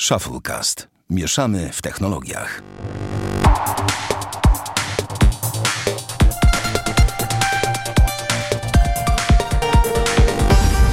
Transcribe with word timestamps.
Shufflecast. 0.00 0.88
Mieszamy 1.10 1.70
w 1.72 1.82
technologiach. 1.82 2.62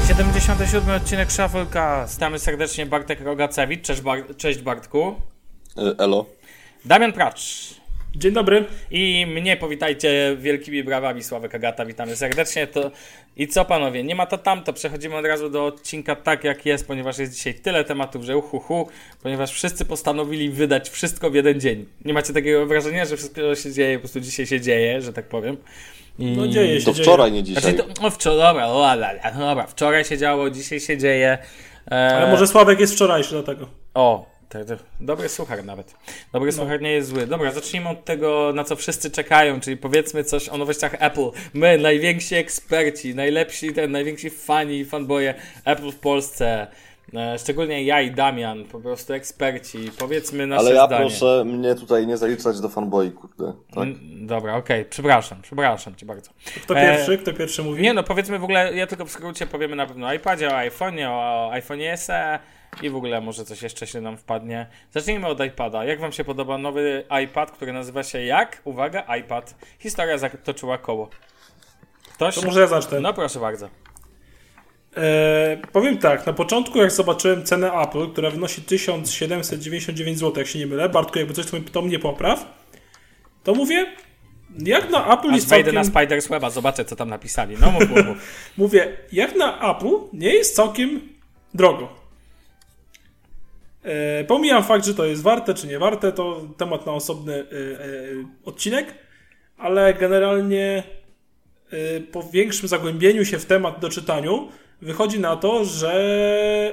Siedemdziesiąty 0.08 0.68
siódmy 0.68 0.94
odcinek 0.96 1.32
Shufflecast. 1.32 2.14
Witamy 2.14 2.40
serdecznie 2.40 2.86
Bartek 2.86 3.22
Rogacewicz. 3.22 3.82
Cześć, 3.82 4.02
Bar 4.02 4.36
Cześć 4.38 4.60
Bartku. 4.60 5.16
E, 5.78 5.82
Elo. 6.04 6.26
Damian 6.86 7.14
Pracz. 7.14 7.74
Dzień 8.16 8.32
dobry. 8.34 8.66
I 8.92 9.26
mnie 9.26 9.58
powitajcie 9.58 10.38
wielkimi 10.40 10.84
brawami, 10.84 11.24
Sławek 11.24 11.56
Agata, 11.56 11.86
witamy 11.86 12.16
serdecznie. 12.16 12.68
To... 12.68 12.92
I 13.38 13.48
co 13.48 13.66
panowie, 13.66 14.04
nie 14.04 14.16
ma 14.16 14.26
to 14.26 14.38
tamto, 14.38 14.74
przechodzimy 14.74 15.16
od 15.16 15.26
razu 15.26 15.50
do 15.50 15.66
odcinka 15.66 16.16
tak 16.16 16.44
jak 16.44 16.66
jest, 16.66 16.88
ponieważ 16.88 17.18
jest 17.18 17.34
dzisiaj 17.36 17.54
tyle 17.54 17.84
tematów, 17.84 18.24
że 18.24 18.38
uhuhu, 18.38 18.88
ponieważ 19.24 19.52
wszyscy 19.52 19.86
postanowili 19.86 20.50
wydać 20.50 20.90
wszystko 20.90 21.30
w 21.30 21.36
jeden 21.36 21.60
dzień. 21.60 21.86
Nie 22.06 22.14
macie 22.14 22.34
takiego 22.34 22.66
wrażenia, 22.66 23.06
że 23.06 23.18
wszystko 23.18 23.56
się 23.56 23.72
dzieje, 23.72 23.96
po 23.96 24.00
prostu 24.00 24.20
dzisiaj 24.20 24.46
się 24.46 24.62
dzieje, 24.62 25.02
że 25.02 25.14
tak 25.14 25.26
powiem. 25.26 25.58
I... 26.20 26.26
No 26.26 26.48
dzieje 26.48 26.80
się, 26.80 26.86
To 26.86 26.94
dzieje. 26.94 27.04
wczoraj, 27.04 27.32
nie 27.32 27.44
dzisiaj. 27.44 27.64
Znaczy 27.64 27.78
to, 27.78 28.04
no 28.04 28.10
wczoraj, 28.10 28.40
dobra, 28.40 28.68
dobra, 28.68 29.32
dobra, 29.40 29.68
wczoraj 29.68 30.06
się 30.06 30.18
działo, 30.18 30.50
dzisiaj 30.50 30.80
się 30.80 30.98
dzieje. 30.98 31.38
E... 31.92 32.16
Ale 32.16 32.32
może 32.32 32.48
Sławek 32.48 32.80
jest 32.80 32.94
wczorajszy 32.94 33.32
dlatego. 33.32 33.68
O, 33.94 34.33
tak, 34.54 34.66
tak. 34.68 34.80
Dobry 35.00 35.30
słuchar 35.30 35.66
nawet. 35.66 35.96
Dobry 36.34 36.52
no. 36.52 36.58
słuchar 36.58 36.82
nie 36.82 36.92
jest 36.92 37.10
zły. 37.10 37.28
Dobra, 37.28 37.52
zacznijmy 37.52 37.90
od 37.90 38.06
tego, 38.06 38.52
na 38.56 38.64
co 38.64 38.76
wszyscy 38.76 39.12
czekają, 39.12 39.60
czyli 39.60 39.78
powiedzmy 39.78 40.24
coś 40.24 40.50
o 40.50 40.58
nowościach 40.58 40.96
Apple. 41.00 41.30
My, 41.54 41.78
najwięksi 41.78 42.36
eksperci, 42.36 43.16
najlepsi, 43.16 43.74
ten, 43.74 43.92
najwięksi 43.92 44.30
fani 44.30 44.80
i 44.80 44.86
fanboje 44.86 45.34
Apple 45.66 45.92
w 45.92 46.00
Polsce. 46.00 46.68
E, 47.14 47.40
szczególnie 47.40 47.84
ja 47.84 48.02
i 48.02 48.12
Damian, 48.12 48.66
po 48.66 48.80
prostu 48.80 49.14
eksperci. 49.14 49.92
Powiedzmy 50.00 50.48
nasze 50.48 50.66
Ale 50.66 50.76
ja 50.76 50.88
zdanie. 50.88 51.06
proszę 51.06 51.44
mnie 51.46 51.76
tutaj 51.76 52.08
nie 52.08 52.18
zaliczać 52.18 52.60
do 52.60 52.70
fanboi, 52.70 53.12
kurde. 53.12 53.54
Tak? 53.76 53.88
Dobra, 54.16 54.56
okej, 54.56 54.80
okay. 54.80 54.90
przepraszam, 54.90 55.42
przepraszam 55.42 55.96
cię 55.96 56.06
bardzo. 56.06 56.32
Kto 56.64 56.76
pierwszy? 56.76 57.14
E... 57.14 57.18
Kto 57.18 57.34
pierwszy 57.34 57.64
mówi? 57.64 57.82
Nie 57.82 57.94
no, 57.94 58.04
powiedzmy 58.04 58.40
w 58.40 58.44
ogóle, 58.44 58.74
ja 58.74 58.88
tylko 58.88 59.06
w 59.06 59.12
skrócie 59.12 59.48
powiemy 59.48 59.76
na 59.76 59.86
pewno 59.86 60.08
o 60.08 60.14
iPadzie, 60.14 60.50
o 60.50 60.52
iPhone'ie, 60.52 61.08
o 61.10 61.52
iPhone'ie 61.54 61.98
SE 61.98 62.40
i 62.82 62.90
w 62.90 62.96
ogóle 62.96 63.22
może 63.22 63.46
coś 63.46 63.62
jeszcze 63.62 63.88
się 63.88 64.02
nam 64.02 64.18
wpadnie. 64.18 64.68
Zacznijmy 64.92 65.28
od 65.28 65.46
iPada. 65.46 65.86
Jak 65.86 66.00
wam 66.00 66.12
się 66.12 66.24
podoba 66.24 66.58
nowy 66.58 67.04
iPad, 67.24 67.52
który 67.52 67.74
nazywa 67.74 68.04
się 68.04 68.24
jak? 68.24 68.62
Uwaga, 68.64 69.16
iPad. 69.18 69.56
Historia 69.80 70.18
zatoczyła 70.18 70.78
koło. 70.78 71.10
Ktoś? 72.14 72.36
To 72.36 72.46
może 72.46 72.62
ja 72.62 72.68
zacznę. 72.68 73.00
No 73.00 73.14
proszę 73.14 73.40
bardzo. 73.40 73.70
Eee, 74.98 75.58
powiem 75.72 75.98
tak, 75.98 76.26
na 76.26 76.34
początku 76.34 76.78
jak 76.78 76.92
zobaczyłem 76.92 77.44
cenę 77.44 77.72
Apple, 77.72 78.12
która 78.12 78.30
wynosi 78.30 78.62
1799 78.62 80.20
zł, 80.20 80.34
jak 80.38 80.48
się 80.48 80.60
nie 80.60 80.68
mylę, 80.68 80.90
Bartku, 80.90 81.20
jakby 81.20 81.34
coś 81.34 81.46
to 81.72 81.82
mnie 81.82 82.00
popraw, 82.00 82.46
to 83.44 83.54
mówię, 83.56 83.86
jak 84.60 84.90
na 84.90 85.14
Apple 85.14 85.30
Aż 85.30 85.36
jest 85.36 85.50
całkiem... 85.50 85.76
na 85.76 85.84
Spider's 85.84 86.30
Weba, 86.30 86.50
zobaczę 86.50 86.86
co 86.86 86.96
tam 86.96 87.10
napisali. 87.10 87.56
No 87.60 87.72
mów, 87.72 87.90
mów. 87.90 88.18
mówię, 88.58 88.98
jak 89.12 89.36
na 89.36 89.76
Apple 89.76 89.96
nie 90.14 90.34
jest 90.34 90.56
całkiem 90.56 91.02
drogo. 91.54 92.03
E, 93.84 94.24
pomijam 94.24 94.64
fakt, 94.64 94.86
że 94.86 94.94
to 94.94 95.06
jest 95.06 95.22
warte 95.22 95.54
czy 95.54 95.68
nie 95.68 95.80
warte, 95.80 96.12
to 96.12 96.42
temat 96.58 96.86
na 96.86 96.92
osobny 96.92 97.34
e, 97.34 97.40
e, 97.40 97.46
odcinek, 98.46 98.94
ale 99.58 99.94
generalnie 99.94 100.84
po 102.12 102.24
większym 102.24 102.68
zagłębieniu 102.68 103.26
się 103.26 103.40
w 103.40 103.46
temat 103.46 103.80
do 103.80 103.90
czytaniu 103.90 104.48
wychodzi 104.82 105.20
na 105.20 105.36
to, 105.36 105.66
że 105.66 105.94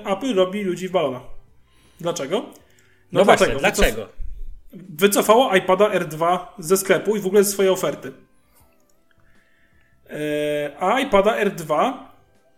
Apple 0.06 0.34
robi 0.34 0.64
ludzi 0.64 0.88
w 0.88 0.90
balona. 0.90 1.20
Dlaczego? 2.00 2.36
No, 2.40 2.50
no 3.12 3.24
właśnie, 3.24 3.46
dlaczego? 3.46 4.08
Wycofało 4.72 5.56
iPada 5.56 5.88
R2 5.88 6.38
ze 6.58 6.76
sklepu 6.76 7.16
i 7.16 7.20
w 7.20 7.26
ogóle 7.26 7.44
ze 7.44 7.52
swojej 7.52 7.72
oferty. 7.72 8.12
A 10.80 11.00
iPada 11.00 11.44
R2 11.44 11.92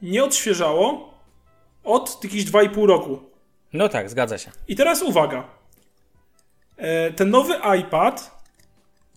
nie 0.03 0.25
odświeżało 0.25 1.15
od 1.85 2.25
jakieś 2.25 2.45
2,5 2.45 2.87
roku. 2.87 3.32
No 3.73 3.89
tak, 3.89 4.11
zgadza 4.11 4.39
się. 4.39 4.51
I 4.69 4.77
teraz 4.77 5.03
uwaga. 5.03 5.45
E, 6.77 7.13
ten 7.13 7.31
nowy 7.31 7.55
iPad 7.81 8.43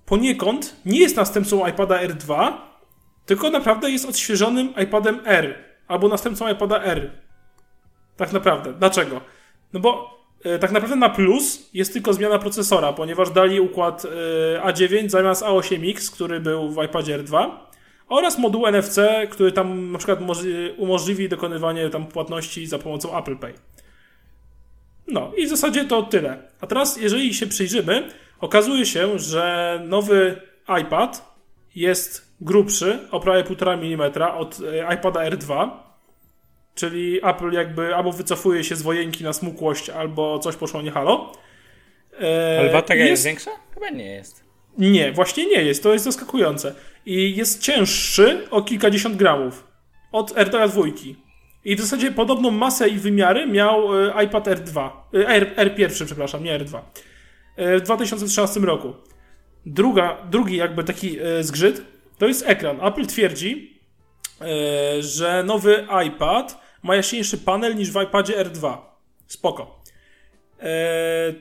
poniekąd 0.06 0.76
nie 0.86 1.00
jest 1.00 1.16
następcą 1.16 1.68
iPada 1.68 2.04
R2, 2.04 2.54
tylko 3.26 3.50
naprawdę 3.50 3.92
jest 3.92 4.06
odświeżonym 4.06 4.74
iPadem 4.84 5.20
R 5.26 5.56
albo 5.88 6.08
następcą 6.08 6.50
iPada 6.50 6.84
R. 6.84 7.12
Tak 8.18 8.34
naprawdę. 8.34 8.74
Dlaczego? 8.74 9.22
No 9.74 9.80
bo 9.80 10.20
e, 10.44 10.60
tak 10.60 10.72
naprawdę 10.72 10.96
na 10.96 11.10
plus 11.10 11.70
jest 11.74 11.94
tylko 11.94 12.14
zmiana 12.14 12.40
procesora, 12.40 12.94
ponieważ 12.94 13.30
dali 13.30 13.60
układ 13.60 14.06
e, 14.06 14.62
A9 14.62 15.10
zamiast 15.10 15.44
A8X, 15.44 16.14
który 16.14 16.40
był 16.40 16.70
w 16.70 16.84
iPadzie 16.84 17.20
R2 17.20 17.50
oraz 18.10 18.38
moduł 18.38 18.68
NFC, 18.68 19.00
który 19.30 19.52
tam 19.52 19.92
na 19.92 19.98
przykład 19.98 20.20
umożliwi 20.78 21.30
dokonywanie 21.30 21.90
tam 21.90 22.08
płatności 22.08 22.68
za 22.68 22.80
pomocą 22.80 23.18
Apple 23.18 23.38
Pay. 23.38 23.54
No 25.08 25.32
i 25.38 25.46
w 25.46 25.50
zasadzie 25.50 25.86
to 25.86 26.04
tyle. 26.04 26.38
A 26.62 26.68
teraz, 26.68 26.98
jeżeli 26.98 27.34
się 27.34 27.48
przyjrzymy, 27.48 28.10
okazuje 28.40 28.86
się, 28.86 29.20
że 29.20 29.82
nowy 29.88 30.42
iPad 30.82 31.36
jest 31.76 32.36
grubszy 32.42 33.00
o 33.12 33.20
prawie 33.20 33.44
1,5 33.44 33.94
mm 33.94 34.12
od 34.38 34.58
e, 34.60 34.96
iPada 34.96 35.30
R2, 35.30 35.70
czyli 36.76 37.20
Apple 37.26 37.52
jakby 37.52 37.96
albo 37.96 38.12
wycofuje 38.12 38.64
się 38.64 38.76
z 38.76 38.82
wojenki 38.82 39.24
na 39.24 39.34
smukłość, 39.34 39.90
albo 39.90 40.40
coś 40.40 40.56
poszło 40.56 40.82
nie 40.82 40.92
halo. 40.92 41.32
E, 42.22 42.60
Ale 42.60 42.72
bateria 42.72 43.06
jest... 43.06 43.12
jest 43.12 43.26
większa? 43.26 43.52
Chyba 43.74 43.90
nie 43.90 44.06
jest. 44.06 44.46
Nie, 44.78 45.12
właśnie 45.12 45.46
nie 45.46 45.64
jest. 45.64 45.84
To 45.84 45.94
jest 45.94 46.06
zaskakujące. 46.06 46.76
I 47.06 47.36
jest 47.36 47.62
cięższy 47.62 48.48
o 48.52 48.62
kilkadziesiąt 48.62 49.16
gramów 49.16 49.68
od 50.12 50.34
R2 50.34 50.92
i 51.66 51.76
w 51.76 51.82
zasadzie 51.82 52.12
podobną 52.12 52.52
masę 52.52 52.90
i 52.90 53.00
wymiary 53.00 53.48
miał 53.48 54.06
e, 54.08 54.24
iPad 54.24 54.48
R2, 54.48 54.90
e, 55.14 55.28
R, 55.28 55.56
R1, 55.56 56.06
przepraszam, 56.06 56.44
nie 56.44 56.60
R2, 56.60 56.80
e, 57.56 57.78
w 57.78 57.82
2013 57.82 58.60
roku. 58.60 58.94
Druga, 59.66 60.18
drugi 60.32 60.56
jakby 60.56 60.84
taki 60.84 61.18
zgrzyt 61.42 61.82
to 62.18 62.28
jest 62.28 62.44
ekran. 62.48 62.86
Apple 62.86 63.06
twierdzi, 63.06 63.80
że 65.00 65.44
nowy 65.44 65.88
iPad 66.08 66.62
ma 66.84 66.96
jaśniejszy 66.96 67.38
panel 67.38 67.76
niż 67.76 67.92
w 67.92 68.02
iPadzie 68.02 68.46
R2. 68.46 68.78
Spoko. 69.28 69.82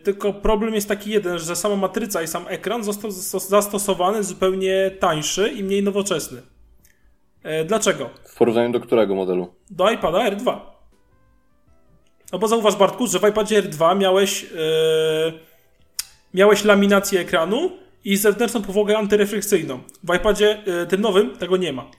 tylko 0.03 0.33
problem 0.33 0.75
jest 0.75 0.89
taki 0.89 1.11
jeden, 1.11 1.39
że 1.39 1.57
sama 1.57 1.77
matryca 1.77 2.23
i 2.23 2.29
sam 2.29 2.45
ekran 2.49 2.85
został 2.85 3.11
zastosowany 3.41 4.25
zupełnie 4.25 4.91
tańszy 5.01 5.49
i 5.49 5.65
mniej 5.65 5.83
nowoczesny. 5.83 6.43
E, 7.43 7.65
dlaczego? 7.65 8.11
W 8.35 8.37
porównaniu 8.37 8.73
do 8.73 8.81
którego 8.81 9.15
modelu? 9.15 9.55
Do 9.71 9.91
iPada 9.91 10.31
R2. 10.31 10.61
No 12.33 12.39
bo 12.39 12.49
zauważ 12.49 12.77
Bartku, 12.77 13.07
że 13.07 13.19
w 13.19 13.29
iPadzie 13.29 13.63
R2 13.63 13.99
miałeś, 13.99 14.43
yy, 14.43 14.49
miałeś 16.35 16.65
laminację 16.65 17.21
ekranu 17.21 17.71
i 18.05 18.17
zewnętrzną 18.17 18.63
powłogę 18.63 18.99
antyrefleksyjną. 18.99 19.81
W 20.05 20.15
iPadzie 20.15 20.63
yy, 20.67 20.87
tym 20.87 21.01
nowym 21.01 21.37
tego 21.37 21.57
nie 21.57 21.73
ma. 21.73 21.91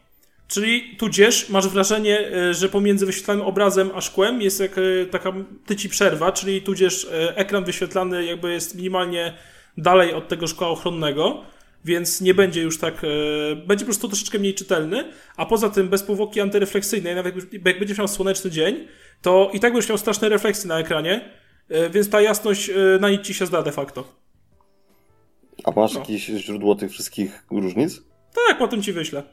Czyli 0.47 0.95
tudzież 0.97 1.49
masz 1.49 1.67
wrażenie, 1.67 2.21
yy, 2.21 2.53
że 2.53 2.69
pomiędzy 2.69 3.05
wyświetlanym 3.05 3.45
obrazem 3.45 3.91
a 3.95 4.01
szkłem 4.01 4.41
jest 4.41 4.59
jak, 4.59 4.75
taka 5.11 5.33
tyci 5.65 5.89
przerwa, 5.89 6.31
czyli 6.31 6.61
tudzież 6.61 7.07
ekran 7.35 7.63
wyświetlany 7.63 8.25
jakby 8.25 8.53
jest 8.53 8.75
minimalnie 8.75 9.33
dalej 9.77 10.13
od 10.13 10.27
tego 10.27 10.47
szkła 10.47 10.67
ochronnego 10.67 11.43
więc 11.85 12.21
nie 12.21 12.33
będzie 12.33 12.61
już 12.61 12.79
tak, 12.79 12.93
e, 13.03 13.55
będzie 13.55 13.85
po 13.85 13.89
prostu 13.89 14.07
troszeczkę 14.07 14.39
mniej 14.39 14.53
czytelny, 14.53 15.11
a 15.37 15.45
poza 15.45 15.69
tym 15.69 15.89
bez 15.89 16.03
powłoki 16.03 16.41
antyrefleksyjnej, 16.41 17.15
nawet 17.15 17.35
jak, 17.53 17.79
będziesz 17.79 17.97
miał 17.97 18.07
słoneczny 18.07 18.51
dzień, 18.51 18.87
to 19.21 19.49
i 19.53 19.59
tak 19.59 19.73
będziesz 19.73 19.89
miał 19.89 19.97
straszne 19.97 20.29
refleksje 20.29 20.67
na 20.67 20.79
ekranie, 20.79 21.29
e, 21.69 21.89
więc 21.89 22.09
ta 22.09 22.21
jasność 22.21 22.69
e, 22.69 22.73
na 22.99 23.09
nic 23.09 23.21
ci 23.21 23.33
się 23.33 23.45
zda 23.45 23.61
de 23.61 23.71
facto. 23.71 24.03
A 25.63 25.71
masz 25.71 25.93
no. 25.93 25.99
jakieś 25.99 26.25
źródło 26.25 26.75
tych 26.75 26.91
wszystkich 26.91 27.45
różnic? 27.51 28.01
Tak, 28.47 28.57
potem 28.57 28.81
ci 28.81 28.93
wyślę. 28.93 29.23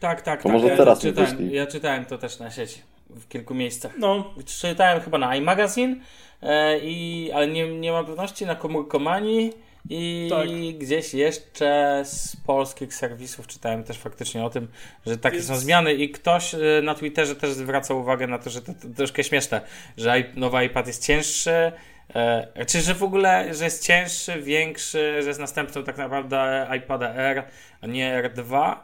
Tak, 0.00 0.22
tak, 0.22 0.42
to 0.42 0.48
tak. 0.48 0.52
Może 0.52 0.68
ja, 0.68 0.76
teraz 0.76 1.00
czytałem, 1.00 1.50
ja 1.50 1.66
czytałem 1.66 2.04
to 2.04 2.18
też 2.18 2.38
na 2.38 2.50
sieci 2.50 2.80
w 3.10 3.28
kilku 3.28 3.54
miejscach. 3.54 3.92
No. 3.98 4.34
Czytałem 4.60 5.00
chyba 5.00 5.18
na 5.18 5.36
iMagazine, 5.36 5.96
e, 6.42 6.78
i, 6.78 7.30
ale 7.34 7.48
nie, 7.48 7.78
nie 7.78 7.92
mam 7.92 8.06
pewności, 8.06 8.46
na 8.46 8.54
komórkomanii 8.54 9.52
i 9.90 10.28
tak. 10.30 10.48
gdzieś 10.78 11.14
jeszcze 11.14 12.02
z 12.04 12.36
polskich 12.36 12.94
serwisów 12.94 13.46
czytałem 13.46 13.84
też 13.84 13.98
faktycznie 13.98 14.44
o 14.44 14.50
tym, 14.50 14.68
że 15.06 15.18
takie 15.18 15.36
Jest... 15.36 15.48
są 15.48 15.56
zmiany 15.56 15.94
i 15.94 16.10
ktoś 16.10 16.54
e, 16.54 16.58
na 16.82 16.94
Twitterze 16.94 17.36
też 17.36 17.50
zwraca 17.50 17.94
uwagę 17.94 18.26
na 18.26 18.38
to, 18.38 18.50
że 18.50 18.62
to, 18.62 18.72
to 18.74 18.88
troszkę 18.96 19.24
śmieszne, 19.24 19.60
że 19.96 20.24
nowy 20.36 20.64
iPad 20.64 20.86
jest 20.86 21.06
cięższy, 21.06 21.72
e, 22.14 22.66
czy 22.66 22.80
że 22.80 22.94
w 22.94 23.02
ogóle, 23.02 23.54
że 23.54 23.64
jest 23.64 23.86
cięższy, 23.86 24.42
większy, 24.42 25.22
że 25.22 25.28
jest 25.28 25.40
następcą 25.40 25.84
tak 25.84 25.98
naprawdę 25.98 26.66
iPada 26.78 27.14
R, 27.14 27.44
a 27.80 27.86
nie 27.86 28.22
R2, 28.22 28.76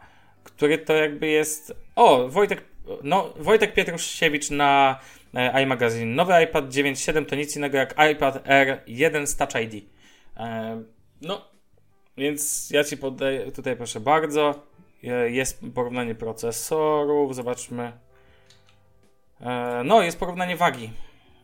który 0.44 0.78
to 0.78 0.92
jakby 0.92 1.26
jest... 1.26 1.74
O, 1.96 2.28
Wojtek, 2.28 2.64
no, 3.02 3.34
Wojtek 3.36 3.74
Pietrusiewicz 3.74 4.50
na 4.50 5.00
e, 5.34 5.62
iMagazine. 5.62 6.14
Nowy 6.14 6.42
iPad 6.42 6.64
9.7 6.64 7.26
to 7.26 7.36
nic 7.36 7.56
innego 7.56 7.78
jak 7.78 7.94
iPad 8.12 8.48
Air 8.48 8.80
1 8.86 9.26
z 9.26 9.36
Touch 9.36 9.54
ID. 9.62 9.91
E, 10.36 10.82
no, 11.20 11.44
więc 12.16 12.70
ja 12.70 12.84
Ci 12.84 12.96
podaję 12.96 13.52
tutaj 13.52 13.76
proszę 13.76 14.00
bardzo. 14.00 14.66
Jest 15.26 15.60
porównanie 15.74 16.14
procesorów, 16.14 17.34
zobaczmy. 17.34 17.92
No, 19.84 20.02
jest 20.02 20.18
porównanie 20.18 20.56
wagi. 20.56 20.90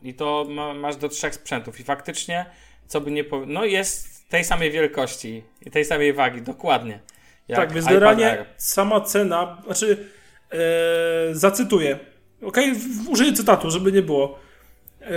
I 0.03 0.13
to 0.13 0.45
ma, 0.49 0.73
masz 0.73 0.95
do 0.95 1.09
trzech 1.09 1.35
sprzętów. 1.35 1.79
I 1.79 1.83
faktycznie, 1.83 2.45
co 2.87 3.01
by 3.01 3.11
nie 3.11 3.23
powiedzieć, 3.23 3.53
no 3.53 3.65
jest 3.65 4.29
tej 4.29 4.43
samej 4.43 4.71
wielkości 4.71 5.43
i 5.65 5.71
tej 5.71 5.85
samej 5.85 6.13
wagi, 6.13 6.41
dokładnie. 6.41 6.99
tak, 7.55 7.73
więc 7.73 7.85
generalnie 7.85 8.45
sama 8.57 9.01
cena, 9.01 9.61
znaczy, 9.65 10.07
e, 10.51 11.35
zacytuję. 11.35 11.99
Ok, 12.41 12.57
użyję 13.09 13.33
cytatu, 13.33 13.71
żeby 13.71 13.91
nie 13.91 14.01
było. 14.01 14.39
E, 15.01 15.09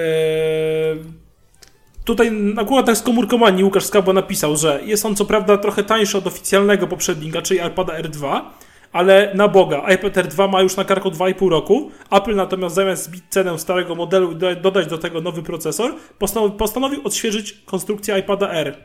tutaj 2.05 2.31
akurat 2.57 2.87
tak 2.87 2.97
z 2.97 3.03
komórkomanii 3.03 3.65
Łukasz 3.65 3.85
Skaba 3.85 4.13
napisał, 4.13 4.57
że 4.57 4.81
jest 4.85 5.07
on 5.07 5.17
co 5.17 5.25
prawda 5.25 5.59
trochę 5.59 5.85
tańszy 5.85 6.19
od 6.19 6.27
oficjalnego 6.27 6.87
poprzednika, 6.87 7.43
czyli 7.43 7.61
iPada 7.67 8.03
R2, 8.03 8.41
ale 8.93 9.33
na 9.35 9.49
Boga, 9.49 9.95
iPad 9.95 10.17
R2 10.17 10.49
ma 10.49 10.63
już 10.63 10.77
na 10.77 10.85
karku 10.85 11.11
2,5 11.11 11.49
roku, 11.49 11.91
Apple 12.11 12.35
natomiast 12.35 12.75
zamiast 12.75 13.05
zbić 13.05 13.25
cenę 13.31 13.59
starego 13.59 13.95
modelu 13.95 14.33
i 14.33 14.37
dodać 14.63 14.87
do 14.87 14.99
tego 14.99 15.21
nowy 15.21 15.43
procesor, 15.43 15.95
postanowił, 16.59 17.01
odświeżyć 17.05 17.53
konstrukcję 17.53 18.19
iPada 18.19 18.51
R. 18.51 18.77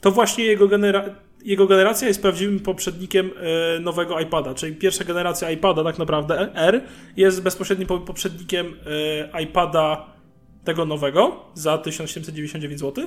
To 0.00 0.10
właśnie 0.10 0.44
jego, 0.44 0.68
genera 0.68 1.04
jego 1.44 1.66
generacja 1.66 2.08
jest 2.08 2.22
prawdziwym 2.22 2.60
poprzednikiem 2.60 3.30
e, 3.76 3.80
nowego 3.80 4.20
iPada, 4.20 4.54
czyli 4.54 4.76
pierwsza 4.76 5.04
generacja 5.04 5.50
iPada 5.50 5.84
tak 5.84 5.98
naprawdę 5.98 6.54
R 6.54 6.82
jest 7.16 7.42
bezpośrednim 7.42 7.88
poprzednikiem 7.88 8.74
e, 9.32 9.42
iPada 9.42 10.06
tego 10.64 10.84
nowego 10.84 11.44
za 11.54 11.78
1799 11.78 12.80
zł, 12.80 13.06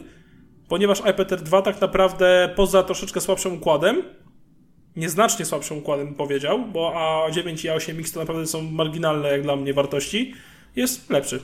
ponieważ 0.67 0.99
iPad 0.99 1.31
R2 1.31 1.61
tak 1.61 1.81
naprawdę 1.81 2.53
poza 2.55 2.83
troszeczkę 2.83 3.21
słabszym 3.21 3.53
układem 3.53 4.03
nieznacznie 4.95 5.45
słabszym 5.45 5.77
układem 5.77 6.15
powiedział, 6.15 6.65
bo 6.65 6.93
A9 7.29 7.65
i 7.65 7.69
A8X 7.69 8.13
to 8.13 8.19
naprawdę 8.19 8.47
są 8.47 8.61
marginalne 8.61 9.29
jak 9.29 9.41
dla 9.41 9.55
mnie 9.55 9.73
wartości, 9.73 10.33
jest 10.75 11.09
lepszy. 11.09 11.39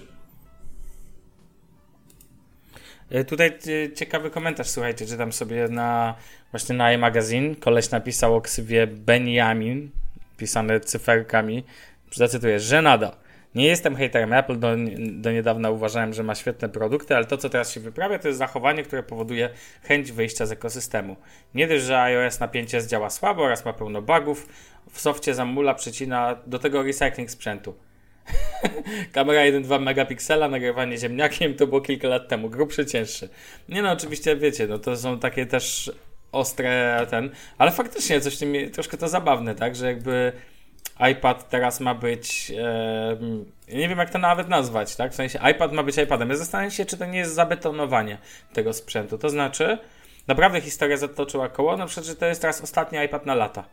E, 3.09 3.25
tutaj 3.25 3.47
e, 3.47 3.93
ciekawy 3.93 4.29
komentarz, 4.29 4.69
słuchajcie, 4.69 5.05
czytam 5.05 5.31
sobie 5.31 5.67
na 5.67 6.15
właśnie 6.51 6.75
na 6.75 6.93
iMagazine. 6.93 7.55
Koleś 7.55 7.89
napisał 7.89 8.35
o 8.35 8.41
ksywie 8.41 8.87
Benjamin, 8.87 9.89
pisane 10.37 10.79
cyferkami. 10.79 11.63
Zacytuję, 12.11 12.59
że 12.59 12.81
nada. 12.81 13.20
Nie 13.55 13.65
jestem 13.67 13.95
haterem 13.95 14.33
Apple, 14.33 14.59
do, 14.59 14.67
do 15.11 15.31
niedawna 15.31 15.69
uważałem, 15.69 16.13
że 16.13 16.23
ma 16.23 16.35
świetne 16.35 16.69
produkty, 16.69 17.15
ale 17.15 17.25
to, 17.25 17.37
co 17.37 17.49
teraz 17.49 17.71
się 17.71 17.79
wyprawia, 17.79 18.19
to 18.19 18.27
jest 18.27 18.39
zachowanie, 18.39 18.83
które 18.83 19.03
powoduje 19.03 19.49
chęć 19.83 20.11
wyjścia 20.11 20.45
z 20.45 20.51
ekosystemu. 20.51 21.15
Nie 21.55 21.67
dość, 21.67 21.83
że 21.83 22.01
iOS 22.01 22.39
na 22.39 22.47
5S 22.47 22.87
działa 22.87 23.09
słabo 23.09 23.43
oraz 23.43 23.65
ma 23.65 23.73
pełno 23.73 24.01
bugów, 24.01 24.47
w 24.91 25.01
softie 25.01 25.33
zamula 25.33 25.73
przycina 25.73 26.37
do 26.47 26.59
tego 26.59 26.83
recycling 26.83 27.31
sprzętu. 27.31 27.75
Kamera 29.13 29.41
1,2 29.41 29.81
megapiksela, 29.81 30.47
nagrywanie 30.47 30.97
ziemniakiem 30.97 31.53
to 31.53 31.67
było 31.67 31.81
kilka 31.81 32.07
lat 32.07 32.27
temu, 32.27 32.49
grubszy, 32.49 32.85
cięższy. 32.85 33.29
Nie 33.69 33.81
no, 33.81 33.91
oczywiście 33.91 34.35
wiecie, 34.35 34.67
no 34.67 34.79
to 34.79 34.97
są 34.97 35.19
takie 35.19 35.45
też 35.45 35.91
ostre 36.31 37.07
ten, 37.09 37.29
ale 37.57 37.71
faktycznie 37.71 38.21
coś 38.21 38.37
tym, 38.37 38.53
troszkę 38.73 38.97
to 38.97 39.07
zabawne, 39.07 39.55
tak, 39.55 39.75
że 39.75 39.87
jakby 39.87 40.31
iPad 41.11 41.49
teraz 41.49 41.79
ma 41.79 41.95
być. 41.95 42.51
E, 42.57 43.17
nie 43.75 43.89
wiem, 43.89 43.97
jak 43.97 44.09
to 44.09 44.19
nawet 44.19 44.49
nazwać, 44.49 44.95
tak? 44.95 45.11
W 45.11 45.15
sensie 45.15 45.39
iPad 45.51 45.71
ma 45.73 45.83
być 45.83 45.97
iPadem. 45.97 46.29
Ja 46.29 46.35
zastanawiam 46.35 46.71
się, 46.71 46.85
czy 46.85 46.97
to 46.97 47.05
nie 47.05 47.19
jest 47.19 47.33
zabetonowanie 47.33 48.17
tego 48.53 48.73
sprzętu. 48.73 49.17
To 49.17 49.29
znaczy, 49.29 49.77
naprawdę 50.27 50.61
historia 50.61 50.97
zatoczyła 50.97 51.49
koło, 51.49 51.85
przykład, 51.85 52.05
że 52.05 52.15
to 52.15 52.25
jest 52.25 52.41
teraz 52.41 52.61
ostatni 52.61 52.99
iPad 53.05 53.25
na 53.25 53.35
lata. 53.35 53.63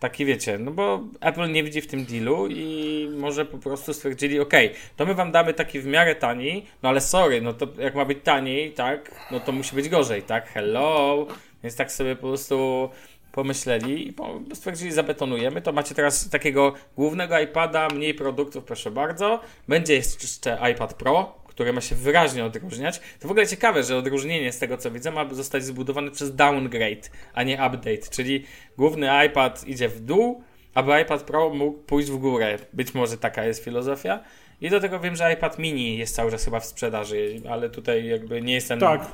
Taki 0.00 0.24
wiecie, 0.24 0.58
no 0.58 0.70
bo 0.70 1.00
Apple 1.20 1.52
nie 1.52 1.64
widzi 1.64 1.80
w 1.80 1.86
tym 1.86 2.04
dealu 2.04 2.46
i 2.50 3.08
może 3.18 3.44
po 3.44 3.58
prostu 3.58 3.94
stwierdzili, 3.94 4.40
ok, 4.40 4.52
to 4.96 5.06
my 5.06 5.14
wam 5.14 5.32
damy 5.32 5.54
taki 5.54 5.80
w 5.80 5.86
miarę 5.86 6.14
tani, 6.14 6.66
no 6.82 6.88
ale 6.88 7.00
sorry, 7.00 7.40
no 7.40 7.52
to 7.52 7.66
jak 7.78 7.94
ma 7.94 8.04
być 8.04 8.18
taniej, 8.24 8.72
tak, 8.72 9.10
no 9.30 9.40
to 9.40 9.52
musi 9.52 9.76
być 9.76 9.88
gorzej, 9.88 10.22
tak, 10.22 10.48
hello, 10.48 11.26
więc 11.62 11.76
tak 11.76 11.92
sobie 11.92 12.16
po 12.16 12.28
prostu 12.28 12.90
pomyśleli 13.32 14.08
i 14.08 14.14
stwierdzili, 14.54 14.92
zabetonujemy. 14.92 15.62
To 15.62 15.72
macie 15.72 15.94
teraz 15.94 16.30
takiego 16.30 16.74
głównego 16.96 17.40
iPada, 17.40 17.88
mniej 17.88 18.14
produktów, 18.14 18.64
proszę 18.64 18.90
bardzo. 18.90 19.40
Będzie 19.68 19.94
jeszcze 19.94 20.58
iPad 20.72 20.94
Pro, 20.94 21.42
który 21.46 21.72
ma 21.72 21.80
się 21.80 21.94
wyraźnie 21.94 22.44
odróżniać. 22.44 23.00
To 23.20 23.28
w 23.28 23.30
ogóle 23.30 23.46
ciekawe, 23.46 23.82
że 23.82 23.96
odróżnienie 23.96 24.52
z 24.52 24.58
tego 24.58 24.76
co 24.76 24.90
widzę 24.90 25.10
ma 25.10 25.34
zostać 25.34 25.64
zbudowane 25.64 26.10
przez 26.10 26.36
downgrade, 26.36 27.10
a 27.34 27.42
nie 27.42 27.54
update, 27.54 28.10
czyli 28.10 28.44
główny 28.78 29.26
iPad 29.26 29.68
idzie 29.68 29.88
w 29.88 30.00
dół, 30.00 30.42
aby 30.74 31.00
iPad 31.00 31.22
Pro 31.22 31.50
mógł 31.50 31.78
pójść 31.78 32.10
w 32.10 32.16
górę. 32.16 32.58
Być 32.72 32.94
może 32.94 33.18
taka 33.18 33.44
jest 33.44 33.64
filozofia. 33.64 34.20
I 34.62 34.70
do 34.70 34.80
tego 34.80 35.00
wiem, 35.00 35.16
że 35.16 35.32
iPad 35.32 35.58
mini 35.58 35.98
jest 35.98 36.14
cały 36.14 36.30
czas 36.30 36.44
chyba 36.44 36.60
w 36.60 36.66
sprzedaży, 36.66 37.40
ale 37.50 37.70
tutaj 37.70 38.06
jakby 38.06 38.42
nie 38.42 38.54
jestem. 38.54 38.80
Tak. 38.80 39.12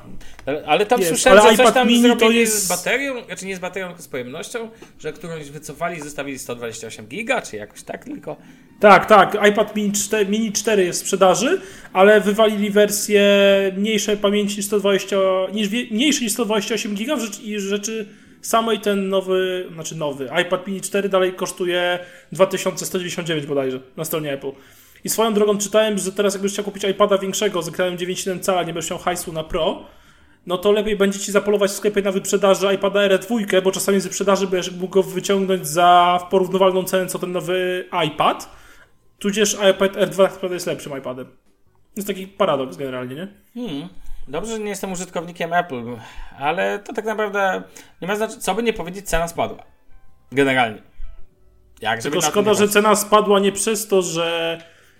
Ale 0.65 0.85
tam 0.85 0.99
jest, 0.99 1.11
słyszałem, 1.11 1.57
że 1.57 1.63
coś 1.63 1.73
tam 1.73 1.87
mini 1.87 2.01
zrobili 2.01 2.27
to 2.27 2.31
jest... 2.31 2.65
z 2.65 2.69
baterią, 2.69 3.25
znaczy 3.25 3.45
nie 3.45 3.55
z 3.55 3.59
baterią, 3.59 3.87
tylko 3.87 4.01
z 4.01 4.07
pojemnością, 4.07 4.69
że 4.99 5.13
którąś 5.13 5.49
wycofali 5.49 5.97
i 5.97 6.01
zostawili 6.01 6.39
128 6.39 7.07
giga, 7.07 7.41
czy 7.41 7.55
jakoś 7.55 7.83
tak 7.83 8.05
tylko. 8.05 8.35
Tak, 8.79 9.05
tak. 9.05 9.37
iPad 9.49 9.75
mini 9.75 9.91
4, 9.91 10.25
mini 10.25 10.51
4 10.51 10.85
jest 10.85 10.99
w 10.99 11.03
sprzedaży, 11.03 11.61
ale 11.93 12.21
wywalili 12.21 12.69
wersję 12.69 13.23
mniejszej 13.77 14.17
pamięci 14.17 14.57
niż 14.57 14.65
120, 14.65 15.15
niż, 15.53 15.69
mniejszej 15.91 16.23
niż 16.23 16.33
128 16.33 16.95
giga 16.95 17.17
i 17.43 17.59
rzeczy 17.59 18.05
samej 18.41 18.79
ten 18.79 19.09
nowy, 19.09 19.69
znaczy 19.73 19.95
nowy 19.95 20.29
iPad 20.41 20.67
mini 20.67 20.81
4 20.81 21.09
dalej 21.09 21.33
kosztuje 21.33 21.99
2199 22.31 23.45
bodajże 23.45 23.79
na 23.97 24.05
stronie 24.05 24.33
Apple. 24.33 24.51
I 25.03 25.09
swoją 25.09 25.33
drogą 25.33 25.57
czytałem, 25.57 25.97
że 25.97 26.11
teraz 26.11 26.33
jakbyś 26.33 26.53
chciał 26.53 26.65
kupić 26.65 26.83
iPada 26.83 27.17
większego 27.17 27.61
z 27.61 27.67
ekranem 27.67 27.97
9,7 27.97 28.39
cala, 28.39 28.63
nie 28.63 28.73
będziesz 28.73 28.91
miał 28.91 28.99
hajsu 28.99 29.33
na 29.33 29.43
Pro, 29.43 29.85
no 30.45 30.57
to 30.57 30.71
lepiej 30.71 30.95
będzie 30.95 31.19
ci 31.19 31.31
zapolować 31.31 31.71
w 31.71 31.73
sklepie 31.73 32.01
na 32.01 32.11
wyprzedaży 32.11 32.73
iPada 32.73 32.99
R2, 32.99 33.61
bo 33.61 33.71
czasami 33.71 33.99
z 33.99 34.03
wyprzedaży 34.03 34.47
będziesz 34.47 34.73
mógł 34.73 34.93
go 34.93 35.03
wyciągnąć 35.03 35.67
za 35.67 36.19
porównywalną 36.29 36.83
cenę 36.83 37.07
co 37.07 37.19
ten 37.19 37.31
nowy 37.31 37.85
iPad. 38.07 38.49
Tudzież 39.19 39.57
iPad 39.71 39.93
R2 39.93 40.17
naprawdę 40.17 40.53
jest 40.55 40.67
lepszym 40.67 40.97
iPadem. 40.97 41.27
Jest 41.95 42.07
taki 42.07 42.27
paradoks 42.27 42.77
generalnie, 42.77 43.15
nie? 43.15 43.27
Hmm. 43.53 43.89
Dobrze, 44.27 44.51
że 44.51 44.59
nie 44.59 44.69
jestem 44.69 44.91
użytkownikiem 44.91 45.53
Apple, 45.53 45.83
ale 46.39 46.79
to 46.79 46.93
tak 46.93 47.05
naprawdę 47.05 47.63
nie 48.01 48.07
ma 48.07 48.15
znaczenia, 48.15 48.41
co 48.41 48.55
by 48.55 48.63
nie 48.63 48.73
powiedzieć, 48.73 49.09
cena 49.09 49.27
spadła. 49.27 49.63
Generalnie. 50.31 50.81
Jak, 51.81 52.01
Tylko 52.01 52.21
szkoda, 52.21 52.53
że 52.53 52.67
cena 52.67 52.95
spadła 52.95 53.39
nie 53.39 53.51
przez 53.51 53.87
to, 53.87 54.01
że 54.01 54.57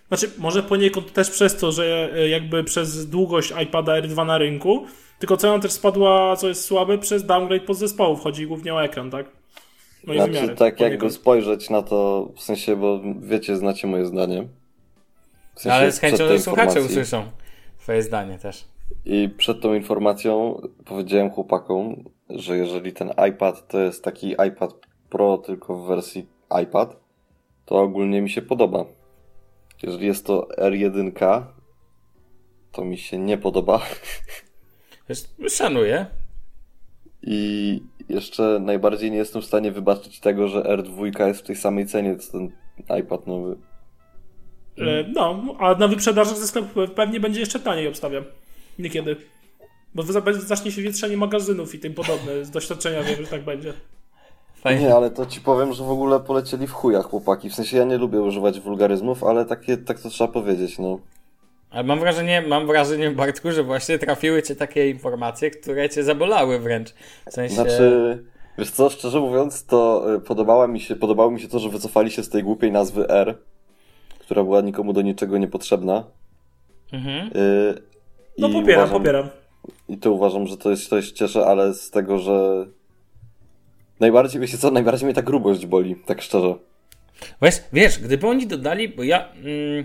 znaczy, 0.09 0.31
może 0.37 0.63
poniekąd 0.63 1.13
też 1.13 1.29
przez 1.29 1.57
to, 1.57 1.71
że 1.71 2.09
e, 2.13 2.29
jakby 2.29 2.63
przez 2.63 3.09
długość 3.09 3.53
iPada 3.63 4.01
R2 4.01 4.25
na 4.25 4.37
rynku, 4.37 4.85
tylko 5.19 5.37
cena 5.37 5.59
też 5.59 5.71
spadła, 5.71 6.35
co 6.35 6.47
jest 6.47 6.65
słabe, 6.65 6.97
przez 6.97 7.25
downgrade 7.25 7.65
podzespołów. 7.65 8.21
Chodzi 8.21 8.47
głównie 8.47 8.73
o 8.73 8.83
ekran, 8.83 9.11
tak? 9.11 9.25
No 10.07 10.13
znaczy, 10.13 10.31
wymiary, 10.31 10.47
tak 10.47 10.57
poniekąd. 10.57 10.91
jakby 10.91 11.11
spojrzeć 11.11 11.69
na 11.69 11.81
to, 11.81 12.29
w 12.35 12.41
sensie, 12.41 12.75
bo 12.75 13.01
wiecie, 13.21 13.57
znacie 13.57 13.87
moje 13.87 14.05
zdanie. 14.05 14.47
W 15.55 15.61
sensie 15.61 15.75
Ale 15.75 15.91
z 15.91 15.99
chęcią 15.99 16.39
słuchacze 16.39 16.81
usłyszą 16.81 17.23
twoje 17.79 18.03
zdanie 18.03 18.37
też. 18.37 18.65
I 19.05 19.29
przed 19.37 19.61
tą 19.61 19.73
informacją 19.73 20.61
powiedziałem 20.85 21.29
chłopakom, 21.29 22.03
że 22.29 22.57
jeżeli 22.57 22.93
ten 22.93 23.13
iPad 23.29 23.67
to 23.67 23.79
jest 23.79 24.03
taki 24.03 24.31
iPad 24.47 24.73
Pro, 25.09 25.37
tylko 25.37 25.75
w 25.75 25.87
wersji 25.87 26.27
iPad, 26.63 26.97
to 27.65 27.81
ogólnie 27.81 28.21
mi 28.21 28.29
się 28.29 28.41
podoba. 28.41 28.85
Jeżeli 29.83 30.07
jest 30.07 30.25
to 30.25 30.48
R1K, 30.57 31.43
to 32.71 32.86
mi 32.86 32.98
się 32.98 33.17
nie 33.17 33.38
podoba. 33.38 33.81
Szanuję. 35.50 36.05
I 37.21 37.81
jeszcze 38.09 38.59
najbardziej 38.62 39.12
nie 39.12 39.17
jestem 39.17 39.41
w 39.41 39.45
stanie 39.45 39.71
wybaczyć 39.71 40.19
tego, 40.19 40.48
że 40.48 40.62
R2 40.62 41.27
jest 41.27 41.39
w 41.39 41.43
tej 41.43 41.55
samej 41.55 41.86
cenie 41.86 42.17
co 42.17 42.31
ten 42.31 42.51
iPad 43.00 43.27
nowy. 43.27 43.57
E, 44.77 45.03
no, 45.15 45.55
a 45.59 45.75
na 45.75 45.88
wyprzedaży 45.88 46.36
ze 46.36 46.48
sklepu 46.48 46.88
pewnie 46.95 47.19
będzie 47.19 47.39
jeszcze 47.39 47.59
taniej, 47.59 47.88
obstawiam. 47.88 48.24
Niekiedy. 48.79 49.15
Bo 49.95 50.03
zacznie 50.33 50.71
się 50.71 50.81
wietrzenie 50.81 51.17
magazynów 51.17 51.75
i 51.75 51.79
tym 51.79 51.93
podobne. 51.93 52.45
Z 52.45 52.51
doświadczenia 52.51 53.03
wiem, 53.03 53.21
że 53.21 53.27
tak 53.27 53.43
będzie. 53.43 53.74
Fajnie. 54.61 54.81
Nie, 54.81 54.95
ale 54.95 55.11
to 55.11 55.25
ci 55.25 55.41
powiem, 55.41 55.73
że 55.73 55.83
w 55.83 55.89
ogóle 55.91 56.19
polecieli 56.19 56.67
w 56.67 56.71
chujach 56.71 57.05
chłopaki. 57.05 57.49
W 57.49 57.55
sensie 57.55 57.77
ja 57.77 57.83
nie 57.83 57.97
lubię 57.97 58.21
używać 58.21 58.59
wulgaryzmów, 58.59 59.23
ale 59.23 59.45
takie, 59.45 59.77
tak 59.77 59.99
to 59.99 60.09
trzeba 60.09 60.33
powiedzieć, 60.33 60.79
no. 60.79 60.99
Ale 61.69 61.83
mam 61.83 61.99
wrażenie, 61.99 62.43
mam 62.47 62.67
wrażenie, 62.67 63.11
Bartku, 63.11 63.51
że 63.51 63.63
właśnie 63.63 63.99
trafiły 63.99 64.43
cię 64.43 64.55
takie 64.55 64.89
informacje, 64.89 65.51
które 65.51 65.89
cię 65.89 66.03
zabolały 66.03 66.59
wręcz. 66.59 66.93
W 67.29 67.33
sensie... 67.33 67.55
Znaczy, 67.55 68.23
wiesz 68.57 68.71
co, 68.71 68.89
szczerze 68.89 69.19
mówiąc, 69.19 69.65
to 69.65 70.05
y, 70.15 70.19
podobało 70.19 70.67
mi 70.67 70.79
się, 70.79 70.95
podobało 70.95 71.31
mi 71.31 71.41
się 71.41 71.47
to, 71.47 71.59
że 71.59 71.69
wycofali 71.69 72.11
się 72.11 72.23
z 72.23 72.29
tej 72.29 72.43
głupiej 72.43 72.71
nazwy 72.71 73.09
R, 73.09 73.37
która 74.19 74.43
była 74.43 74.61
nikomu 74.61 74.93
do 74.93 75.01
niczego 75.01 75.37
niepotrzebna. 75.37 76.03
Mhm. 76.93 77.27
Y, 77.35 77.81
No 78.37 78.49
popieram, 78.49 78.83
uważam, 78.83 78.99
popieram. 78.99 79.29
I 79.89 79.97
to 79.97 80.11
uważam, 80.11 80.47
że 80.47 80.57
to 80.57 80.69
jest, 80.69 80.89
to 80.89 81.01
się 81.01 81.13
cieszę, 81.13 81.45
ale 81.45 81.73
z 81.73 81.91
tego, 81.91 82.17
że 82.17 82.65
najbardziej, 84.00 84.41
wiecie 84.41 84.58
co, 84.58 84.72
najbardziej 84.72 85.06
mnie 85.06 85.13
ta 85.13 85.22
grubość 85.22 85.65
boli, 85.65 85.96
tak 85.96 86.22
szczerze. 86.22 86.56
Wiesz, 87.41 87.56
wiesz, 87.74 88.00
gdyby 88.00 88.27
oni 88.27 88.48
dodali, 88.48 88.89
bo 88.89 89.03
ja. 89.03 89.29
Mm, 89.32 89.84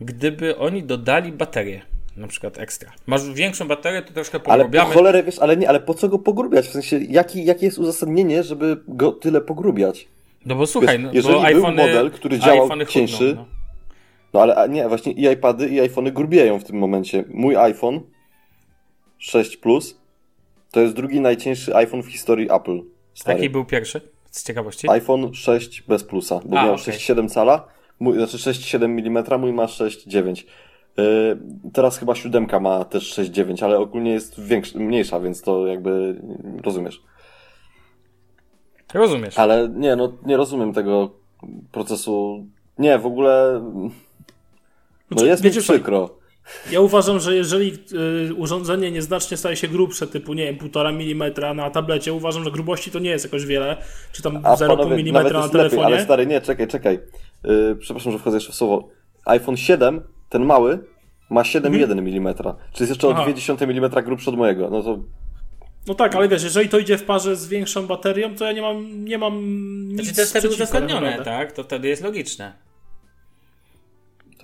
gdyby 0.00 0.58
oni 0.58 0.82
dodali 0.82 1.32
baterię, 1.32 1.82
na 2.16 2.26
przykład 2.26 2.58
ekstra. 2.58 2.92
Masz 3.06 3.32
większą 3.32 3.68
baterię, 3.68 4.02
to 4.02 4.12
troszkę 4.12 4.38
Ale 4.44 4.44
po 4.44 4.70
pogrubiamy. 4.70 4.94
cholerę, 4.94 5.22
wiesz, 5.22 5.38
ale 5.38 5.56
nie, 5.56 5.68
ale 5.68 5.80
po 5.80 5.94
co 5.94 6.08
go 6.08 6.18
pogrubiać? 6.18 6.66
W 6.66 6.72
sensie, 6.72 6.98
jaki, 6.98 7.44
jakie 7.44 7.66
jest 7.66 7.78
uzasadnienie, 7.78 8.42
żeby 8.42 8.76
go 8.88 9.12
tyle 9.12 9.40
pogrubiać? 9.40 10.08
No 10.46 10.54
bo 10.54 10.66
słuchaj, 10.66 10.98
Wiesz, 10.98 11.06
no, 11.06 11.12
jeżeli 11.12 11.34
bo 11.34 11.40
był 11.40 11.48
iPhony, 11.58 11.76
model, 11.76 12.10
który 12.10 12.38
działał 12.38 12.68
cieńszy, 12.88 13.16
chudną, 13.16 13.34
no. 13.34 13.56
No 14.34 14.42
ale 14.42 14.68
nie, 14.68 14.88
właśnie 14.88 15.12
i 15.12 15.32
iPady, 15.32 15.68
i 15.68 15.80
iPhony 15.80 16.12
grubieją 16.12 16.58
w 16.58 16.64
tym 16.64 16.76
momencie. 16.76 17.24
Mój 17.28 17.56
iPhone 17.56 18.00
6 19.18 19.56
Plus 19.56 20.00
to 20.70 20.80
jest 20.80 20.94
drugi 20.94 21.20
najcieńszy 21.20 21.76
iPhone 21.76 22.02
w 22.02 22.06
historii 22.06 22.48
Apple. 22.52 22.82
Stary. 23.16 23.38
Jaki 23.38 23.50
był 23.50 23.64
pierwszy? 23.64 24.00
Z 24.30 24.44
ciekawości. 24.44 24.90
iPhone 24.90 25.34
6 25.34 25.82
bez 25.82 26.04
plusa, 26.04 26.40
bo 26.44 26.58
A, 26.58 26.64
miał 26.64 26.74
okej. 26.74 26.94
6,7 26.94 27.28
cala, 27.28 27.68
mój, 28.00 28.16
znaczy 28.16 28.36
6,7 28.36 28.84
mm, 28.84 29.40
mój 29.40 29.52
ma 29.52 29.66
6,9. 29.66 30.44
Yy, 30.96 31.38
teraz 31.72 31.98
chyba 31.98 32.14
siódemka 32.14 32.60
ma 32.60 32.84
też 32.84 33.18
6,9, 33.18 33.64
ale 33.64 33.78
ogólnie 33.78 34.12
jest 34.12 34.40
większa, 34.40 34.78
mniejsza, 34.78 35.20
więc 35.20 35.42
to 35.42 35.66
jakby 35.66 36.22
rozumiesz. 36.62 37.02
Rozumiesz. 38.94 39.38
Ale 39.38 39.68
nie, 39.68 39.96
no 39.96 40.12
nie 40.26 40.36
rozumiem 40.36 40.72
tego 40.72 41.10
procesu. 41.72 42.46
Nie, 42.78 42.98
w 42.98 43.06
ogóle. 43.06 43.60
No 43.62 43.90
Znaczy, 45.10 45.26
jest 45.26 45.44
mi 45.44 45.50
wiecie 45.50 45.62
co, 45.62 45.72
przykro. 45.72 46.18
Ja 46.70 46.80
uważam, 46.80 47.20
że 47.20 47.36
jeżeli 47.36 47.78
y, 48.30 48.34
urządzenie 48.34 48.90
nieznacznie 48.90 49.36
staje 49.36 49.56
się 49.56 49.68
grubsze, 49.68 50.06
typu 50.06 50.34
nie 50.34 50.44
wiem, 50.44 50.56
1,5 50.56 51.12
mm 51.12 51.56
na 51.56 51.70
tablecie, 51.70 52.12
uważam, 52.12 52.44
że 52.44 52.50
grubości 52.50 52.90
to 52.90 52.98
nie 52.98 53.10
jest 53.10 53.24
jakoś 53.24 53.46
wiele, 53.46 53.76
czy 54.12 54.22
tam 54.22 54.36
A 54.36 54.54
0,5 54.54 54.66
panowie, 54.66 54.94
mm 54.94 55.12
nawet 55.12 55.32
na 55.32 55.38
jest 55.38 55.54
lepiej, 55.54 55.70
telefonie. 55.70 55.94
ale 55.94 56.04
stary, 56.04 56.26
nie, 56.26 56.40
czekaj, 56.40 56.68
czekaj. 56.68 56.98
Yy, 57.44 57.76
przepraszam, 57.80 58.12
że 58.12 58.18
wchodzę 58.18 58.36
jeszcze 58.36 58.52
w 58.52 58.54
słowo. 58.54 58.88
iPhone 59.24 59.56
7, 59.56 60.02
ten 60.28 60.44
mały, 60.44 60.78
ma 61.30 61.42
7,1 61.42 61.92
mm, 61.92 62.34
czyli 62.34 62.80
jest 62.80 62.90
jeszcze 62.90 63.08
Aha. 63.08 63.22
o 63.22 63.26
0,2 63.26 63.70
mm 63.70 64.04
grubszy 64.04 64.30
od 64.30 64.36
mojego. 64.36 64.70
No 64.70 64.82
to 64.82 64.98
No 65.88 65.94
tak, 65.94 66.14
ale 66.16 66.28
wiesz, 66.28 66.44
jeżeli 66.44 66.68
to 66.68 66.78
idzie 66.78 66.98
w 66.98 67.04
parze 67.04 67.36
z 67.36 67.48
większą 67.48 67.86
baterią, 67.86 68.34
to 68.34 68.44
ja 68.44 68.52
nie 68.52 68.62
mam, 68.62 69.04
nie 69.04 69.18
mam 69.18 69.44
nic 69.88 69.94
Znaczy 69.94 70.14
to 70.14 70.20
jest 70.20 70.30
wtedy 70.30 70.48
uzasadnione, 70.48 71.20
tak? 71.24 71.52
To 71.52 71.62
wtedy 71.62 71.88
jest 71.88 72.02
logiczne. 72.02 72.65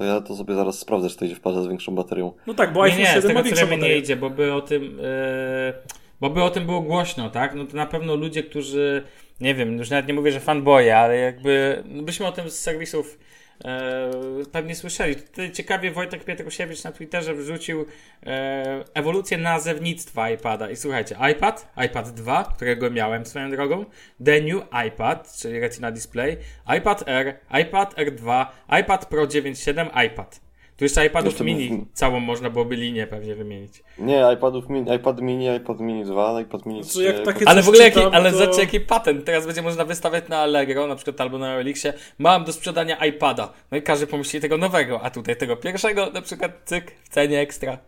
To 0.02 0.06
ja 0.06 0.20
to 0.20 0.36
sobie 0.36 0.54
zaraz 0.54 0.78
sprawdzę, 0.78 1.08
czy 1.08 1.16
to 1.16 1.24
idzie 1.24 1.34
w 1.34 1.40
parze 1.40 1.62
z 1.62 1.66
większą 1.66 1.94
baterią. 1.94 2.32
No 2.46 2.54
tak, 2.54 2.72
bo 2.72 2.86
Nie, 2.86 2.92
iPhone 2.92 3.00
nie, 3.00 3.06
z 3.06 3.14
7 3.14 3.34
ma 3.34 3.42
tego 3.42 3.56
co 3.56 3.66
większą 3.66 3.86
nie 3.86 3.96
idzie, 3.96 4.16
bo 4.16 4.30
by 4.30 4.54
o 4.54 4.60
tym, 4.60 4.82
yy, 4.82 5.72
bo 6.20 6.30
by 6.30 6.42
o 6.42 6.50
tym 6.50 6.66
było 6.66 6.80
głośno, 6.80 7.30
tak? 7.30 7.54
No 7.54 7.64
to 7.64 7.76
na 7.76 7.86
pewno 7.86 8.16
ludzie, 8.16 8.42
którzy, 8.42 9.02
nie 9.40 9.54
wiem, 9.54 9.78
już 9.78 9.90
nawet 9.90 10.06
nie 10.08 10.14
mówię, 10.14 10.32
że 10.32 10.40
fanboye, 10.40 10.96
ale 10.96 11.16
jakby, 11.16 11.82
no 11.86 12.02
byśmy 12.02 12.26
o 12.26 12.32
tym 12.32 12.50
z 12.50 12.58
serwisów 12.58 13.18
e, 13.64 14.10
pewnie 14.52 14.74
słyszeli. 14.74 15.16
Tutaj 15.16 15.52
ciekawie 15.52 15.90
Wojtek 15.90 16.24
Pietrusiewicz 16.24 16.84
na 16.84 16.92
Twitterze 16.92 17.34
wrzucił 17.34 17.86
e, 18.26 18.84
ewolucję 18.94 19.38
nazewnictwa 19.38 20.30
iPada. 20.30 20.70
I 20.70 20.76
słuchajcie, 20.76 21.16
iPad, 21.32 21.72
iPad 21.86 22.10
2, 22.10 22.52
którego 22.56 22.90
miałem 22.90 23.26
swoją 23.26 23.50
drogą, 23.50 23.84
The 24.24 24.40
New 24.40 24.62
iPad, 24.86 25.36
czyli 25.36 25.60
Retina 25.60 25.90
Display, 25.90 26.36
iPad 26.78 27.08
Air, 27.08 27.38
iPad 27.62 27.94
R2, 27.94 28.46
iPad 28.80 29.06
Pro 29.06 29.26
9.7, 29.26 30.06
iPad. 30.06 30.51
Tu 30.76 30.84
jeszcze 30.84 31.06
iPadów 31.06 31.32
Jeszcze 31.32 31.44
mini 31.44 31.68
był- 31.68 31.86
całą 31.92 32.20
można 32.20 32.50
byłoby 32.50 32.76
linię 32.76 33.06
pewnie 33.06 33.34
wymienić. 33.34 33.82
Nie, 33.98 34.24
iPadów 34.34 34.68
mini, 34.68 34.94
iPad 34.94 35.20
mini, 35.20 35.56
iPad 35.56 35.80
mini 35.80 36.04
2, 36.04 36.40
iPad 36.40 36.66
mini 36.66 36.82
3. 36.82 36.92
Co, 36.92 37.00
jak 37.02 37.22
takie 37.22 37.48
Ale 37.48 37.62
w 37.62 37.68
ogóle 37.68 37.84
jaki, 37.84 38.00
ale 38.12 38.30
to- 38.32 38.38
zobaczcie 38.38 38.60
jaki 38.62 38.80
patent. 38.80 39.24
Teraz 39.24 39.46
będzie 39.46 39.62
można 39.62 39.84
wystawiać 39.84 40.28
na 40.28 40.38
Allegro, 40.38 40.86
na 40.86 40.96
przykład 40.96 41.20
albo 41.20 41.38
na 41.38 41.54
Elixie. 41.56 41.92
Mam 42.18 42.44
do 42.44 42.52
sprzedania 42.52 43.04
iPada. 43.04 43.52
No 43.70 43.76
i 43.78 43.82
każdy 43.82 44.06
pomyśli 44.06 44.40
tego 44.40 44.58
nowego, 44.58 45.00
a 45.02 45.10
tutaj 45.10 45.36
tego 45.36 45.56
pierwszego 45.56 46.10
na 46.10 46.22
przykład 46.22 46.52
cyk 46.64 46.92
w 47.04 47.08
cenie 47.08 47.40
ekstra. 47.40 47.78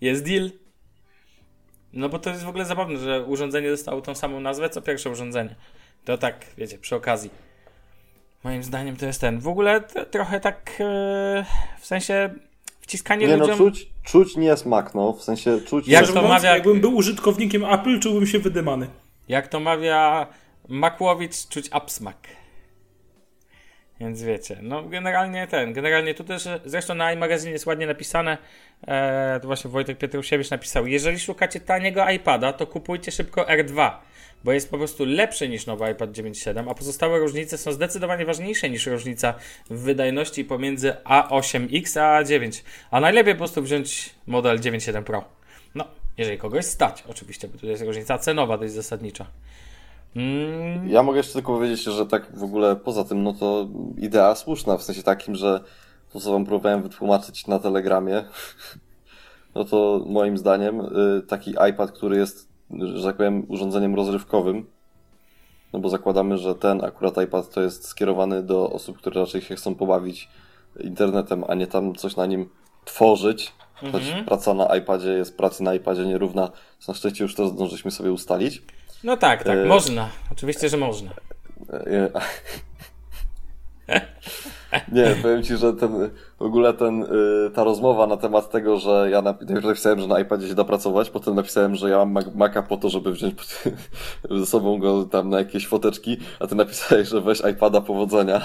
Jest 0.00 0.24
deal. 0.24 0.50
No 1.92 2.08
bo 2.08 2.18
to 2.18 2.30
jest 2.30 2.44
w 2.44 2.48
ogóle 2.48 2.64
zabawne, 2.64 2.98
że 2.98 3.24
urządzenie 3.24 3.70
dostało 3.70 4.00
tą 4.00 4.14
samą 4.14 4.40
nazwę, 4.40 4.70
co 4.70 4.82
pierwsze 4.82 5.10
urządzenie. 5.10 5.54
To 6.04 6.18
tak, 6.18 6.46
wiecie, 6.58 6.78
przy 6.78 6.96
okazji. 6.96 7.30
Moim 8.46 8.62
zdaniem 8.62 8.96
to 8.96 9.06
jest 9.06 9.20
ten. 9.20 9.40
W 9.40 9.48
ogóle 9.48 9.80
to, 9.80 10.04
trochę 10.04 10.40
tak 10.40 10.70
e, 10.80 11.44
w 11.80 11.86
sensie 11.86 12.30
wciskanie 12.80 13.26
Nie 13.26 13.36
no, 13.36 13.46
ludziom... 13.46 13.58
czuć, 13.58 13.86
czuć 14.02 14.36
nie 14.36 14.56
smak, 14.56 14.94
no, 14.94 15.12
w 15.12 15.22
sensie 15.22 15.60
czuć... 15.60 15.88
Jak 15.88 16.06
to 16.06 16.22
mówiąc, 16.22 16.42
mawia- 16.42 16.54
Jakbym 16.54 16.80
był 16.80 16.96
użytkownikiem 16.96 17.64
Apple, 17.64 18.00
czułbym 18.00 18.26
się 18.26 18.38
wydymany. 18.38 18.86
Jak 19.28 19.48
to 19.48 19.60
mawia 19.60 20.26
Makłowicz, 20.68 21.48
czuć 21.48 21.68
absmak. 21.70 22.16
Więc 24.00 24.22
wiecie, 24.22 24.58
no 24.62 24.82
generalnie 24.82 25.46
ten, 25.46 25.72
generalnie 25.72 26.14
tu 26.14 26.24
też, 26.24 26.48
zresztą 26.64 26.94
na 26.94 27.12
iMagazine 27.12 27.52
jest 27.52 27.66
ładnie 27.66 27.86
napisane, 27.86 28.38
e, 28.86 29.40
to 29.40 29.46
właśnie 29.46 29.70
Wojtek 29.70 29.98
Pietrusiewicz 29.98 30.50
napisał, 30.50 30.86
jeżeli 30.86 31.18
szukacie 31.18 31.60
taniego 31.60 32.10
iPada, 32.10 32.52
to 32.52 32.66
kupujcie 32.66 33.12
szybko 33.12 33.42
R2, 33.42 33.90
bo 34.44 34.52
jest 34.52 34.70
po 34.70 34.78
prostu 34.78 35.04
lepszy 35.04 35.48
niż 35.48 35.66
nowy 35.66 35.90
iPad 35.90 36.10
9.7, 36.10 36.70
a 36.70 36.74
pozostałe 36.74 37.18
różnice 37.18 37.58
są 37.58 37.72
zdecydowanie 37.72 38.24
ważniejsze 38.26 38.70
niż 38.70 38.86
różnica 38.86 39.34
w 39.70 39.78
wydajności 39.80 40.44
pomiędzy 40.44 40.92
A8X 41.04 42.00
a 42.00 42.22
A9, 42.22 42.62
a 42.90 43.00
najlepiej 43.00 43.34
po 43.34 43.38
prostu 43.38 43.62
wziąć 43.62 44.14
model 44.26 44.58
9.7 44.58 45.02
Pro. 45.02 45.24
No, 45.74 45.84
jeżeli 46.18 46.38
kogoś 46.38 46.64
stać, 46.64 47.04
oczywiście, 47.08 47.48
bo 47.48 47.58
tu 47.58 47.66
jest 47.66 47.82
różnica 47.82 48.18
cenowa 48.18 48.58
dość 48.58 48.72
zasadnicza. 48.72 49.26
Mm, 50.16 50.88
Ja 50.88 51.02
mogę 51.02 51.18
jeszcze 51.18 51.32
tylko 51.32 51.54
powiedzieć, 51.54 51.82
że 51.82 52.06
tak 52.06 52.38
w 52.38 52.42
ogóle 52.42 52.76
poza 52.76 53.04
tym, 53.04 53.22
no 53.22 53.32
to 53.32 53.68
idea 53.98 54.34
słuszna, 54.34 54.76
w 54.76 54.82
sensie 54.82 55.02
takim, 55.02 55.34
że 55.34 55.60
to 56.12 56.20
co 56.20 56.32
wam 56.32 56.44
próbowałem 56.44 56.82
wytłumaczyć 56.82 57.46
na 57.46 57.58
Telegramie, 57.58 58.24
no 59.54 59.64
to 59.64 60.04
moim 60.06 60.38
zdaniem 60.38 60.80
y, 60.80 61.22
taki 61.28 61.50
iPad, 61.70 61.92
który 61.92 62.16
jest, 62.16 62.48
że 62.70 63.04
tak 63.04 63.16
powiem, 63.16 63.46
urządzeniem 63.48 63.94
rozrywkowym, 63.94 64.66
no 65.72 65.78
bo 65.78 65.88
zakładamy, 65.88 66.38
że 66.38 66.54
ten 66.54 66.84
akurat 66.84 67.22
iPad 67.24 67.50
to 67.50 67.62
jest 67.62 67.88
skierowany 67.88 68.42
do 68.42 68.70
osób, 68.70 68.98
które 68.98 69.20
raczej 69.20 69.40
się 69.40 69.56
chcą 69.56 69.74
pobawić 69.74 70.28
internetem, 70.80 71.44
a 71.48 71.54
nie 71.54 71.66
tam 71.66 71.94
coś 71.94 72.16
na 72.16 72.26
nim 72.26 72.48
tworzyć, 72.84 73.52
choć 73.92 74.02
praca 74.26 74.54
na 74.54 74.76
iPadzie 74.76 75.10
jest 75.10 75.36
pracy 75.36 75.62
na 75.62 75.74
iPadzie 75.74 76.06
nierówna, 76.06 76.50
na 76.88 76.94
szczęście 76.94 77.24
już 77.24 77.34
to 77.34 77.48
zdążyliśmy 77.48 77.90
sobie 77.90 78.12
ustalić. 78.12 78.62
no 79.04 79.16
tak, 79.16 79.44
tak, 79.44 79.58
E, 79.58 79.64
można. 79.64 80.08
Oczywiście, 80.32 80.68
że 80.68 80.76
można. 80.76 81.10
Nie. 81.86 82.10
Nie, 84.92 85.16
powiem 85.22 85.42
ci, 85.42 85.56
że 85.56 85.72
ten, 85.72 86.10
w 86.38 86.42
ogóle 86.42 86.74
ten, 86.74 87.02
y, 87.02 87.50
ta 87.54 87.64
rozmowa 87.64 88.06
na 88.06 88.16
temat 88.16 88.50
tego, 88.50 88.78
że 88.78 89.08
ja 89.10 89.22
najpierw 89.22 89.64
napisałem, 89.64 90.00
że 90.00 90.06
na 90.06 90.20
iPadzie 90.20 90.48
się 90.48 90.54
da 90.54 90.64
pracować, 90.64 91.10
potem 91.10 91.34
napisałem, 91.34 91.74
że 91.74 91.90
ja 91.90 91.98
mam 91.98 92.14
Mac- 92.14 92.34
Maca 92.34 92.62
po 92.62 92.76
to, 92.76 92.88
żeby 92.88 93.12
wziąć 93.12 93.34
ze 94.40 94.46
sobą 94.46 94.78
go 94.78 95.04
tam 95.04 95.30
na 95.30 95.38
jakieś 95.38 95.66
foteczki, 95.66 96.16
a 96.40 96.46
ty 96.46 96.54
napisałeś, 96.54 97.08
że 97.08 97.20
weź 97.20 97.42
iPada 97.52 97.80
powodzenia. 97.80 98.42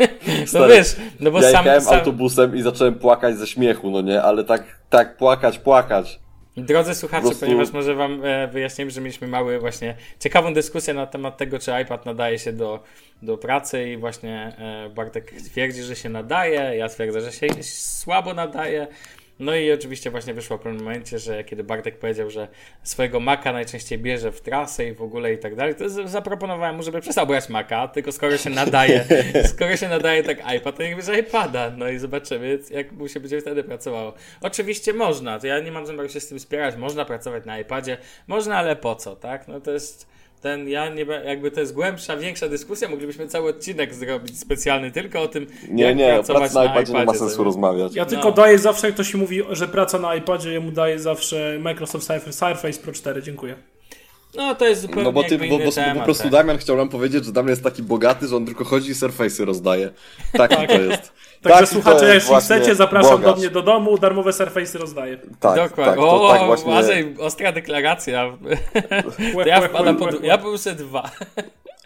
No 0.00 0.46
Stary, 0.46 0.74
wiesz, 0.74 0.96
no 1.20 1.30
bo 1.30 1.40
ja 1.40 1.50
sam, 1.50 1.64
jechałem 1.64 1.82
sam 1.82 1.94
autobusem 1.98 2.56
i 2.56 2.62
zacząłem 2.62 2.94
płakać 2.94 3.38
ze 3.38 3.46
śmiechu, 3.46 3.90
no 3.90 4.00
nie, 4.00 4.22
ale 4.22 4.44
tak, 4.44 4.62
tak 4.90 5.16
płakać, 5.16 5.58
płakać. 5.58 6.20
Drodzy 6.64 6.94
słuchacze, 6.94 7.22
prostu- 7.22 7.40
ponieważ 7.46 7.72
może 7.72 7.94
wam 7.94 8.24
e, 8.24 8.48
wyjaśnimy, 8.48 8.90
że 8.90 9.00
mieliśmy 9.00 9.28
mały 9.28 9.58
właśnie 9.58 9.94
ciekawą 10.20 10.54
dyskusję 10.54 10.94
na 10.94 11.06
temat 11.06 11.36
tego, 11.36 11.58
czy 11.58 11.72
iPad 11.82 12.06
nadaje 12.06 12.38
się 12.38 12.52
do, 12.52 12.82
do 13.22 13.38
pracy 13.38 13.88
i 13.88 13.96
właśnie 13.96 14.56
e, 14.58 14.90
Bartek 14.94 15.32
twierdzi, 15.32 15.82
że 15.82 15.96
się 15.96 16.08
nadaje, 16.08 16.76
ja 16.76 16.88
twierdzę, 16.88 17.20
że 17.20 17.32
się 17.32 17.62
słabo 17.62 18.34
nadaje. 18.34 18.86
No 19.38 19.56
i 19.56 19.72
oczywiście 19.72 20.10
właśnie 20.10 20.34
wyszło 20.34 20.58
w 20.58 20.60
pewnym 20.60 20.84
momencie, 20.84 21.18
że 21.18 21.44
kiedy 21.44 21.64
Bartek 21.64 21.98
powiedział, 21.98 22.30
że 22.30 22.48
swojego 22.82 23.20
Maca 23.20 23.52
najczęściej 23.52 23.98
bierze 23.98 24.32
w 24.32 24.40
trasę 24.40 24.86
i 24.88 24.92
w 24.92 25.02
ogóle 25.02 25.32
i 25.32 25.38
tak 25.38 25.54
dalej, 25.54 25.74
to 25.74 26.08
zaproponowałem 26.08 26.76
mu, 26.76 26.82
żeby 26.82 27.00
przestał 27.00 27.26
brać 27.26 27.48
Maca, 27.48 27.88
tylko 27.88 28.12
skoro 28.12 28.36
się 28.36 28.50
nadaje, 28.50 29.04
skoro 29.54 29.76
się 29.76 29.88
nadaje 29.88 30.22
tak 30.22 30.38
iPad, 30.56 30.76
to 30.76 30.82
niech 30.82 30.96
bierze 30.96 31.18
iPada, 31.18 31.70
no 31.76 31.88
i 31.88 31.98
zobaczymy, 31.98 32.58
jak 32.70 32.92
mu 32.92 33.08
się 33.08 33.20
będzie 33.20 33.40
wtedy 33.40 33.64
pracowało. 33.64 34.14
Oczywiście 34.40 34.92
można, 34.92 35.38
to 35.38 35.46
ja 35.46 35.60
nie 35.60 35.72
mam 35.72 35.86
zamiaru 35.86 36.08
się 36.08 36.20
z 36.20 36.28
tym 36.28 36.40
spierać, 36.40 36.76
można 36.76 37.04
pracować 37.04 37.44
na 37.44 37.58
iPadzie, 37.58 37.98
można, 38.26 38.56
ale 38.56 38.76
po 38.76 38.94
co, 38.94 39.16
tak? 39.16 39.48
No 39.48 39.60
to 39.60 39.70
jest 39.70 40.17
ten, 40.40 40.68
ja 40.68 40.88
nie, 40.88 41.06
jakby 41.24 41.50
to 41.50 41.60
jest 41.60 41.74
głębsza, 41.74 42.16
większa 42.16 42.48
dyskusja, 42.48 42.88
moglibyśmy 42.88 43.28
cały 43.28 43.50
odcinek 43.50 43.94
zrobić 43.94 44.38
specjalny 44.40 44.90
tylko 44.90 45.22
o 45.22 45.28
tym, 45.28 45.46
Nie, 45.68 45.84
jak 45.84 45.96
nie, 45.96 46.08
pracować 46.14 46.40
pracy 46.40 46.54
na 46.54 46.64
iPadzie 46.64 46.92
nie 46.92 47.04
ma 47.04 47.12
sensu 47.14 47.30
sobie. 47.30 47.44
rozmawiać. 47.44 47.94
Ja 47.94 48.04
No. 48.04 48.10
tylko 48.10 48.32
daję 48.32 48.58
zawsze, 48.58 48.86
jak 48.86 48.94
ktoś 48.94 49.14
mi 49.14 49.20
mówi, 49.20 49.42
że 49.50 49.68
praca 49.68 49.98
na 49.98 50.14
iPadzie, 50.14 50.52
jemu 50.52 50.70
daje 50.70 50.98
zawsze 50.98 51.58
Microsoft 51.60 52.06
Surface, 52.06 52.32
Surface 52.32 52.80
Pro 52.82 52.92
4. 52.92 53.22
Dziękuję. 53.22 53.54
No 54.38 54.54
to 54.54 54.66
jest 54.66 54.82
zupełnie 54.82 55.02
No 55.04 55.12
bo 55.12 55.24
ty, 55.24 55.38
bo, 55.38 55.58
bo, 55.58 55.72
temat, 55.72 55.98
po 55.98 56.04
prostu 56.04 56.22
tak. 56.22 56.32
Damian 56.32 56.58
chciał 56.58 56.76
nam 56.76 56.88
powiedzieć, 56.88 57.24
że 57.24 57.32
Damian 57.32 57.50
jest 57.50 57.64
taki 57.64 57.82
bogaty, 57.82 58.28
że 58.28 58.36
on 58.36 58.46
tylko 58.46 58.64
chodzi 58.64 58.90
i 58.90 58.94
surface'y 58.94 59.44
rozdaje. 59.44 59.90
Taki 60.32 60.66
to 60.66 60.72
jest. 60.80 61.12
Także 61.42 61.58
Taki 61.58 61.60
to 61.60 61.66
słuchacze, 61.66 62.14
jest 62.14 62.30
jeśli 62.30 62.44
chcecie, 62.44 62.74
zapraszam 62.74 63.10
bogacz. 63.10 63.26
do 63.34 63.36
mnie 63.36 63.50
do 63.50 63.62
domu, 63.62 63.98
darmowe 63.98 64.30
surface'y 64.30 64.78
rozdaję. 64.78 65.16
Tak, 65.16 65.28
Dokładnie. 65.40 65.84
tak, 65.84 65.96
to 65.96 66.22
o, 66.22 66.32
tak 66.32 66.46
właśnie. 66.46 66.72
Błażej, 66.72 67.14
ostra 67.18 67.52
deklaracja. 67.52 68.24
To 69.34 69.46
ja 69.46 69.60
łe, 69.60 69.68
wpadam 69.68 69.94
łe, 69.94 70.00
pod... 70.00 70.14
łe, 70.14 70.20
łe. 70.20 70.26
Ja 70.26 70.38
bym 70.38 70.58
sobie 70.58 70.76
dwa. 70.76 71.10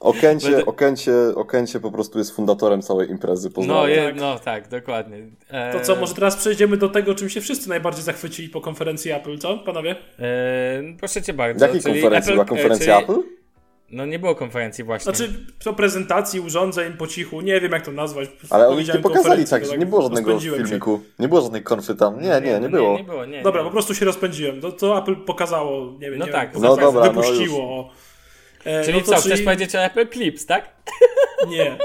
Okęcie, 0.02 0.50
Będę- 0.50 0.66
Okęcie, 0.66 1.12
Okęcie 1.34 1.80
po 1.80 1.90
prostu 1.90 2.18
jest 2.18 2.36
fundatorem 2.36 2.82
całej 2.82 3.10
imprezy. 3.10 3.50
No, 3.66 3.86
je, 3.88 4.14
no 4.16 4.38
tak, 4.38 4.68
dokładnie. 4.68 5.16
E, 5.50 5.72
To 5.72 5.80
co, 5.80 5.96
może 5.96 6.14
teraz 6.14 6.36
przejdziemy 6.36 6.76
do 6.76 6.88
tego, 6.88 7.14
czym 7.14 7.28
się 7.30 7.40
wszyscy 7.40 7.68
najbardziej 7.68 8.02
zachwycili 8.04 8.48
po 8.48 8.60
konferencji 8.60 9.10
Apple, 9.10 9.38
co, 9.38 9.58
panowie? 9.58 9.96
E, 10.18 10.82
proszę 10.98 11.22
cię 11.22 11.32
bardzo. 11.32 11.66
Jakiej 11.66 11.80
czyli 11.82 11.94
konferencji? 11.94 12.30
Apple- 12.32 12.34
Była 12.34 12.44
konferencja 12.44 13.00
czyli- 13.00 13.04
Apple? 13.12 13.28
No 13.90 14.06
nie 14.06 14.18
było 14.18 14.34
konferencji 14.34 14.84
właśnie. 14.84 15.14
Znaczy, 15.14 15.32
to 15.64 15.72
prezentacji 15.72 16.40
urządzeń 16.40 16.92
po 16.92 17.06
cichu, 17.06 17.40
nie 17.40 17.60
wiem 17.60 17.72
jak 17.72 17.84
to 17.84 17.92
nazwać. 17.92 18.28
Ale 18.50 18.68
oni 18.68 18.84
nie 18.94 18.94
pokazali 19.00 19.44
tak, 19.46 19.64
że 19.66 19.78
nie 19.78 19.86
było 19.86 20.02
żadnego 20.02 20.26
rozpędziłem 20.30 20.60
się. 20.60 20.64
filmiku. 20.66 21.00
Nie 21.18 21.28
było 21.28 21.40
żadnej 21.40 21.62
konfy 21.62 21.94
tam. 21.94 22.20
Nie, 22.20 22.28
nie, 22.28 22.40
nie 22.52 22.60
no 22.60 22.68
było. 22.68 22.96
Nie, 22.98 23.04
było, 23.04 23.24
nie. 23.24 23.42
Dobra, 23.42 23.60
nie. 23.60 23.64
po 23.66 23.72
prostu 23.72 23.94
się 23.94 24.04
rozpędziłem. 24.04 24.60
To, 24.60 24.72
to 24.72 24.98
Apple 24.98 25.16
pokazało, 25.16 25.92
nie 26.00 26.10
wiem, 26.10 26.18
No 26.18 26.26
nie 26.26 26.32
tak, 26.32 26.52
wiem, 26.52 26.62
no 26.62 26.68
pokazało, 26.68 26.92
dobra, 26.92 27.06
no 27.12 27.22
wypuściło. 27.22 27.90
E, 28.64 28.84
Czyli 28.84 28.98
no 28.98 29.04
to 29.04 29.10
co, 29.12 29.20
chcesz 29.20 29.42
powiedzieć 29.42 29.74
o 29.74 29.78
Apple 29.78 30.08
Clips, 30.08 30.46
tak? 30.46 30.68
Nie. 31.48 31.76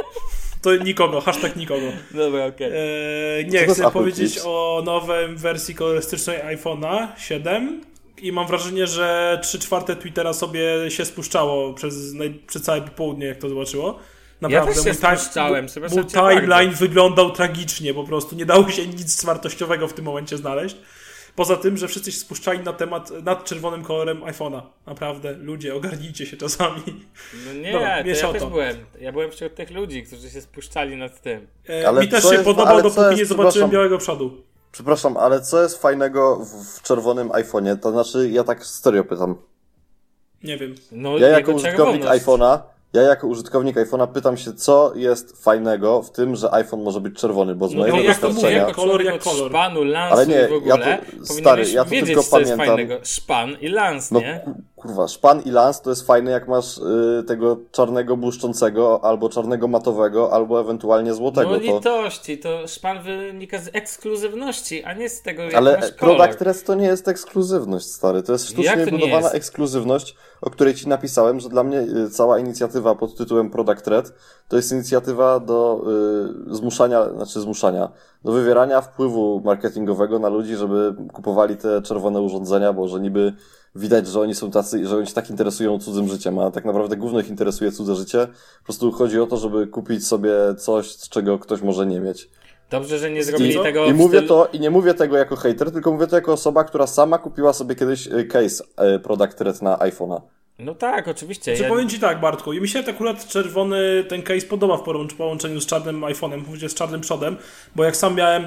To 0.61 0.75
nikogo, 0.75 1.21
hashtag 1.21 1.55
nikogo. 1.55 1.85
Dobra, 2.11 2.45
okej. 2.45 2.67
E, 2.67 3.45
Co 3.45 3.51
nie, 3.51 3.67
chcę 3.67 3.81
Apple 3.83 3.93
powiedzieć 3.93 4.31
Clips? 4.31 4.45
o 4.47 4.81
nowej 4.85 5.35
wersji 5.35 5.75
kolorystycznej 5.75 6.37
iPhone'a 6.37 7.07
7 7.17 7.81
i 8.21 8.31
mam 8.31 8.47
wrażenie, 8.47 8.87
że 8.87 9.39
3 9.43 9.59
czwarte 9.59 9.95
Twittera 9.95 10.33
sobie 10.33 10.91
się 10.91 11.05
spuszczało 11.05 11.73
przez, 11.73 11.95
przez 12.47 12.61
całe 12.61 12.81
popołudnie, 12.81 13.25
jak 13.27 13.37
to 13.37 13.49
zobaczyło. 13.49 13.99
Naprawdę, 14.41 14.65
też 14.73 14.83
się 14.83 14.83
mój 14.83 14.93
mój- 15.95 16.05
timeline 16.39 16.71
wyglądał 16.71 17.31
tragicznie, 17.31 17.93
po 17.93 18.03
prostu 18.03 18.35
nie 18.35 18.45
dało 18.45 18.69
się 18.69 18.87
nic 18.87 19.25
wartościowego 19.25 19.87
w 19.87 19.93
tym 19.93 20.05
momencie 20.05 20.37
znaleźć. 20.37 20.75
Poza 21.37 21.57
tym, 21.57 21.77
że 21.77 21.87
wszyscy 21.87 22.11
się 22.11 22.19
spuszczali 22.19 22.59
na 22.59 22.73
temat 22.73 23.11
nad 23.23 23.43
czerwonym 23.45 23.83
kolorem 23.83 24.21
iPhone'a. 24.21 24.61
Naprawdę, 24.85 25.33
ludzie, 25.33 25.75
ogarnijcie 25.75 26.25
się 26.25 26.37
czasami. 26.37 26.81
No 27.47 27.53
nie, 27.53 27.71
Dobra, 27.71 28.03
to 28.03 28.09
ja 28.09 28.33
też 28.33 28.45
byłem. 28.45 28.75
Ja 28.99 29.11
byłem 29.11 29.31
wśród 29.31 29.55
tych 29.55 29.71
ludzi, 29.71 30.03
którzy 30.03 30.29
się 30.29 30.41
spuszczali 30.41 30.97
nad 30.97 31.21
tym. 31.21 31.47
E, 31.69 31.87
Ale 31.87 32.01
mi 32.01 32.07
też 32.07 32.23
się 32.23 32.31
jest- 32.31 32.43
podobał, 32.45 32.81
dopóki 32.81 33.01
jest- 33.01 33.17
nie 33.17 33.25
zobaczyłem 33.25 33.69
białego 33.69 33.97
przodu. 33.97 34.41
Przepraszam, 34.71 35.17
ale 35.17 35.41
co 35.41 35.63
jest 35.63 35.81
fajnego 35.81 36.35
w, 36.45 36.77
w 36.77 36.81
czerwonym 36.81 37.29
iPhone'ie? 37.29 37.77
To 37.79 37.91
znaczy, 37.91 38.29
ja 38.29 38.43
tak 38.43 38.65
serio 38.65 39.03
pytam. 39.03 39.35
Nie 40.43 40.57
wiem. 40.57 40.75
No, 40.91 41.17
Ja 41.17 41.27
jako 41.27 41.51
użytkownik 41.51 42.03
iPhone'a, 42.03 42.59
ja 42.93 43.01
jako 43.01 43.27
użytkownik 43.27 43.75
iPhone'a 43.77 44.07
pytam 44.07 44.37
się, 44.37 44.53
co 44.53 44.91
jest 44.95 45.43
fajnego 45.43 46.01
w 46.01 46.11
tym, 46.11 46.35
że 46.35 46.53
iPhone 46.53 46.83
może 46.83 47.01
być 47.01 47.19
czerwony, 47.19 47.55
bo 47.55 47.67
z 47.67 47.73
No 47.73 47.79
mojego 47.79 47.97
to 47.97 48.03
jak 48.03 48.17
to 48.17 48.27
mówię, 48.27 48.33
doświadczenia... 48.41 48.67
jako 48.67 48.81
Kolor 48.81 49.03
jak 49.03 49.23
kolor. 49.23 49.49
szpanu, 49.49 49.83
lansu 49.83 50.15
Ale 50.17 50.27
nie, 50.27 50.41
i 50.45 50.47
w 50.49 50.53
ogóle, 50.53 50.75
ja 50.89 50.97
powinieneś 50.97 51.27
stary, 51.39 51.63
ja 51.71 51.83
to 51.83 51.89
wiedzieć, 51.89 52.07
tylko 52.07 52.23
co 52.23 52.39
jest 52.39 52.51
pamiętam. 52.51 52.75
fajnego. 52.77 53.05
Szpan 53.05 53.57
i 53.61 53.67
lans, 53.67 54.11
No 54.11 54.19
nie? 54.19 54.41
Ku- 54.77 54.87
kurwa, 54.87 55.07
szpan 55.07 55.41
i 55.45 55.51
lans 55.51 55.81
to 55.81 55.89
jest 55.89 56.07
fajne, 56.07 56.31
jak 56.31 56.47
masz 56.47 56.77
y, 56.77 57.23
tego 57.27 57.57
czarnego 57.71 58.17
błyszczącego, 58.17 58.99
albo 59.03 59.29
czarnego 59.29 59.67
matowego, 59.67 60.33
albo 60.33 60.61
ewentualnie 60.61 61.13
złotego. 61.13 61.51
No 61.51 61.57
to... 61.57 61.63
litości, 61.63 62.37
to 62.37 62.67
szpan 62.67 63.03
wynika 63.03 63.59
z 63.59 63.69
ekskluzywności, 63.73 64.83
a 64.83 64.93
nie 64.93 65.09
z 65.09 65.21
tego, 65.21 65.43
jak 65.43 65.53
Ale 65.53 65.77
masz 65.77 65.91
kolor. 65.91 66.17
Product 66.17 66.41
Red 66.41 66.63
to 66.63 66.75
nie 66.75 66.85
jest 66.85 67.07
ekskluzywność, 67.07 67.85
stary. 67.85 68.23
To 68.23 68.31
jest 68.31 68.49
sztucznie 68.49 68.85
to 68.85 68.91
budowana 68.91 69.31
ekskluzywność, 69.31 70.15
o 70.41 70.49
której 70.49 70.75
ci 70.75 70.87
napisałem, 70.87 71.39
że 71.39 71.49
dla 71.49 71.63
mnie 71.63 71.79
y, 71.79 72.09
cała 72.09 72.39
inicjatywa 72.39 72.95
pod 72.95 73.15
tytułem 73.15 73.49
Product 73.49 73.87
Red 73.87 74.13
to 74.47 74.55
jest 74.55 74.71
inicjatywa 74.71 75.39
do 75.39 75.81
y, 76.51 76.55
zmuszania, 76.55 77.09
znaczy 77.09 77.39
zmuszania, 77.39 77.89
do 78.23 78.31
wywierania 78.31 78.81
wpływu 78.81 79.41
marketingowego 79.45 80.19
na 80.19 80.29
ludzi, 80.29 80.55
żeby 80.55 80.95
kupowali 81.13 81.57
te 81.57 81.81
czerwone 81.81 82.21
urządzenia, 82.21 82.73
bo 82.73 82.87
że 82.87 82.99
niby 82.99 83.33
widać, 83.77 84.07
że 84.07 84.19
oni 84.19 84.35
są 84.35 84.51
tacy, 84.51 84.87
że 84.87 84.97
oni 84.97 85.07
się 85.07 85.13
tak 85.13 85.29
interesują 85.29 85.79
cudzym 85.79 86.07
życiem, 86.07 86.39
a 86.39 86.51
tak 86.51 86.65
naprawdę 86.65 86.97
głównie 86.97 87.19
ich 87.19 87.29
interesuje 87.29 87.71
cudze 87.71 87.95
życie. 87.95 88.27
Po 88.59 88.63
prostu 88.63 88.91
chodzi 88.91 89.19
o 89.19 89.27
to, 89.27 89.37
żeby 89.37 89.67
kupić 89.67 90.07
sobie 90.07 90.31
coś, 90.57 90.91
z 90.91 91.09
czego 91.09 91.39
ktoś 91.39 91.61
może 91.61 91.85
nie 91.85 91.99
mieć. 91.99 92.29
Dobrze, 92.69 92.99
że 92.99 93.11
nie 93.11 93.23
zrobili 93.23 93.53
co? 93.53 93.63
tego 93.63 93.85
I 93.85 93.93
mówię 93.93 94.17
stylu... 94.19 94.27
to, 94.27 94.47
i 94.53 94.59
nie 94.59 94.69
mówię 94.69 94.93
tego 94.93 95.17
jako 95.17 95.35
hater, 95.35 95.71
tylko 95.71 95.91
mówię 95.91 96.07
to 96.07 96.15
jako 96.15 96.33
osoba, 96.33 96.63
która 96.63 96.87
sama 96.87 97.17
kupiła 97.17 97.53
sobie 97.53 97.75
kiedyś 97.75 98.07
y, 98.07 98.25
case 98.25 98.63
y, 98.95 98.99
Product 98.99 99.41
Red 99.41 99.61
na 99.61 99.77
iPhone'a. 99.77 100.21
No 100.59 100.75
tak, 100.75 101.07
oczywiście. 101.07 101.55
Czy 101.57 101.63
Ja... 101.63 101.69
powiem 101.69 101.89
Ci 101.89 101.99
tak, 101.99 102.19
Bartku, 102.19 102.53
i 102.53 102.61
mi 102.61 102.67
się 102.67 102.83
akurat 102.89 103.27
czerwony 103.27 104.03
ten 104.09 104.21
case 104.23 104.47
podoba 104.47 104.77
w 104.77 104.81
połącz- 104.81 105.15
połączeniu 105.17 105.61
z 105.61 105.65
czarnym 105.65 106.01
iPhone'em, 106.01 106.47
mówię 106.47 106.69
z 106.69 106.73
czarnym 106.73 107.01
przodem, 107.01 107.37
bo 107.75 107.83
jak 107.83 107.95
sam 107.97 108.15
miałem 108.15 108.43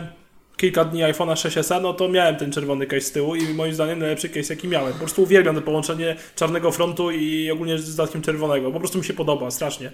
kilka 0.61 0.85
dni 0.85 1.03
iPhone'a 1.03 1.35
6s, 1.35 1.83
no 1.83 1.95
to 1.95 2.09
miałem 2.09 2.37
ten 2.37 2.53
czerwony 2.53 2.87
case 2.87 3.01
z 3.01 3.13
tyłu 3.13 3.35
i 3.35 3.55
moim 3.55 3.75
zdaniem 3.75 3.99
najlepszy 3.99 4.29
case 4.29 4.55
jaki 4.55 4.69
miałem. 4.69 4.93
Po 4.93 4.99
prostu 4.99 5.23
uwielbiam 5.23 5.55
to 5.55 5.63
połączenie 5.63 6.17
czarnego 6.37 6.73
frontu 6.73 7.11
i 7.11 7.51
ogólnie 7.51 7.79
z 7.79 7.97
dodatkiem 7.97 8.23
czerwonego, 8.23 8.73
po 8.73 8.79
prostu 8.79 8.99
mi 8.99 9.05
się 9.05 9.15
podoba 9.15 9.51
strasznie. 9.51 9.93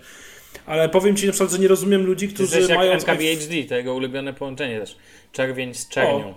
Ale 0.67 0.89
powiem 0.89 1.17
Ci 1.17 1.27
na 1.27 1.33
przykład, 1.33 1.53
że 1.53 1.59
nie 1.59 1.69
rozumiem 1.69 2.07
ludzi, 2.07 2.29
którzy 2.29 2.59
jesteś 2.59 2.77
mają... 2.77 2.93
MKBHD, 2.93 3.65
to 3.69 3.75
jego 3.75 3.95
ulubione 3.95 4.33
połączenie 4.33 4.81
też. 4.81 4.97
Czerwień 5.33 5.75
z 5.75 5.89
czernią. 5.89 6.35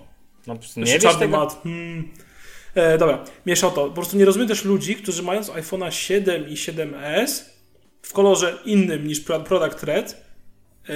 No, 0.48 0.58
nie 0.78 1.00
wiesz 1.00 1.16
tego? 1.16 1.38
mat. 1.38 1.60
Hmm. 1.64 2.10
E, 2.76 2.98
dobra, 2.98 3.26
miesza 3.46 3.68
o 3.68 3.72
to. 3.72 3.88
Po 3.88 3.94
prostu 3.94 4.18
nie 4.18 4.26
rozumiem 4.26 4.48
też 4.48 4.66
ludzi, 4.66 4.96
którzy 4.96 5.24
mając 5.24 5.50
iPhone'a 5.50 5.90
7 5.92 6.50
i 6.50 6.54
7S 6.54 7.44
w 8.02 8.14
kolorze 8.14 8.58
innym 8.66 9.08
niż 9.08 9.20
pro- 9.20 9.40
Product 9.40 9.84
Red, 9.84 10.29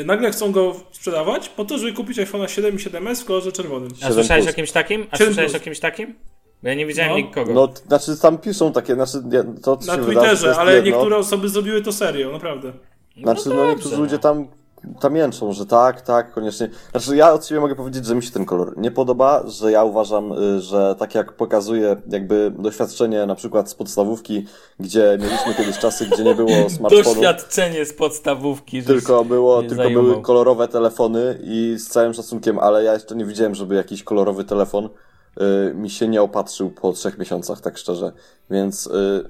nagle 0.06 0.32
chcą 0.32 0.52
go 0.52 0.76
sprzedawać 0.92 1.50
po 1.50 1.66
to, 1.66 1.78
żeby 1.78 1.94
kupić 1.94 2.18
iPhone'a 2.18 2.48
7 2.48 2.76
i 2.76 2.78
7S 2.78 3.22
w 3.22 3.26
kolorze 3.26 3.52
czerwonym. 3.52 3.90
A 3.94 3.96
7 3.96 4.14
słyszałeś 4.14 4.42
o 4.44 4.46
plus. 4.46 4.56
kimś 4.56 4.72
takim? 4.72 5.06
A 5.12 5.18
7 5.18 5.34
słyszałeś 5.34 5.52
plus. 5.52 5.62
o 5.62 5.66
kimś 5.66 5.80
takim? 5.80 6.16
Bo 6.64 6.70
ja 6.70 6.76
nie 6.76 6.86
widziałem 6.86 7.12
No. 7.12 7.18
nikogo. 7.18 7.54
No, 7.54 7.70
znaczy 7.88 8.18
tam 8.22 8.38
piszą 8.38 8.72
takie, 8.74 8.94
znaczy 8.94 9.18
nie, 9.26 9.44
to 9.62 9.78
co 9.78 9.88
Na 9.88 9.96
się 9.96 10.02
wydarzy, 10.02 10.06
to 10.06 10.12
Twitterze, 10.22 10.48
jest 10.48 10.60
ale 10.60 10.76
jedno. 10.76 10.92
niektóre 10.92 11.18
osoby 11.18 11.50
zrobiły 11.50 11.82
to 11.82 11.92
serio, 11.94 12.32
naprawdę. 12.32 12.74
Znaczy, 13.24 13.50
no, 13.50 13.56
dobrze, 13.56 13.72
niektórzy 13.74 13.96
no. 13.96 14.02
ludzie 14.04 14.20
tam, 14.20 14.48
tam 15.00 15.16
jęczą, 15.16 15.54
że 15.54 15.66
tak, 15.66 16.02
tak, 16.02 16.32
koniecznie. 16.34 16.70
Znaczy, 16.92 17.16
ja 17.16 17.34
od 17.34 17.46
siebie 17.46 17.62
mogę 17.62 17.76
powiedzieć, 17.76 18.06
że 18.06 18.16
mi 18.16 18.24
się 18.24 18.32
ten 18.32 18.46
kolor 18.46 18.78
nie 18.78 18.92
podoba, 18.92 19.44
że 19.48 19.72
ja 19.72 19.84
uważam, 19.84 20.32
y, 20.32 20.62
że 20.62 20.96
tak 21.00 21.16
jak 21.16 21.34
pokazuje 21.34 21.96
jakby 22.10 22.52
doświadczenie 22.60 23.26
na 23.26 23.36
przykład 23.36 23.70
z 23.70 23.76
podstawówki, 23.76 24.46
gdzie 24.80 25.18
mieliśmy 25.22 25.54
kiedyś 25.54 25.78
czasy, 25.80 26.06
gdzie 26.06 26.24
nie 26.24 26.36
było 26.36 26.50
smartfonów, 26.78 27.06
Doświadczenie 27.06 27.86
z 27.86 27.94
podstawówki. 27.94 28.82
że 28.82 28.88
tylko 28.88 29.26
było, 29.26 29.60
tylko 29.62 29.76
zajmował. 29.76 30.12
były 30.12 30.22
kolorowe 30.24 30.68
telefony 30.68 31.40
i 31.44 31.76
z 31.78 31.88
całym 31.88 32.14
szacunkiem, 32.14 32.60
ale 32.60 32.84
ja 32.84 32.94
jeszcze 32.94 33.16
nie 33.16 33.26
widziałem, 33.26 33.56
żeby 33.56 33.76
jakiś 33.76 34.04
kolorowy 34.04 34.44
telefon 34.44 34.86
y, 35.42 35.74
mi 35.74 35.90
się 35.90 36.08
nie 36.08 36.22
opatrzył 36.22 36.70
po 36.70 36.94
trzech 36.94 37.18
miesiącach, 37.18 37.62
tak 37.62 37.78
szczerze. 37.78 38.12
Więc 38.50 38.88
y, 38.88 39.24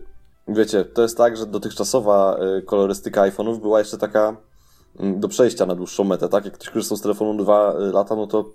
wiecie, 0.47 0.85
to 0.85 1.01
jest 1.01 1.17
tak, 1.17 1.37
że 1.37 1.45
dotychczasowa 1.45 2.37
y, 2.57 2.61
kolorystyka 2.61 3.21
iPhone'ów 3.21 3.57
była 3.59 3.79
jeszcze 3.79 3.97
taka 3.97 4.35
do 4.99 5.27
przejścia 5.27 5.65
na 5.65 5.75
dłuższą 5.75 6.03
metę, 6.03 6.29
tak? 6.29 6.45
Jak 6.45 6.53
ktoś 6.53 6.69
korzystał 6.69 6.97
z 6.97 7.01
telefonu 7.01 7.43
dwa 7.43 7.73
y, 7.73 7.91
lata, 7.91 8.15
no 8.15 8.27
to 8.27 8.45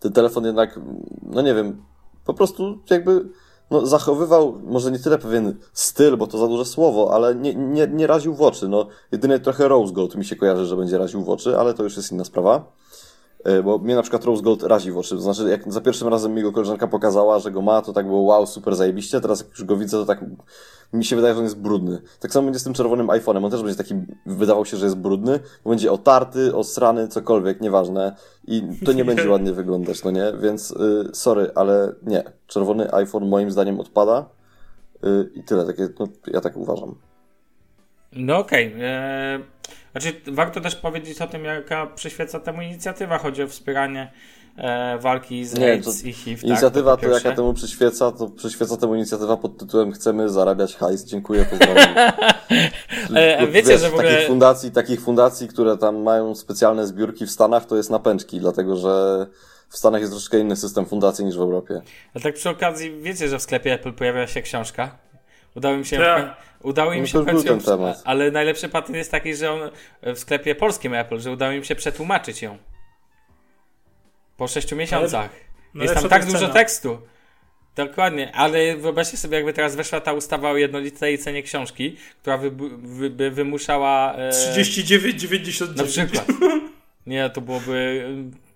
ten 0.00 0.12
telefon 0.12 0.44
jednak, 0.44 0.80
no 1.22 1.42
nie 1.42 1.54
wiem, 1.54 1.82
po 2.24 2.34
prostu 2.34 2.78
jakby 2.90 3.28
no, 3.70 3.86
zachowywał 3.86 4.60
może 4.64 4.90
nie 4.90 4.98
tyle 4.98 5.18
pewien 5.18 5.56
styl, 5.72 6.16
bo 6.16 6.26
to 6.26 6.38
za 6.38 6.48
duże 6.48 6.64
słowo, 6.64 7.14
ale 7.14 7.34
nie, 7.34 7.54
nie, 7.54 7.86
nie 7.86 8.06
raził 8.06 8.34
w 8.34 8.42
oczy. 8.42 8.68
No, 8.68 8.86
jedynie 9.12 9.40
trochę 9.40 9.68
Rose 9.68 9.92
Gold 9.92 10.14
mi 10.14 10.24
się 10.24 10.36
kojarzy, 10.36 10.66
że 10.66 10.76
będzie 10.76 10.98
raził 10.98 11.24
w 11.24 11.30
oczy, 11.30 11.58
ale 11.58 11.74
to 11.74 11.82
już 11.82 11.96
jest 11.96 12.12
inna 12.12 12.24
sprawa. 12.24 12.72
E, 13.46 13.62
Bo 13.62 13.78
mnie 13.78 13.94
na 13.94 14.02
przykład 14.02 14.24
Rose 14.24 14.42
Gold 14.42 14.62
razi 14.62 14.92
w 14.92 14.98
oczy. 14.98 15.14
To 15.14 15.20
znaczy, 15.20 15.48
jak 15.48 15.72
za 15.72 15.80
pierwszym 15.80 16.08
razem 16.08 16.34
mi 16.34 16.42
go 16.42 16.52
koleżanka 16.52 16.86
pokazała, 16.86 17.38
że 17.38 17.50
go 17.50 17.62
ma, 17.62 17.82
to 17.82 17.92
tak 17.92 18.06
było 18.06 18.20
wow, 18.20 18.46
super 18.46 18.76
zajebiście. 18.76 19.20
Teraz 19.20 19.40
jak 19.40 19.48
już 19.50 19.64
go 19.64 19.76
widzę, 19.76 19.96
to 19.96 20.06
tak 20.06 20.24
mi 20.92 21.04
się 21.04 21.16
wydaje, 21.16 21.34
że 21.34 21.38
on 21.38 21.44
jest 21.44 21.58
brudny. 21.58 22.02
Tak 22.20 22.32
samo 22.32 22.44
będzie 22.44 22.60
z 22.60 22.64
tym 22.64 22.74
czerwonym 22.74 23.06
iPhone'em. 23.06 23.44
On 23.44 23.50
też 23.50 23.62
będzie 23.62 23.76
taki, 23.76 23.94
wydawał 24.26 24.64
się, 24.64 24.76
że 24.76 24.86
jest 24.86 24.96
brudny, 24.96 25.40
bo 25.64 25.70
będzie 25.70 25.92
otarty, 25.92 26.54
osrany, 26.54 27.08
cokolwiek, 27.08 27.60
nieważne. 27.60 28.16
I 28.46 28.62
to 28.84 28.92
nie 28.92 29.04
będzie 29.04 29.30
ładnie 29.30 29.52
wyglądać, 29.52 30.04
no 30.04 30.10
nie? 30.10 30.32
Więc 30.42 30.70
y, 30.70 31.10
sorry, 31.12 31.50
ale 31.54 31.92
nie. 32.02 32.24
Czerwony 32.46 32.94
iPhone 32.94 33.28
moim 33.28 33.50
zdaniem 33.50 33.80
odpada. 33.80 34.28
Y, 35.04 35.30
I 35.34 35.42
tyle, 35.42 35.66
takie, 35.66 35.88
no, 35.98 36.08
ja 36.26 36.40
tak 36.40 36.56
uważam. 36.56 36.94
No 38.12 38.38
okej. 38.38 38.74
Okay. 38.74 39.56
Znaczy, 40.00 40.20
warto 40.26 40.60
też 40.60 40.76
powiedzieć 40.76 41.22
o 41.22 41.26
tym, 41.26 41.44
jaka 41.44 41.86
przyświeca 41.86 42.40
temu 42.40 42.62
inicjatywa. 42.62 43.18
Chodzi 43.18 43.42
o 43.42 43.46
wspieranie 43.46 44.12
e, 44.56 44.98
walki 44.98 45.44
z 45.44 45.54
Nie, 45.54 45.72
AIDS 45.72 46.02
to 46.02 46.08
i 46.08 46.12
HIV. 46.12 46.46
Inicjatywa 46.46 46.90
tak, 46.90 47.00
to, 47.00 47.06
po 47.06 47.14
jaka 47.14 47.32
temu 47.32 47.54
przyświeca, 47.54 48.12
to 48.12 48.28
przyświeca 48.28 48.76
temu 48.76 48.94
inicjatywa 48.94 49.36
pod 49.36 49.58
tytułem 49.58 49.92
Chcemy 49.92 50.28
zarabiać 50.28 50.76
hajs. 50.76 51.04
Dziękuję, 51.04 51.46
pozdrawiam. 51.50 51.88
E, 53.14 53.46
wiecie, 53.46 53.68
Wiesz, 53.68 53.80
że 53.80 53.90
w 53.90 53.94
ogóle... 53.94 54.12
takich 54.12 54.26
fundacji, 54.26 54.70
takich 54.70 55.00
fundacji, 55.00 55.48
które 55.48 55.78
tam 55.78 56.02
mają 56.02 56.34
specjalne 56.34 56.86
zbiórki 56.86 57.26
w 57.26 57.30
Stanach, 57.30 57.66
to 57.66 57.76
jest 57.76 57.90
napęczki, 57.90 58.40
dlatego 58.40 58.76
że 58.76 59.26
w 59.68 59.76
Stanach 59.76 60.00
jest 60.00 60.12
troszkę 60.12 60.38
inny 60.38 60.56
system 60.56 60.86
fundacji 60.86 61.24
niż 61.24 61.36
w 61.36 61.40
Europie. 61.40 61.82
A 62.14 62.20
tak 62.20 62.34
przy 62.34 62.50
okazji, 62.50 63.00
wiecie, 63.00 63.28
że 63.28 63.38
w 63.38 63.42
sklepie 63.42 63.72
Apple 63.72 63.92
pojawia 63.92 64.26
się 64.26 64.42
książka 64.42 65.06
Udało 65.56 65.74
im 65.74 65.84
się, 65.84 65.98
Tak. 65.98 66.36
Udało 66.62 66.92
im 66.92 67.00
No 67.00 67.06
się 67.06 67.22
w 67.22 67.26
końcu 67.26 67.46
ją- 67.46 67.94
ale 68.04 68.30
najlepszy 68.30 68.68
patent 68.68 68.96
jest 68.96 69.10
taki, 69.10 69.34
że 69.34 69.52
on 69.52 69.70
w 70.02 70.18
sklepie 70.18 70.54
polskim 70.54 70.94
Apple, 70.94 71.18
że 71.20 71.30
udało 71.30 71.52
im 71.52 71.64
się 71.64 71.74
przetłumaczyć 71.74 72.42
ją. 72.42 72.58
Po 74.36 74.48
sześciu 74.48 74.76
miesiącach. 74.76 75.30
no 75.74 75.82
jest 75.82 75.94
tam 75.94 76.08
tak 76.08 76.26
dużo 76.26 76.38
cena. 76.38 76.52
tekstu. 76.52 76.98
Dokładnie, 77.76 78.32
ale 78.34 78.76
wyobraźcie 78.76 79.16
sobie, 79.16 79.36
jakby 79.36 79.52
teraz 79.52 79.76
weszła 79.76 80.00
ta 80.00 80.12
ustawa 80.12 80.50
o 80.50 80.56
jednolitej 80.56 81.18
cenie 81.18 81.42
książki, 81.42 81.96
która 82.22 82.38
wy, 82.38 82.50
wy, 82.78 83.10
by 83.10 83.30
wymuszała. 83.30 84.14
E, 84.14 84.30
39,99. 84.30 85.76
Na 85.76 85.84
przykład. 85.84 86.26
Nie, 87.06 87.30
to 87.30 87.40
byłoby 87.40 88.04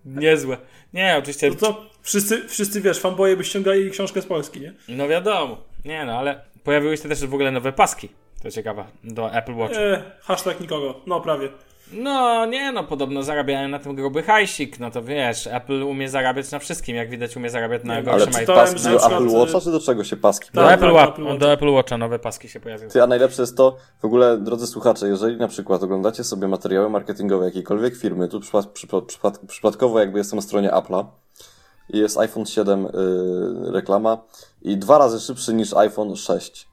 e, 0.06 0.20
niezłe. 0.20 0.56
Nie, 0.94 1.16
oczywiście. 1.18 1.48
No 1.50 1.54
to 1.56 1.90
wszyscy, 2.02 2.48
wszyscy 2.48 2.80
wiesz, 2.80 2.98
fanboye 2.98 3.36
by 3.36 3.44
ściągali 3.44 3.90
książkę 3.90 4.22
z 4.22 4.26
Polski, 4.26 4.60
nie? 4.60 4.72
No 4.88 5.08
wiadomo. 5.08 5.64
Nie 5.84 6.04
no, 6.04 6.18
ale 6.18 6.44
pojawiły 6.64 6.96
się 6.96 7.08
też 7.08 7.26
w 7.26 7.34
ogóle 7.34 7.50
nowe 7.50 7.72
paski. 7.72 8.08
To 8.42 8.50
ciekawe, 8.50 8.84
do 9.04 9.32
Apple 9.34 9.54
Watch. 9.56 9.74
E, 9.76 10.02
hashtag 10.22 10.60
nikogo. 10.60 10.94
No 11.06 11.20
prawie. 11.20 11.48
No 11.92 12.46
nie 12.46 12.72
no, 12.72 12.84
podobno 12.84 13.22
zarabiają 13.22 13.68
na 13.68 13.78
tym 13.78 13.94
gruby 13.94 14.22
hajsik. 14.22 14.78
No 14.80 14.90
to 14.90 15.02
wiesz, 15.02 15.46
Apple 15.46 15.82
umie 15.82 16.08
zarabiać 16.08 16.50
na 16.50 16.58
wszystkim. 16.58 16.96
Jak 16.96 17.10
widać, 17.10 17.36
umie 17.36 17.50
zarabiać 17.50 17.84
na 17.84 18.00
Nie, 18.00 18.10
Ale 18.10 18.18
gorszym 18.18 18.32
czy 18.34 18.42
iPadzie. 18.42 18.72
paski 18.74 18.82
do 18.90 19.06
Apple 19.06 19.28
Watcha, 19.28 19.60
czy 19.60 19.70
do 19.70 19.80
czego 19.80 20.04
się 20.04 20.16
paski 20.16 20.48
Do, 20.54 20.62
Tak, 20.62 20.74
Apple, 20.74 20.84
tak, 20.86 20.94
Wa- 20.94 21.08
Apple 21.08 21.22
Watch. 21.24 21.40
do 21.40 21.52
Apple 21.52 21.68
Watcha 21.68 21.98
nowe 21.98 22.18
paski 22.18 22.48
się 22.48 22.60
pojawiły. 22.60 22.90
Ty, 22.90 23.02
a 23.02 23.06
najlepsze 23.06 23.42
jest 23.42 23.56
to, 23.56 23.76
w 24.02 24.04
ogóle, 24.04 24.38
drodzy 24.38 24.66
słuchacze, 24.66 25.08
jeżeli 25.08 25.36
na 25.36 25.48
przykład 25.48 25.82
oglądacie 25.82 26.24
sobie 26.24 26.48
materiały 26.48 26.90
marketingowe 26.90 27.44
jakiejkolwiek 27.44 27.96
firmy, 27.96 28.28
tu 28.28 28.40
przypad, 28.40 28.66
przypad, 28.66 29.04
przypad, 29.04 29.38
przypadkowo 29.38 30.00
jakby 30.00 30.18
jestem 30.18 30.36
na 30.36 30.42
stronie 30.42 30.70
Apple'a 30.70 31.04
jest 31.92 32.18
iPhone 32.18 32.46
7 32.46 32.86
y, 32.86 32.90
reklama 33.72 34.18
i 34.62 34.76
dwa 34.76 34.98
razy 34.98 35.20
szybszy 35.20 35.54
niż 35.54 35.74
iPhone 35.74 36.16
6, 36.16 36.68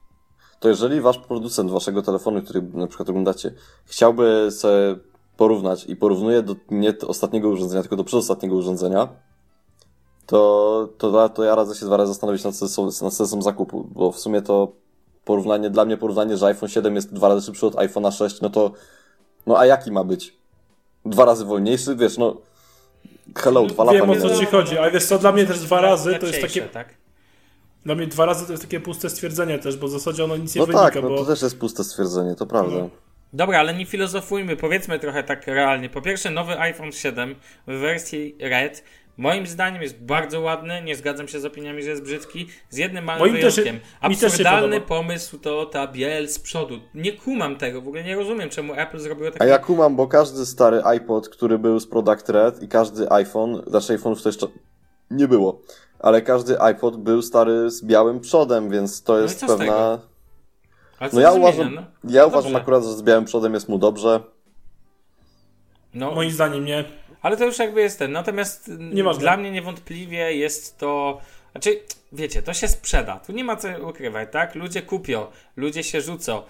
to 0.60 0.68
jeżeli 0.68 1.00
wasz 1.00 1.18
producent 1.18 1.70
waszego 1.70 2.02
telefonu, 2.02 2.42
który 2.42 2.62
na 2.62 2.86
przykład 2.86 3.08
oglądacie, 3.08 3.54
chciałby 3.84 4.48
sobie 4.50 4.96
porównać 5.36 5.84
i 5.86 5.96
porównuje 5.96 6.42
do 6.42 6.56
nie 6.70 6.92
do 6.92 7.08
ostatniego 7.08 7.48
urządzenia, 7.48 7.82
tylko 7.82 7.96
do 7.96 8.04
przedostatniego 8.04 8.56
urządzenia, 8.56 9.08
to, 10.26 10.88
to, 10.98 11.28
to 11.28 11.44
ja 11.44 11.54
radzę 11.54 11.74
się 11.74 11.86
dwa 11.86 11.96
razy 11.96 12.12
zastanowić 12.12 12.44
nad 12.44 12.56
sensem, 12.56 12.84
nad 12.84 13.14
sensem 13.14 13.42
zakupu, 13.42 13.88
bo 13.90 14.12
w 14.12 14.18
sumie 14.18 14.42
to 14.42 14.72
porównanie, 15.24 15.70
dla 15.70 15.84
mnie 15.84 15.96
porównanie, 15.96 16.36
że 16.36 16.46
iPhone 16.46 16.68
7 16.68 16.94
jest 16.94 17.12
dwa 17.12 17.28
razy 17.28 17.46
szybszy 17.46 17.66
od 17.66 17.74
iPhone'a 17.74 18.12
6, 18.12 18.40
no 18.40 18.50
to, 18.50 18.70
no 19.46 19.58
a 19.58 19.66
jaki 19.66 19.92
ma 19.92 20.04
być? 20.04 20.36
Dwa 21.04 21.24
razy 21.24 21.44
wolniejszy? 21.44 21.96
Wiesz, 21.96 22.18
no, 22.18 22.36
hello, 23.36 23.66
dwa 23.66 23.84
lata 23.84 23.98
Wiem 23.98 24.10
o 24.10 24.16
co 24.16 24.36
ci 24.36 24.46
chodzi, 24.46 24.78
ale 24.78 24.90
wiesz 24.90 25.04
co, 25.04 25.18
dla 25.18 25.32
mnie 25.32 25.46
też 25.46 25.60
dwa 25.60 25.80
razy 25.80 26.14
to 26.14 26.26
jest 26.26 26.40
takie, 26.40 26.62
Tak? 26.62 26.94
dla 27.84 27.94
mnie 27.94 28.06
dwa 28.06 28.26
razy 28.26 28.46
to 28.46 28.52
jest 28.52 28.62
takie 28.62 28.80
puste 28.80 29.10
stwierdzenie 29.10 29.58
też, 29.58 29.76
bo 29.76 29.88
w 29.88 29.90
zasadzie 29.90 30.24
ono 30.24 30.36
nic 30.36 30.54
nie 30.54 30.60
No 30.60 30.66
wynika, 30.66 30.84
tak, 30.84 30.94
no 30.94 31.02
bo 31.02 31.16
to 31.16 31.24
też 31.24 31.42
jest 31.42 31.58
puste 31.58 31.84
stwierdzenie, 31.84 32.34
to 32.34 32.46
prawda. 32.46 32.78
No. 32.78 32.90
Dobra, 33.32 33.58
ale 33.58 33.74
nie 33.74 33.86
filozofujmy, 33.86 34.56
powiedzmy 34.56 34.98
trochę 34.98 35.22
tak 35.22 35.46
realnie. 35.46 35.88
Po 35.90 36.02
pierwsze, 36.02 36.30
nowy 36.30 36.58
iPhone 36.58 36.92
7 36.92 37.34
w 37.66 37.72
wersji 37.72 38.36
Red 38.40 38.84
moim 39.18 39.46
zdaniem 39.46 39.82
jest 39.82 40.02
bardzo 40.02 40.40
ładny, 40.40 40.82
nie 40.82 40.96
zgadzam 40.96 41.28
się 41.28 41.40
z 41.40 41.44
opiniami, 41.44 41.82
że 41.82 41.90
jest 41.90 42.02
brzydki, 42.02 42.46
z 42.70 42.76
jednym 42.76 43.04
małym 43.04 43.20
Moim 43.20 43.42
też 43.42 43.56
wyjątkiem. 43.56 43.80
też 43.80 44.24
Absurdalny 44.24 44.80
pomysł 44.80 45.38
to 45.38 45.66
ta 45.66 45.86
biel 45.86 46.28
z 46.28 46.38
przodu. 46.38 46.80
Nie 46.94 47.12
kumam 47.12 47.56
tego, 47.56 47.82
w 47.82 47.88
ogóle 47.88 48.04
nie 48.04 48.16
rozumiem, 48.16 48.50
czemu 48.50 48.74
Apple 48.74 48.98
zrobiło 48.98 49.28
A 49.28 49.30
takie... 49.30 49.50
ja 49.50 49.58
kumam, 49.58 49.96
bo 49.96 50.06
każdy 50.06 50.46
stary 50.46 50.82
iPod, 50.84 51.28
który 51.28 51.58
był 51.58 51.80
z 51.80 51.86
Product 51.86 52.28
Red 52.28 52.62
i 52.62 52.68
każdy 52.68 53.12
iPhone, 53.12 53.62
znaczy 53.66 53.98
iPhone'ów 53.98 54.22
to 54.22 54.28
jeszcze 54.28 54.46
nie 55.10 55.28
było, 55.28 55.62
ale 55.98 56.22
każdy 56.22 56.60
iPod 56.60 56.96
był 56.96 57.22
stary 57.22 57.70
z 57.70 57.84
białym 57.84 58.20
przodem, 58.20 58.70
więc 58.70 59.02
to 59.02 59.18
i 59.18 59.22
jest 59.22 59.40
tego? 59.40 59.56
pewna... 59.56 59.98
No 61.00 61.20
ja 61.20 61.32
zmienia, 61.32 61.32
uważam, 61.32 61.74
no? 61.74 61.82
ja 62.04 62.26
uważam 62.26 62.52
Dobrze. 62.52 62.62
akurat, 62.62 62.84
że 62.84 62.92
z 62.92 63.02
białym 63.02 63.24
przodem 63.24 63.54
jest 63.54 63.68
mu 63.68 63.78
dobrze. 63.78 64.20
No, 65.94 66.14
moim 66.14 66.30
zdaniem 66.30 66.64
nie. 66.64 66.84
Ale 67.22 67.36
to 67.36 67.44
już 67.44 67.58
jakby 67.58 67.80
jest 67.80 67.98
ten. 67.98 68.12
Natomiast 68.12 68.68
mm, 68.68 68.94
Nieważne. 68.94 69.20
dla 69.20 69.36
mnie 69.36 69.50
niewątpliwie 69.50 70.36
jest 70.36 70.78
to. 70.78 71.20
Znaczy, 71.52 71.80
wiecie, 72.12 72.42
to 72.42 72.54
się 72.54 72.68
sprzeda. 72.68 73.20
Tu 73.26 73.32
nie 73.32 73.44
ma 73.44 73.56
co 73.56 73.68
ukrywać, 73.88 74.28
tak? 74.32 74.54
Ludzie 74.54 74.82
kupią, 74.82 75.26
ludzie 75.56 75.82
się 75.84 76.00
rzucą. 76.00 76.42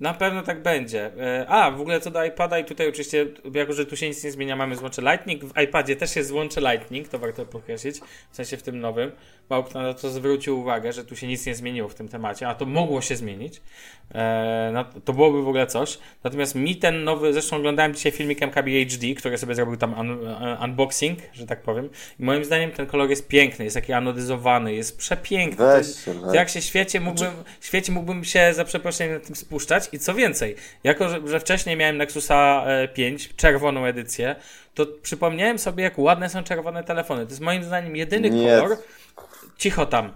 Na 0.00 0.14
pewno 0.14 0.42
tak 0.42 0.62
będzie. 0.62 1.10
E, 1.20 1.46
A, 1.48 1.70
w 1.70 1.80
ogóle 1.80 2.00
co 2.00 2.10
do 2.10 2.24
iPada 2.24 2.58
i 2.58 2.64
tutaj 2.64 2.88
oczywiście, 2.88 3.26
jako 3.54 3.72
że 3.72 3.86
tu 3.86 3.96
się 3.96 4.08
nic 4.08 4.24
nie 4.24 4.30
zmienia, 4.30 4.56
mamy 4.56 4.76
złącze 4.76 5.02
Lightning. 5.02 5.44
W 5.44 5.60
iPadzie 5.60 5.96
też 5.96 6.16
jest 6.16 6.28
złącze 6.28 6.60
Lightning, 6.60 7.08
to 7.08 7.18
warto 7.18 7.46
podkreślić, 7.46 8.00
w 8.30 8.36
sensie 8.36 8.56
w 8.56 8.62
tym 8.62 8.80
nowym. 8.80 9.12
Małk 9.50 9.74
na 9.74 9.94
to 9.94 10.10
zwrócił 10.10 10.60
uwagę, 10.60 10.92
że 10.92 11.04
tu 11.04 11.16
się 11.16 11.26
nic 11.26 11.46
nie 11.46 11.54
zmieniło 11.54 11.88
w 11.88 11.94
tym 11.94 12.08
temacie, 12.08 12.48
a 12.48 12.54
to 12.54 12.66
mogło 12.66 13.00
się 13.00 13.16
zmienić. 13.16 13.60
E, 14.14 14.70
no, 14.74 14.84
to 15.04 15.12
byłoby 15.12 15.42
w 15.42 15.48
ogóle 15.48 15.66
coś. 15.66 15.98
Natomiast 16.24 16.54
mi 16.54 16.76
ten 16.76 17.04
nowy, 17.04 17.32
zresztą 17.32 17.56
oglądałem 17.56 17.94
dzisiaj 17.94 18.12
filmik 18.12 18.42
MKBHD, 18.42 19.14
który 19.16 19.38
sobie 19.38 19.54
zrobił 19.54 19.76
tam 19.76 19.98
un, 19.98 20.10
un, 20.10 20.28
unboxing, 20.64 21.18
że 21.32 21.46
tak 21.46 21.62
powiem. 21.62 21.88
I 22.20 22.24
moim 22.24 22.44
zdaniem 22.44 22.70
ten 22.70 22.86
kolor 22.86 23.10
jest 23.10 23.28
piękny, 23.28 23.64
jest 23.64 23.76
taki 23.76 23.92
anodyzowany, 23.92 24.74
jest 24.74 24.98
przepiękny. 24.98 25.66
Weź 25.66 25.86
to 26.04 26.34
jak 26.34 26.48
się 26.48 26.62
świecie 26.62 27.00
mógłbym, 27.00 27.30
świecie 27.60 27.92
mógłbym 27.92 28.24
się 28.24 28.54
za 28.54 28.64
przeproszeniem 28.64 29.14
na 29.14 29.20
tym 29.20 29.36
spuszczać 29.36 29.89
i 29.92 29.98
co 29.98 30.14
więcej, 30.14 30.56
jako 30.84 31.08
że, 31.08 31.20
że 31.28 31.40
wcześniej 31.40 31.76
miałem 31.76 31.96
Nexusa 31.96 32.64
e, 32.66 32.88
5, 32.88 33.36
czerwoną 33.36 33.84
edycję, 33.84 34.36
to 34.74 34.86
przypomniałem 35.02 35.58
sobie, 35.58 35.84
jak 35.84 35.98
ładne 35.98 36.28
są 36.28 36.42
czerwone 36.44 36.84
telefony. 36.84 37.24
To 37.24 37.30
jest 37.30 37.40
moim 37.40 37.64
zdaniem 37.64 37.96
jedyny 37.96 38.30
Nie. 38.30 38.58
kolor. 38.60 38.76
Cicho 39.58 39.86
tam. 39.86 40.12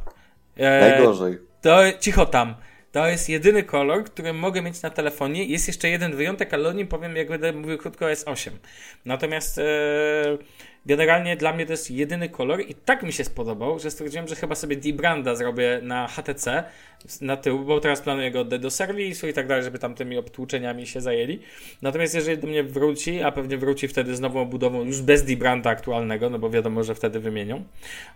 E, 0.57 0.91
Najgorzej. 0.91 1.39
to 1.63 1.81
cicho 2.01 2.27
tam. 2.27 2.55
To 2.93 3.07
jest 3.07 3.29
jedyny 3.29 3.63
kolor, 3.63 4.05
który 4.05 4.33
mogę 4.33 4.63
mieć 4.63 4.83
na 4.83 4.91
telefonie. 4.91 5.45
Jest 5.45 5.67
jeszcze 5.67 5.89
jeden 5.89 6.17
wyjątek, 6.17 6.55
ale 6.55 6.69
o 6.69 6.73
nim 6.73 6.87
powiem, 6.87 7.17
jak 7.17 7.29
będę 7.29 7.53
mówił 7.53 7.79
krótko 7.79 8.05
o 8.07 8.09
S8. 8.09 8.51
Natomiast 9.05 9.59
e, 9.59 9.63
generalnie 10.87 11.37
dla 11.37 11.53
mnie 11.53 11.67
to 11.67 11.73
jest 11.73 11.91
jedyny 11.91 12.29
kolor 12.29 12.61
i 12.61 12.75
tak 12.75 13.03
mi 13.03 13.13
się 13.13 13.25
spodobał, 13.25 13.79
że 13.79 13.91
stwierdziłem, 13.91 14.29
że 14.29 14.37
chyba 14.37 14.55
sobie 14.55 14.77
D-Branda 14.77 15.35
zrobię 15.35 15.81
na 15.83 16.09
HTC 16.09 16.65
na 17.21 17.37
tył, 17.37 17.65
bo 17.65 17.81
teraz 17.81 18.01
planuję 18.01 18.31
go 18.31 18.41
oddać 18.41 18.61
do 18.61 18.71
serwisu 18.71 19.29
i 19.29 19.33
tak 19.33 19.47
dalej, 19.47 19.65
żeby 19.65 19.79
tam 19.79 19.95
tymi 19.95 20.19
obtłuczeniami 20.19 20.87
się 20.87 21.01
zajęli. 21.01 21.41
Natomiast 21.83 22.15
jeżeli 22.15 22.39
do 22.39 22.47
mnie 22.47 22.63
wróci, 22.63 23.23
a 23.23 23.33
pewnie 23.33 23.59
wróci 23.59 23.89
wtedy 23.89 24.17
z 24.17 24.21
nową 24.21 24.41
obudową 24.41 24.85
już 24.85 25.03
bez 25.03 25.25
D-Branda 25.25 25.71
aktualnego, 25.71 26.31
no 26.31 26.39
bo 26.39 26.51
wiadomo, 26.51 26.85
że 26.85 26.95
wtedy 26.95 27.21
wymienią, 27.21 27.65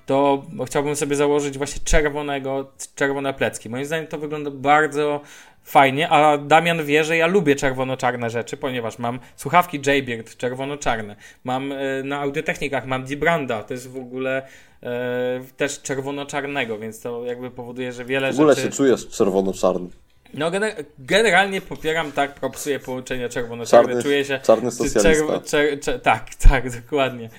to 0.07 0.43
chciałbym 0.67 0.97
sobie 0.97 1.17
założyć 1.17 1.59
właśnie 1.59 1.83
czerwonego, 1.85 2.73
czerwone 2.95 3.35
plecki. 3.35 3.71
Moim 3.71 3.85
zdaniem 3.85 4.07
to 4.07 4.19
wygląda 4.19 4.51
bardzo 4.51 5.21
fajnie, 5.63 6.09
a 6.09 6.39
Damian 6.39 6.85
wie, 6.85 7.05
że 7.05 7.17
ja 7.17 7.27
lubię 7.27 7.57
czerwono-czarne 7.57 8.31
rzeczy, 8.31 8.57
ponieważ 8.57 8.99
mam 8.99 9.19
słuchawki 9.37 9.81
Jaybird 9.87 10.37
czerwono-czarne, 10.37 11.17
mam 11.45 11.73
e, 11.73 11.77
na 12.05 12.21
audiotechnikach 12.21 12.87
mam 12.87 13.05
D-Branda, 13.05 13.63
to 13.63 13.75
jest 13.75 13.91
w 13.91 13.97
ogóle 13.97 14.43
e, 14.83 15.41
też 15.57 15.83
czerwono-czarnego, 15.83 16.79
więc 16.79 17.01
to 17.01 17.25
jakby 17.25 17.51
powoduje, 17.51 17.93
że 17.93 18.05
wiele 18.05 18.33
W 18.33 18.35
ogóle 18.35 18.55
rzeczy... 18.55 18.67
się 18.69 18.73
czujesz 18.77 19.09
czerwono-czarny. 19.09 19.89
No 20.35 20.51
gener- 20.51 20.85
generalnie 20.99 21.61
popieram, 21.61 22.13
tak, 22.13 22.35
propsuję 22.35 22.79
połączenia 22.81 23.29
czerwono-czarne, 23.29 23.89
Czarny, 23.89 24.03
czuję 24.03 24.25
się... 24.25 24.39
czarny 24.43 24.71
socjalista. 24.71 25.25
czer- 25.25 25.79
czer- 25.79 26.01
tak, 26.01 26.35
tak, 26.51 26.81
dokładnie. 26.81 27.31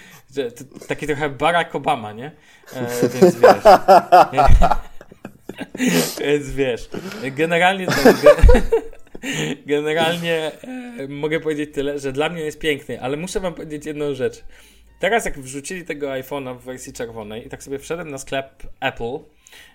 Taki 0.87 1.07
trochę 1.07 1.29
Barack 1.29 1.75
Obama, 1.75 2.11
nie? 2.13 2.31
E, 2.75 3.09
więc 3.21 3.35
wiesz. 3.35 3.63
więc 6.19 6.51
wiesz. 6.51 6.89
Generalnie 7.31 7.85
to, 7.85 7.91
ge- 7.91 8.61
Generalnie 9.65 10.51
e, 10.97 11.07
mogę 11.07 11.39
powiedzieć 11.39 11.73
tyle, 11.73 11.99
że 11.99 12.11
dla 12.11 12.29
mnie 12.29 12.41
jest 12.41 12.59
piękny, 12.59 13.01
ale 13.01 13.17
muszę 13.17 13.39
wam 13.39 13.53
powiedzieć 13.53 13.85
jedną 13.85 14.13
rzecz. 14.13 14.43
Teraz 14.99 15.25
jak 15.25 15.39
wrzucili 15.39 15.85
tego 15.85 16.07
iPhone'a 16.07 16.59
w 16.59 16.63
wersji 16.63 16.93
czerwonej 16.93 17.45
i 17.45 17.49
tak 17.49 17.63
sobie 17.63 17.79
wszedłem 17.79 18.11
na 18.11 18.17
sklep 18.17 18.63
Apple, 18.79 19.19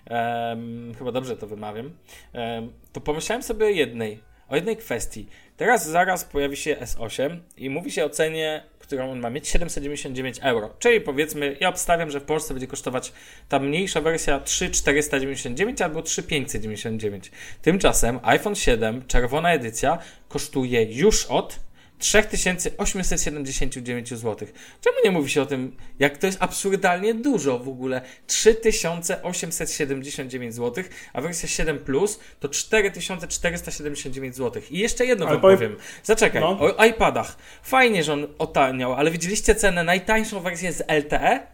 em, 0.05 0.93
chyba 0.97 1.11
dobrze 1.11 1.37
to 1.37 1.47
wymawiam, 1.47 1.91
em, 2.33 2.71
to 2.93 3.01
pomyślałem 3.01 3.43
sobie 3.43 3.65
o 3.65 3.69
jednej, 3.69 4.19
o 4.49 4.55
jednej 4.55 4.77
kwestii. 4.77 5.27
Teraz 5.57 5.89
zaraz 5.89 6.23
pojawi 6.23 6.57
się 6.57 6.75
S8 6.75 7.39
i 7.57 7.69
mówi 7.69 7.91
się 7.91 8.05
o 8.05 8.09
cenie, 8.09 8.63
którą 8.85 9.11
on 9.11 9.19
ma 9.19 9.29
mieć, 9.29 9.47
799 9.47 10.39
euro. 10.41 10.75
Czyli 10.79 11.01
powiedzmy, 11.01 11.57
ja 11.59 11.69
obstawiam, 11.69 12.11
że 12.11 12.19
w 12.19 12.23
Polsce 12.23 12.53
będzie 12.53 12.67
kosztować 12.67 13.13
ta 13.49 13.59
mniejsza 13.59 14.01
wersja 14.01 14.39
3,499 14.39 15.81
albo 15.81 16.01
3,599. 16.01 17.31
Tymczasem 17.61 18.19
iPhone 18.23 18.55
7, 18.55 19.07
czerwona 19.07 19.53
edycja, 19.53 19.97
kosztuje 20.29 20.83
już 20.83 21.25
od 21.25 21.64
3879 21.99 24.09
zł. 24.09 24.47
Czemu 24.81 24.95
nie 25.05 25.11
mówi 25.11 25.29
się 25.29 25.41
o 25.41 25.45
tym, 25.45 25.77
jak 25.99 26.17
to 26.17 26.27
jest 26.27 26.37
absurdalnie 26.41 27.13
dużo 27.13 27.59
w 27.59 27.69
ogóle? 27.69 28.01
3879 28.27 30.55
zł, 30.55 30.83
a 31.13 31.21
wersja 31.21 31.49
7 31.49 31.79
Plus 31.79 32.19
to 32.39 32.49
4479 32.49 34.35
zł. 34.35 34.63
I 34.71 34.79
jeszcze 34.79 35.05
jedno 35.05 35.25
Ale 35.25 35.33
wam 35.35 35.41
powiem- 35.41 35.57
powiem. 35.57 35.75
Zaczekaj, 36.03 36.41
No. 36.41 36.59
o 36.77 36.85
iPadach. 36.85 37.37
Fajnie, 37.63 38.03
że 38.03 38.13
on 38.13 38.27
otaniał, 38.37 38.93
ale 38.93 39.11
widzieliście 39.11 39.55
cenę 39.55 39.83
najtańszą 39.83 40.39
wersję 40.39 40.73
z 40.73 40.83
LTE? 40.87 41.47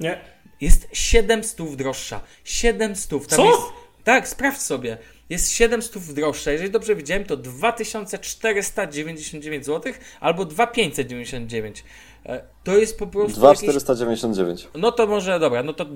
Nie. 0.00 0.20
Jest 0.60 0.88
700 0.92 1.76
droższa. 1.76 2.20
700. 2.44 3.26
Tam 3.28 3.36
Co? 3.36 3.44
Jest, 3.44 3.60
tak, 4.04 4.28
sprawdź 4.28 4.60
sobie. 4.60 4.98
Jest 5.30 5.52
700 5.52 6.12
droższa. 6.12 6.52
Jeżeli 6.52 6.70
dobrze 6.70 6.94
widziałem, 6.94 7.24
to 7.24 7.36
2499 7.36 9.66
zł 9.66 9.92
albo 10.20 10.44
2599. 10.44 11.84
E, 12.26 12.42
to 12.64 12.76
jest 12.76 12.98
po 12.98 13.06
prostu. 13.06 13.38
2499. 13.38 14.60
Jakieś... 14.60 14.82
No 14.82 14.92
to 14.92 15.06
może 15.06 15.40
dobra, 15.40 15.62
no 15.62 15.72
to, 15.72 15.86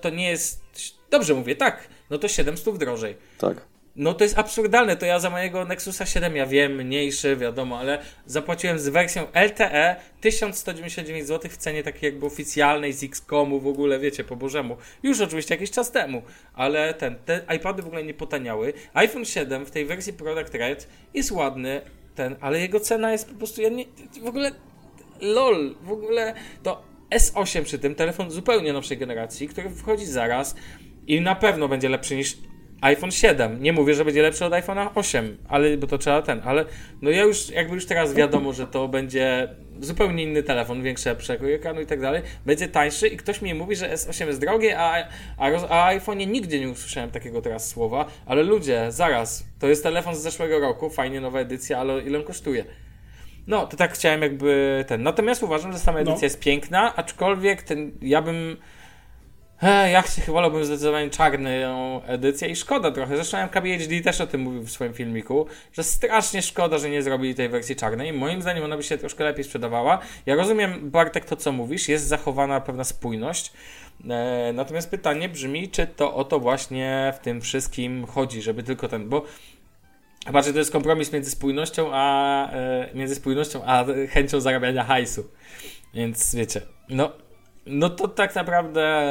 to 0.00 0.10
nie 0.10 0.30
jest. 0.30 0.62
Dobrze 1.10 1.34
mówię, 1.34 1.56
tak. 1.56 1.88
No 2.10 2.18
to 2.18 2.28
700 2.28 2.78
drożej. 2.78 3.16
Tak. 3.38 3.66
No 3.96 4.14
to 4.14 4.24
jest 4.24 4.38
absurdalne, 4.38 4.96
to 4.96 5.06
ja 5.06 5.18
za 5.18 5.30
mojego 5.30 5.64
Nexusa 5.64 6.06
7, 6.06 6.36
ja 6.36 6.46
wiem, 6.46 6.74
mniejszy, 6.74 7.36
wiadomo, 7.36 7.78
ale 7.78 8.02
zapłaciłem 8.26 8.78
z 8.78 8.88
wersją 8.88 9.26
LTE 9.34 9.96
1199 10.20 11.26
zł 11.26 11.50
w 11.50 11.56
cenie 11.56 11.82
takiej 11.82 12.10
jakby 12.10 12.26
oficjalnej 12.26 12.92
z 12.92 13.02
X-Komu 13.02 13.60
w 13.60 13.66
ogóle, 13.66 13.98
wiecie, 13.98 14.24
po 14.24 14.36
bożemu. 14.36 14.76
Już 15.02 15.20
oczywiście 15.20 15.54
jakiś 15.54 15.70
czas 15.70 15.90
temu, 15.90 16.22
ale 16.54 16.94
ten, 16.94 17.16
te 17.24 17.40
iPady 17.56 17.82
w 17.82 17.86
ogóle 17.86 18.04
nie 18.04 18.14
potaniały. 18.14 18.72
iPhone 18.94 19.24
7 19.24 19.66
w 19.66 19.70
tej 19.70 19.86
wersji 19.86 20.12
Product 20.12 20.54
Red 20.54 20.88
jest 21.14 21.30
ładny, 21.32 21.80
ten, 22.14 22.36
ale 22.40 22.60
jego 22.60 22.80
cena 22.80 23.12
jest 23.12 23.28
po 23.28 23.34
prostu, 23.34 23.62
ja 23.62 23.68
nie, 23.68 23.84
w 24.22 24.26
ogóle, 24.26 24.50
lol, 25.20 25.74
w 25.82 25.92
ogóle 25.92 26.34
to 26.62 26.82
S8 27.10 27.62
przy 27.62 27.78
tym, 27.78 27.94
telefon 27.94 28.30
zupełnie 28.30 28.72
nowszej 28.72 28.98
generacji, 28.98 29.48
który 29.48 29.70
wchodzi 29.70 30.06
zaraz 30.06 30.54
i 31.06 31.20
na 31.20 31.34
pewno 31.34 31.68
będzie 31.68 31.88
lepszy 31.88 32.16
niż 32.16 32.36
iPhone 32.80 33.10
7. 33.10 33.62
Nie 33.62 33.72
mówię, 33.72 33.94
że 33.94 34.04
będzie 34.04 34.22
lepszy 34.22 34.44
od 34.44 34.52
iPhone'a 34.52 34.88
8, 34.94 35.36
ale 35.48 35.76
bo 35.76 35.86
to 35.86 35.98
trzeba 35.98 36.22
ten, 36.22 36.40
ale 36.44 36.64
no 37.02 37.10
ja 37.10 37.22
już 37.22 37.50
jakby 37.50 37.74
już 37.74 37.86
teraz 37.86 38.14
wiadomo, 38.14 38.52
że 38.52 38.66
to 38.66 38.88
będzie 38.88 39.48
zupełnie 39.80 40.22
inny 40.22 40.42
telefon, 40.42 40.82
większy 40.82 41.14
przekrój 41.14 41.52
ekranu 41.52 41.80
i 41.80 41.86
tak 41.86 42.00
dalej, 42.00 42.22
będzie 42.46 42.68
tańszy 42.68 43.08
i 43.08 43.16
ktoś 43.16 43.42
mi 43.42 43.54
mówi, 43.54 43.76
że 43.76 43.94
S8 43.94 44.26
jest 44.26 44.40
drogie, 44.40 44.78
a, 44.78 45.08
a, 45.38 45.46
a 45.68 45.98
iPhone'ie 45.98 46.26
nigdzie 46.26 46.60
nie 46.60 46.68
usłyszałem 46.68 47.10
takiego 47.10 47.42
teraz 47.42 47.68
słowa, 47.68 48.06
ale 48.26 48.42
ludzie, 48.42 48.86
zaraz, 48.88 49.44
to 49.58 49.68
jest 49.68 49.82
telefon 49.82 50.14
z 50.14 50.18
zeszłego 50.18 50.60
roku, 50.60 50.90
fajnie 50.90 51.20
nowa 51.20 51.40
edycja, 51.40 51.78
ale 51.78 52.02
ile 52.02 52.18
on 52.18 52.24
kosztuje? 52.24 52.64
No, 53.46 53.66
to 53.66 53.76
tak 53.76 53.92
chciałem 53.92 54.22
jakby 54.22 54.84
ten. 54.88 55.02
Natomiast 55.02 55.42
uważam, 55.42 55.72
że 55.72 55.78
sama 55.78 55.98
edycja 55.98 56.18
no. 56.20 56.24
jest 56.24 56.40
piękna, 56.40 56.96
aczkolwiek 56.96 57.62
ten, 57.62 57.92
ja 58.02 58.22
bym 58.22 58.56
ja 59.62 60.02
chyba 60.02 60.32
wolałbym 60.32 60.64
zdecydowanie 60.64 61.10
czarną 61.10 62.02
edycję 62.02 62.48
i 62.48 62.56
szkoda 62.56 62.90
trochę. 62.90 63.16
Zresztą 63.16 63.38
MKBHD 63.38 64.00
też 64.00 64.20
o 64.20 64.26
tym 64.26 64.40
mówił 64.40 64.62
w 64.62 64.70
swoim 64.70 64.94
filmiku, 64.94 65.46
że 65.72 65.84
strasznie 65.84 66.42
szkoda, 66.42 66.78
że 66.78 66.90
nie 66.90 67.02
zrobili 67.02 67.34
tej 67.34 67.48
wersji 67.48 67.76
czarnej. 67.76 68.12
Moim 68.12 68.42
zdaniem 68.42 68.64
ona 68.64 68.76
by 68.76 68.82
się 68.82 68.98
troszkę 68.98 69.24
lepiej 69.24 69.44
sprzedawała. 69.44 69.98
Ja 70.26 70.34
rozumiem, 70.34 70.90
Bartek, 70.90 71.24
to 71.24 71.36
co 71.36 71.52
mówisz, 71.52 71.88
jest 71.88 72.06
zachowana 72.06 72.60
pewna 72.60 72.84
spójność. 72.84 73.52
E, 74.10 74.52
natomiast 74.54 74.90
pytanie 74.90 75.28
brzmi, 75.28 75.68
czy 75.68 75.86
to 75.86 76.14
o 76.14 76.24
to 76.24 76.40
właśnie 76.40 77.12
w 77.16 77.18
tym 77.18 77.40
wszystkim 77.40 78.06
chodzi, 78.06 78.42
żeby 78.42 78.62
tylko 78.62 78.88
ten, 78.88 79.08
bo 79.08 79.24
Chyba, 80.26 80.42
że 80.42 80.52
to 80.52 80.58
jest 80.58 80.72
kompromis 80.72 81.12
między 81.12 81.30
spójnością 81.30 81.90
a 81.92 82.52
e, 82.52 82.88
między 82.94 83.14
spójnością 83.14 83.62
a 83.64 83.84
chęcią 84.10 84.40
zarabiania 84.40 84.84
hajsu. 84.84 85.24
Więc 85.94 86.34
wiecie, 86.34 86.60
no 86.88 87.12
no 87.66 87.90
to 87.90 88.08
tak 88.08 88.34
naprawdę 88.34 89.04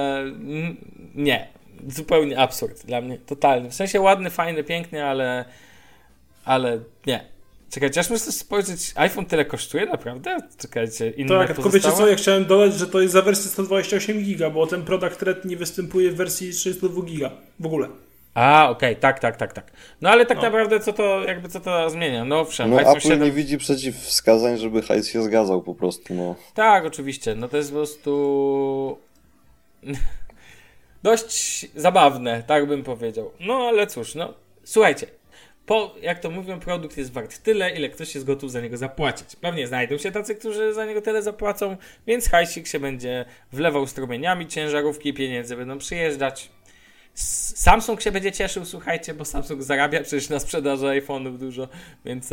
nie. 1.16 1.48
Zupełnie 1.88 2.40
absurd 2.40 2.86
dla 2.86 3.02
mnie, 3.02 3.18
totalny. 3.18 3.70
W 3.70 3.74
sensie 3.74 4.02
ładny, 4.02 4.30
fajny, 4.30 4.64
piękny, 4.64 5.06
ale 5.06 5.46
ale 6.46 6.80
nie. 7.08 7.26
Czekajcie, 7.70 8.00
aż 8.00 8.10
muszę 8.10 8.32
spojrzeć, 8.32 8.94
iPhone 8.96 9.26
tyle 9.26 9.46
kosztuje 9.46 9.86
naprawdę? 9.86 10.38
Czekajcie, 10.58 11.10
inne 11.10 11.30
Tak, 11.30 11.56
tylko 11.56 11.70
wiecie 11.70 11.92
co, 11.92 12.08
ja 12.08 12.16
chciałem 12.16 12.46
dodać, 12.46 12.74
że 12.74 12.88
to 12.88 13.02
jest 13.02 13.14
za 13.14 13.22
wersję 13.22 13.52
128 13.52 14.24
giga, 14.24 14.50
bo 14.50 14.68
ten 14.68 14.84
Product 14.86 15.22
Red 15.22 15.46
nie 15.46 15.58
występuje 15.58 16.12
w 16.12 16.16
wersji 16.16 16.52
32 16.52 17.02
giga 17.02 17.32
w 17.60 17.66
ogóle. 17.66 17.88
A, 18.40 18.70
okej, 18.70 18.92
okay, 18.92 19.02
tak, 19.02 19.20
tak, 19.20 19.38
tak, 19.38 19.54
tak. 19.54 19.72
No 20.02 20.10
ale 20.10 20.26
tak 20.26 20.38
no. 20.38 20.44
naprawdę 20.44 20.80
co 20.80 20.94
to, 20.94 21.24
jakby 21.24 21.50
co 21.50 21.60
to 21.60 21.90
zmienia? 21.90 22.26
No 22.26 22.40
owszem, 22.40 22.70
no, 22.70 22.82
Apple 22.82 23.00
7... 23.00 23.24
nie 23.24 23.32
widzi 23.32 23.58
przeciwwskazań, 23.58 24.58
żeby 24.58 24.82
hajs 24.82 25.08
się 25.08 25.24
zgadzał 25.24 25.62
po 25.62 25.76
prostu, 25.76 26.14
no. 26.14 26.36
Tak, 26.54 26.86
oczywiście, 26.86 27.36
no 27.36 27.48
to 27.48 27.58
jest 27.58 27.70
po 27.70 27.76
prostu 27.76 28.98
dość 31.04 31.68
zabawne, 31.76 32.44
tak 32.48 32.68
bym 32.68 32.84
powiedział. 32.84 33.32
No 33.40 33.54
ale 33.54 33.88
cóż, 33.88 34.16
no 34.16 34.34
słuchajcie, 34.64 35.08
po, 35.66 35.96
jak 36.02 36.20
to 36.20 36.30
mówią, 36.30 36.60
produkt 36.60 36.98
jest 36.98 37.14
wart 37.14 37.44
tyle, 37.44 37.72
ile 37.72 37.90
ktoś 37.90 38.16
jest 38.16 38.28
gotów 38.28 38.52
za 38.52 38.62
niego 38.62 38.78
zapłacić. 38.78 39.36
Pewnie 39.36 39.68
znajdą 39.68 39.98
się 39.98 40.12
tacy, 40.12 40.36
którzy 40.36 40.74
za 40.74 40.86
niego 40.86 41.02
tyle 41.02 41.22
zapłacą, 41.22 41.78
więc 42.08 42.30
hajsik 42.30 42.68
się 42.68 42.80
będzie 42.80 43.26
wlewał 43.52 43.88
strumieniami, 43.88 44.48
ciężarówki 44.48 45.14
pieniędzy 45.14 45.56
będą 45.56 45.78
przyjeżdżać. 45.78 46.50
Samsung 47.56 48.02
się 48.02 48.12
będzie 48.12 48.32
cieszył, 48.32 48.66
słuchajcie, 48.66 49.14
bo 49.14 49.26
Samsung 49.26 49.64
zarabia 49.64 50.02
przecież 50.02 50.30
na 50.30 50.40
sprzedaży 50.40 50.86
iPhone'ów 50.86 51.38
dużo, 51.38 51.68
więc 52.06 52.30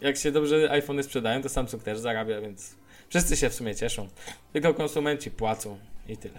jak 0.00 0.16
się 0.16 0.32
dobrze 0.32 0.70
iPhony 0.70 1.02
sprzedają, 1.02 1.42
to 1.42 1.48
Samsung 1.48 1.82
też 1.82 1.98
zarabia, 1.98 2.40
więc 2.40 2.74
wszyscy 3.08 3.36
się 3.36 3.50
w 3.50 3.54
sumie 3.54 3.74
cieszą. 3.74 4.08
Tylko 4.52 4.74
konsumenci 4.74 5.30
płacą 5.30 5.78
i 6.08 6.16
tyle. 6.16 6.38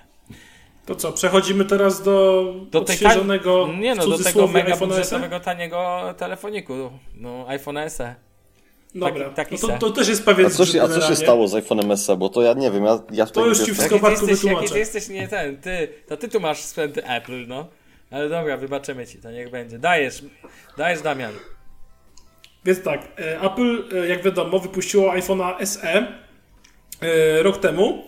To 0.86 0.96
co, 0.96 1.12
przechodzimy 1.12 1.66
teraz 1.66 2.04
do, 2.04 2.54
do 2.72 2.80
odświeżonego 2.80 3.68
ta... 3.68 3.80
Nie 3.80 3.96
no, 3.96 4.08
do 4.08 4.18
tego 4.18 4.48
mega 4.48 4.78
budżetowego 4.78 5.40
taniego 5.40 6.14
telefoniku, 6.18 6.74
no 7.16 7.46
iPhone 7.48 7.90
SE. 7.90 8.16
Dobra, 8.96 9.30
taki, 9.30 9.36
taki 9.36 9.68
no 9.68 9.78
to, 9.78 9.78
to, 9.78 9.90
też 9.90 10.08
jest 10.08 10.26
pewien 10.26 10.46
a 10.46 10.50
co, 10.50 10.66
się, 10.66 10.82
a 10.82 10.88
co 10.88 11.02
się 11.02 11.16
stało 11.16 11.48
z 11.48 11.54
iPhone'em 11.54 11.98
SE? 11.98 12.18
Bo 12.18 12.30
to 12.30 12.42
ja 12.42 12.54
nie 12.54 12.72
wiem, 12.72 12.86
ja, 12.86 13.00
ja 13.12 13.26
To 13.26 13.46
już 13.46 13.60
ci 13.60 13.74
wszystko 13.74 14.00
Bartku 14.00 14.26
wytłumaczę. 14.26 14.62
Jaki 14.62 14.74
ty 14.74 14.80
jesteś 14.80 15.10
nie 15.10 15.28
ten, 15.28 15.58
ty, 15.58 15.88
to 16.08 16.18
ty 16.18 16.30
tu 16.30 16.40
masz 16.40 16.62
sprzęty 16.62 17.08
Apple, 17.08 17.48
no. 17.48 17.68
Ale 18.14 18.30
dobra, 18.30 18.58
wybaczymy 18.58 19.08
ci, 19.08 19.18
to 19.18 19.32
niech 19.32 19.50
będzie. 19.50 19.80
Dajesz, 19.80 20.24
dajesz 20.78 21.02
Damian. 21.02 21.34
Więc 22.66 22.82
tak, 22.84 23.08
e, 23.20 23.42
Apple, 23.42 23.84
e, 23.96 24.08
jak 24.08 24.24
wiadomo, 24.24 24.60
wypuściło 24.60 25.14
iPhone'a 25.14 25.66
SE 25.66 26.08
e, 27.02 27.44
rok 27.44 27.58
temu. 27.58 28.04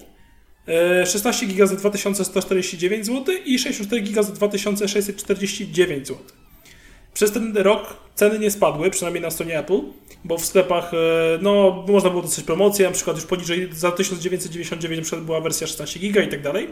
16 1.06 1.46
GB 1.46 1.68
za 1.68 1.76
2149 1.76 3.06
zł 3.06 3.36
i 3.46 3.60
64 3.60 4.02
GB 4.02 4.24
za 4.24 4.32
2649 4.32 6.08
zł. 6.08 6.24
Przez 7.14 7.32
ten 7.32 7.58
rok 7.58 7.98
ceny 8.16 8.40
nie 8.40 8.52
spadły, 8.52 8.90
przynajmniej 8.90 9.22
na 9.22 9.32
stronie 9.32 9.60
Apple, 9.60 9.80
bo 10.24 10.38
w 10.38 10.46
sklepach 10.46 10.92
no, 11.42 11.84
można 11.88 12.10
było 12.10 12.22
dostać 12.22 12.46
promocję, 12.46 12.86
na 12.86 12.92
przykład 12.92 13.18
już 13.18 13.26
poniżej 13.26 13.70
za 13.74 13.92
1999 13.92 15.12
była 15.12 15.42
wersja 15.42 15.68
16 15.68 16.00
GB 16.00 16.24
i 16.24 16.28
tak 16.28 16.42
dalej. 16.42 16.68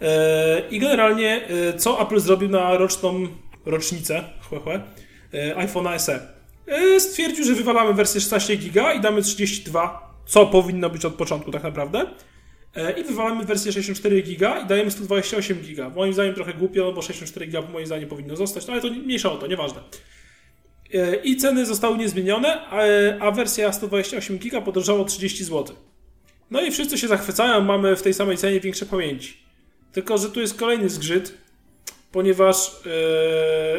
E, 0.00 0.62
I 0.70 0.78
generalnie, 0.78 1.48
e, 1.48 1.78
co 1.78 2.02
Apple 2.02 2.20
zrobił 2.20 2.48
na 2.48 2.76
roczną 2.76 3.26
rocznicę 3.66 4.24
chłe, 4.40 4.82
iPhone'a 5.56 5.98
SE? 5.98 6.20
E, 6.66 7.00
stwierdził, 7.00 7.44
że 7.44 7.54
wywalamy 7.54 7.94
wersję 7.94 8.20
16 8.20 8.56
GB 8.56 8.94
i 8.94 9.00
damy 9.00 9.22
32, 9.22 10.14
co 10.26 10.46
powinno 10.46 10.90
być 10.90 11.04
od 11.04 11.14
początku 11.14 11.50
tak 11.52 11.62
naprawdę. 11.62 12.06
I 13.00 13.04
wywalamy 13.04 13.44
wersję 13.44 13.72
64 13.72 14.22
GB 14.22 14.60
i 14.64 14.66
dajemy 14.66 14.90
128 14.90 15.58
GB. 15.60 15.90
Moim 15.90 16.12
zdaniem 16.12 16.34
trochę 16.34 16.54
głupio, 16.54 16.92
bo 16.92 17.02
64 17.02 17.46
GB 17.46 17.68
moim 17.72 17.86
zdaniem 17.86 18.08
powinno 18.08 18.36
zostać, 18.36 18.66
no 18.66 18.72
ale 18.72 18.82
to 18.82 18.90
mniejsza 18.90 19.32
o 19.32 19.36
to, 19.36 19.46
nieważne. 19.46 19.80
I 21.24 21.36
ceny 21.36 21.66
zostały 21.66 21.98
niezmienione, 21.98 22.66
a 23.20 23.30
wersja 23.30 23.72
128 23.72 24.38
GB 24.38 24.62
podrożała 24.62 25.04
30 25.04 25.44
zł. 25.44 25.76
No 26.50 26.62
i 26.62 26.70
wszyscy 26.70 26.98
się 26.98 27.08
zachwycają, 27.08 27.60
mamy 27.60 27.96
w 27.96 28.02
tej 28.02 28.14
samej 28.14 28.36
cenie 28.36 28.60
większe 28.60 28.86
pamięci. 28.86 29.45
Tylko, 29.96 30.18
że 30.18 30.30
tu 30.30 30.40
jest 30.40 30.58
kolejny 30.58 30.88
zgrzyt, 30.88 31.34
ponieważ 32.12 32.80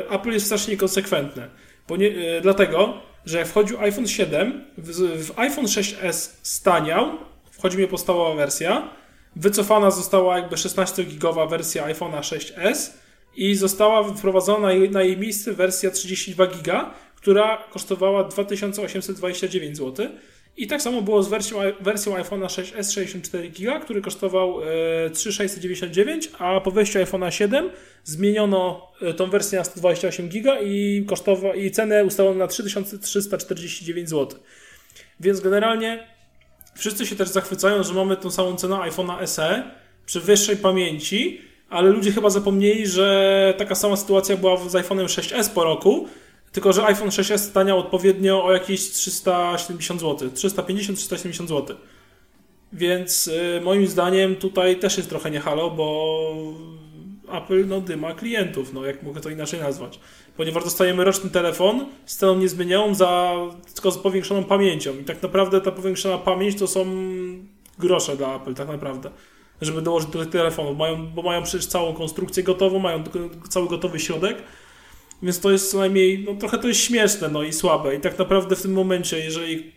e, 0.07 0.11
Apple 0.11 0.31
jest 0.31 0.45
strasznie 0.45 0.73
niekonsekwentne. 0.73 1.47
Ponie, 1.87 2.07
e, 2.37 2.41
dlatego, 2.41 3.01
że 3.25 3.37
jak 3.37 3.47
wchodził 3.47 3.79
iPhone 3.79 4.07
7, 4.07 4.65
w, 4.77 4.91
w 5.27 5.39
iPhone 5.39 5.65
6s 5.65 6.29
staniał, 6.41 7.17
wchodzi 7.51 7.77
mi 7.77 7.87
podstawowa 7.87 8.35
wersja, 8.35 8.89
wycofana 9.35 9.91
została 9.91 10.37
jakby 10.37 10.55
16-gigowa 10.55 11.49
wersja 11.49 11.87
iPhone'a 11.87 12.19
6s 12.19 12.89
i 13.35 13.55
została 13.55 14.03
wprowadzona 14.03 14.69
na 14.91 15.03
jej 15.03 15.17
miejsce 15.17 15.53
wersja 15.53 15.91
32 15.91 16.47
giga, 16.47 16.93
która 17.15 17.57
kosztowała 17.57 18.23
2829 18.23 19.77
zł. 19.77 20.07
I 20.57 20.67
tak 20.67 20.81
samo 20.81 21.01
było 21.01 21.23
z 21.23 21.29
wersją, 21.29 21.57
wersją 21.79 22.13
iPhone'a 22.13 22.45
6s 22.45 22.93
64 22.93 23.49
GB, 23.49 23.79
który 23.79 24.01
kosztował 24.01 24.61
e, 24.61 25.09
3699, 25.09 26.29
a 26.39 26.61
po 26.61 26.71
wejściu 26.71 26.99
iPhone'a 26.99 27.29
7 27.29 27.69
zmieniono 28.03 28.91
e, 29.01 29.13
tą 29.13 29.29
wersję 29.29 29.59
na 29.59 29.63
128 29.63 30.29
GB 30.29 30.63
i, 30.63 31.05
kosztowa, 31.07 31.55
i 31.55 31.71
cenę 31.71 32.05
ustalono 32.05 32.39
na 32.39 32.47
3349 32.47 34.09
zł. 34.09 34.39
Więc 35.19 35.39
generalnie 35.39 36.07
wszyscy 36.75 37.05
się 37.05 37.15
też 37.15 37.29
zachwycają, 37.29 37.83
że 37.83 37.93
mamy 37.93 38.17
tą 38.17 38.31
samą 38.31 38.55
cenę 38.55 38.75
iPhone'a 38.75 39.27
SE 39.27 39.63
przy 40.05 40.21
wyższej 40.21 40.57
pamięci, 40.57 41.41
ale 41.69 41.89
ludzie 41.89 42.11
chyba 42.11 42.29
zapomnieli, 42.29 42.87
że 42.87 43.53
taka 43.57 43.75
sama 43.75 43.97
sytuacja 43.97 44.37
była 44.37 44.69
z 44.69 44.73
iPhone'em 44.73 45.05
6s 45.05 45.49
po 45.49 45.63
roku, 45.63 46.07
tylko, 46.57 46.73
że 46.73 46.85
iPhone 46.85 47.09
6s 47.09 47.37
staniał 47.37 47.79
odpowiednio 47.79 48.43
o 48.43 48.53
jakieś 48.53 48.81
370 48.81 50.01
zł. 50.01 50.29
350-370 50.29 51.47
zł. 51.47 51.77
Więc 52.73 53.27
y, 53.27 53.61
moim 53.63 53.87
zdaniem 53.87 54.35
tutaj 54.35 54.79
też 54.79 54.97
jest 54.97 55.09
trochę 55.09 55.31
nie 55.31 55.39
halo, 55.39 55.71
bo 55.71 56.23
Apple 57.31 57.67
no, 57.67 57.81
dyma 57.81 58.13
klientów, 58.13 58.73
no 58.73 58.85
jak 58.85 59.03
mogę 59.03 59.21
to 59.21 59.29
inaczej 59.29 59.59
nazwać. 59.59 59.99
Ponieważ 60.37 60.63
dostajemy 60.63 61.03
roczny 61.03 61.29
telefon 61.29 61.85
z 62.05 62.17
ceną 62.17 62.35
niezmienioną, 62.35 62.95
za, 62.95 63.33
tylko 63.75 63.91
z 63.91 63.97
powiększoną 63.97 64.43
pamięcią. 64.43 64.97
I 64.99 65.03
tak 65.03 65.23
naprawdę 65.23 65.61
ta 65.61 65.71
powiększona 65.71 66.17
pamięć 66.17 66.59
to 66.59 66.67
są 66.67 66.85
grosze 67.79 68.17
dla 68.17 68.35
Apple, 68.35 68.53
tak 68.53 68.67
naprawdę. 68.67 69.09
Żeby 69.61 69.81
dołożyć 69.81 70.09
do 70.09 70.19
tych 70.19 70.29
telefonów, 70.29 70.77
mają, 70.77 71.07
bo 71.07 71.21
mają 71.21 71.43
przecież 71.43 71.67
całą 71.67 71.93
konstrukcję 71.93 72.43
gotową, 72.43 72.79
mają 72.79 73.03
cały 73.49 73.67
gotowy 73.67 73.99
środek, 73.99 74.37
więc 75.23 75.39
to 75.39 75.51
jest 75.51 75.71
co 75.71 75.77
najmniej, 75.77 76.23
no 76.23 76.35
trochę 76.35 76.57
to 76.57 76.67
jest 76.67 76.79
śmieszne, 76.79 77.29
no 77.29 77.43
i 77.43 77.53
słabe. 77.53 77.95
I 77.95 77.99
tak 77.99 78.19
naprawdę 78.19 78.55
w 78.55 78.61
tym 78.61 78.73
momencie, 78.73 79.19
jeżeli 79.19 79.71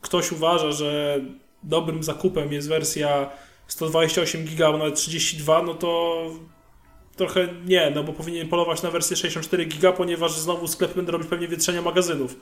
ktoś 0.00 0.32
uważa, 0.32 0.72
że 0.72 1.20
dobrym 1.62 2.02
zakupem 2.02 2.52
jest 2.52 2.68
wersja 2.68 3.30
128 3.66 4.44
giga, 4.44 4.66
albo 4.66 4.78
nawet 4.78 4.94
32, 4.94 5.62
no 5.62 5.74
to 5.74 6.22
trochę 7.16 7.48
nie, 7.66 7.92
no 7.94 8.04
bo 8.04 8.12
powinien 8.12 8.48
polować 8.48 8.82
na 8.82 8.90
wersję 8.90 9.16
64 9.16 9.64
giga, 9.64 9.92
ponieważ 9.92 10.38
znowu 10.38 10.68
sklep 10.68 10.94
będą 10.94 11.12
robić 11.12 11.28
pewnie 11.28 11.48
wietrzenia 11.48 11.82
magazynów. 11.82 12.36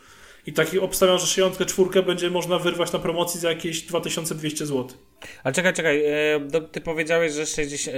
I 0.47 0.53
taki 0.53 0.79
obstawiam, 0.79 1.19
że 1.19 1.27
64 1.27 2.03
będzie 2.03 2.31
można 2.31 2.59
wyrwać 2.59 2.93
na 2.93 2.99
promocji 2.99 3.41
za 3.41 3.49
jakieś 3.49 3.83
2200 3.83 4.67
zł. 4.67 4.89
Ale 5.45 5.55
czekaj, 5.55 5.75
czekaj, 5.75 6.05
e, 6.05 6.41
ty 6.73 6.81
powiedziałeś, 6.81 7.33
że 7.33 7.47
60, 7.47 7.97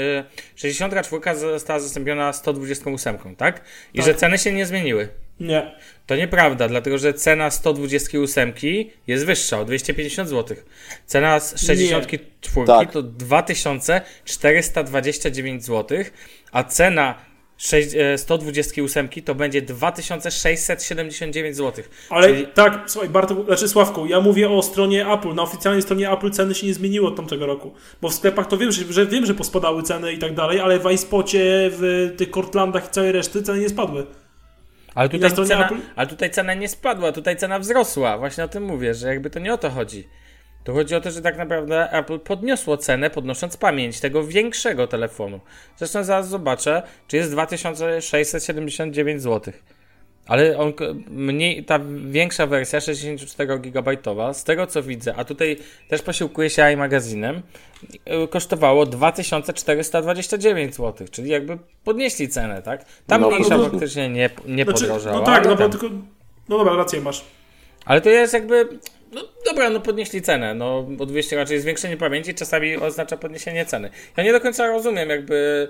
64 0.57 1.39
została 1.39 1.81
zastąpiona 1.81 2.33
128, 2.33 3.37
tak? 3.37 3.65
I 3.95 3.99
tak. 3.99 4.07
że 4.07 4.15
ceny 4.15 4.39
się 4.39 4.53
nie 4.53 4.67
zmieniły. 4.67 5.09
Nie. 5.41 5.75
To 6.07 6.17
nieprawda, 6.17 6.69
dlatego 6.69 6.99
że 6.99 7.15
cena 7.15 7.51
128 7.51 8.53
jest 9.07 9.27
wyższa 9.27 9.61
o 9.61 9.65
250 9.65 10.29
zł. 10.29 10.57
Cena 11.07 11.41
64 11.41 12.67
tak. 12.67 12.93
to 12.93 13.03
2429 13.03 15.65
zł, 15.65 15.99
a 16.53 16.65
cena 16.65 17.26
128 18.17 19.09
e, 19.19 19.23
to 19.23 19.35
będzie 19.35 19.63
2679 19.63 21.57
zł. 21.57 21.85
Ale 22.11 22.29
Czyli... 22.29 22.47
tak, 22.47 22.85
słuchaj, 22.87 23.11
Bartek, 23.11 23.39
znaczy 23.47 23.69
Sławku, 23.69 24.07
ja 24.07 24.21
mówię 24.21 24.51
o 24.51 24.63
stronie 24.63 25.13
Apple. 25.13 25.35
Na 25.35 25.43
oficjalnej 25.43 25.83
stronie 25.83 26.11
Apple 26.11 26.31
ceny 26.31 26.55
się 26.55 26.67
nie 26.67 26.75
zmieniły 26.75 27.09
od 27.09 27.17
tamtego 27.17 27.47
roku. 27.47 27.75
Bo 28.01 28.09
w 28.09 28.15
sklepach 28.15 28.47
to 28.47 28.59
wiem, 28.59 28.73
że, 28.73 28.93
że 28.93 29.07
wiem, 29.07 29.27
że 29.27 29.35
pospadały 29.35 29.83
ceny 29.83 30.13
i 30.13 30.19
tak 30.19 30.35
dalej, 30.35 30.61
ale 30.61 30.79
w 30.79 30.91
iSpocie, 30.93 31.71
w 31.73 32.15
tych 32.17 32.31
Cortlandach 32.31 32.87
i 32.87 32.91
całej 32.91 33.13
reszty 33.13 33.43
ceny 33.43 33.61
nie 33.61 33.69
spadły. 33.69 34.07
Ale 34.95 35.09
tutaj, 35.09 35.33
cena, 35.47 35.71
ale 35.97 36.07
tutaj 36.07 36.31
cena 36.31 36.55
nie 36.55 36.69
spadła, 36.69 37.13
tutaj 37.13 37.37
cena 37.37 37.59
wzrosła. 37.59 38.19
Właśnie 38.19 38.45
o 38.45 38.49
tym 38.49 38.63
mówię, 38.63 38.95
że 38.95 39.09
jakby 39.09 39.31
to 39.31 39.39
nie 39.39 39.55
o 39.55 39.59
to 39.59 39.71
chodzi. 39.71 40.09
To 40.67 40.73
chodzi 40.73 40.95
o 40.95 41.01
to, 41.01 41.11
że 41.11 41.23
tak 41.23 41.39
naprawdę 41.39 41.91
Apple 41.93 42.19
podniosło 42.19 42.77
cenę, 42.77 43.11
podnosząc 43.11 43.57
pamięć 43.57 44.01
tego 44.01 44.25
większego 44.25 44.87
telefonu. 44.87 45.41
Zresztą 45.77 46.05
zaraz 46.05 46.29
zobaczę, 46.29 46.83
czy 47.09 47.17
jest 47.17 47.31
2679 47.31 49.23
zł. 49.23 49.55
Ale 50.27 50.59
on, 50.59 50.73
mniej, 51.09 51.65
ta 51.65 51.79
większa 52.07 52.47
wersja, 52.47 52.81
64 52.81 53.59
GB, 53.59 53.97
z 54.33 54.45
tego 54.45 54.67
co 54.67 54.83
widzę, 54.83 55.15
a 55.17 55.25
tutaj 55.25 55.57
też 55.89 56.03
posiłkuje 56.03 56.51
się 56.51 56.73
iMagazinem, 56.73 57.43
y, 58.25 58.29
kosztowało 58.29 58.87
2429 58.87 60.75
zł, 60.75 61.07
czyli 61.11 61.31
jakby 61.31 61.59
podnieśli 61.85 62.29
cenę, 62.29 62.63
tak? 62.63 62.85
Tam 63.07 63.21
no, 63.21 63.31
mniejsza 63.31 63.57
no, 63.57 63.65
no, 63.65 63.71
faktycznie 63.71 64.09
nie, 64.09 64.31
nie 64.47 64.65
znaczy, 64.65 64.81
podrożała. 64.81 65.19
No 65.19 65.25
tak, 65.25 65.47
no 65.47 65.57
bo 65.57 65.69
tylko, 65.69 65.87
no 66.49 66.59
dobra, 66.59 66.77
rację 66.77 67.01
masz. 67.01 67.25
Ale 67.85 68.01
to 68.01 68.11
jest 68.11 68.35
jakby, 68.35 68.69
no 69.17 69.29
dobra, 69.45 69.71
no 69.71 69.81
podnieśli 69.81 70.23
cenę, 70.23 70.55
no 70.55 70.89
o 70.99 71.07
200 71.07 71.37
raczej 71.37 71.61
zwiększenie 71.61 71.97
pamięci 71.97 72.35
czasami 72.35 72.77
oznacza 72.77 73.17
podniesienie 73.17 73.67
ceny. 73.67 73.91
Ja 74.17 74.25
nie 74.25 74.33
do 74.33 74.41
końca 74.41 74.67
rozumiem 74.67 75.09
jakby... 75.09 75.69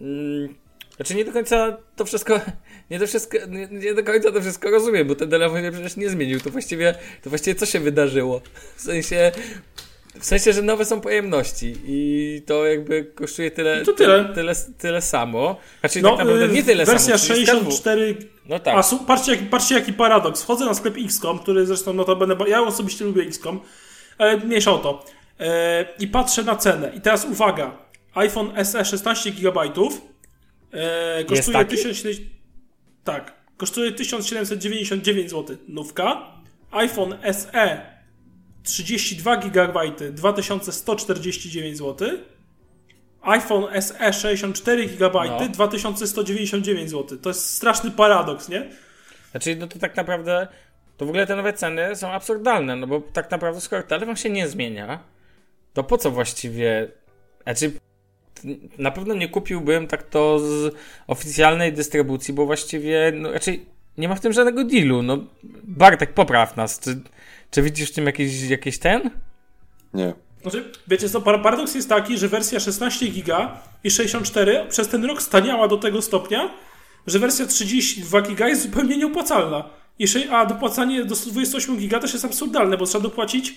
Mm, 0.00 0.54
znaczy 0.96 1.14
nie 1.14 1.24
do 1.24 1.32
końca 1.32 1.76
to 1.96 2.04
wszystko, 2.04 2.40
nie 2.90 2.98
do, 2.98 3.06
wszystko, 3.06 3.38
nie, 3.48 3.68
nie, 3.70 3.94
do 3.94 4.04
końca 4.04 4.32
to 4.32 4.40
wszystko 4.40 4.70
rozumiem, 4.70 5.08
bo 5.08 5.14
ten 5.14 5.30
telefon 5.30 5.62
się 5.62 5.72
przecież 5.72 5.96
nie 5.96 6.10
zmienił. 6.10 6.40
To 6.40 6.50
właściwie, 6.50 6.94
to 7.22 7.30
właściwie 7.30 7.54
co 7.54 7.66
się 7.66 7.80
wydarzyło? 7.80 8.40
W 8.76 8.80
sensie, 8.80 9.32
w 10.20 10.24
sensie, 10.24 10.52
że 10.52 10.62
nowe 10.62 10.84
są 10.84 11.00
pojemności 11.00 11.74
i 11.86 12.42
to 12.46 12.66
jakby 12.66 13.04
kosztuje 13.04 13.50
tyle, 13.50 13.78
no 13.78 13.84
to 13.84 13.92
tyle. 13.92 14.32
tyle, 14.34 14.54
tyle 14.78 15.02
samo. 15.02 15.56
Znaczy 15.80 16.02
no, 16.02 16.16
tak 16.16 16.18
naprawdę 16.18 16.48
nie 16.48 16.62
tyle 16.62 16.84
wersja 16.84 17.18
samo. 17.18 17.28
Wersja 17.38 17.54
64. 17.54 18.16
No 18.48 18.58
tak. 18.58 18.78
A 18.78 18.82
su, 18.82 18.98
patrzcie, 18.98 19.32
jaki, 19.32 19.44
patrzcie 19.44 19.74
jaki 19.74 19.92
paradoks. 19.92 20.42
Wchodzę 20.42 20.64
na 20.64 20.74
sklep 20.74 20.94
XCOM, 21.04 21.38
który 21.38 21.66
zresztą 21.66 21.92
notabene, 21.92 22.36
ja 22.48 22.62
osobiście 22.62 23.04
lubię 23.04 23.22
XCOM, 23.22 23.60
ale 24.18 24.36
mniejsza 24.36 24.72
o 24.72 24.78
to. 24.78 25.04
E, 25.40 25.86
I 25.98 26.08
patrzę 26.08 26.42
na 26.42 26.56
cenę. 26.56 26.92
I 26.96 27.00
teraz 27.00 27.24
uwaga. 27.24 27.78
iPhone 28.14 28.64
SE 28.64 28.84
16 28.84 29.30
GB 29.30 29.60
E, 30.72 31.24
kosztuje 31.24 31.64
1000, 31.64 32.02
tak, 33.04 33.34
kosztuje 33.56 33.92
1799 33.92 35.30
zł 35.30 35.56
nówka. 35.68 36.26
iPhone 36.70 37.18
SE 37.32 37.93
32 38.64 39.36
GB 39.36 39.80
2149 40.10 41.78
zł. 41.78 42.08
iPhone 43.22 43.82
SE 43.82 44.12
64 44.12 44.86
GB 44.86 45.24
no. 45.24 45.48
2199 45.48 46.90
zł. 46.90 47.18
To 47.18 47.30
jest 47.30 47.54
straszny 47.54 47.90
paradoks, 47.90 48.48
nie? 48.48 48.70
Znaczy, 49.30 49.56
no 49.56 49.66
to 49.66 49.78
tak 49.78 49.96
naprawdę 49.96 50.48
to 50.96 51.06
w 51.06 51.08
ogóle 51.08 51.26
te 51.26 51.36
nowe 51.36 51.52
ceny 51.52 51.96
są 51.96 52.10
absurdalne, 52.10 52.76
no 52.76 52.86
bo 52.86 53.00
tak 53.00 53.30
naprawdę 53.30 53.60
skoro 53.60 53.82
telefon 53.82 54.16
się 54.16 54.30
nie 54.30 54.48
zmienia, 54.48 55.00
to 55.72 55.84
po 55.84 55.98
co 55.98 56.10
właściwie 56.10 56.88
znaczy 57.42 57.72
na 58.78 58.90
pewno 58.90 59.14
nie 59.14 59.28
kupiłbym 59.28 59.86
tak 59.86 60.02
to 60.02 60.38
z 60.38 60.74
oficjalnej 61.06 61.72
dystrybucji, 61.72 62.34
bo 62.34 62.46
właściwie 62.46 63.12
no, 63.14 63.32
raczej 63.32 63.66
nie 63.98 64.08
ma 64.08 64.14
w 64.14 64.20
tym 64.20 64.32
żadnego 64.32 64.64
dealu. 64.64 65.02
No, 65.02 65.18
Bartek, 65.62 66.12
popraw 66.12 66.56
nas. 66.56 66.80
Czy, 66.80 67.00
czy 67.54 67.62
widzisz 67.62 67.90
w 67.90 67.94
tym 67.94 68.06
jakiś, 68.06 68.42
jakiś 68.42 68.78
ten? 68.78 69.10
Nie. 69.94 70.14
Znaczy, 70.42 70.72
wiecie 70.88 71.08
co, 71.08 71.20
paradoks 71.20 71.74
jest 71.74 71.88
taki, 71.88 72.18
że 72.18 72.28
wersja 72.28 72.60
16 72.60 73.08
giga 73.08 73.60
i 73.84 73.90
64 73.90 74.66
przez 74.68 74.88
ten 74.88 75.04
rok 75.04 75.22
staniała 75.22 75.68
do 75.68 75.76
tego 75.76 76.02
stopnia, 76.02 76.50
że 77.06 77.18
wersja 77.18 77.46
32 77.46 78.22
giga 78.22 78.48
jest 78.48 78.62
zupełnie 78.62 78.96
nieopłacalna. 78.96 79.70
a 80.30 80.46
dopłacanie 80.46 81.04
do 81.04 81.16
128 81.16 81.76
giga 81.76 82.00
też 82.00 82.12
jest 82.12 82.24
absurdalne, 82.24 82.78
bo 82.78 82.86
trzeba 82.86 83.02
dopłacić 83.02 83.54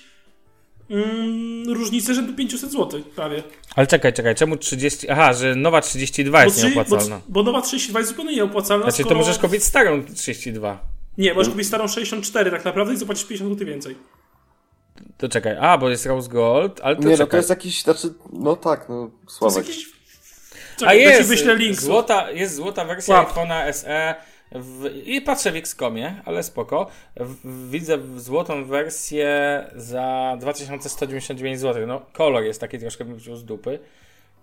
mm, 0.89 1.73
różnicę 1.73 2.13
rzędu 2.13 2.33
500 2.33 2.71
zł 2.71 3.01
prawie. 3.15 3.43
Ale 3.75 3.87
czekaj, 3.87 4.13
czekaj, 4.13 4.35
czemu 4.35 4.57
30... 4.57 5.09
Aha, 5.09 5.33
że 5.33 5.55
nowa 5.55 5.81
32 5.81 6.43
jest 6.43 6.61
bo 6.61 6.69
nieopłacalna. 6.69 7.21
Bo, 7.27 7.43
bo, 7.43 7.43
nowa 7.43 7.61
32 7.61 7.99
jest 7.99 8.11
zupełnie 8.11 8.35
nieopłacalna, 8.35 8.83
Znaczy 8.83 9.03
skoro... 9.03 9.15
to 9.15 9.19
możesz 9.19 9.37
kupić 9.37 9.63
starą 9.63 10.03
32. 10.15 10.96
Nie, 11.17 11.33
możesz 11.33 11.51
kupić 11.51 11.67
starą 11.67 11.87
64 11.87 12.51
tak 12.51 12.65
naprawdę 12.65 12.93
i 12.93 12.97
zapłacić 12.97 13.25
50 13.25 13.53
zł 13.53 13.67
więcej. 13.67 13.95
To 15.17 15.29
czekaj, 15.29 15.57
a, 15.61 15.77
bo 15.77 15.89
jest 15.89 16.05
Rose 16.05 16.29
Gold, 16.29 16.79
ale 16.83 16.95
to 16.95 17.01
Nie, 17.01 17.07
czekaj. 17.07 17.19
no 17.19 17.31
to 17.31 17.37
jest 17.37 17.49
jakiś, 17.49 17.83
znaczy, 17.83 18.13
no 18.33 18.55
tak, 18.55 18.89
no, 18.89 19.11
Sławek. 19.27 19.67
Jakiś... 19.67 19.89
Czekaj, 20.77 21.05
a 21.05 21.09
jest, 21.09 21.29
wyślę 21.29 21.55
link. 21.55 21.81
Złota, 21.81 22.31
jest 22.31 22.55
złota 22.55 22.85
wersja 22.85 23.23
iPhone'a 23.23 23.73
SE 23.73 24.15
w, 24.51 24.85
I 25.05 25.21
patrzę 25.21 25.51
w 25.51 25.55
Xcomie, 25.55 26.21
ale 26.25 26.43
spoko. 26.43 26.89
W, 27.15 27.69
widzę 27.71 27.97
złotą 28.17 28.65
wersję 28.65 29.63
za 29.75 30.37
2199 30.39 31.59
zł. 31.59 31.87
No, 31.87 32.01
kolor 32.13 32.43
jest 32.43 32.61
taki 32.61 32.79
troszkę 32.79 33.05
bym 33.05 33.19
z 33.19 33.45
dupy. 33.45 33.79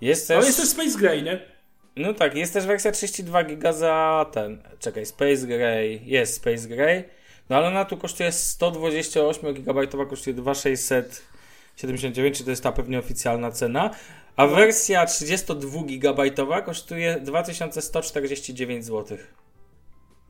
Jest 0.00 0.28
też... 0.28 0.37
Ale 0.37 0.46
jest 0.46 0.58
też 0.58 0.68
Space 0.68 0.98
Gray, 0.98 1.22
nie? 1.22 1.53
No 1.96 2.14
tak, 2.14 2.37
jest 2.37 2.52
też 2.52 2.66
wersja 2.66 2.92
32 2.92 3.44
giga 3.44 3.72
za 3.72 4.26
ten. 4.33 4.62
Czekaj, 4.78 5.07
Space 5.07 5.46
Gray. 5.46 6.00
Jest 6.04 6.35
Space 6.35 6.68
Gray. 6.68 7.04
No 7.50 7.57
ale 7.57 7.68
ona 7.68 7.85
tu 7.85 7.96
kosztuje 7.96 8.33
128 8.33 9.54
GB, 9.54 9.87
kosztuje 9.87 10.35
2679, 10.35 12.38
czy 12.38 12.44
to 12.44 12.50
jest 12.50 12.62
ta 12.62 12.72
pewnie 12.72 12.98
oficjalna 12.98 13.50
cena. 13.50 13.90
A 14.37 14.46
wersja 14.46 15.07
32 15.07 15.83
GB 15.87 16.62
kosztuje 16.62 17.20
2149 17.20 18.85
zł. 18.85 19.18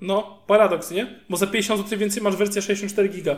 No, 0.00 0.42
paradoks, 0.46 0.90
nie? 0.90 1.20
Bo 1.30 1.36
za 1.36 1.46
50 1.46 1.80
zł 1.80 1.98
więcej 1.98 2.22
masz 2.22 2.36
wersję 2.36 2.62
64 2.62 3.08
giga. 3.08 3.36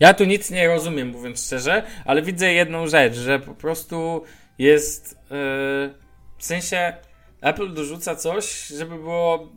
Ja 0.00 0.14
tu 0.14 0.24
nic 0.24 0.50
nie 0.50 0.68
rozumiem, 0.68 1.08
mówiąc 1.08 1.46
szczerze, 1.46 1.82
ale 2.04 2.22
widzę 2.22 2.52
jedną 2.52 2.86
rzecz, 2.86 3.14
że 3.14 3.38
po 3.38 3.54
prostu 3.54 4.22
jest 4.58 5.18
yy, 5.30 5.94
w 6.40 6.44
sensie 6.44 6.94
Apple 7.40 7.74
dorzuca 7.74 8.16
coś, 8.16 8.66
żeby 8.66 8.96
było 8.96 9.48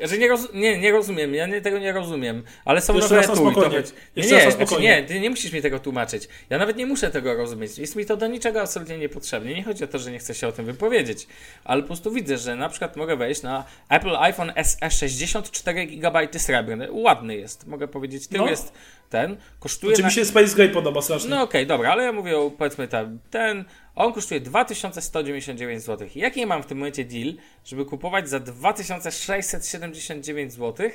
że 0.00 0.18
nie, 0.18 0.28
roz, 0.28 0.48
nie, 0.54 0.78
nie 0.78 0.92
rozumiem, 0.92 1.34
ja 1.34 1.46
nie, 1.46 1.60
tego 1.60 1.78
nie 1.78 1.92
rozumiem, 1.92 2.42
ale 2.64 2.80
są 2.80 2.94
Jeszcze 2.94 3.14
nowe 3.14 3.34
etui. 3.34 3.54
To 3.54 3.68
nie, 4.16 4.22
nie, 4.22 4.50
znaczy 4.50 4.80
nie, 4.80 5.02
ty 5.02 5.20
nie 5.20 5.30
musisz 5.30 5.52
mi 5.52 5.62
tego 5.62 5.78
tłumaczyć. 5.78 6.28
Ja 6.50 6.58
nawet 6.58 6.76
nie 6.76 6.86
muszę 6.86 7.10
tego 7.10 7.34
rozumieć. 7.34 7.78
Jest 7.78 7.96
mi 7.96 8.06
to 8.06 8.16
do 8.16 8.26
niczego 8.26 8.60
absolutnie 8.60 8.98
niepotrzebne. 8.98 9.54
Nie 9.54 9.62
chodzi 9.62 9.84
o 9.84 9.86
to, 9.86 9.98
że 9.98 10.10
nie 10.10 10.18
chcę 10.18 10.34
się 10.34 10.48
o 10.48 10.52
tym 10.52 10.66
wypowiedzieć, 10.66 11.26
ale 11.64 11.82
po 11.82 11.86
prostu 11.86 12.10
widzę, 12.10 12.38
że 12.38 12.56
na 12.56 12.68
przykład 12.68 12.96
mogę 12.96 13.16
wejść 13.16 13.42
na 13.42 13.64
Apple 13.88 14.16
iPhone 14.16 14.52
SE 14.62 14.90
64 14.90 15.86
GB 15.86 16.28
srebrny. 16.38 16.88
Ładny 16.92 17.36
jest, 17.36 17.66
mogę 17.66 17.88
powiedzieć. 17.88 18.28
Tył 18.28 18.38
no. 18.38 18.50
jest 18.50 18.72
ten. 19.10 19.36
Kosztuje. 19.60 19.96
Czy 19.96 20.02
na... 20.02 20.08
mi 20.08 20.14
się 20.14 20.24
Space 20.24 20.56
Gray 20.56 20.68
podoba 20.68 21.02
strasznie. 21.02 21.30
No 21.30 21.36
okej, 21.36 21.62
okay, 21.62 21.66
dobra, 21.66 21.92
ale 21.92 22.04
ja 22.04 22.12
mówię 22.12 22.38
o 22.38 22.50
powiedzmy 22.50 22.88
ten, 22.88 23.18
ten 23.30 23.64
on 23.94 24.12
kosztuje 24.12 24.40
2199 24.40 25.82
zł. 25.82 26.08
Jaki 26.14 26.40
ja 26.40 26.46
mam 26.46 26.62
w 26.62 26.66
tym 26.66 26.78
momencie 26.78 27.04
deal, 27.04 27.34
żeby 27.64 27.84
kupować 27.84 28.28
za 28.28 28.40
2679 28.40 30.52
zł 30.52 30.90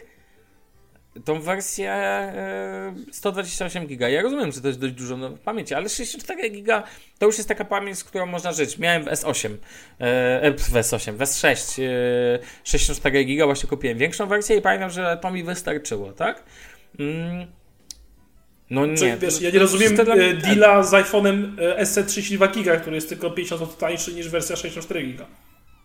tą 1.25 1.41
wersję 1.41 1.91
e, 1.91 2.93
128 3.11 3.87
giga. 3.87 4.09
Ja 4.09 4.21
rozumiem, 4.21 4.51
że 4.51 4.61
to 4.61 4.67
jest 4.67 4.79
dość 4.79 4.93
dużo 4.93 5.17
no, 5.17 5.29
pamięci, 5.29 5.73
ale 5.73 5.89
64 5.89 6.49
giga 6.49 6.83
to 7.19 7.25
już 7.25 7.37
jest 7.37 7.49
taka 7.49 7.65
pamięć, 7.65 7.97
z 7.97 8.03
którą 8.03 8.25
można 8.25 8.51
żyć. 8.51 8.77
Miałem 8.77 9.03
w 9.03 9.07
S8, 9.07 9.49
e, 9.99 10.51
w 10.51 10.73
S8, 10.73 11.13
w 11.13 11.19
S6 11.19 11.83
e, 11.83 12.39
64 12.63 13.25
giga, 13.25 13.45
właśnie 13.45 13.69
kupiłem 13.69 13.97
większą 13.97 14.27
wersję 14.27 14.57
i 14.57 14.61
pamiętam, 14.61 14.89
że 14.89 15.19
to 15.21 15.31
mi 15.31 15.43
wystarczyło, 15.43 16.13
tak? 16.13 16.43
Mm. 16.99 17.47
No 18.69 18.85
nie. 18.85 18.97
Czyli, 18.97 19.11
wiesz, 19.19 19.41
ja 19.41 19.49
nie 19.51 19.59
rozumiem 19.59 19.97
to 19.97 20.05
dla 20.05 20.15
e, 20.15 20.33
deala 20.33 20.83
z 20.83 20.91
iPhone'em 20.91 21.51
SE 21.85 22.03
32 22.03 22.47
giga, 22.47 22.77
który 22.77 22.95
jest 22.95 23.09
tylko 23.09 23.31
50 23.31 23.61
zł 23.61 23.75
tańszy 23.79 24.13
niż 24.13 24.29
wersja 24.29 24.55
64 24.55 25.03
giga. 25.07 25.25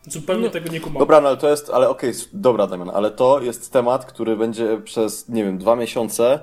Zupełnie 0.09 0.45
No. 0.45 0.51
tego 0.51 0.73
nie 0.73 0.81
kumam. 0.81 0.99
Dobra, 0.99 1.21
no 1.21 1.29
ale 1.29 1.37
to 1.37 1.49
jest, 1.51 1.71
ale 1.71 1.89
okej, 1.89 2.11
s- 2.11 2.29
dobra 2.33 2.67
Damian, 2.67 2.91
ale 2.95 3.11
to 3.11 3.41
jest 3.43 3.73
temat, 3.73 4.05
który 4.05 4.37
będzie 4.37 4.81
przez, 4.85 5.29
nie 5.29 5.45
wiem, 5.45 5.59
dwa 5.59 5.77
miesiące 5.77 6.41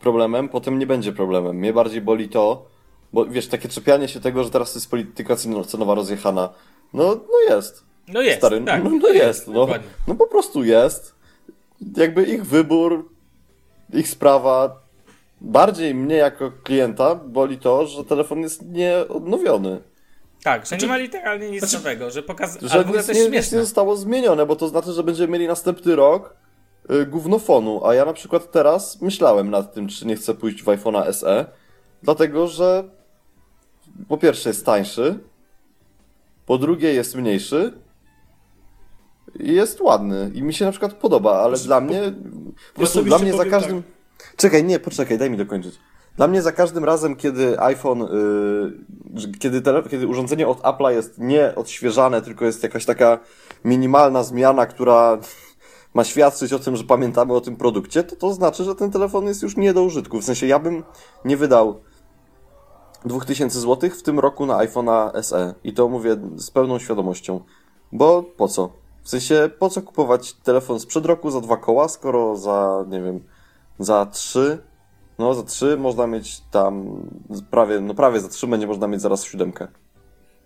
problemem, 0.00 0.48
potem 0.48 0.78
nie 0.78 0.86
będzie 0.86 1.12
problemem. 1.12 1.56
Mnie 1.56 1.72
bardziej 1.72 2.00
boli 2.00 2.28
to, 2.28 2.66
bo 3.12 3.26
wiesz, 3.26 3.46
takie 3.48 3.68
czepianie 3.68 4.08
się 4.08 4.20
tego, 4.20 4.44
że 4.44 4.50
teraz 4.50 4.74
jest 4.74 4.90
polityka 4.90 5.34
ceno- 5.34 5.64
cenowa 5.66 5.94
rozjechana. 5.94 6.48
No, 6.92 7.02
no 7.14 7.54
jest. 7.56 7.84
No 8.08 8.20
jest, 8.22 8.38
Stary, 8.38 8.60
tak. 8.60 8.84
no, 8.84 8.90
no 8.90 9.08
jest, 9.08 9.46
no, 9.48 9.52
Dokładnie. 9.54 9.88
no 10.08 10.14
po 10.14 10.26
prostu 10.26 10.64
jest. 10.64 11.14
Jakby 11.96 12.22
ich 12.22 12.46
wybór, 12.46 13.08
ich 13.94 14.08
sprawa. 14.08 14.80
Bardziej 15.40 15.94
mnie 15.94 16.16
jako 16.16 16.52
klienta 16.64 17.14
boli 17.14 17.58
to, 17.58 17.86
że 17.86 18.04
telefon 18.04 18.40
jest 18.40 18.62
nieodnowiony. 18.66 19.80
Tak, 20.42 20.66
że 20.66 20.76
nie 20.76 20.86
ma 20.86 20.96
literalnie 20.96 21.50
nic 21.50 21.60
znaczy- 21.60 21.76
nowego, 21.76 22.10
że 22.10 22.22
pokaz... 22.22 22.58
Że 22.62 22.72
Ale 22.72 22.84
nic 22.84 23.08
nie, 23.08 23.30
nic 23.30 23.52
nie 23.52 23.60
zostało 23.60 23.96
zmienione, 23.96 24.46
bo 24.46 24.56
to 24.56 24.68
znaczy, 24.68 24.92
że 24.92 25.02
będziemy 25.02 25.32
mieli 25.32 25.48
następny 25.48 25.96
rok 25.96 26.36
y, 26.90 27.06
gównofonu, 27.06 27.86
a 27.86 27.94
ja 27.94 28.04
na 28.04 28.12
przykład 28.12 28.50
teraz 28.52 29.02
myślałem 29.02 29.50
nad 29.50 29.74
tym, 29.74 29.88
czy 29.88 30.06
nie 30.06 30.16
chcę 30.16 30.34
pójść 30.34 30.62
w 30.62 30.66
iPhone'a 30.66 31.12
SE, 31.12 31.46
dlatego, 32.02 32.46
że 32.46 32.84
po 34.08 34.18
pierwsze 34.18 34.50
jest 34.50 34.66
tańszy, 34.66 35.18
po 36.46 36.58
drugie 36.58 36.94
jest 36.94 37.14
mniejszy 37.14 37.72
i 39.40 39.54
jest 39.54 39.80
ładny 39.80 40.30
i 40.34 40.42
mi 40.42 40.54
się 40.54 40.64
na 40.64 40.70
przykład 40.70 40.94
podoba, 40.94 41.38
ale 41.38 41.48
Proszę, 41.48 41.64
dla 41.64 41.80
po- 41.80 41.86
mnie 41.86 42.12
po 42.74 42.78
prostu 42.78 43.02
dla 43.02 43.18
mnie 43.18 43.32
za 43.32 43.44
każdym... 43.44 43.82
Czekaj, 44.36 44.64
nie, 44.64 44.80
poczekaj, 44.80 45.18
daj 45.18 45.30
mi 45.30 45.36
dokończyć. 45.36 45.78
Dla 46.16 46.28
mnie 46.28 46.42
za 46.42 46.52
każdym 46.52 46.84
razem, 46.84 47.16
kiedy 47.16 47.60
iPhone, 47.60 48.00
yy, 48.00 49.38
kiedy, 49.38 49.62
tele, 49.62 49.82
kiedy 49.82 50.06
urządzenie 50.06 50.48
od 50.48 50.58
Apple'a 50.58 50.90
jest 50.90 51.18
nie 51.18 51.54
odświeżane, 51.54 52.22
tylko 52.22 52.44
jest 52.44 52.62
jakaś 52.62 52.84
taka 52.84 53.18
minimalna 53.64 54.22
zmiana, 54.22 54.66
która 54.66 55.18
ma 55.94 56.04
świadczyć 56.04 56.52
o 56.52 56.58
tym, 56.58 56.76
że 56.76 56.84
pamiętamy 56.84 57.34
o 57.34 57.40
tym 57.40 57.56
produkcie, 57.56 58.02
to 58.02 58.16
to 58.16 58.32
znaczy, 58.32 58.64
że 58.64 58.74
ten 58.74 58.90
telefon 58.90 59.26
jest 59.26 59.42
już 59.42 59.56
nie 59.56 59.74
do 59.74 59.82
użytku. 59.82 60.20
W 60.20 60.24
sensie 60.24 60.46
ja 60.46 60.58
bym 60.58 60.84
nie 61.24 61.36
wydał 61.36 61.80
2000 63.04 63.60
zł 63.60 63.90
w 63.90 64.02
tym 64.02 64.18
roku 64.18 64.46
na 64.46 64.54
iPhone'a 64.54 65.22
SE. 65.22 65.54
I 65.64 65.72
to 65.72 65.88
mówię 65.88 66.16
z 66.36 66.50
pełną 66.50 66.78
świadomością. 66.78 67.40
Bo 67.92 68.22
po 68.22 68.48
co? 68.48 68.70
W 69.02 69.08
sensie, 69.08 69.50
po 69.58 69.70
co 69.70 69.82
kupować 69.82 70.32
telefon 70.32 70.80
sprzed 70.80 71.06
roku 71.06 71.30
za 71.30 71.40
dwa 71.40 71.56
koła, 71.56 71.88
skoro 71.88 72.36
za, 72.36 72.84
nie 72.88 73.02
wiem, 73.02 73.20
za 73.80 74.06
trzy, 74.06 74.58
no 75.18 75.34
za 75.34 75.42
trzy 75.42 75.76
można 75.76 76.06
mieć 76.06 76.40
tam 76.50 77.02
prawie, 77.50 77.80
no 77.80 77.94
prawie 77.94 78.20
za 78.20 78.28
trzy 78.28 78.46
będzie 78.46 78.66
można 78.66 78.86
mieć 78.86 79.00
zaraz 79.00 79.24
siódemkę. 79.24 79.68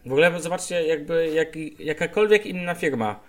W 0.07 0.13
ogóle 0.13 0.41
zobaczcie, 0.41 0.87
jakby 0.87 1.29
jak, 1.29 1.57
jakakolwiek 1.79 2.47
inna 2.47 2.75
firma. 2.75 3.21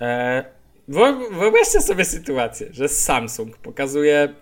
E, 0.00 0.44
wyob- 0.88 1.38
wyobraźcie 1.38 1.80
sobie 1.80 2.04
sytuację, 2.04 2.66
że 2.70 2.88
Samsung 2.88 3.56
pokazuje 3.56 4.34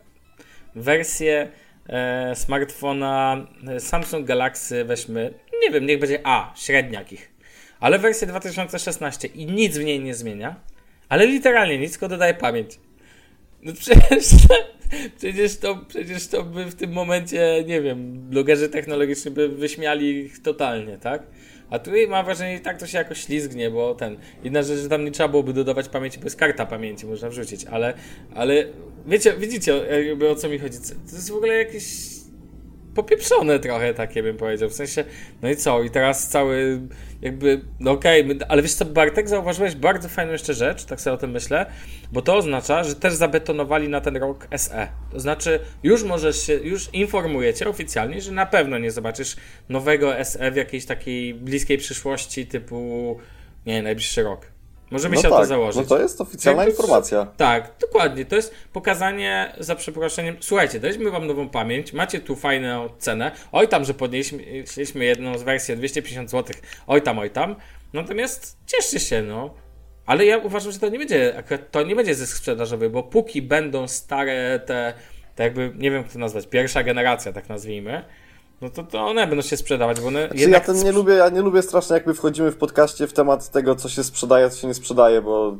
wersję 0.74 1.50
e, 1.88 2.36
smartfona 2.36 3.46
e, 3.68 3.80
Samsung 3.80 4.26
Galaxy, 4.26 4.84
weźmy, 4.84 5.34
nie 5.62 5.70
wiem, 5.70 5.86
niech 5.86 6.00
będzie 6.00 6.20
A, 6.24 6.52
średniakich, 6.56 7.32
ale 7.80 7.98
wersję 7.98 8.26
2016 8.26 9.28
i 9.28 9.46
nic 9.46 9.78
w 9.78 9.84
niej 9.84 10.00
nie 10.00 10.14
zmienia, 10.14 10.56
ale 11.08 11.26
literalnie 11.26 11.78
nic, 11.78 11.92
tylko 11.92 12.08
dodaje 12.08 12.34
pamięć. 12.34 12.80
No 13.62 13.72
przecież, 13.72 14.24
przecież, 15.18 15.56
to, 15.56 15.78
przecież 15.88 16.28
to 16.28 16.42
by 16.42 16.64
w 16.64 16.74
tym 16.74 16.92
momencie, 16.92 17.64
nie 17.66 17.82
wiem, 17.82 18.12
blogerzy 18.12 18.68
technologiczni 18.68 19.30
by 19.30 19.48
wyśmiali 19.48 20.16
ich 20.16 20.42
totalnie, 20.42 20.98
tak? 20.98 21.22
A 21.70 21.78
tu 21.78 21.90
mam 22.08 22.24
wrażenie, 22.24 22.56
że 22.56 22.62
tak 22.62 22.80
to 22.80 22.86
się 22.86 22.98
jakoś 22.98 23.24
ślizgnie, 23.24 23.70
bo 23.70 23.94
ten. 23.94 24.16
Inna 24.44 24.62
rzecz, 24.62 24.78
że 24.78 24.88
tam 24.88 25.04
nie 25.04 25.10
trzeba 25.10 25.28
byłoby 25.28 25.52
dodawać 25.52 25.88
pamięci, 25.88 26.18
bo 26.18 26.24
jest 26.24 26.36
karta 26.36 26.66
pamięci, 26.66 27.06
można 27.06 27.28
wrzucić, 27.28 27.64
ale, 27.64 27.94
ale 28.34 28.64
wiecie, 29.06 29.34
widzicie 29.38 29.76
jakby 30.06 30.30
o 30.30 30.34
co 30.34 30.48
mi 30.48 30.58
chodzi. 30.58 30.78
To 30.78 31.16
jest 31.16 31.30
w 31.30 31.36
ogóle 31.36 31.54
jakieś 31.54 31.84
popieprzone 32.94 33.58
trochę 33.58 33.94
takie 33.94 34.22
bym 34.22 34.36
powiedział, 34.36 34.68
w 34.68 34.72
sensie, 34.74 35.04
no 35.42 35.50
i 35.50 35.56
co, 35.56 35.82
i 35.82 35.90
teraz 35.90 36.28
cały 36.28 36.80
jakby, 37.22 37.60
no 37.80 37.90
okej, 37.90 38.24
my- 38.24 38.38
ale 38.48 38.62
wiesz 38.62 38.74
co, 38.74 38.84
Bartek, 38.84 39.28
zauważyłeś 39.28 39.74
bardzo 39.74 40.08
fajną 40.08 40.32
jeszcze 40.32 40.54
rzecz, 40.54 40.84
tak 40.84 41.00
sobie 41.00 41.14
o 41.14 41.16
tym 41.16 41.30
myślę, 41.30 41.66
bo 42.12 42.22
to 42.22 42.36
oznacza, 42.36 42.84
że 42.84 42.94
też 42.94 43.14
zabetonowali 43.14 43.88
na 43.88 44.00
ten 44.00 44.16
rok 44.16 44.48
SE, 44.56 44.88
to 45.12 45.20
znaczy 45.20 45.60
już 45.82 46.02
możesz 46.04 46.46
się, 46.46 46.54
już 46.54 46.94
informujecie 46.94 47.68
oficjalnie, 47.68 48.20
że 48.20 48.32
na 48.32 48.46
pewno 48.46 48.78
nie 48.78 48.90
zobaczysz 48.90 49.36
nowego 49.68 50.24
SE 50.24 50.50
w 50.50 50.56
jakiejś 50.56 50.86
takiej 50.86 51.34
bliskiej 51.34 51.78
przyszłości 51.78 52.46
typu, 52.46 53.18
nie 53.66 53.82
najbliższy 53.82 54.22
rok. 54.22 54.46
Możemy 54.90 55.16
No 55.16 55.22
się 55.22 55.28
o 55.28 55.30
to 55.30 55.36
tak, 55.38 55.46
założyć. 55.46 55.82
no 55.82 55.96
to 55.96 56.02
jest 56.02 56.20
oficjalna 56.20 56.66
informacja. 56.66 57.26
Tak, 57.36 57.72
dokładnie. 57.80 58.24
To 58.24 58.36
jest 58.36 58.54
pokazanie 58.72 59.52
za 59.58 59.74
przeproszeniem. 59.76 60.36
Słuchajcie, 60.40 60.80
daliśmy 60.80 61.10
wam 61.10 61.26
nową 61.26 61.48
pamięć, 61.48 61.92
macie 61.92 62.20
tu 62.20 62.36
fajną 62.36 62.88
cenę. 62.98 63.32
Oj 63.52 63.68
tam, 63.68 63.84
że 63.84 63.94
podnieśliśmy 63.94 65.04
jedną 65.04 65.38
z 65.38 65.42
wersji 65.42 65.74
o 65.74 65.76
250 65.76 66.30
zł. 66.30 66.56
Oj 66.86 67.02
tam, 67.02 67.18
oj 67.18 67.30
tam. 67.30 67.56
Natomiast 67.92 68.56
cieszcie 68.66 69.00
się, 69.00 69.22
no. 69.22 69.54
Ale 70.06 70.24
ja 70.26 70.38
uważam, 70.38 70.72
że 70.72 70.78
to 70.78 70.88
nie 70.88 70.98
będzie, 70.98 71.36
akurat 71.38 71.70
to 71.70 71.82
nie 71.82 71.96
będzie 71.96 72.14
zysk 72.14 72.36
sprzedażowy, 72.36 72.90
bo 72.90 73.02
póki 73.02 73.42
będą 73.42 73.88
stare 73.88 74.60
te, 74.66 74.92
te 75.34 75.44
jakby, 75.44 75.72
nie 75.76 75.90
wiem 75.90 76.02
jak 76.02 76.12
to 76.12 76.18
nazwać, 76.18 76.46
pierwsza 76.46 76.82
generacja, 76.82 77.32
tak 77.32 77.48
nazwijmy, 77.48 78.04
no 78.60 78.70
to, 78.70 78.82
to 78.82 79.06
one 79.06 79.26
będą 79.26 79.42
się 79.42 79.56
sprzedawać, 79.56 80.00
bo 80.00 80.06
one 80.08 80.28
Znaczy, 80.28 80.50
ja 80.50 80.60
ten 80.60 80.76
nie 80.84 80.92
lubię, 80.92 81.14
ja 81.14 81.28
nie 81.28 81.40
lubię 81.40 81.62
strasznie 81.62 81.94
jakby 81.94 82.14
wchodzimy 82.14 82.50
w 82.50 82.56
podcaście 82.56 83.06
w 83.06 83.12
temat 83.12 83.50
tego, 83.50 83.74
co 83.74 83.88
się 83.88 84.04
sprzedaje, 84.04 84.50
co 84.50 84.58
się 84.60 84.66
nie 84.68 84.74
sprzedaje, 84.74 85.22
bo 85.22 85.56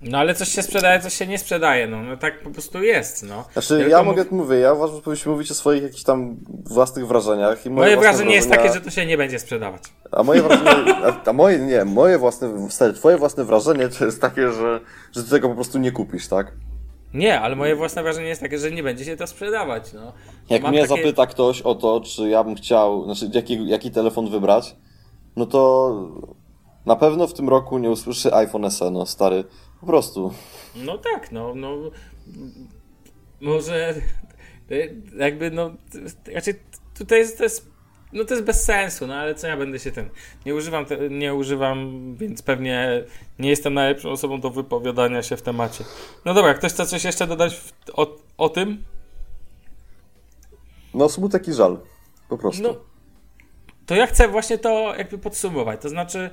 No 0.00 0.18
ale 0.18 0.34
coś 0.34 0.48
się 0.48 0.62
sprzedaje, 0.62 1.00
coś 1.00 1.14
się 1.14 1.26
nie 1.26 1.38
sprzedaje, 1.38 1.86
no, 1.86 2.02
no 2.02 2.16
tak 2.16 2.42
po 2.42 2.50
prostu 2.50 2.82
jest, 2.82 3.22
no. 3.22 3.44
Znaczy, 3.52 3.86
ja 3.88 3.98
mów- 3.98 4.06
mogę, 4.06 4.24
mówię, 4.30 4.56
ja 4.58 4.72
uważam, 4.72 4.96
że 4.96 5.02
powinniśmy 5.02 5.32
mówić 5.32 5.50
o 5.50 5.54
swoich 5.54 5.82
jakichś 5.82 6.02
tam 6.02 6.36
własnych 6.64 7.06
wrażeniach. 7.06 7.66
I 7.66 7.70
moje, 7.70 7.86
Moje 7.96 8.00
wrażenie 8.00 8.34
jest 8.34 8.48
wrażenia- 8.48 8.56
takie, 8.62 8.74
że 8.74 8.80
to 8.80 8.90
się 8.90 9.06
nie 9.06 9.16
będzie 9.16 9.38
sprzedawać. 9.38 9.82
A 10.12 10.22
moje 10.22 10.42
wrażenie, 10.42 10.94
a, 11.06 11.30
a 11.30 11.32
moje, 11.32 11.58
nie, 11.58 11.84
moje 11.84 12.18
własne, 12.18 12.70
stary, 12.70 12.92
twoje 12.92 13.16
własne 13.16 13.44
wrażenie 13.44 13.88
to 13.88 14.04
jest 14.04 14.20
takie, 14.20 14.52
że, 14.52 14.80
że 15.12 15.24
ty 15.24 15.30
tego 15.30 15.48
po 15.48 15.54
prostu 15.54 15.78
nie 15.78 15.92
kupisz, 15.92 16.28
tak? 16.28 16.52
Nie, 17.14 17.40
ale 17.40 17.56
moje 17.56 17.76
własne 17.76 18.02
wrażenie 18.02 18.28
jest 18.28 18.40
takie, 18.40 18.58
że 18.58 18.70
nie 18.70 18.82
będzie 18.82 19.04
się 19.04 19.16
to 19.16 19.26
sprzedawać. 19.26 19.92
No. 19.92 20.12
Jak 20.50 20.62
Mam 20.62 20.70
mnie 20.72 20.80
takie- 20.86 21.02
zapyta 21.02 21.26
ktoś 21.26 21.62
o 21.62 21.74
to, 21.74 22.00
czy 22.00 22.28
ja 22.28 22.44
bym 22.44 22.54
chciał, 22.54 23.04
znaczy 23.04 23.30
jaki, 23.34 23.68
jaki 23.68 23.90
telefon 23.90 24.30
wybrać, 24.30 24.76
no 25.36 25.46
to 25.46 25.92
na 26.86 26.96
pewno 26.96 27.26
w 27.26 27.34
tym 27.34 27.48
roku 27.48 27.78
nie 27.78 27.90
usłyszy 27.90 28.34
iPhone 28.34 28.70
SE, 28.70 28.90
no 28.90 29.06
stary, 29.06 29.44
po 29.80 29.86
prostu. 29.86 30.32
No 30.76 30.98
tak, 30.98 31.32
no, 31.32 31.54
no. 31.54 31.76
Może 33.40 33.94
jakby, 35.18 35.50
no, 35.50 35.70
raczej 36.34 36.54
tutaj 36.98 37.18
jest, 37.18 37.38
to 37.38 37.44
jest, 37.44 37.69
no 38.12 38.24
to 38.24 38.34
jest 38.34 38.46
bez 38.46 38.64
sensu, 38.64 39.06
no 39.06 39.14
ale 39.14 39.34
co 39.34 39.46
ja 39.46 39.56
będę 39.56 39.78
się 39.78 39.92
ten, 39.92 40.08
nie 40.46 40.54
używam, 40.54 40.86
te, 40.86 41.08
nie 41.08 41.34
używam, 41.34 41.90
więc 42.16 42.42
pewnie 42.42 43.04
nie 43.38 43.50
jestem 43.50 43.74
najlepszą 43.74 44.10
osobą 44.10 44.40
do 44.40 44.50
wypowiadania 44.50 45.22
się 45.22 45.36
w 45.36 45.42
temacie. 45.42 45.84
No 46.24 46.34
dobra, 46.34 46.54
ktoś 46.54 46.72
chce 46.72 46.86
coś 46.86 47.04
jeszcze 47.04 47.26
dodać 47.26 47.56
w, 47.56 47.72
o, 47.92 48.16
o 48.38 48.48
tym? 48.48 48.84
No 50.94 51.08
smutek 51.08 51.48
i 51.48 51.52
żal, 51.52 51.78
po 52.28 52.38
prostu. 52.38 52.62
No, 52.62 52.74
to 53.86 53.94
ja 53.94 54.06
chcę 54.06 54.28
właśnie 54.28 54.58
to 54.58 54.94
jakby 54.98 55.18
podsumować. 55.18 55.82
To 55.82 55.88
znaczy, 55.88 56.30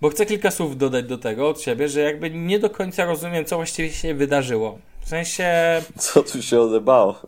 bo 0.00 0.08
chcę 0.08 0.26
kilka 0.26 0.50
słów 0.50 0.76
dodać 0.76 1.04
do 1.04 1.18
tego 1.18 1.48
od 1.48 1.60
siebie, 1.60 1.88
że 1.88 2.00
jakby 2.00 2.30
nie 2.30 2.58
do 2.58 2.70
końca 2.70 3.04
rozumiem, 3.04 3.44
co 3.44 3.56
właściwie 3.56 3.90
się 3.90 4.14
wydarzyło. 4.14 4.78
W 5.00 5.08
sensie, 5.08 5.48
Co 5.98 6.22
tu 6.22 6.42
się 6.42 6.60
odebało? 6.60 7.20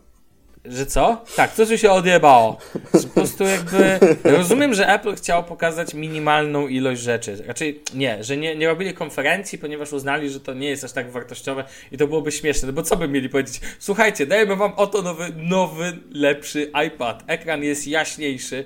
Że 0.65 0.85
co? 0.85 1.23
Tak, 1.35 1.53
co 1.53 1.65
tu 1.65 1.77
się 1.77 1.91
odjebało? 1.91 2.57
Po 2.91 3.07
prostu 3.07 3.43
jakby 3.43 3.99
rozumiem, 4.23 4.73
że 4.73 4.87
Apple 4.87 5.15
chciało 5.15 5.43
pokazać 5.43 5.93
minimalną 5.93 6.67
ilość 6.67 7.01
rzeczy. 7.01 7.43
Raczej 7.47 7.81
nie, 7.93 8.23
że 8.23 8.37
nie, 8.37 8.55
nie 8.55 8.67
robili 8.67 8.93
konferencji, 8.93 9.57
ponieważ 9.57 9.93
uznali, 9.93 10.29
że 10.29 10.39
to 10.39 10.53
nie 10.53 10.69
jest 10.69 10.83
aż 10.83 10.91
tak 10.91 11.11
wartościowe 11.11 11.63
i 11.91 11.97
to 11.97 12.07
byłoby 12.07 12.31
śmieszne. 12.31 12.67
No 12.67 12.73
bo 12.73 12.83
co 12.83 12.95
by 12.95 13.07
mieli 13.07 13.29
powiedzieć? 13.29 13.61
Słuchajcie, 13.79 14.25
dajemy 14.25 14.55
wam 14.55 14.73
oto 14.75 15.01
nowy, 15.01 15.29
nowy, 15.35 15.97
lepszy 16.11 16.71
iPad. 16.87 17.23
Ekran 17.27 17.63
jest 17.63 17.87
jaśniejszy. 17.87 18.65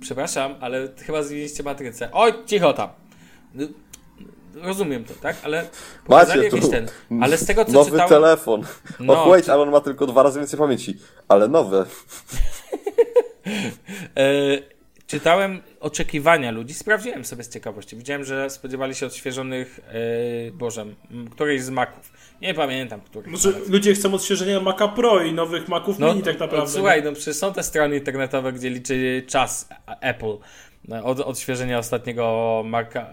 przepraszam, 0.00 0.54
ale 0.60 0.88
chyba 1.06 1.22
zmieniliście 1.22 1.62
matrycę. 1.62 2.08
Oj, 2.12 2.32
cicho 2.46 2.72
tam. 2.72 2.88
Rozumiem 4.54 5.04
to, 5.04 5.14
tak? 5.14 5.36
Ale 5.42 5.66
Macie 6.08 6.44
jakiś 6.44 6.70
ten. 6.70 6.88
Ale 7.22 7.38
z 7.38 7.46
tego 7.46 7.64
co 7.64 7.72
Nowy 7.72 7.90
czytałem... 7.90 8.08
telefon. 8.08 8.62
No, 9.00 9.14
No, 9.14 9.28
wait, 9.30 9.48
ale 9.48 9.62
on 9.62 9.70
ma 9.70 9.80
tylko 9.80 10.06
dwa 10.06 10.22
razy 10.22 10.38
więcej 10.38 10.58
pamięci. 10.58 10.98
Ale 11.28 11.48
nowe. 11.48 11.84
E, 14.16 14.22
czytałem 15.06 15.60
oczekiwania 15.80 16.50
ludzi, 16.50 16.74
sprawdziłem 16.74 17.24
sobie 17.24 17.44
z 17.44 17.48
ciekawości. 17.48 17.96
Widziałem, 17.96 18.24
że 18.24 18.50
spodziewali 18.50 18.94
się 18.94 19.06
odświeżonych, 19.06 19.80
e, 19.88 20.50
Boże, 20.50 20.82
m, 20.82 21.28
którejś 21.30 21.62
z 21.62 21.70
Maców. 21.70 22.12
Nie 22.42 22.54
pamiętam, 22.54 23.00
których. 23.00 23.30
Może 23.30 23.52
ludzie 23.68 23.94
chcą 23.94 24.14
odświeżenia 24.14 24.60
Maca 24.60 24.88
Pro 24.88 25.22
i 25.22 25.32
nowych 25.32 25.68
Maców 25.68 25.98
Mini 25.98 26.22
tak 26.22 26.40
naprawdę. 26.40 26.70
Słuchaj, 26.72 27.02
no 27.02 27.12
przecież 27.12 27.36
są 27.36 27.52
te 27.52 27.62
strony 27.62 27.96
internetowe, 27.96 28.52
gdzie 28.52 28.70
liczy 28.70 29.22
czas 29.26 29.68
Apple 30.00 30.26
no, 30.26 30.38
od 31.02 31.20
odświeżenia 31.20 31.78
ostatniego 31.78 32.62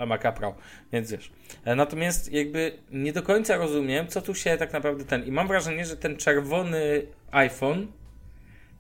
Maca, 0.08 0.32
Pro, 0.32 0.56
więc 0.92 1.12
wiesz. 1.12 1.32
E, 1.66 1.76
Natomiast 1.76 2.32
jakby 2.34 2.78
nie 2.92 3.14
do 3.14 3.24
końca 3.24 3.58
rozumiem, 3.58 4.08
co 4.08 4.22
tu 4.22 4.36
się 4.36 4.58
tak 4.58 4.74
naprawdę 4.74 5.06
ten... 5.06 5.24
I 5.24 5.32
mam 5.32 5.48
wrażenie, 5.48 5.86
że 5.86 5.98
ten 5.98 6.18
czerwony 6.18 7.02
iPhone 7.32 7.88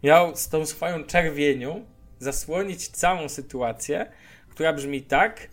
miał 0.03 0.35
z 0.35 0.49
tą 0.49 0.65
swoją 0.65 1.03
czerwienią 1.03 1.85
zasłonić 2.19 2.87
całą 2.87 3.29
sytuację, 3.29 4.11
która 4.49 4.73
brzmi 4.73 5.01
tak, 5.01 5.47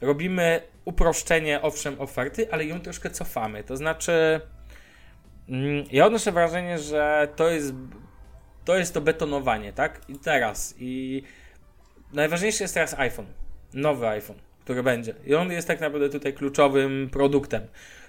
robimy 0.00 0.60
uproszczenie, 0.84 1.62
owszem, 1.62 2.00
oferty, 2.00 2.52
ale 2.52 2.64
ją 2.64 2.80
troszkę 2.80 3.10
cofamy. 3.10 3.64
To 3.64 3.76
znaczy, 3.76 4.40
mm, 5.48 5.84
ja 5.92 6.06
odnoszę 6.06 6.32
wrażenie, 6.32 6.78
że 6.78 7.28
to 7.36 7.50
jest 7.50 7.74
to 8.64 8.76
jest 8.76 8.94
to 8.94 9.00
betonowanie, 9.00 9.72
tak? 9.72 10.00
I 10.08 10.18
teraz. 10.18 10.74
I 10.78 11.22
najważniejszy 12.16 12.64
jest 12.64 12.74
teraz 12.74 12.94
iPhone. 12.98 13.26
Nowy 13.74 14.08
iPhone, 14.08 14.36
który 14.64 14.82
będzie. 14.82 15.14
I 15.26 15.34
on 15.34 15.52
jest 15.52 15.68
tak 15.68 15.80
naprawdę 15.80 16.08
tutaj 16.08 16.32
kluczowym 16.32 17.08
produktem. 17.12 17.62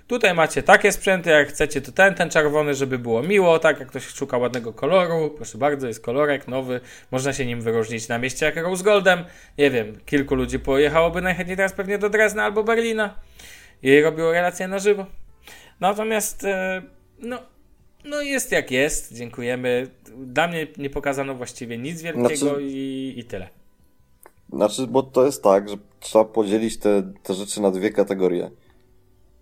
Tutaj 0.07 0.33
macie 0.33 0.63
takie 0.63 0.91
sprzęty, 0.91 1.29
jak 1.29 1.49
chcecie, 1.49 1.81
to 1.81 1.91
ten, 1.91 2.13
ten 2.13 2.29
czerwony, 2.29 2.73
żeby 2.73 2.99
było 2.99 3.23
miło, 3.23 3.59
tak? 3.59 3.79
Jak 3.79 3.89
ktoś 3.89 4.07
szuka 4.07 4.37
ładnego 4.37 4.73
koloru, 4.73 5.29
proszę 5.29 5.57
bardzo, 5.57 5.87
jest 5.87 6.01
kolorek 6.01 6.47
nowy, 6.47 6.79
można 7.11 7.33
się 7.33 7.45
nim 7.45 7.61
wyróżnić 7.61 8.07
na 8.07 8.17
mieście 8.17 8.45
jak 8.45 8.55
Rose 8.57 8.83
Goldem. 8.83 9.23
Nie 9.57 9.71
wiem, 9.71 9.99
kilku 10.05 10.35
ludzi 10.35 10.59
pojechałoby 10.59 11.21
najchętniej 11.21 11.57
teraz 11.57 11.73
pewnie 11.73 11.97
do 11.97 12.09
Drezna 12.09 12.43
albo 12.43 12.63
Berlina 12.63 13.15
i 13.83 14.01
robiło 14.01 14.31
relacje 14.31 14.67
na 14.67 14.79
żywo. 14.79 15.05
Natomiast, 15.79 16.43
e, 16.43 16.81
no, 17.19 17.43
no 18.05 18.21
jest 18.21 18.51
jak 18.51 18.71
jest, 18.71 19.13
dziękujemy. 19.13 19.87
Dla 20.17 20.47
mnie 20.47 20.67
nie 20.77 20.89
pokazano 20.89 21.35
właściwie 21.35 21.77
nic 21.77 22.01
wielkiego 22.01 22.35
Znaczy- 22.37 22.63
i, 22.63 23.13
i 23.17 23.23
tyle. 23.23 23.47
Znaczy, 24.53 24.87
bo 24.87 25.03
to 25.03 25.25
jest 25.25 25.43
tak, 25.43 25.69
że 25.69 25.75
trzeba 25.99 26.25
podzielić 26.25 26.77
te, 26.77 27.13
te 27.23 27.33
rzeczy 27.33 27.61
na 27.61 27.71
dwie 27.71 27.89
kategorie. 27.89 28.51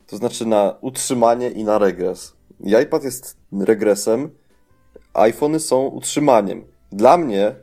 To 0.07 0.17
znaczy 0.17 0.45
na 0.45 0.75
utrzymanie 0.81 1.49
i 1.49 1.63
na 1.63 1.77
regres. 1.77 2.35
I 2.59 2.71
iPad 2.83 3.03
jest 3.03 3.37
regresem, 3.59 4.29
iPhony 5.13 5.59
są 5.59 5.85
utrzymaniem. 5.87 6.65
Dla 6.91 7.17
mnie, 7.17 7.55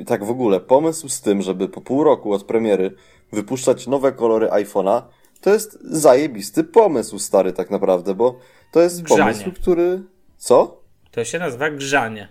y, 0.00 0.04
tak 0.06 0.24
w 0.24 0.30
ogóle, 0.30 0.60
pomysł 0.60 1.08
z 1.08 1.20
tym, 1.20 1.42
żeby 1.42 1.68
po 1.68 1.80
pół 1.80 2.04
roku 2.04 2.32
od 2.32 2.44
premiery 2.44 2.94
wypuszczać 3.32 3.86
nowe 3.86 4.12
kolory 4.12 4.46
iPhone'a, 4.46 5.02
to 5.40 5.50
jest 5.50 5.78
zajebisty 5.82 6.64
pomysł, 6.64 7.18
stary, 7.18 7.52
tak 7.52 7.70
naprawdę, 7.70 8.14
bo 8.14 8.38
to 8.72 8.80
jest 8.80 9.02
Grzanie. 9.02 9.22
pomysł, 9.22 9.52
który... 9.52 10.02
Co? 10.36 10.80
To 11.10 11.24
się 11.24 11.38
nazywa 11.38 11.70
grzanie. 11.70 12.28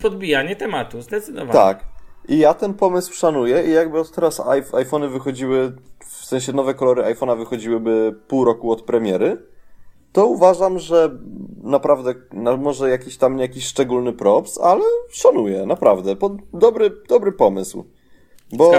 Podbijanie 0.00 0.56
tematu, 0.56 1.02
zdecydowanie. 1.02 1.52
Tak. 1.52 1.84
I 2.28 2.38
ja 2.38 2.54
ten 2.54 2.74
pomysł 2.74 3.12
szanuję 3.14 3.62
i 3.62 3.70
jakby 3.70 4.00
od 4.00 4.10
teraz 4.10 4.40
iP- 4.40 4.76
iPhony 4.76 5.08
wychodziły, 5.08 5.72
w 6.06 6.24
sensie 6.24 6.52
nowe 6.52 6.74
kolory 6.74 7.02
iPhone'a 7.02 7.38
wychodziłyby 7.38 8.14
pół 8.28 8.44
roku 8.44 8.72
od 8.72 8.82
premiery, 8.82 9.42
to 10.12 10.26
uważam, 10.26 10.78
że 10.78 11.18
naprawdę, 11.62 12.14
no 12.32 12.56
może 12.56 12.90
jakiś 12.90 13.16
tam 13.16 13.36
nie 13.36 13.42
jakiś 13.42 13.66
szczególny 13.66 14.12
props, 14.12 14.58
ale 14.60 14.84
szanuję, 15.10 15.66
naprawdę. 15.66 16.16
Pod, 16.16 16.32
dobry, 16.52 16.90
dobry 17.08 17.32
pomysł. 17.32 17.84
Bo 18.52 18.70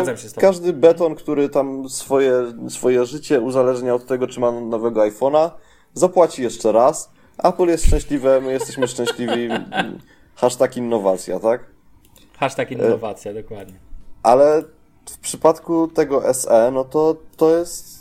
każdy 0.41 0.73
beton, 0.73 1.15
który 1.15 1.49
tam 1.49 1.89
swoje, 1.89 2.33
swoje 2.69 3.05
życie 3.05 3.41
uzależnia 3.41 3.95
od 3.95 4.05
tego, 4.05 4.27
czy 4.27 4.39
ma 4.39 4.51
nowego 4.51 5.01
iPhone'a, 5.01 5.49
zapłaci 5.93 6.43
jeszcze 6.43 6.71
raz. 6.71 7.11
Apple 7.43 7.67
jest 7.67 7.85
szczęśliwe, 7.85 8.41
my 8.41 8.51
jesteśmy 8.51 8.87
szczęśliwi. 8.87 9.49
Hashtag 10.35 10.77
innowacja, 10.77 11.39
tak? 11.39 11.78
Hashtag 12.39 12.71
innowacja, 12.71 13.33
dokładnie. 13.33 13.79
Ale 14.23 14.63
w 15.09 15.17
przypadku 15.17 15.87
tego 15.87 16.33
SE, 16.33 16.71
no 16.71 16.83
to 16.83 17.15
to 17.37 17.57
jest. 17.57 17.99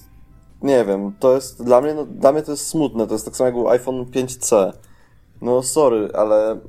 Nie 0.63 0.85
wiem, 0.85 1.13
to 1.21 1.35
jest 1.35 1.65
dla 1.65 1.81
mnie, 1.81 1.95
no, 1.95 2.07
dla 2.07 2.33
mnie 2.33 2.43
to 2.43 2.51
jest 2.51 2.67
smutne. 2.67 3.07
To 3.07 3.13
jest 3.13 3.25
tak 3.25 3.37
samo 3.37 3.47
jak 3.47 3.55
był 3.55 3.69
iPhone 3.69 4.05
5C. 4.05 4.73
No 5.43 5.63
sorry, 5.63 6.09
ale 6.15 6.61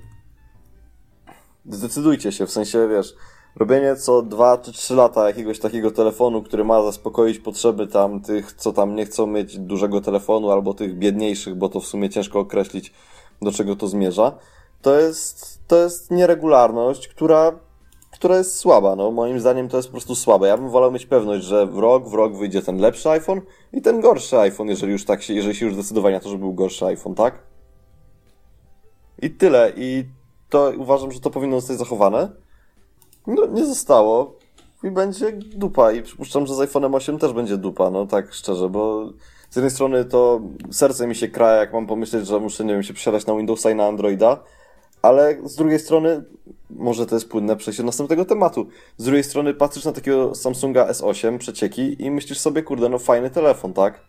zdecydujcie 1.69 2.31
się, 2.31 2.45
w 2.45 2.51
sensie 2.51 2.87
wiesz, 2.87 3.15
robienie 3.55 3.95
co 3.95 4.21
2 4.21 4.57
czy 4.57 4.71
3 4.71 4.95
lata 4.95 5.27
jakiegoś 5.27 5.59
takiego 5.59 5.91
telefonu, 5.91 6.43
który 6.43 6.63
ma 6.63 6.83
zaspokoić 6.83 7.39
potrzeby 7.39 7.87
tam 7.87 8.21
tych, 8.21 8.53
co 8.53 8.73
tam 8.73 8.95
nie 8.95 9.05
chcą 9.05 9.27
mieć 9.27 9.57
dużego 9.57 10.01
telefonu, 10.01 10.51
albo 10.51 10.73
tych 10.73 10.97
biedniejszych, 10.97 11.55
bo 11.55 11.69
to 11.69 11.79
w 11.79 11.85
sumie 11.85 12.09
ciężko 12.09 12.39
określić, 12.39 12.93
do 13.41 13.51
czego 13.51 13.75
to 13.75 13.87
zmierza. 13.87 14.37
To 14.81 14.99
jest, 14.99 15.67
to 15.67 15.77
jest 15.77 16.11
nieregularność, 16.11 17.07
która 17.07 17.59
która 18.19 18.37
jest 18.37 18.55
słaba. 18.55 18.95
No, 18.95 19.11
moim 19.11 19.39
zdaniem 19.39 19.69
to 19.69 19.77
jest 19.77 19.89
po 19.89 19.91
prostu 19.91 20.15
słabe. 20.15 20.47
Ja 20.47 20.57
bym 20.57 20.69
wolał 20.69 20.91
mieć 20.91 21.05
pewność, 21.05 21.45
że 21.45 21.67
w 21.67 21.77
rok 21.77 22.09
w 22.09 22.13
rok 22.13 22.37
wyjdzie 22.37 22.61
ten 22.61 22.77
lepszy 22.77 23.09
iPhone 23.09 23.41
i 23.73 23.81
ten 23.81 24.01
gorszy 24.01 24.39
iPhone, 24.39 24.67
jeżeli 24.67 24.91
już 24.91 25.05
tak 25.05 25.23
się, 25.23 25.33
jeżeli 25.33 25.55
się 25.55 25.65
już 25.65 25.73
zdecydowali 25.73 26.15
na 26.15 26.19
to, 26.19 26.29
że 26.29 26.37
był 26.37 26.53
gorszy 26.53 26.85
iPhone, 26.85 27.15
tak? 27.15 27.39
I 29.21 29.29
tyle. 29.29 29.73
I 29.75 30.05
to 30.49 30.71
uważam, 30.77 31.11
że 31.11 31.19
to 31.19 31.29
powinno 31.29 31.59
zostać 31.59 31.77
zachowane. 31.77 32.29
No, 33.27 33.45
nie 33.45 33.65
zostało. 33.65 34.35
I 34.83 34.91
będzie 34.91 35.31
dupa. 35.31 35.91
I 35.91 36.01
przypuszczam, 36.01 36.47
że 36.47 36.55
z 36.55 36.57
iPhone'em 36.57 36.95
8 36.95 37.19
też 37.19 37.33
będzie 37.33 37.57
dupa, 37.57 37.89
no 37.89 38.07
tak 38.07 38.33
szczerze, 38.33 38.69
bo 38.69 39.09
z 39.49 39.55
jednej 39.55 39.71
strony 39.71 40.05
to 40.05 40.41
serce 40.71 41.07
mi 41.07 41.15
się 41.15 41.27
kraja, 41.27 41.59
jak 41.59 41.73
mam 41.73 41.87
pomyśleć, 41.87 42.27
że 42.27 42.39
muszę, 42.39 42.65
nie 42.65 42.73
wiem, 42.73 42.83
się 42.83 42.93
przesiadać 42.93 43.25
na 43.25 43.35
Windowsa 43.35 43.71
i 43.71 43.75
na 43.75 43.87
Androida, 43.87 44.43
ale 45.01 45.37
z 45.43 45.55
drugiej 45.55 45.79
strony, 45.79 46.23
może 46.69 47.05
to 47.05 47.15
jest 47.15 47.29
płynne 47.29 47.55
przejście 47.55 47.83
do 47.83 47.87
następnego 47.87 48.25
tematu. 48.25 48.67
Z 48.97 49.03
drugiej 49.03 49.23
strony 49.23 49.53
patrzysz 49.53 49.85
na 49.85 49.91
takiego 49.91 50.35
Samsunga 50.35 50.87
S8 50.87 51.37
przecieki 51.37 52.03
i 52.03 52.11
myślisz 52.11 52.39
sobie, 52.39 52.63
kurde, 52.63 52.89
no 52.89 52.99
fajny 52.99 53.29
telefon, 53.29 53.73
tak? 53.73 54.01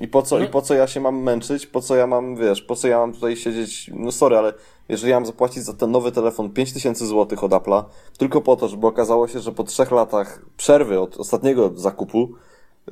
I 0.00 0.08
po 0.08 0.22
co, 0.22 0.38
No. 0.38 0.44
i 0.44 0.48
po 0.48 0.62
co 0.62 0.74
ja 0.74 0.86
się 0.86 1.00
mam 1.00 1.22
męczyć? 1.22 1.66
Po 1.66 1.80
co 1.80 1.96
ja 1.96 2.06
mam, 2.06 2.36
wiesz, 2.36 2.62
po 2.62 2.76
co 2.76 2.88
ja 2.88 2.98
mam 2.98 3.12
tutaj 3.12 3.36
siedzieć? 3.36 3.90
No 3.94 4.12
sorry, 4.12 4.36
ale 4.36 4.52
jeżeli 4.88 5.10
ja 5.10 5.16
mam 5.16 5.26
zapłacić 5.26 5.62
za 5.62 5.72
ten 5.72 5.90
nowy 5.90 6.12
telefon 6.12 6.50
5000 6.50 7.06
zł 7.06 7.38
od 7.42 7.52
Apple'a, 7.52 7.84
tylko 8.18 8.40
po 8.40 8.56
to, 8.56 8.68
żeby 8.68 8.86
okazało 8.86 9.28
się, 9.28 9.40
że 9.40 9.52
po 9.52 9.64
trzech 9.64 9.90
latach 9.90 10.42
przerwy 10.56 11.00
od 11.00 11.16
ostatniego 11.16 11.70
zakupu, 11.74 12.28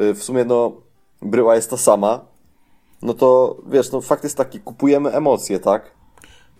y, 0.01 0.15
w 0.15 0.23
sumie 0.23 0.45
no, 0.45 0.73
bryła 1.23 1.55
jest 1.55 1.71
ta 1.71 1.77
sama, 1.77 2.21
no 3.03 3.15
to 3.15 3.57
wiesz, 3.67 3.93
no 3.93 4.01
fakt 4.01 4.25
jest 4.25 4.37
taki, 4.37 4.61
kupujemy 4.61 5.11
emocje, 5.13 5.61
tak? 5.61 5.91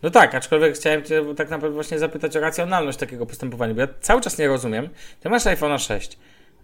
No 0.03 0.11
tak, 0.11 0.35
aczkolwiek 0.35 0.75
chciałem 0.75 1.05
Cię 1.05 1.35
tak 1.37 1.51
naprawdę 1.51 1.75
właśnie 1.75 1.99
zapytać 1.99 2.37
o 2.37 2.41
racjonalność 2.41 2.99
takiego 2.99 3.27
postępowania, 3.27 3.75
bo 3.75 3.81
ja 3.81 3.89
cały 4.01 4.21
czas 4.21 4.39
nie 4.39 4.49
rozumiem. 4.49 4.89
Ty 5.21 5.29
masz 5.29 5.43
iPhone'a 5.45 5.79
6. 5.79 6.19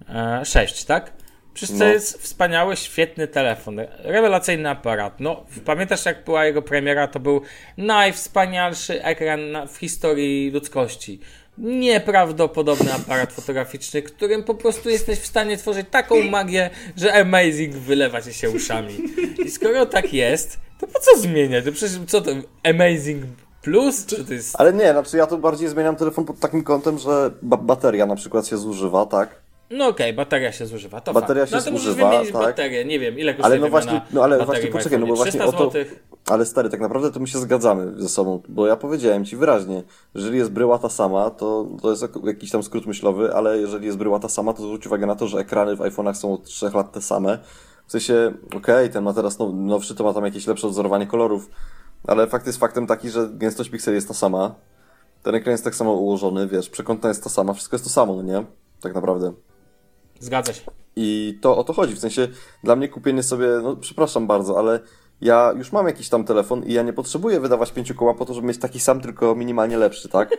E, 0.08 0.44
6, 0.44 0.84
tak? 0.84 1.12
Przecież 1.54 1.78
to 1.78 1.84
No. 1.84 1.90
jest 1.90 2.22
wspaniały, 2.22 2.76
świetny 2.76 3.26
telefon. 3.28 3.80
Rewelacyjny 3.98 4.70
aparat. 4.70 5.20
No, 5.20 5.46
pamiętasz 5.64 6.04
jak 6.06 6.24
była 6.24 6.44
jego 6.44 6.62
premiera? 6.62 7.08
To 7.08 7.20
był 7.20 7.42
najwspanialszy 7.76 9.04
ekran 9.04 9.50
na, 9.50 9.66
w 9.66 9.76
historii 9.76 10.50
ludzkości. 10.50 11.20
Nieprawdopodobny 11.58 12.92
aparat 12.92 13.32
fotograficzny, 13.32 14.02
którym 14.02 14.44
po 14.44 14.54
prostu 14.54 14.90
jesteś 14.90 15.18
w 15.18 15.26
stanie 15.26 15.56
tworzyć 15.56 15.86
taką 15.90 16.22
magię, 16.22 16.70
że 16.96 17.14
amazing 17.14 17.74
wylewa 17.74 18.22
ci 18.22 18.34
się 18.34 18.50
uszami. 18.50 18.94
I 19.44 19.50
skoro 19.50 19.86
tak 19.86 20.12
jest, 20.14 20.60
to 20.80 20.86
po 20.86 20.98
co 21.00 21.20
zmieniać? 21.20 21.64
To 21.64 21.72
przecież 21.72 21.98
co 22.06 22.20
to? 22.20 22.30
Amazing 22.64 23.24
Plus? 23.62 24.06
Czy 24.06 24.24
to 24.24 24.34
jest. 24.34 24.60
Ale 24.60 24.72
nie, 24.72 24.92
znaczy 24.92 25.16
ja 25.16 25.26
to 25.26 25.38
bardziej 25.38 25.68
zmieniam 25.68 25.96
telefon 25.96 26.24
pod 26.24 26.38
takim 26.38 26.62
kątem, 26.62 26.98
że 26.98 27.30
ba 27.42 27.56
bateria 27.56 28.06
na 28.06 28.16
przykład 28.16 28.46
się 28.46 28.56
zużywa, 28.56 29.06
tak? 29.06 29.48
No 29.70 29.86
okej, 29.88 30.12
bateria 30.12 30.52
się 30.52 30.66
zużywa. 30.66 31.00
To 31.00 31.12
Bateria 31.12 31.46
fakt. 31.46 31.50
się 31.50 31.56
no 31.56 31.62
to 31.62 31.70
możesz 31.70 31.86
zużywa, 31.86 32.10
wymienić 32.10 32.32
tak. 32.32 32.42
baterię. 32.42 32.84
Nie 32.84 32.98
wiem, 32.98 33.18
ile 33.18 33.34
kosztuje 33.34 33.46
Ale 33.46 33.58
no 33.58 33.68
właśnie, 33.68 34.00
no 34.12 34.24
ale 34.24 34.44
właśnie 34.44 34.68
poczekaj, 34.68 34.98
no 34.98 35.06
bo 35.06 35.14
właśnie 35.16 35.40
300 35.40 35.58
o 35.58 35.70
to. 35.70 35.78
Ale 36.26 36.46
stary, 36.46 36.68
tak 36.68 36.80
naprawdę 36.80 37.10
to 37.10 37.20
my 37.20 37.26
się 37.26 37.38
zgadzamy 37.38 38.02
ze 38.02 38.08
sobą, 38.08 38.42
bo 38.48 38.66
ja 38.66 38.76
powiedziałem 38.76 39.24
ci 39.24 39.36
wyraźnie, 39.36 39.82
jeżeli 40.14 40.38
jest 40.38 40.50
bryła 40.50 40.78
ta 40.78 40.88
sama, 40.88 41.30
to, 41.30 41.66
to 41.82 41.90
jest 41.90 42.02
jak- 42.02 42.24
jakiś 42.24 42.50
tam 42.50 42.62
skrót 42.62 42.86
myślowy, 42.86 43.34
ale 43.34 43.58
jeżeli 43.58 43.86
jest 43.86 43.98
bryła 43.98 44.18
ta 44.18 44.28
sama, 44.28 44.52
to 44.52 44.62
zwróć 44.62 44.86
uwagę 44.86 45.06
na 45.06 45.16
to, 45.16 45.28
że 45.28 45.38
ekrany 45.38 45.76
w 45.76 45.78
iPhone'ach 45.78 46.14
są 46.14 46.32
od 46.32 46.44
3 46.44 46.70
lat 46.74 46.92
te 46.92 47.02
same. 47.02 47.38
W 47.88 47.92
sensie, 47.92 48.32
okej, 48.56 48.90
ten 48.90 49.04
ma 49.04 49.12
teraz 49.12 49.38
now, 49.38 49.54
nowszy, 49.54 49.94
to 49.94 50.04
ma 50.04 50.12
tam 50.14 50.24
jakieś 50.24 50.46
lepsze 50.46 50.66
odzorowanie 50.66 51.06
kolorów, 51.06 51.50
ale 52.06 52.26
fakt 52.26 52.46
jest 52.46 52.58
faktem 52.58 52.86
taki, 52.86 53.10
że 53.10 53.28
gęstość 53.32 53.70
pikseli 53.70 53.94
jest 53.94 54.08
ta 54.08 54.14
sama. 54.14 54.54
ten 55.22 55.34
ekran 55.34 55.52
jest 55.52 55.64
tak 55.64 55.74
samo 55.74 55.92
ułożony, 55.92 56.48
wiesz, 56.48 56.70
przekątna 56.70 57.08
jest 57.08 57.24
to 57.24 57.30
sama, 57.30 57.52
wszystko 57.52 57.74
jest 57.74 57.84
to 57.84 57.90
samo, 57.90 58.16
no 58.16 58.22
nie? 58.22 58.44
Tak 58.80 58.94
naprawdę. 58.94 59.32
Zgadza 60.20 60.52
się. 60.52 60.62
I 60.96 61.38
to 61.42 61.56
o 61.56 61.64
to 61.64 61.72
chodzi, 61.72 61.94
w 61.94 61.98
sensie 61.98 62.28
dla 62.64 62.76
mnie 62.76 62.88
kupienie 62.88 63.22
sobie, 63.22 63.48
no 63.62 63.76
przepraszam 63.76 64.26
bardzo, 64.26 64.58
ale 64.58 64.80
ja 65.20 65.52
już 65.56 65.72
mam 65.72 65.86
jakiś 65.86 66.08
tam 66.08 66.24
telefon 66.24 66.64
i 66.64 66.72
ja 66.72 66.82
nie 66.82 66.92
potrzebuję 66.92 67.40
wydawać 67.40 67.72
pięciu 67.72 67.94
koła 67.94 68.14
po 68.14 68.24
to, 68.24 68.34
żeby 68.34 68.46
mieć 68.46 68.58
taki 68.58 68.80
sam, 68.80 69.00
tylko 69.00 69.34
minimalnie 69.34 69.76
lepszy, 69.76 70.08
tak? 70.08 70.30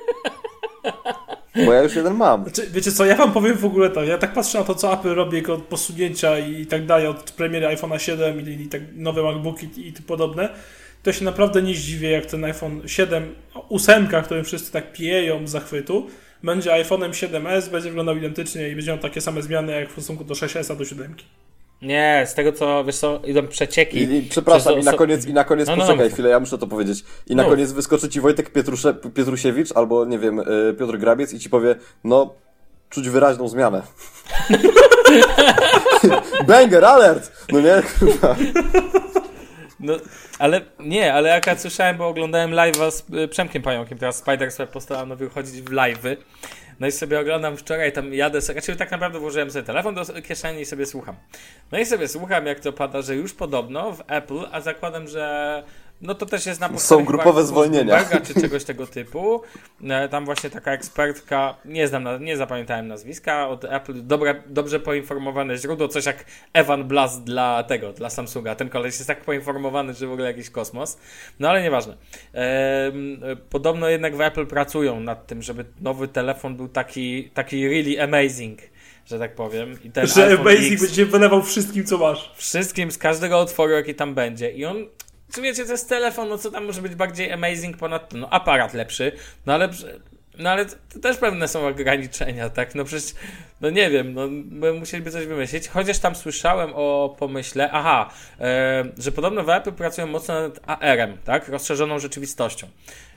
Bo 1.66 1.74
ja 1.74 1.84
już 1.84 1.96
jeden 1.96 2.14
mam. 2.14 2.44
Znaczy, 2.44 2.68
wiecie 2.72 2.92
co, 2.92 3.06
ja 3.06 3.16
wam 3.16 3.32
powiem 3.32 3.58
w 3.58 3.66
ogóle 3.66 3.90
tak, 3.90 4.08
ja 4.08 4.18
tak 4.18 4.34
patrzę 4.34 4.58
na 4.58 4.64
to, 4.64 4.76
co 4.76 4.94
Apple 4.94 5.16
robi 5.16 5.38
jako 5.38 5.58
posunięcia 5.58 6.40
i 6.40 6.66
tak 6.66 6.86
dalej, 6.86 7.08
od 7.08 7.32
premiery 7.32 7.68
iPhone'a 7.68 7.98
7 7.98 8.50
i, 8.50 8.62
i 8.62 8.68
tak 8.68 8.82
nowe 8.96 9.24
MacBooki 9.24 9.68
i, 9.78 9.88
i 9.88 9.94
podobne, 9.94 10.50
to 11.04 11.14
się 11.14 11.26
naprawdę 11.26 11.62
nie 11.62 11.76
zdziwię, 11.76 12.10
jak 12.10 12.26
ten 12.26 12.44
iPhone 12.44 12.82
7, 12.88 13.36
8, 13.70 14.08
którym 14.24 14.46
wszyscy 14.46 14.72
tak 14.72 14.94
pieją 14.94 15.48
z 15.48 15.52
zachwytu, 15.52 16.08
będzie 16.44 16.70
iPhone'em 16.70 17.10
7s, 17.10 17.70
będzie 17.70 17.90
wyglądał 17.90 18.18
identycznie 18.18 18.70
i 18.70 18.76
będzie 18.76 18.92
miał 18.92 19.00
takie 19.00 19.22
same 19.22 19.42
zmiany 19.42 19.72
jak 19.72 19.90
w 19.90 19.92
stosunku 19.92 20.24
do 20.24 20.34
6s, 20.34 20.72
a 20.72 20.76
do 20.76 20.86
7. 20.86 21.16
Nie, 21.82 22.26
z 22.28 22.34
tego 22.34 22.52
co, 22.52 22.84
wiesz 22.84 22.98
co, 22.98 23.20
idą 23.26 23.48
przecieki. 23.48 23.98
I, 23.98 24.18
i 24.18 24.22
przepraszam, 24.30 24.74
Przez 24.74 24.86
i 24.86 24.92
na 24.92 24.94
koniec, 24.98 25.26
i 25.26 25.34
na 25.34 25.44
koniec 25.44 25.68
No, 25.68 25.76
no, 25.76 25.82
poczekaj 25.82 26.06
mów. 26.06 26.14
chwilę, 26.14 26.30
ja 26.30 26.40
muszę 26.40 26.58
to 26.58 26.68
powiedzieć. 26.68 27.04
I 27.28 27.36
na 27.36 27.44
koniec 27.44 27.72
wyskoczy 27.72 28.10
ci 28.10 28.22
Wojtek 28.22 28.50
Pietrusze, 28.50 28.94
Pietrusiewicz 28.94 29.72
albo, 29.76 30.06
nie 30.06 30.20
wiem, 30.20 30.40
y, 30.40 30.76
Piotr 30.80 30.98
Grabiec 30.98 31.34
i 31.34 31.40
ci 31.40 31.50
powie, 31.50 31.76
no, 32.04 32.34
czuć 32.90 33.10
wyraźną 33.10 33.48
zmianę. 33.48 33.82
Banger, 36.48 36.86
alert! 36.86 37.32
No 37.52 37.62
nie? 37.62 37.82
Kurwa. 38.00 38.36
No, 39.80 39.94
ale 40.40 40.62
nie, 40.80 41.14
ale 41.14 41.30
jak 41.30 41.48
ja 41.48 41.58
słyszałem, 41.58 41.98
bo 41.98 42.08
oglądałem 42.08 42.52
live'a 42.52 42.92
z 42.92 43.04
y, 43.14 43.28
Przemkiem 43.28 43.62
Pająkiem, 43.62 43.98
teraz 43.98 44.16
Spider 44.16 44.52
sobie 44.52 44.68
postanowił 44.68 45.28
wychodzić 45.28 45.62
w 45.62 45.70
live'y. 45.72 46.18
No 46.80 46.88
i 46.88 46.92
sobie 46.92 47.20
oglądam 47.20 47.58
wczoraj, 47.58 47.92
tam 47.92 48.14
jadę, 48.14 48.42
znaczy 48.42 48.76
tak 48.76 48.92
naprawdę 48.92 49.20
włożyłem 49.20 49.52
sobie 49.52 49.66
telefon 49.66 49.96
do 49.96 50.06
kieszeni 50.22 50.62
i 50.62 50.66
sobie 50.66 50.86
słucham. 50.86 51.16
No 51.72 51.80
i 51.80 51.86
sobie 51.86 52.08
słucham, 52.08 52.46
jak 52.46 52.60
to 52.60 52.74
pada, 52.74 53.02
że 53.02 53.16
już 53.16 53.34
podobno 53.34 53.92
w 53.92 54.04
Apple, 54.08 54.46
a 54.52 54.62
zakładam, 54.62 55.08
że 55.08 55.64
no 56.02 56.16
to 56.16 56.26
też 56.26 56.46
jest 56.46 56.60
na 56.60 56.70
podstawie 56.70 57.02
chyba 57.06 57.12
grupowe 57.12 57.44
zwolnienia. 57.44 58.06
Czy 58.28 58.34
czegoś 58.42 58.64
tego 58.64 58.88
typu. 58.88 59.42
E, 59.90 60.10
Tam 60.10 60.26
właśnie 60.26 60.50
taka 60.50 60.72
ekspertka, 60.72 61.56
nie 61.66 61.88
znam, 61.88 62.04
na- 62.04 62.18
nie 62.18 62.38
zapamiętałem 62.38 62.88
nazwiska, 62.88 63.48
od 63.48 63.66
Apple, 63.66 63.94
dobre, 64.08 64.44
dobrze 64.48 64.80
poinformowane 64.80 65.58
źródło, 65.58 65.88
coś 65.88 66.06
jak 66.06 66.26
Evan 66.54 66.84
Blass 66.84 67.24
dla 67.24 67.64
tego, 67.64 67.94
dla 67.94 68.10
Samsunga. 68.10 68.56
Ten 68.56 68.70
koleś 68.70 68.96
jest 68.96 69.08
tak 69.08 69.22
poinformowany, 69.22 69.94
że 69.94 70.08
w 70.08 70.12
ogóle 70.12 70.28
jakiś 70.28 70.50
kosmos. 70.50 70.98
No 71.40 71.50
ale 71.50 71.64
nieważne. 71.64 71.98
Podobno 73.50 73.90
jednak 73.90 74.16
w 74.16 74.22
Apple 74.22 74.46
pracują 74.46 75.00
nad 75.00 75.28
tym, 75.28 75.42
żeby 75.42 75.66
nowy 75.82 76.08
telefon 76.08 76.56
był 76.56 76.68
taki, 76.68 77.30
taki 77.34 77.68
really 77.68 78.02
amazing, 78.04 78.60
że 79.06 79.20
tak 79.20 79.36
powiem. 79.36 79.78
I 79.84 79.92
ten 79.92 80.08
Że 80.08 80.38
Basic 80.38 80.74
X- 80.74 80.82
będzie 80.86 81.06
wylewał 81.06 81.44
wszystkim, 81.44 81.86
co 81.86 81.98
masz. 81.98 82.32
wszystkim 82.36 82.92
z 82.92 82.98
każdego 82.98 83.40
otworu, 83.40 83.72
jaki 83.74 83.96
tam 83.96 84.16
będzie. 84.16 84.52
I 84.52 84.66
on, 84.66 84.78
czy 85.34 85.42
wiecie, 85.42 85.66
to 85.66 85.72
jest 85.72 85.90
telefon, 85.90 86.30
no 86.30 86.38
co 86.38 86.52
tam 86.52 86.66
może 86.66 86.82
być 86.82 86.96
bardziej 86.96 87.32
amazing 87.32 87.78
ponad 87.78 88.10
to? 88.10 88.18
No 88.18 88.30
aparat 88.30 88.74
lepszy, 88.74 89.12
no 89.46 89.54
ale, 89.54 89.70
no 90.38 90.50
ale 90.50 90.66
też 91.02 91.18
pewne 91.18 91.48
są 91.48 91.68
ograniczenia, 91.68 92.50
tak? 92.50 92.76
No 92.76 92.84
przecież, 92.86 93.14
no 93.62 93.70
nie 93.70 93.90
wiem, 93.90 94.14
no 94.14 94.74
musieliby 94.74 95.12
coś 95.12 95.26
wymyślić. 95.26 95.68
Chociaż 95.68 96.00
tam 96.00 96.16
słyszałem 96.16 96.72
o 96.76 97.16
pomyśle, 97.20 97.70
aha, 97.72 98.10
e, 98.40 98.86
że 98.98 99.12
podobno 99.12 99.44
w 99.44 99.50
Apple 99.50 99.72
pracują 99.72 100.08
mocno 100.08 100.42
nad 100.42 100.60
AR-em, 100.68 101.18
tak? 101.26 101.50
Rozszerzoną 101.50 102.00
rzeczywistością. 102.00 102.68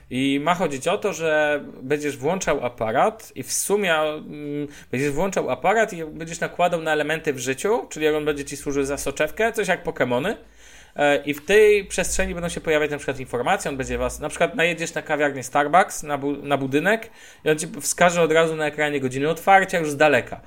I 0.09 0.39
ma 0.43 0.55
chodzić 0.55 0.87
o 0.87 0.97
to, 0.97 1.13
że 1.13 1.63
będziesz 1.81 2.17
włączał 2.17 2.65
aparat 2.65 3.31
i 3.35 3.43
w 3.43 3.53
sumie 3.53 3.95
mm, 3.95 4.67
będziesz 4.91 5.11
włączał 5.11 5.49
aparat 5.49 5.93
i 5.93 6.05
będziesz 6.05 6.39
nakładał 6.39 6.81
na 6.81 6.91
elementy 6.91 7.33
w 7.33 7.39
życiu, 7.39 7.87
czyli 7.89 8.07
on 8.07 8.25
będzie 8.25 8.45
ci 8.45 8.57
służył 8.57 8.83
za 8.83 8.97
soczewkę, 8.97 9.53
coś 9.53 9.67
jak 9.67 9.85
Pokémony. 9.85 10.35
E, 10.95 11.23
I 11.25 11.33
w 11.33 11.45
tej 11.45 11.85
przestrzeni 11.85 12.33
będą 12.33 12.49
się 12.49 12.61
pojawiać 12.61 12.91
na 12.91 12.97
przykład 12.97 13.19
informacje, 13.19 13.71
on 13.71 13.77
będzie 13.77 13.97
was, 13.97 14.19
na 14.19 14.29
przykład 14.29 14.55
najedziesz 14.55 14.93
na 14.93 15.01
kawiarnię 15.01 15.43
Starbucks, 15.43 16.03
na, 16.03 16.17
bu- 16.17 16.43
na 16.43 16.57
budynek 16.57 17.09
i 17.45 17.49
on 17.49 17.59
ci 17.59 17.67
wskaże 17.81 18.21
od 18.21 18.31
razu 18.31 18.55
na 18.55 18.65
ekranie 18.65 18.99
godziny 18.99 19.29
otwarcia 19.29 19.79
już 19.79 19.91
z 19.91 19.97
daleka. 19.97 20.41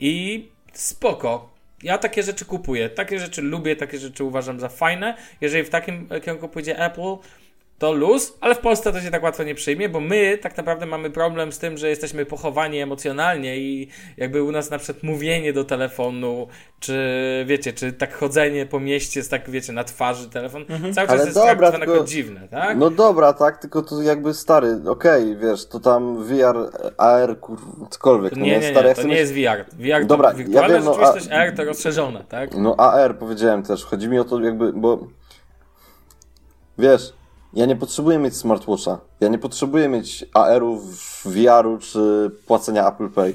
I 0.00 0.48
spoko. 0.72 1.50
Ja 1.82 1.98
takie 1.98 2.22
rzeczy 2.22 2.44
kupuję, 2.44 2.88
takie 2.88 3.18
rzeczy 3.18 3.42
lubię, 3.42 3.76
takie 3.76 3.98
rzeczy 3.98 4.24
uważam 4.24 4.60
za 4.60 4.68
fajne. 4.68 5.16
Jeżeli 5.40 5.64
w 5.64 5.70
takim 5.70 6.08
kierunku 6.24 6.48
pójdzie 6.48 6.78
Apple, 6.78 7.16
to 7.80 7.92
luz, 7.92 8.36
ale 8.40 8.54
w 8.54 8.58
Polsce 8.58 8.92
to 8.92 9.00
się 9.00 9.10
tak 9.10 9.22
łatwo 9.22 9.42
nie 9.42 9.54
przyjmie, 9.54 9.88
bo 9.88 10.00
my 10.00 10.38
tak 10.38 10.56
naprawdę 10.56 10.86
mamy 10.86 11.10
problem 11.10 11.52
z 11.52 11.58
tym, 11.58 11.78
że 11.78 11.88
jesteśmy 11.88 12.26
pochowani 12.26 12.80
emocjonalnie 12.80 13.58
i 13.58 13.88
jakby 14.16 14.42
u 14.42 14.52
nas 14.52 14.70
na 14.70 14.78
przykład 14.78 15.02
mówienie 15.02 15.52
do 15.52 15.64
telefonu, 15.64 16.46
czy 16.80 16.98
wiecie, 17.46 17.72
czy 17.72 17.92
tak 17.92 18.14
chodzenie 18.14 18.66
po 18.66 18.80
mieście 18.80 19.20
jest 19.20 19.30
tak, 19.30 19.50
wiecie, 19.50 19.72
na 19.72 19.84
twarzy 19.84 20.30
telefon, 20.30 20.64
cały 20.68 20.94
czas 20.94 21.10
Ale 21.10 21.20
jest 21.20 21.34
dobra, 21.34 21.48
traktowane 21.56 21.78
tylko- 21.78 21.92
jako 21.92 22.06
dziwne, 22.06 22.48
tak? 22.48 22.76
No 22.78 22.90
dobra, 22.90 23.32
tak, 23.32 23.58
tylko 23.58 23.82
to 23.82 24.02
jakby 24.02 24.34
stary, 24.34 24.80
okej, 24.86 25.36
wiesz, 25.36 25.66
to 25.66 25.80
tam 25.80 26.24
VR, 26.24 26.56
AR, 26.98 27.40
kur... 27.40 27.58
cokolwiek, 27.90 28.36
no 28.36 28.44
nie, 28.44 28.58
nie, 28.58 28.70
stary, 28.70 28.82
nie, 28.82 28.88
ja 28.88 28.94
to 28.94 29.02
nie 29.02 29.16
jest 29.16 29.32
VR. 29.32 29.64
VR 29.78 30.06
Dobra, 30.06 30.30
to 30.32 30.38
ja 30.38 30.44
wirtualna 30.44 30.74
wiem, 30.74 30.84
no, 30.84 30.94
rzeczywistość, 30.94 31.28
a- 31.32 31.36
AR 31.36 31.52
to 31.56 31.64
rozszerzone, 31.64 32.24
tak? 32.28 32.54
No 32.56 32.76
AR 32.76 33.18
powiedziałem 33.18 33.62
też. 33.62 33.84
Chodzi 33.84 34.08
mi 34.08 34.18
o 34.18 34.24
to 34.24 34.40
jakby, 34.40 34.72
bo 34.72 34.98
wiesz, 36.78 37.12
ja 37.52 37.66
nie 37.66 37.76
potrzebuję 37.76 38.18
mieć 38.18 38.36
smartwatcha. 38.36 39.00
Ja 39.20 39.28
nie 39.28 39.38
potrzebuję 39.38 39.88
mieć 39.88 40.24
AR-u, 40.34 40.80
VR-u 41.24 41.78
czy 41.78 42.30
płacenia 42.46 42.88
Apple 42.88 43.08
Pay. 43.10 43.34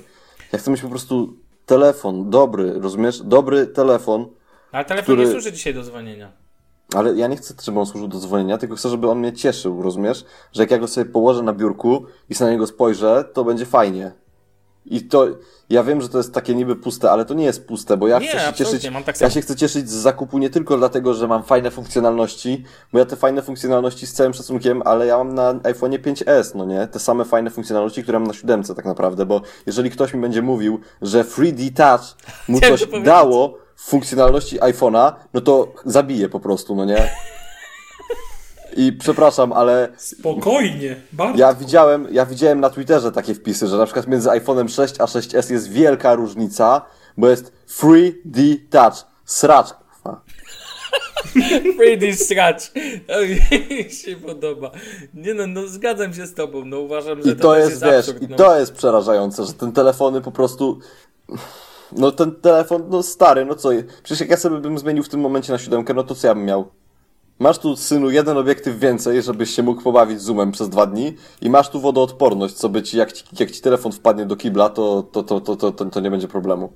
Ja 0.51 0.59
chcę 0.59 0.71
mieć 0.71 0.81
po 0.81 0.89
prostu 0.89 1.33
telefon, 1.65 2.29
dobry, 2.29 2.73
rozumiesz? 2.79 3.21
Dobry 3.21 3.67
telefon, 3.67 4.25
Ale 4.71 4.85
telefon 4.85 5.03
który- 5.15 5.25
nie 5.25 5.31
służy 5.31 5.51
dzisiaj 5.51 5.73
do 5.73 5.83
dzwonienia. 5.83 6.31
ale 6.95 7.13
ja 7.15 7.27
nie 7.27 7.35
chcę, 7.37 7.53
żeby 7.63 7.79
on 7.79 7.85
służył 7.85 8.07
do 8.07 8.19
dzwonienia, 8.19 8.57
tylko 8.57 8.75
chcę, 8.75 8.89
żeby 8.89 9.09
on 9.09 9.19
mnie 9.19 9.33
cieszył, 9.33 9.81
rozumiesz? 9.81 10.25
Że 10.53 10.63
jak 10.63 10.71
ja 10.71 10.77
go 10.77 10.87
sobie 10.87 11.11
położę 11.11 11.43
na 11.43 11.53
biurku 11.53 12.05
i 12.29 12.35
sobie 12.35 12.45
na 12.47 12.51
niego 12.51 12.67
spojrzę, 12.67 13.25
to 13.33 13.43
będzie 13.43 13.65
fajnie. 13.65 14.11
I 14.85 15.01
to, 15.01 15.27
ja 15.69 15.83
wiem, 15.83 16.01
że 16.01 16.09
to 16.09 16.17
jest 16.17 16.33
takie 16.33 16.55
niby 16.55 16.75
puste, 16.75 17.11
ale 17.11 17.25
to 17.25 17.33
nie 17.33 17.45
jest 17.45 17.67
puste, 17.67 17.97
bo 17.97 18.07
ja 18.07 18.19
Nie, 18.19 18.27
chcę 18.27 18.39
się 18.39 18.53
cieszyć, 18.53 18.87
tak 19.05 19.21
ja 19.21 19.29
się 19.29 19.41
chcę 19.41 19.55
cieszyć 19.55 19.89
z 19.89 19.93
zakupu 19.93 20.37
nie 20.37 20.49
tylko 20.49 20.77
dlatego, 20.77 21.13
że 21.13 21.27
mam 21.27 21.43
fajne 21.43 21.71
funkcjonalności, 21.71 22.63
bo 22.93 22.99
ja 22.99 23.05
te 23.05 23.15
fajne 23.15 23.41
funkcjonalności 23.41 24.07
z 24.07 24.13
całym 24.13 24.33
szacunkiem, 24.33 24.81
ale 24.85 25.05
ja 25.07 25.17
mam 25.17 25.35
na 25.35 25.53
iPhone'ie 25.53 25.99
5S, 25.99 26.55
no 26.55 26.65
nie? 26.65 26.87
Te 26.87 26.99
same 26.99 27.25
fajne 27.25 27.49
funkcjonalności, 27.49 28.03
które 28.03 28.19
mam 28.19 28.27
na 28.27 28.33
7 28.33 28.63
tak 28.63 28.85
naprawdę, 28.85 29.25
bo 29.25 29.41
jeżeli 29.65 29.91
ktoś 29.91 30.13
mi 30.13 30.21
będzie 30.21 30.41
mówił, 30.41 30.79
że 31.01 31.23
3D 31.23 31.73
Touch 31.73 32.15
mu 32.47 32.61
coś 32.69 32.87
dało 33.03 33.57
w 33.75 33.81
funkcjonalności 33.81 34.59
iPhone'a, 34.59 35.13
no 35.33 35.41
to 35.41 35.73
zabiję 35.85 36.29
po 36.29 36.39
prostu, 36.39 36.75
no 36.75 36.85
nie? 36.85 37.09
I 38.75 38.93
przepraszam, 38.93 39.53
ale 39.53 39.89
Spokojnie, 39.97 40.95
bardzo. 41.11 41.39
ja 41.39 41.53
widziałem, 41.53 42.07
ja 42.11 42.25
widziałem 42.25 42.59
na 42.59 42.69
Twitterze 42.69 43.11
takie 43.11 43.35
wpisy, 43.35 43.67
że 43.67 43.77
na 43.77 43.85
przykład 43.85 44.07
między 44.07 44.29
iPhone'em 44.29 44.69
6 44.69 44.95
a 44.99 45.05
6S 45.05 45.51
jest 45.51 45.71
wielka 45.71 46.15
różnica, 46.15 46.81
bo 47.17 47.29
jest 47.29 47.53
3D 47.67 48.57
Touch. 48.69 49.05
Sracz, 49.25 49.73
kurwa. 49.73 50.21
3D 51.79 52.15
Scratch. 52.15 52.71
Mi 53.85 53.91
się 54.03 54.15
podoba. 54.15 54.71
Nie 55.13 55.33
no, 55.33 55.47
no 55.47 55.67
zgadzam 55.67 56.13
się 56.13 56.25
z 56.25 56.33
tobą. 56.33 56.65
No 56.65 56.79
uważam, 56.79 57.21
że 57.23 57.31
I 57.31 57.35
to, 57.35 57.41
to 57.41 57.53
też 57.53 57.69
jest, 57.69 57.83
wiesz, 57.83 57.95
absurd, 57.95 58.21
i 58.21 58.27
no. 58.27 58.37
to 58.37 58.59
jest 58.59 58.73
przerażające, 58.73 59.45
że 59.45 59.53
ten 59.53 59.71
telefony 59.71 60.21
po 60.21 60.31
prostu... 60.31 60.79
No 61.91 62.11
ten 62.11 62.35
telefon, 62.35 62.83
no 62.89 63.03
stary, 63.03 63.45
no 63.45 63.55
co, 63.55 63.69
przecież 64.03 64.19
jak 64.19 64.29
ja 64.29 64.37
sobie 64.37 64.57
bym 64.57 64.77
zmienił 64.77 65.03
w 65.03 65.09
tym 65.09 65.19
momencie 65.19 65.51
na 65.51 65.57
siódemkę, 65.57 65.93
no 65.93 66.03
to 66.03 66.15
co 66.15 66.27
ja 66.27 66.35
bym 66.35 66.45
miał? 66.45 66.71
Masz 67.39 67.59
tu, 67.59 67.75
synu, 67.75 68.09
jeden 68.09 68.37
obiektyw 68.37 68.79
więcej, 68.79 69.21
żebyś 69.21 69.49
się 69.49 69.63
mógł 69.63 69.81
pobawić 69.81 70.21
zoomem 70.21 70.51
przez 70.51 70.69
dwa 70.69 70.85
dni 70.85 71.15
i 71.41 71.49
masz 71.49 71.69
tu 71.69 71.81
wodoodporność, 71.81 72.55
co 72.55 72.69
by 72.69 72.83
ci, 72.83 72.97
jak 72.97 73.11
ci, 73.11 73.23
jak 73.39 73.51
ci 73.51 73.61
telefon 73.61 73.91
wpadnie 73.91 74.25
do 74.25 74.35
kibla, 74.35 74.69
to, 74.69 75.03
to, 75.03 75.23
to, 75.23 75.41
to, 75.41 75.55
to, 75.55 75.71
to, 75.71 75.85
to 75.85 75.99
nie 75.99 76.11
będzie 76.11 76.27
problemu. 76.27 76.73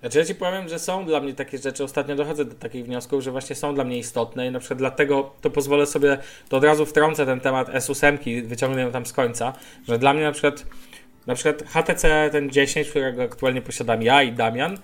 Znaczy 0.00 0.18
ja 0.18 0.24
ci 0.24 0.34
powiem, 0.34 0.68
że 0.68 0.78
są 0.78 1.06
dla 1.06 1.20
mnie 1.20 1.34
takie 1.34 1.58
rzeczy, 1.58 1.84
ostatnio 1.84 2.16
dochodzę 2.16 2.44
do 2.44 2.54
takich 2.54 2.84
wniosków, 2.84 3.22
że 3.22 3.30
właśnie 3.30 3.56
są 3.56 3.74
dla 3.74 3.84
mnie 3.84 3.98
istotne 3.98 4.46
i 4.46 4.50
na 4.50 4.58
przykład 4.58 4.78
dlatego 4.78 5.30
to 5.40 5.50
pozwolę 5.50 5.86
sobie, 5.86 6.18
to 6.48 6.56
od 6.56 6.64
razu 6.64 6.86
wtrącę 6.86 7.26
ten 7.26 7.40
temat 7.40 7.68
S8, 7.68 8.46
wyciągnę 8.46 8.82
ją 8.82 8.92
tam 8.92 9.06
z 9.06 9.12
końca, 9.12 9.52
że 9.88 9.98
dla 9.98 10.14
mnie 10.14 10.22
na 10.22 10.32
przykład 10.32 10.66
na 11.26 11.34
przykład 11.34 11.62
HTC 11.68 12.28
ten 12.32 12.50
10, 12.50 12.90
którego 12.90 13.22
aktualnie 13.22 13.62
posiadam 13.62 14.02
ja 14.02 14.22
i 14.22 14.32
Damian, 14.32 14.78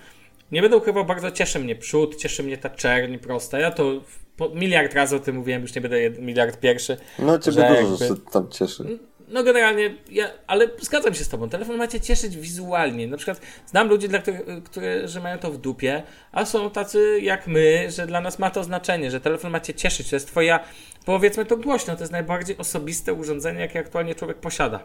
nie 0.51 0.61
będę 0.61 0.77
ukrywał, 0.77 1.05
bardzo 1.05 1.31
cieszy 1.31 1.59
mnie 1.59 1.75
przód, 1.75 2.15
cieszy 2.15 2.43
mnie 2.43 2.57
ta 2.57 2.69
czerń 2.69 3.17
prosta. 3.17 3.59
Ja 3.59 3.71
to 3.71 4.01
po 4.41 4.49
miliard 4.55 4.93
razy 4.93 5.15
o 5.15 5.19
tym 5.19 5.35
mówiłem, 5.35 5.61
już 5.61 5.75
nie 5.75 5.81
będę 5.81 6.01
jed, 6.01 6.19
miliard 6.19 6.59
pierwszy. 6.59 6.97
No 7.19 7.39
ciebie 7.39 7.55
Że 7.55 7.67
dużo 7.67 7.73
jakby- 7.81 7.97
rzeczy 7.97 8.21
tam 8.31 8.49
cieszy. 8.49 8.99
no 9.27 9.43
generalnie, 9.43 9.95
ja, 10.11 10.25
ale 10.47 10.67
zgadzam 10.81 11.13
się 11.13 11.23
z 11.23 11.29
tobą. 11.29 11.49
Telefon 11.49 11.77
macie 11.77 11.99
cieszyć 11.99 12.37
wizualnie. 12.37 13.07
Na 13.07 13.17
przykład 13.17 13.41
znam 13.65 13.87
ludzi, 13.87 14.09
dla 14.09 14.19
których, 14.19 14.41
którzy 14.63 15.19
mają 15.23 15.37
to 15.37 15.51
w 15.51 15.57
dupie, 15.57 16.03
a 16.31 16.45
są 16.45 16.69
tacy 16.69 17.19
jak 17.21 17.47
my, 17.47 17.91
że 17.91 18.07
dla 18.07 18.21
nas 18.21 18.39
ma 18.39 18.49
to 18.51 18.63
znaczenie, 18.63 19.11
że 19.11 19.21
telefon 19.21 19.51
macie 19.51 19.73
cieszyć. 19.73 20.09
To 20.09 20.15
jest 20.15 20.27
twoja, 20.27 20.59
powiedzmy 21.05 21.45
to 21.45 21.57
głośno, 21.57 21.95
to 21.95 21.99
jest 22.01 22.11
najbardziej 22.11 22.57
osobiste 22.57 23.13
urządzenie, 23.13 23.59
jakie 23.59 23.79
aktualnie 23.79 24.15
człowiek 24.15 24.37
posiada. 24.37 24.83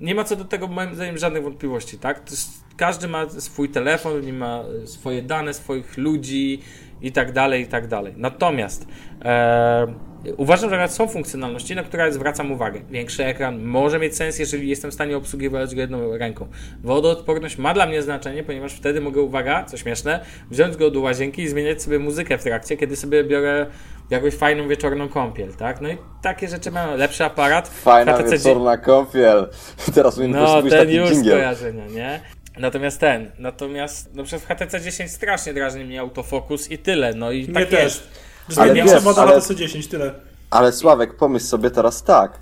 Nie 0.00 0.14
ma 0.14 0.24
co 0.24 0.36
do 0.36 0.44
tego 0.44 0.68
moim 0.68 0.94
zdaniem 0.94 1.18
żadnych 1.18 1.42
wątpliwości, 1.42 1.98
tak? 1.98 2.30
Jest, 2.30 2.48
każdy 2.76 3.08
ma 3.08 3.28
swój 3.28 3.68
telefon, 3.68 4.20
nie 4.20 4.32
ma 4.32 4.64
swoje 4.84 5.22
dane, 5.22 5.54
swoich 5.54 5.98
ludzi 5.98 6.62
i 7.02 7.12
tak 7.12 7.32
dalej, 7.32 7.62
i 7.62 7.66
tak 7.66 7.86
dalej. 7.86 8.14
Natomiast 8.16 8.86
e, 9.24 10.10
Uważam, 10.36 10.70
że 10.70 10.88
są 10.88 11.08
funkcjonalności, 11.08 11.74
na 11.74 11.82
które 11.82 12.12
zwracam 12.12 12.52
uwagę. 12.52 12.80
Większy 12.90 13.24
ekran 13.24 13.62
może 13.62 13.98
mieć 13.98 14.16
sens, 14.16 14.38
jeżeli 14.38 14.68
jestem 14.68 14.90
w 14.90 14.94
stanie 14.94 15.16
obsługiwać 15.16 15.74
go 15.74 15.80
jedną 15.80 16.16
ręką. 16.18 16.48
Wodoodporność 16.82 17.58
ma 17.58 17.74
dla 17.74 17.86
mnie 17.86 18.02
znaczenie, 18.02 18.42
ponieważ 18.42 18.72
wtedy 18.72 19.00
mogę, 19.00 19.22
uwaga, 19.22 19.64
co 19.64 19.76
śmieszne, 19.76 20.24
wziąć 20.50 20.76
go 20.76 20.90
do 20.90 21.00
łazienki 21.00 21.42
i 21.42 21.48
zmieniać 21.48 21.82
sobie 21.82 21.98
muzykę 21.98 22.38
w 22.38 22.42
trakcie, 22.42 22.76
kiedy 22.76 22.96
sobie 22.96 23.24
biorę 23.24 23.66
jakąś 24.10 24.34
fajną 24.34 24.68
wieczorną 24.68 25.08
kąpiel, 25.08 25.54
tak? 25.54 25.80
No 25.80 25.88
i 25.88 25.96
takie 26.22 26.48
rzeczy 26.48 26.70
mają 26.70 26.96
lepszy 26.96 27.24
aparat. 27.24 27.68
Fajna 27.68 28.12
HTC 28.12 28.30
wieczorna 28.30 28.76
kąpiel. 28.76 29.48
Teraz 29.94 30.18
mi 30.18 30.28
No, 30.28 30.62
ten 30.62 30.90
już 30.90 31.16
skojarzenia, 31.16 31.86
nie? 31.86 32.20
Natomiast 32.60 33.00
ten, 33.00 33.30
natomiast 33.38 34.10
no 34.14 34.24
przez 34.24 34.44
HTC 34.44 34.80
10 34.80 35.10
strasznie 35.10 35.54
drażni 35.54 35.84
mnie 35.84 36.00
autofokus 36.00 36.70
i 36.70 36.78
tyle, 36.78 37.14
no 37.14 37.32
i 37.32 37.48
tak 37.48 37.68
też. 37.68 37.82
jest. 37.84 38.02
Zmieniam 38.48 39.00
woda 39.00 39.22
ale, 39.22 39.34
na 39.34 39.38
TC10, 39.38 39.90
tyle. 39.90 40.14
Ale 40.50 40.72
Sławek, 40.72 41.16
pomyśl 41.16 41.46
sobie 41.46 41.70
teraz 41.70 42.02
tak, 42.02 42.38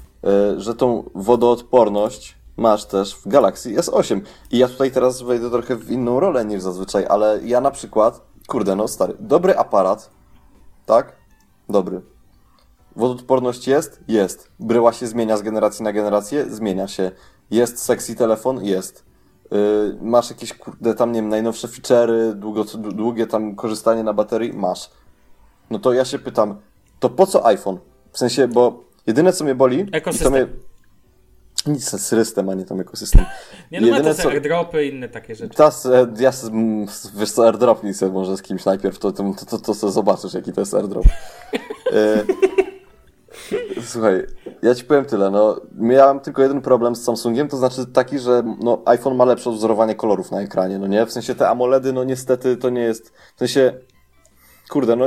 y, 0.57 0.61
że 0.61 0.75
tą 0.75 1.11
wodoodporność 1.15 2.35
masz 2.57 2.85
też 2.85 3.15
w 3.15 3.29
Galaxy 3.29 3.75
S8. 3.75 4.21
I 4.51 4.59
ja 4.59 4.69
tutaj 4.69 4.91
teraz 4.91 5.23
wejdę 5.23 5.51
trochę 5.51 5.77
w 5.77 5.91
inną 5.91 6.21
rolę 6.21 6.45
niż 6.45 6.63
zazwyczaj, 6.63 7.07
ale 7.09 7.41
ja 7.45 7.61
na 7.61 7.71
przykład, 7.71 8.21
kurde 8.47 8.77
no 8.77 8.89
stary, 8.89 9.15
dobry 9.21 9.57
aparat, 9.57 10.11
tak? 10.87 11.13
Dobry. 11.69 12.01
Wodoodporność 12.97 13.69
jest? 13.69 14.01
Jest. 14.09 14.51
Bryła 14.61 14.93
się 14.93 15.07
zmienia 15.07 15.37
z 15.37 15.43
generacji 15.43 15.85
na 15.85 15.93
generację? 15.93 16.51
Zmienia 16.51 16.89
się. 16.89 17.11
Jest 17.51 17.79
sexy 17.79 18.15
telefon? 18.15 18.65
Jest. 18.65 19.08
Yy, 19.51 19.99
masz 20.01 20.31
jakieś, 20.31 20.55
kurde, 20.55 20.95
tam, 20.95 21.13
nie 21.13 21.21
wiem, 21.21 21.29
najnowsze 21.29 21.69
feature'y, 21.69 22.35
długo, 22.35 22.65
długie 22.75 23.27
tam 23.27 23.55
korzystanie 23.55 24.03
na 24.03 24.13
baterii? 24.13 24.53
Masz 24.53 24.91
no 25.71 25.79
to 25.79 25.93
ja 25.93 26.05
się 26.05 26.19
pytam, 26.19 26.61
to 27.01 27.11
po 27.11 27.27
co 27.27 27.47
iPhone? 27.47 27.79
W 28.13 28.19
sensie, 28.19 28.49
bo 28.49 28.85
jedyne 29.07 29.33
co 29.33 29.45
mnie 29.45 29.55
boli... 29.55 29.87
Ekosystem. 29.93 30.33
Mnie... 30.33 30.47
Nic 31.67 31.91
z 31.91 32.01
system, 32.01 32.49
a 32.49 32.55
nie 32.55 32.65
tam 32.65 32.81
ekosystem. 32.81 33.25
Nie, 33.73 33.81
no 33.81 33.87
Jedyne, 33.87 34.15
to 34.15 34.23
co... 34.23 34.31
airdropy 34.31 34.85
i 34.85 34.95
inne 34.95 35.09
takie 35.09 35.35
rzeczy. 35.35 35.55
Ta, 35.55 35.71
ja, 36.19 36.33
wiesz 37.15 37.31
co, 37.31 37.47
airdropnij 37.47 37.95
sobie 37.95 38.13
może 38.13 38.37
z 38.37 38.43
kimś 38.43 38.65
najpierw, 38.65 38.99
to, 38.99 39.13
to, 39.13 39.35
to, 39.51 39.59
to, 39.59 39.75
to 39.75 39.91
zobaczysz, 39.91 40.35
jaki 40.35 40.53
to 40.53 40.61
jest 40.61 40.75
airdrop. 40.75 41.07
Słuchaj, 43.83 44.27
ja 44.63 44.75
ci 44.75 44.85
powiem 44.85 45.05
tyle, 45.05 45.31
no, 45.31 45.61
miałem 45.79 46.21
tylko 46.21 46.43
jeden 46.43 46.61
problem 46.61 46.97
z 46.97 47.05
Samsungiem, 47.05 47.49
to 47.49 47.57
znaczy 47.57 47.87
taki, 47.87 48.19
że 48.19 48.43
no, 48.61 48.83
iPhone 48.85 49.17
ma 49.17 49.25
lepsze 49.25 49.51
wzorowanie 49.51 49.95
kolorów 49.95 50.31
na 50.31 50.41
ekranie, 50.41 50.79
no 50.79 50.87
nie? 50.87 51.07
W 51.07 51.13
sensie 51.13 51.35
te 51.35 51.49
AMOLEDy, 51.49 51.93
no 51.93 52.05
niestety 52.05 52.57
to 52.57 52.71
nie 52.71 52.81
jest, 52.81 53.13
w 53.37 53.39
sensie 53.39 53.73
kurde, 54.69 54.97
no 54.97 55.05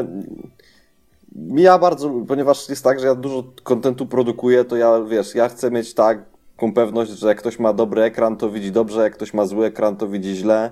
ja 1.55 1.77
bardzo, 1.77 2.09
ponieważ 2.27 2.69
jest 2.69 2.83
tak, 2.83 2.99
że 2.99 3.07
ja 3.07 3.15
dużo 3.15 3.43
kontentu 3.63 4.05
produkuję, 4.05 4.65
to 4.65 4.75
ja, 4.75 5.01
wiesz, 5.01 5.35
ja 5.35 5.49
chcę 5.49 5.71
mieć 5.71 5.93
taką 5.93 6.73
pewność, 6.75 7.11
że 7.11 7.27
jak 7.27 7.37
ktoś 7.37 7.59
ma 7.59 7.73
dobry 7.73 8.01
ekran, 8.01 8.37
to 8.37 8.49
widzi 8.49 8.71
dobrze, 8.71 9.01
jak 9.01 9.13
ktoś 9.13 9.33
ma 9.33 9.45
zły 9.45 9.65
ekran, 9.65 9.95
to 9.95 10.07
widzi 10.07 10.35
źle, 10.35 10.71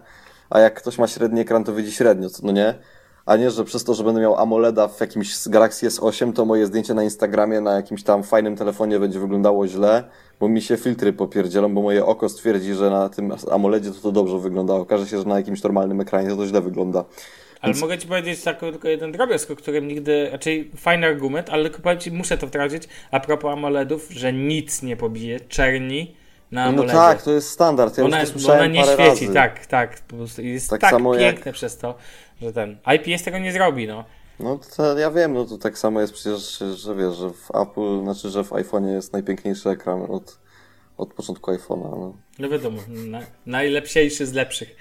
a 0.50 0.60
jak 0.60 0.74
ktoś 0.74 0.98
ma 0.98 1.08
średni 1.08 1.42
ekran, 1.42 1.64
to 1.64 1.74
widzi 1.74 1.92
średnio, 1.92 2.28
no 2.44 2.52
nie? 2.52 2.76
A 3.30 3.36
nie, 3.36 3.52
że 3.52 3.66
przez 3.66 3.84
to, 3.84 3.94
że 3.94 4.04
będę 4.04 4.22
miał 4.22 4.36
AMOLEDa 4.36 4.88
w 4.88 5.02
jakimś 5.02 5.48
Galaxy 5.48 5.88
S8, 5.88 6.34
to 6.34 6.46
moje 6.46 6.66
zdjęcie 6.66 6.94
na 6.94 7.04
Instagramie 7.04 7.62
na 7.62 7.76
jakimś 7.76 8.04
tam 8.04 8.24
fajnym 8.24 8.56
telefonie 8.56 9.00
będzie 9.00 9.20
wyglądało 9.20 9.68
źle, 9.68 10.04
bo 10.40 10.48
mi 10.48 10.62
się 10.62 10.78
filtry 10.78 11.14
popierdzielą, 11.14 11.74
bo 11.74 11.82
moje 11.82 12.06
oko 12.06 12.30
stwierdzi, 12.30 12.74
że 12.74 12.90
na 12.90 13.10
tym 13.10 13.34
AMOLEDzie 13.52 13.92
to 13.92 14.02
to 14.02 14.12
dobrze 14.12 14.40
wygląda. 14.40 14.74
Okaże 14.74 15.08
się, 15.08 15.18
że 15.20 15.26
na 15.26 15.38
jakimś 15.38 15.64
normalnym 15.64 16.02
ekranie 16.02 16.30
to, 16.30 16.36
to 16.36 16.48
źle 16.48 16.62
wygląda. 16.62 17.06
Ale 17.62 17.74
Więc... 17.74 17.82
mogę 17.82 17.98
ci 17.98 18.08
powiedzieć 18.08 18.44
tak, 18.44 18.60
tylko 18.60 18.88
jeden 18.88 19.12
drobiazg, 19.12 19.52
o 19.52 19.56
którym 19.56 19.88
nigdy, 19.88 20.30
raczej 20.32 20.72
fajny 20.78 21.08
argument, 21.08 21.50
ale 21.50 21.64
tylko 21.64 21.82
powiem 21.82 22.00
ci, 22.00 22.12
muszę 22.12 22.38
to 22.38 22.48
wtrącić, 22.48 22.84
a 23.12 23.20
propos 23.20 23.54
AMOLEDów, 23.54 24.08
że 24.10 24.34
nic 24.34 24.84
nie 24.84 24.98
pobije 24.98 25.40
czerni 25.40 26.16
na 26.52 26.64
no 26.64 26.70
AMOLEDzie. 26.70 26.94
No 26.94 27.00
tak, 27.00 27.22
to 27.22 27.32
jest 27.32 27.50
standard, 27.50 27.98
ja 27.98 28.06
ona, 28.06 28.22
już 28.22 28.46
to 28.46 28.54
ona 28.54 28.68
nie 28.68 28.84
świeci, 28.84 29.26
razy. 29.26 29.34
tak, 29.34 29.66
tak, 29.66 30.00
po 30.00 30.16
prostu 30.16 30.42
jest 30.42 30.70
tak, 30.70 30.82
tak 30.82 30.94
piękne 30.94 31.22
jak... 31.22 31.54
przez 31.54 31.78
to, 31.78 31.96
że 32.42 32.54
ten 32.54 32.78
IPS 32.96 33.24
tego 33.24 33.40
nie 33.40 33.52
zrobi, 33.52 33.88
no. 33.88 34.06
No 34.40 34.60
to 34.78 34.98
ja 34.98 35.12
wiem, 35.12 35.34
no 35.34 35.46
to 35.46 35.58
tak 35.58 35.78
samo 35.78 36.02
jest 36.02 36.14
przecież, 36.14 36.64
że 36.76 36.96
wiesz, 36.96 37.16
że 37.16 37.30
w 37.30 37.52
Apple, 37.56 38.04
znaczy, 38.04 38.30
że 38.30 38.44
w 38.44 38.50
iPhone'ie 38.50 38.94
jest 38.94 39.14
najpiękniejszy 39.14 39.70
ekran 39.70 40.02
od, 40.02 40.40
od 40.98 41.14
początku 41.14 41.52
iPhone'a. 41.52 42.00
No. 42.00 42.14
no 42.40 42.50
wiadomo, 42.50 42.82
na, 42.88 43.20
najlepsiejszy 43.46 44.26
z 44.26 44.34
lepszych. 44.34 44.76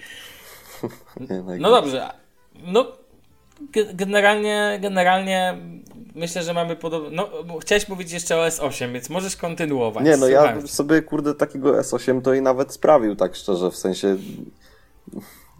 nie, 1.30 1.58
no 1.58 1.70
dobrze, 1.70 2.10
no 2.54 2.92
generalnie, 3.94 4.78
generalnie 4.82 5.58
myślę, 6.14 6.42
że 6.42 6.54
mamy 6.54 6.76
podobne. 6.76 7.10
No, 7.10 7.30
chciałeś 7.60 7.84
powiedzieć 7.84 8.12
jeszcze 8.12 8.36
o 8.36 8.46
S8, 8.46 8.92
więc 8.92 9.10
możesz 9.10 9.36
kontynuować. 9.36 10.04
Nie, 10.04 10.16
no 10.16 10.28
ja 10.28 10.66
sobie, 10.66 11.02
kurde, 11.02 11.34
takiego 11.34 11.72
S8 11.72 12.22
to 12.22 12.34
i 12.34 12.42
nawet 12.42 12.72
sprawił, 12.72 13.16
tak 13.16 13.36
szczerze, 13.36 13.70
w 13.70 13.76
sensie. 13.76 14.16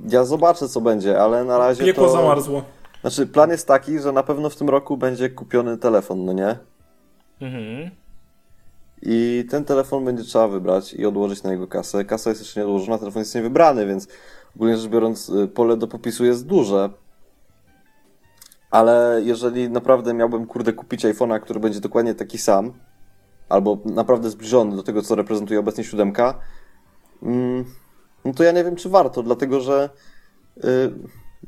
Ja 0.09 0.25
zobaczę, 0.25 0.69
co 0.69 0.81
będzie, 0.81 1.21
ale 1.23 1.45
na 1.45 1.59
razie. 1.59 1.85
Piekło 1.85 2.07
to... 2.07 2.13
zamarzło. 2.13 2.63
Znaczy, 3.01 3.27
plan 3.27 3.51
jest 3.51 3.69
taki, 3.69 3.99
że 3.99 4.13
na 4.13 4.23
pewno 4.23 4.51
w 4.51 4.57
tym 4.57 4.69
roku 4.69 4.97
będzie 4.97 5.31
kupiony 5.31 5.79
telefon, 5.79 6.25
no 6.25 6.33
nie? 6.33 6.57
Mhm. 7.41 7.91
I 9.03 9.45
ten 9.51 9.65
telefon 9.65 10.05
będzie 10.05 10.25
trzeba 10.25 10.49
wybrać 10.49 10.95
i 10.95 11.07
odłożyć 11.07 11.43
na 11.43 11.53
jego 11.53 11.67
kasę. 11.67 12.05
Kasa 12.05 12.31
jest 12.31 12.43
jeszcze 12.43 12.61
nie 12.61 12.67
odłożona, 12.67 12.99
telefon 12.99 13.21
jest 13.21 13.35
niewybrany, 13.35 13.87
więc 13.87 14.09
ogólnie 14.57 14.77
rzecz 14.77 14.91
biorąc, 14.91 15.29
y, 15.29 15.49
pole 15.49 15.77
do 15.77 15.89
popisu 15.89 16.25
jest 16.25 16.47
duże 16.47 16.91
ale 18.71 19.21
jeżeli 19.25 19.71
naprawdę 19.71 20.15
miałbym, 20.15 20.47
kurde, 20.47 20.73
kupić 20.73 21.05
iPhone'a, 21.05 21.41
który 21.41 21.61
będzie 21.61 21.81
dokładnie 21.81 22.15
taki 22.15 22.39
sam, 22.39 22.73
albo 23.49 23.79
naprawdę 23.85 24.31
zbliżony 24.31 24.77
do 24.77 24.83
tego, 24.83 25.03
co 25.03 25.15
reprezentuje 25.15 25.61
obecnie 25.61 25.85
siódemka, 25.85 26.35
mm, 27.23 27.65
no 28.25 28.33
to 28.33 28.45
ja 28.45 28.53
nie 28.53 28.65
wiem, 28.65 28.77
czy 28.77 28.89
warto, 28.89 29.23
dlatego 29.23 29.61
że 29.61 29.91
y, 30.57 30.61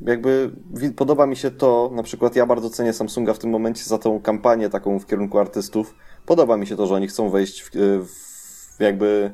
jakby 0.00 0.50
podoba 0.96 1.26
mi 1.26 1.36
się 1.36 1.50
to, 1.50 1.90
na 1.94 2.02
przykład 2.02 2.36
ja 2.36 2.46
bardzo 2.46 2.70
cenię 2.70 2.92
Samsunga 2.92 3.34
w 3.34 3.38
tym 3.38 3.50
momencie 3.50 3.84
za 3.84 3.98
tą 3.98 4.20
kampanię 4.20 4.70
taką 4.70 4.98
w 4.98 5.06
kierunku 5.06 5.38
artystów. 5.38 5.94
Podoba 6.26 6.56
mi 6.56 6.66
się 6.66 6.76
to, 6.76 6.86
że 6.86 6.94
oni 6.94 7.08
chcą 7.08 7.30
wejść 7.30 7.62
w, 7.62 7.76
y, 7.76 8.00
w 8.04 8.80
jakby 8.80 9.30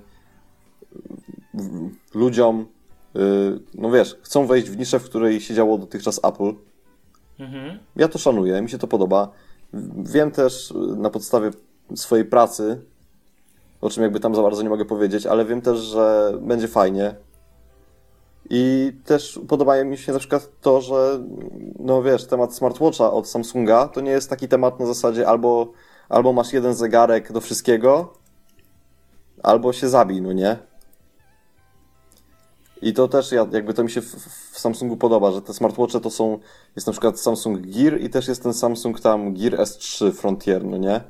w, 1.55 1.91
ludziom, 2.15 2.67
y, 3.17 3.19
no 3.75 3.91
wiesz, 3.91 4.19
chcą 4.23 4.47
wejść 4.47 4.71
w 4.71 4.79
niszę, 4.79 4.99
w 4.99 5.05
której 5.05 5.41
siedziało 5.41 5.79
dotychczas 5.79 6.21
Apple 6.25 6.55
Mhm. 7.39 7.79
Ja 7.97 8.09
to 8.09 8.19
szanuję, 8.19 8.63
mi 8.63 8.71
się 8.71 8.79
to 8.79 8.87
podoba. 8.87 9.29
Wiem 9.97 10.31
też 10.31 10.75
na 10.97 11.11
podstawie 11.11 11.51
swojej 11.95 12.25
pracy, 12.25 12.81
o 13.81 13.91
czym 13.91 14.03
jakby 14.03 14.21
tam 14.21 14.35
za 14.35 14.43
bardzo 14.43 14.63
nie 14.63 14.69
mogę 14.69 14.85
powiedzieć, 14.85 15.27
ale 15.27 15.45
wiem 15.45 15.61
też, 15.61 15.79
że 15.79 16.33
będzie 16.41 16.69
fajnie. 16.69 17.15
I 18.51 18.93
też 19.05 19.41
podoba 19.49 19.85
mi 19.85 19.99
się 19.99 20.13
na 20.13 20.19
przykład 20.19 20.49
to, 20.61 20.81
że 20.81 21.25
no 21.79 22.03
wiesz, 22.03 22.27
temat 22.27 22.55
smartwatcha 22.55 23.13
od 23.13 23.29
Samsunga 23.29 23.89
to 23.89 24.01
nie 24.01 24.11
jest 24.11 24.31
taki 24.31 24.49
temat 24.49 24.81
na 24.81 24.87
zasadzie 24.87 25.29
albo, 25.29 25.73
albo 26.09 26.33
masz 26.33 26.53
jeden 26.53 26.75
zegarek 26.75 27.33
do 27.33 27.41
wszystkiego, 27.41 28.13
albo 29.43 29.73
się 29.73 29.89
zabij, 29.89 30.23
no 30.23 30.33
nie? 30.33 30.57
I 32.83 32.93
to 32.93 33.09
też 33.09 33.33
ja, 33.33 33.47
jakby 33.53 33.75
to 33.75 33.85
mi 33.85 33.91
się 33.91 34.01
w, 34.01 34.15
w, 34.53 34.59
Samsungu 34.59 34.97
podoba, 34.97 35.33
że 35.33 35.43
te 35.43 35.55
smartwatche 35.55 36.01
to 36.01 36.11
są, 36.11 36.39
jest 36.77 36.87
na 36.87 36.93
przykład 36.93 37.21
Samsung 37.21 37.61
Gear 37.61 38.01
i 38.01 38.11
też 38.11 38.29
jest 38.29 38.43
ten 38.43 38.55
Samsung 38.55 39.01
tam 39.01 39.35
Gear 39.35 39.53
S3 39.53 40.13
Frontier, 40.13 40.65
no 40.65 40.77
nie? 40.77 41.01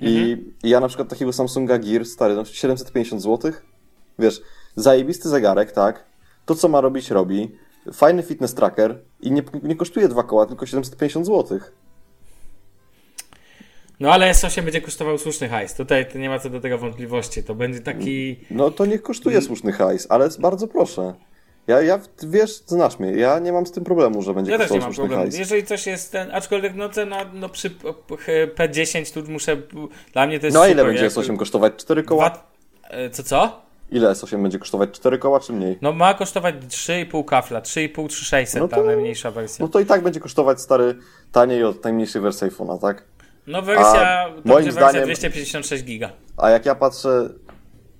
I, 0.00 0.18
mhm. 0.18 0.54
i 0.62 0.70
ja 0.70 0.80
na 0.80 0.88
przykład 0.88 1.08
takiego 1.08 1.32
Samsunga 1.32 1.78
Gear, 1.78 2.04
stary, 2.04 2.34
no 2.34 2.44
750 2.44 3.22
zł, 3.22 3.52
wiesz, 4.18 4.42
zajebisty 4.76 5.28
zegarek, 5.28 5.72
tak? 5.72 6.09
To, 6.46 6.54
co 6.54 6.68
ma 6.68 6.80
robić, 6.80 7.10
robi. 7.10 7.50
Fajny 7.92 8.22
fitness 8.22 8.54
tracker 8.54 8.98
i 9.20 9.32
nie, 9.32 9.42
nie 9.62 9.76
kosztuje 9.76 10.08
dwa 10.08 10.22
koła, 10.22 10.46
tylko 10.46 10.66
750 10.66 11.26
złotych. 11.26 11.72
No 14.00 14.12
ale 14.12 14.30
S8 14.32 14.62
będzie 14.62 14.80
kosztował 14.80 15.18
słuszny 15.18 15.48
hajs. 15.48 15.74
Tutaj 15.74 16.06
nie 16.14 16.28
ma 16.28 16.38
co 16.38 16.50
do 16.50 16.60
tego 16.60 16.78
wątpliwości. 16.78 17.42
To 17.44 17.54
będzie 17.54 17.80
taki. 17.80 18.36
No 18.50 18.70
to 18.70 18.86
niech 18.86 19.02
kosztuje 19.02 19.42
słuszny 19.42 19.72
hajs, 19.72 20.06
ale 20.10 20.28
bardzo 20.38 20.68
proszę. 20.68 21.14
Ja, 21.66 21.82
ja, 21.82 22.00
wiesz, 22.22 22.62
znasz 22.66 22.98
mnie, 22.98 23.10
ja 23.12 23.38
nie 23.38 23.52
mam 23.52 23.66
z 23.66 23.72
tym 23.72 23.84
problemu, 23.84 24.22
że 24.22 24.34
będzie 24.34 24.52
Ja 24.52 24.58
też 24.58 24.70
nie 24.70 24.78
mam 24.80 24.94
problemu. 24.94 25.22
hajs. 25.22 25.38
Jeżeli 25.38 25.64
coś 25.64 25.86
jest 25.86 26.12
ten, 26.12 26.30
aczkolwiek 26.30 26.74
no 26.74 26.88
cena, 26.88 27.16
no 27.34 27.48
przy 27.48 27.70
P10 28.58 29.14
tu 29.14 29.32
muszę, 29.32 29.56
dla 30.12 30.26
mnie 30.26 30.40
to 30.40 30.46
jest 30.46 30.54
No 30.54 30.62
a 30.62 30.66
ile 30.66 30.74
super, 30.74 30.86
będzie 30.86 31.04
jakby- 31.04 31.20
S8 31.20 31.36
kosztować? 31.36 31.72
4 31.76 32.02
koła? 32.02 32.30
Dwa, 32.30 32.50
e, 32.90 33.10
co 33.10 33.22
co? 33.22 33.62
Ile 33.90 34.10
S8 34.10 34.42
będzie 34.42 34.58
kosztować? 34.58 34.90
4 34.90 35.18
koła 35.18 35.40
czy 35.40 35.52
mniej? 35.52 35.78
No 35.82 35.92
ma 35.92 36.14
kosztować 36.14 36.54
3,5 36.54 37.24
kafla, 37.24 37.60
3,5 37.60 38.08
3600 38.08 38.60
No 38.62 38.68
ta 38.68 38.82
najmniejsza 38.82 39.30
wersja. 39.30 39.64
No 39.64 39.68
to 39.68 39.80
i 39.80 39.86
tak 39.86 40.02
będzie 40.02 40.20
kosztować 40.20 40.60
stary 40.60 40.94
taniej 41.32 41.64
od 41.64 41.84
najmniejszej 41.84 42.22
wersji 42.22 42.46
iPhone'a, 42.46 42.80
tak? 42.80 43.04
No 43.46 43.62
wersja, 43.62 44.24
to 44.26 44.32
moim 44.44 44.64
będzie 44.64 44.72
wersja 44.72 44.90
zdaniem- 45.00 45.04
256 45.04 45.84
giga. 45.84 46.10
A 46.36 46.50
jak 46.50 46.66
ja 46.66 46.74
patrzę 46.74 47.28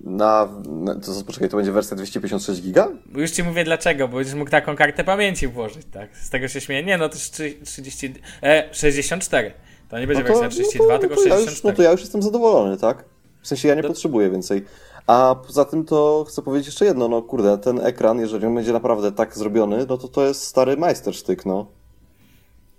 na... 0.01 0.47
na 0.65 0.95
to, 0.95 1.11
poczekaj, 1.27 1.49
to 1.49 1.57
będzie 1.57 1.71
wersja 1.71 1.97
256 1.97 2.61
giga? 2.61 2.87
Już 3.15 3.31
ci 3.31 3.43
mówię 3.43 3.63
dlaczego, 3.63 4.07
bo 4.07 4.17
będziesz 4.17 4.35
mógł 4.35 4.51
taką 4.51 4.75
kartę 4.75 5.03
pamięci 5.03 5.47
włożyć, 5.47 5.87
tak? 5.91 6.17
Z 6.17 6.29
tego 6.29 6.47
się 6.47 6.61
śmieję. 6.61 6.83
Nie, 6.83 6.97
no 6.97 7.09
to 7.09 7.15
jest 7.15 7.41
30, 7.65 8.13
e, 8.43 8.69
64. 8.71 9.51
To 9.89 9.99
nie 9.99 10.07
będzie 10.07 10.23
No 10.23 10.29
to, 10.29 10.39
wersja 10.39 10.49
32, 10.63 10.85
no 10.87 10.93
to, 10.93 10.99
tylko 10.99 11.15
no 11.15 11.21
ja 11.21 11.27
64. 11.29 11.51
już, 11.55 11.63
No 11.63 11.71
to 11.71 11.83
ja 11.83 11.91
już 11.91 12.01
jestem 12.01 12.21
zadowolony, 12.21 12.77
tak? 12.77 13.03
W 13.41 13.47
sensie 13.47 13.67
ja 13.67 13.75
nie 13.75 13.81
To- 13.81 13.87
potrzebuję 13.87 14.29
więcej. 14.29 14.65
A 15.11 15.35
poza 15.35 15.65
tym 15.65 15.85
to 15.85 16.25
chcę 16.27 16.41
powiedzieć 16.41 16.67
jeszcze 16.67 16.85
jedno, 16.85 17.07
no 17.07 17.21
kurde, 17.21 17.57
ten 17.57 17.79
ekran, 17.79 18.19
jeżeli 18.19 18.45
on 18.45 18.55
będzie 18.55 18.73
naprawdę 18.73 19.11
tak 19.11 19.37
zrobiony, 19.37 19.85
no 19.89 19.97
to 19.97 20.07
to 20.07 20.25
jest 20.25 20.43
stary 20.43 20.77
majstersztyk, 20.77 21.45
no. 21.45 21.65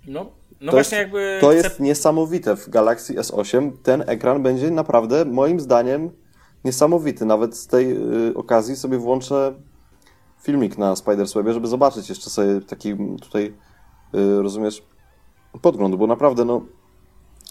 No, 0.07 0.27
no 0.61 0.67
To 0.67 0.77
właśnie 0.77 0.99
jest, 0.99 1.07
jakby... 1.07 1.39
To 1.41 1.53
jest 1.53 1.81
niesamowite. 1.81 2.57
W 2.57 2.69
Galaxy 2.69 3.15
S8 3.15 3.73
ten 3.83 4.05
ekran 4.07 4.43
będzie 4.43 4.71
naprawdę, 4.71 5.25
moim 5.25 5.61
zdaniem, 5.61 6.11
niesamowity. 6.65 7.25
Nawet 7.25 7.57
z 7.57 7.67
tej 7.67 7.93
y, 8.29 8.35
okazji 8.35 8.77
sobie 8.77 8.99
włączę 8.99 9.55
filmik 10.43 10.79
na 10.79 10.97
Spiderswebie, 10.97 11.53
żeby 11.53 11.69
zobaczyć 11.69 12.09
jeszcze 12.09 12.31
sobie 12.31 12.61
taki 12.61 12.97
tutaj, 13.21 13.55
y, 14.15 14.43
rozumiesz, 14.43 14.83
podgląd, 15.63 15.95
bo 15.95 16.07
naprawdę, 16.07 16.45
no, 16.45 16.63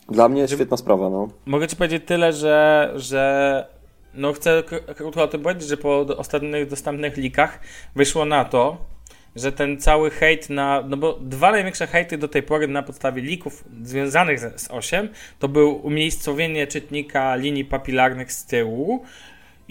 dla 0.10 0.30
mnie 0.30 0.48
świetna 0.48 0.78
sprawa, 0.78 1.10
no. 1.10 1.28
Mogę 1.46 1.68
ci 1.68 1.76
powiedzieć 1.76 2.04
tyle, 2.06 2.34
że, 2.34 2.92
że 2.96 3.81
no 4.14 4.34
chcę 4.34 4.64
krótko 4.96 5.24
o 5.24 5.28
tym 5.28 5.42
powiedzieć, 5.42 5.70
że 5.70 5.78
po 5.78 6.00
ostatnich 6.00 6.68
dostępnych 6.68 7.18
likach 7.18 7.60
wyszło 7.96 8.26
na 8.26 8.46
to, 8.46 8.92
że 9.36 9.52
ten 9.52 9.80
cały 9.80 10.10
hejt 10.10 10.50
na, 10.50 10.84
no 10.88 10.98
bo 10.98 11.20
dwa 11.22 11.52
największe 11.52 11.88
hejty 11.88 12.18
do 12.18 12.28
tej 12.28 12.44
pory 12.44 12.68
na 12.68 12.84
podstawie 12.84 13.22
lików 13.22 13.64
związanych 13.84 14.40
z, 14.40 14.62
z 14.62 14.72
8 14.72 15.10
to 15.40 15.48
był 15.48 15.86
umiejscowienie 15.86 16.68
czytnika 16.68 17.36
linii 17.36 17.66
papilarnych 17.66 18.32
z 18.32 18.46
tyłu 18.46 19.06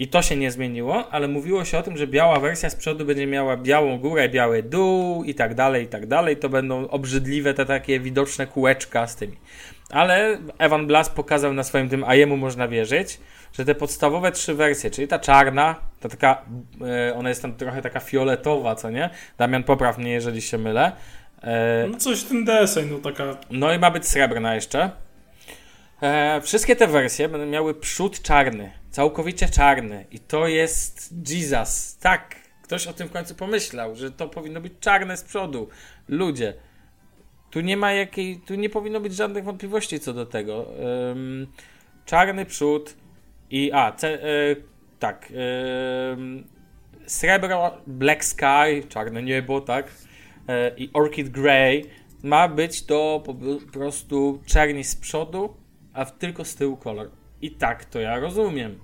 i 0.01 0.07
to 0.07 0.21
się 0.21 0.35
nie 0.35 0.51
zmieniło, 0.51 1.09
ale 1.09 1.27
mówiło 1.27 1.65
się 1.65 1.77
o 1.77 1.83
tym, 1.83 1.97
że 1.97 2.07
biała 2.07 2.39
wersja 2.39 2.69
z 2.69 2.75
przodu 2.75 3.05
będzie 3.05 3.27
miała 3.27 3.57
białą 3.57 3.99
górę, 3.99 4.29
biały 4.29 4.63
dół 4.63 5.23
i 5.23 5.35
tak 5.35 5.55
dalej, 5.55 5.85
i 5.85 5.87
tak 5.87 6.05
dalej. 6.05 6.37
To 6.37 6.49
będą 6.49 6.87
obrzydliwe 6.87 7.53
te 7.53 7.65
takie 7.65 7.99
widoczne 7.99 8.47
kółeczka 8.47 9.07
z 9.07 9.15
tymi. 9.15 9.37
Ale 9.91 10.37
Evan 10.57 10.87
Blass 10.87 11.09
pokazał 11.09 11.53
na 11.53 11.63
swoim 11.63 11.89
tym, 11.89 12.03
a 12.03 12.15
jemu 12.15 12.37
można 12.37 12.67
wierzyć, 12.67 13.19
że 13.53 13.65
te 13.65 13.75
podstawowe 13.75 14.31
trzy 14.31 14.53
wersje, 14.53 14.91
czyli 14.91 15.07
ta 15.07 15.19
czarna, 15.19 15.75
ta 15.99 16.09
taka, 16.09 16.41
e, 17.09 17.15
ona 17.15 17.29
jest 17.29 17.41
tam 17.41 17.53
trochę 17.55 17.81
taka 17.81 17.99
fioletowa, 17.99 18.75
co 18.75 18.89
nie? 18.89 19.09
Damian, 19.37 19.63
popraw 19.63 19.97
mnie, 19.97 20.11
jeżeli 20.11 20.41
się 20.41 20.57
mylę. 20.57 20.91
E, 21.43 21.87
No 21.91 21.97
coś 21.97 22.19
w 22.21 22.27
tym 22.27 22.45
deseń, 22.45 22.89
no 22.91 22.99
taka... 23.11 23.37
no 23.49 23.73
i 23.73 23.79
ma 23.79 23.91
być 23.91 24.07
srebrna 24.07 24.55
jeszcze. 24.55 24.91
E, 26.01 26.41
wszystkie 26.41 26.75
te 26.75 26.87
wersje 26.87 27.29
będą 27.29 27.47
miały 27.47 27.73
przód 27.75 28.21
czarny, 28.21 28.71
całkowicie 28.91 29.49
czarny. 29.49 30.05
I 30.11 30.19
to 30.19 30.47
jest 30.47 31.13
Jesus. 31.29 31.97
Tak, 31.97 32.35
ktoś 32.63 32.87
o 32.87 32.93
tym 32.93 33.07
w 33.07 33.11
końcu 33.11 33.35
pomyślał, 33.35 33.95
że 33.95 34.11
to 34.11 34.27
powinno 34.27 34.61
być 34.61 34.73
czarne 34.79 35.17
z 35.17 35.23
przodu. 35.23 35.69
Ludzie, 36.07 36.53
tu 37.51 37.61
nie 37.61 37.77
ma 37.77 37.93
jakiej, 37.93 38.39
tu 38.39 38.55
nie 38.55 38.69
powinno 38.69 38.99
być 38.99 39.15
żadnych 39.15 39.43
wątpliwości 39.43 39.99
co 39.99 40.13
do 40.13 40.25
tego. 40.25 40.67
Ym, 41.11 41.47
czarny 42.05 42.45
przód 42.45 42.95
i 43.49 43.71
a, 43.71 43.91
ce, 43.91 44.23
e, 44.23 44.55
tak, 44.99 45.33
ym, 46.11 46.47
srebro, 47.05 47.77
black 47.87 48.23
sky, 48.25 48.83
czarne 48.89 49.23
niebo, 49.23 49.61
tak, 49.61 49.91
e, 50.47 50.71
i 50.77 50.89
orchid 50.93 51.29
grey 51.29 51.85
ma 52.23 52.47
być 52.47 52.85
to 52.85 53.23
po 53.25 53.35
prostu 53.73 54.41
czerni 54.45 54.83
z 54.83 54.95
przodu, 54.95 55.53
a 55.93 56.05
tylko 56.05 56.45
z 56.45 56.55
tyłu 56.55 56.77
kolor. 56.77 57.09
I 57.41 57.51
tak 57.51 57.85
to 57.85 57.99
ja 57.99 58.19
rozumiem. 58.19 58.79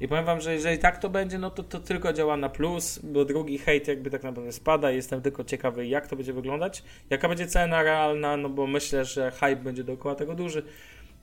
I 0.00 0.08
powiem 0.08 0.24
wam, 0.24 0.40
że 0.40 0.54
jeżeli 0.54 0.78
tak 0.78 0.98
to 0.98 1.08
będzie, 1.08 1.38
no 1.38 1.50
to 1.50 1.62
to 1.62 1.80
tylko 1.80 2.12
działa 2.12 2.36
na 2.36 2.48
plus, 2.48 2.98
bo 2.98 3.24
drugi 3.24 3.58
hejt 3.58 3.88
jakby 3.88 4.10
tak 4.10 4.22
naprawdę 4.22 4.52
spada. 4.52 4.90
Jestem 4.90 5.22
tylko 5.22 5.44
ciekawy, 5.44 5.86
jak 5.86 6.06
to 6.06 6.16
będzie 6.16 6.32
wyglądać. 6.32 6.82
Jaka 7.10 7.28
będzie 7.28 7.46
cena 7.46 7.82
realna, 7.82 8.36
no 8.36 8.48
bo 8.48 8.66
myślę, 8.66 9.04
że 9.04 9.30
hype 9.30 9.56
będzie 9.56 9.84
dookoła 9.84 10.14
tego 10.14 10.34
duży. 10.34 10.62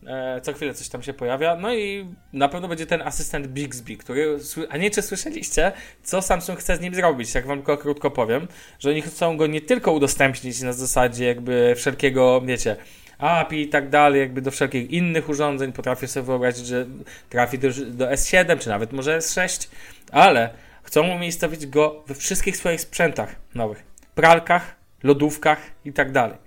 E, 0.07 0.41
co 0.41 0.53
chwilę 0.53 0.73
coś 0.73 0.89
tam 0.89 1.03
się 1.03 1.13
pojawia. 1.13 1.55
No 1.55 1.75
i 1.75 2.07
na 2.33 2.49
pewno 2.49 2.67
będzie 2.67 2.85
ten 2.85 3.01
asystent 3.01 3.47
Bixby, 3.47 3.97
który. 3.97 4.37
A 4.69 4.77
nie 4.77 4.91
czy 4.91 5.01
słyszeliście, 5.01 5.71
co 6.03 6.21
Samsung 6.21 6.59
chce 6.59 6.77
z 6.77 6.81
nim 6.81 6.95
zrobić? 6.95 7.35
Jak 7.35 7.47
wam 7.47 7.57
tylko 7.57 7.77
krótko 7.77 8.11
powiem, 8.11 8.47
że 8.79 8.89
oni 8.89 9.01
chcą 9.01 9.37
go 9.37 9.47
nie 9.47 9.61
tylko 9.61 9.91
udostępnić 9.91 10.61
na 10.61 10.73
zasadzie 10.73 11.25
jakby 11.25 11.73
wszelkiego, 11.75 12.41
wiecie. 12.45 12.75
API 13.23 13.61
i 13.61 13.67
tak 13.67 13.89
dalej, 13.89 14.21
jakby 14.21 14.41
do 14.41 14.51
wszelkich 14.51 14.91
innych 14.91 15.29
urządzeń. 15.29 15.73
Potrafię 15.73 16.07
sobie 16.07 16.25
wyobrazić, 16.25 16.67
że 16.67 16.85
trafi 17.29 17.59
do, 17.59 17.67
do 17.87 18.07
S7, 18.07 18.59
czy 18.59 18.69
nawet 18.69 18.93
może 18.93 19.17
S6, 19.17 19.67
ale 20.11 20.49
chcą 20.83 21.15
umiejscowić 21.15 21.67
go 21.67 22.03
we 22.07 22.15
wszystkich 22.15 22.57
swoich 22.57 22.81
sprzętach 22.81 23.35
nowych. 23.55 23.83
Pralkach, 24.15 24.75
lodówkach 25.03 25.59
i 25.85 25.93
tak 25.93 26.11
dalej. 26.11 26.37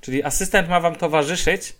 Czyli 0.00 0.24
asystent 0.24 0.68
ma 0.68 0.80
wam 0.80 0.94
towarzyszyć, 0.94 1.74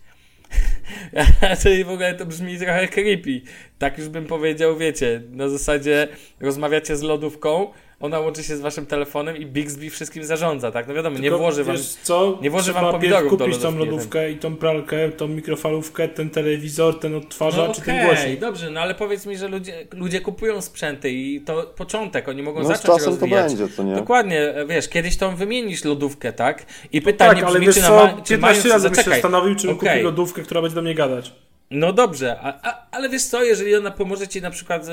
Czyli 1.63 1.85
w 1.85 1.91
ogóle 1.91 2.15
to 2.15 2.27
brzmi 2.27 2.59
trochę 2.59 2.89
creepy. 2.89 3.41
Tak 3.79 3.99
już 3.99 4.09
bym 4.09 4.27
powiedział, 4.27 4.77
wiecie, 4.77 5.23
na 5.31 5.49
zasadzie 5.49 6.09
rozmawiacie 6.41 6.97
z 6.97 7.03
lodówką, 7.03 7.73
ona 8.01 8.21
łączy 8.21 8.43
się 8.45 8.57
z 8.57 8.61
waszym 8.61 8.87
telefonem 8.87 9.37
i 9.37 9.47
Bixby 9.47 9.91
wszystkim 9.91 10.25
zarządza, 10.25 10.71
tak? 10.71 10.89
No 10.89 10.95
wiadomo, 10.95 11.17
nie 11.17 11.23
Tylko 11.23 11.39
włoży 11.39 11.65
wam... 11.65 11.77
co? 12.03 12.39
nie 12.43 12.51
włoży 12.51 12.65
Trzeba 12.65 12.81
wam 12.83 12.93
pomidorów 12.93 13.39
do 13.39 13.45
kupić 13.45 13.59
tą 13.59 13.71
lodówki, 13.71 13.91
lodówkę 13.91 14.31
i 14.31 14.37
tą 14.37 14.57
pralkę, 14.57 15.09
tą 15.09 15.29
mikrofalówkę, 15.29 16.09
ten 16.09 16.31
telewizor, 16.31 17.01
ten 17.01 17.15
odtwarzacz 17.15 17.69
No 17.69 17.75
czy 17.75 17.81
ten 17.81 18.07
głośnik. 18.07 18.41
dobrze, 18.41 18.71
no 18.71 18.81
ale 18.81 18.95
powiedz 18.95 19.27
mi, 19.27 19.37
że 19.37 19.49
ludzie, 19.49 19.87
ludzie 19.93 20.21
kupują 20.21 20.61
sprzęty 20.61 21.11
i 21.11 21.41
to 21.41 21.63
początek, 21.63 22.29
oni 22.29 22.43
mogą 22.43 22.59
No 22.61 22.65
z 22.65 22.69
zacząć 22.69 22.87
czasem 22.87 23.15
to 23.15 23.21
rozwijać. 23.21 23.55
będzie, 23.55 23.77
to 23.77 23.83
nie? 23.83 23.95
Dokładnie, 23.95 24.55
wiesz, 24.69 24.89
kiedyś 24.89 25.17
tą 25.17 25.37
wymienisz 25.37 25.85
lodówkę, 25.85 26.33
tak? 26.33 26.67
I 26.93 27.03
pytanie 27.03 27.35
tak, 27.35 27.45
ale 27.45 27.53
brzmi, 27.55 27.67
wiesz 27.67 27.75
czy, 27.75 27.81
co, 27.83 27.97
na 27.97 28.03
ma, 28.05 28.09
czy 28.23 28.35
15 28.35 28.39
mając... 28.41 28.65
razy 28.67 28.89
bym 28.89 28.95
się 28.95 28.97
zaczekaj. 28.97 29.13
zastanowił, 29.23 29.55
czy 29.55 29.67
bym 29.67 29.77
Okej. 29.77 29.89
kupił 29.89 30.05
lodówkę, 30.05 30.43
która 30.43 30.63
będzie 30.63 30.75
do 30.75 30.83
mnie 30.83 30.95
gadać. 30.95 31.33
No 31.71 31.93
dobrze, 31.93 32.39
a, 32.43 32.69
a, 32.71 32.87
ale 32.91 33.09
wiesz 33.09 33.23
co, 33.25 33.45
jeżeli 33.45 33.77
ona 33.77 33.91
pomoże 33.91 34.29
ci 34.29 34.43
na 34.43 34.51
przykład. 34.51 34.87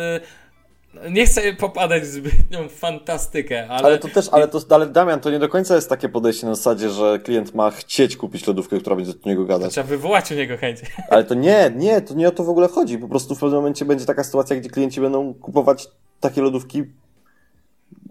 Nie 1.10 1.26
chcę 1.26 1.54
popadać 1.54 2.04
w 2.04 2.06
zbytnią 2.06 2.70
fantastykę, 2.70 3.68
ale. 3.70 3.88
Ale 3.88 4.00
to 4.00 4.08
też, 4.08 4.30
ale 4.32 4.48
to, 4.48 4.60
ale 4.70 4.86
Damian, 4.86 5.20
to 5.20 5.32
nie 5.32 5.40
do 5.40 5.50
końca 5.50 5.76
jest 5.76 5.90
takie 5.90 6.10
podejście 6.10 6.48
na 6.48 6.56
zasadzie, 6.56 6.90
że 6.90 7.20
klient 7.20 7.56
ma 7.56 7.72
chcieć 7.72 8.18
kupić 8.18 8.48
lodówkę, 8.48 8.80
która 8.80 8.96
będzie 8.96 9.14
do 9.14 9.30
niego 9.30 9.46
gadać. 9.46 9.72
Trzeba 9.72 9.88
wywołać 9.88 10.32
u 10.32 10.36
niego 10.36 10.58
chęć. 10.58 10.80
Ale 11.10 11.24
to 11.24 11.34
nie, 11.34 11.72
nie, 11.76 12.02
to 12.02 12.14
nie 12.14 12.28
o 12.28 12.32
to 12.32 12.44
w 12.44 12.50
ogóle 12.50 12.68
chodzi. 12.68 12.98
Po 12.98 13.08
prostu 13.08 13.36
w 13.36 13.40
pewnym 13.40 13.60
momencie 13.60 13.86
będzie 13.86 14.06
taka 14.06 14.24
sytuacja, 14.24 14.56
gdzie 14.56 14.70
klienci 14.70 15.02
będą 15.02 15.34
kupować 15.34 15.88
takie 16.20 16.42
lodówki 16.42 16.84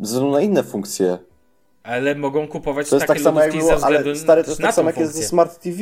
ze 0.00 0.12
względu 0.12 0.30
na 0.30 0.40
inne 0.40 0.62
funkcje. 0.62 1.18
Ale 1.82 2.14
mogą 2.14 2.48
kupować 2.48 2.88
To 2.88 2.96
jest 2.96 3.06
takie 3.06 3.18
tak 3.18 3.24
samo 3.24 3.40
jak 3.40 3.54
lodówki 3.54 3.74
było, 3.74 3.86
ale 3.86 4.16
stary, 4.16 4.44
to 4.44 4.50
jest 4.50 4.60
na 4.60 4.68
tak 4.68 4.74
samo 4.74 4.88
jak 4.88 4.98
jest 4.98 5.14
ze. 5.14 5.22
Smart 5.22 5.62
TV. 5.62 5.78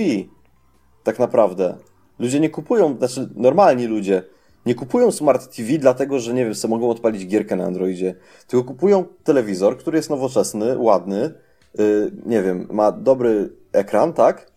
Tak 1.03 1.19
naprawdę. 1.19 1.77
Ludzie 2.19 2.41
nie 2.41 2.51
kupują, 2.51 2.97
znaczy 2.99 3.29
normalni 3.35 3.87
ludzie 3.87 4.23
nie 4.69 4.75
kupują 4.75 5.13
Smart 5.13 5.57
TV 5.57 5.79
dlatego, 5.79 6.19
że 6.19 6.35
nie 6.35 6.45
wiem, 6.45 6.55
sobie 6.55 6.75
mogą 6.75 6.91
odpalić 6.91 7.27
gierkę 7.27 7.57
na 7.57 7.65
Androidzie. 7.65 8.15
Tylko 8.47 8.65
kupują 8.65 9.05
telewizor, 9.25 9.79
który 9.79 9.97
jest 9.97 10.11
nowoczesny, 10.11 10.79
ładny, 10.79 11.35
yy, 11.79 12.13
nie 12.27 12.43
wiem, 12.43 12.67
ma 12.71 12.93
dobry 12.93 13.51
ekran, 13.73 14.13
tak? 14.13 14.53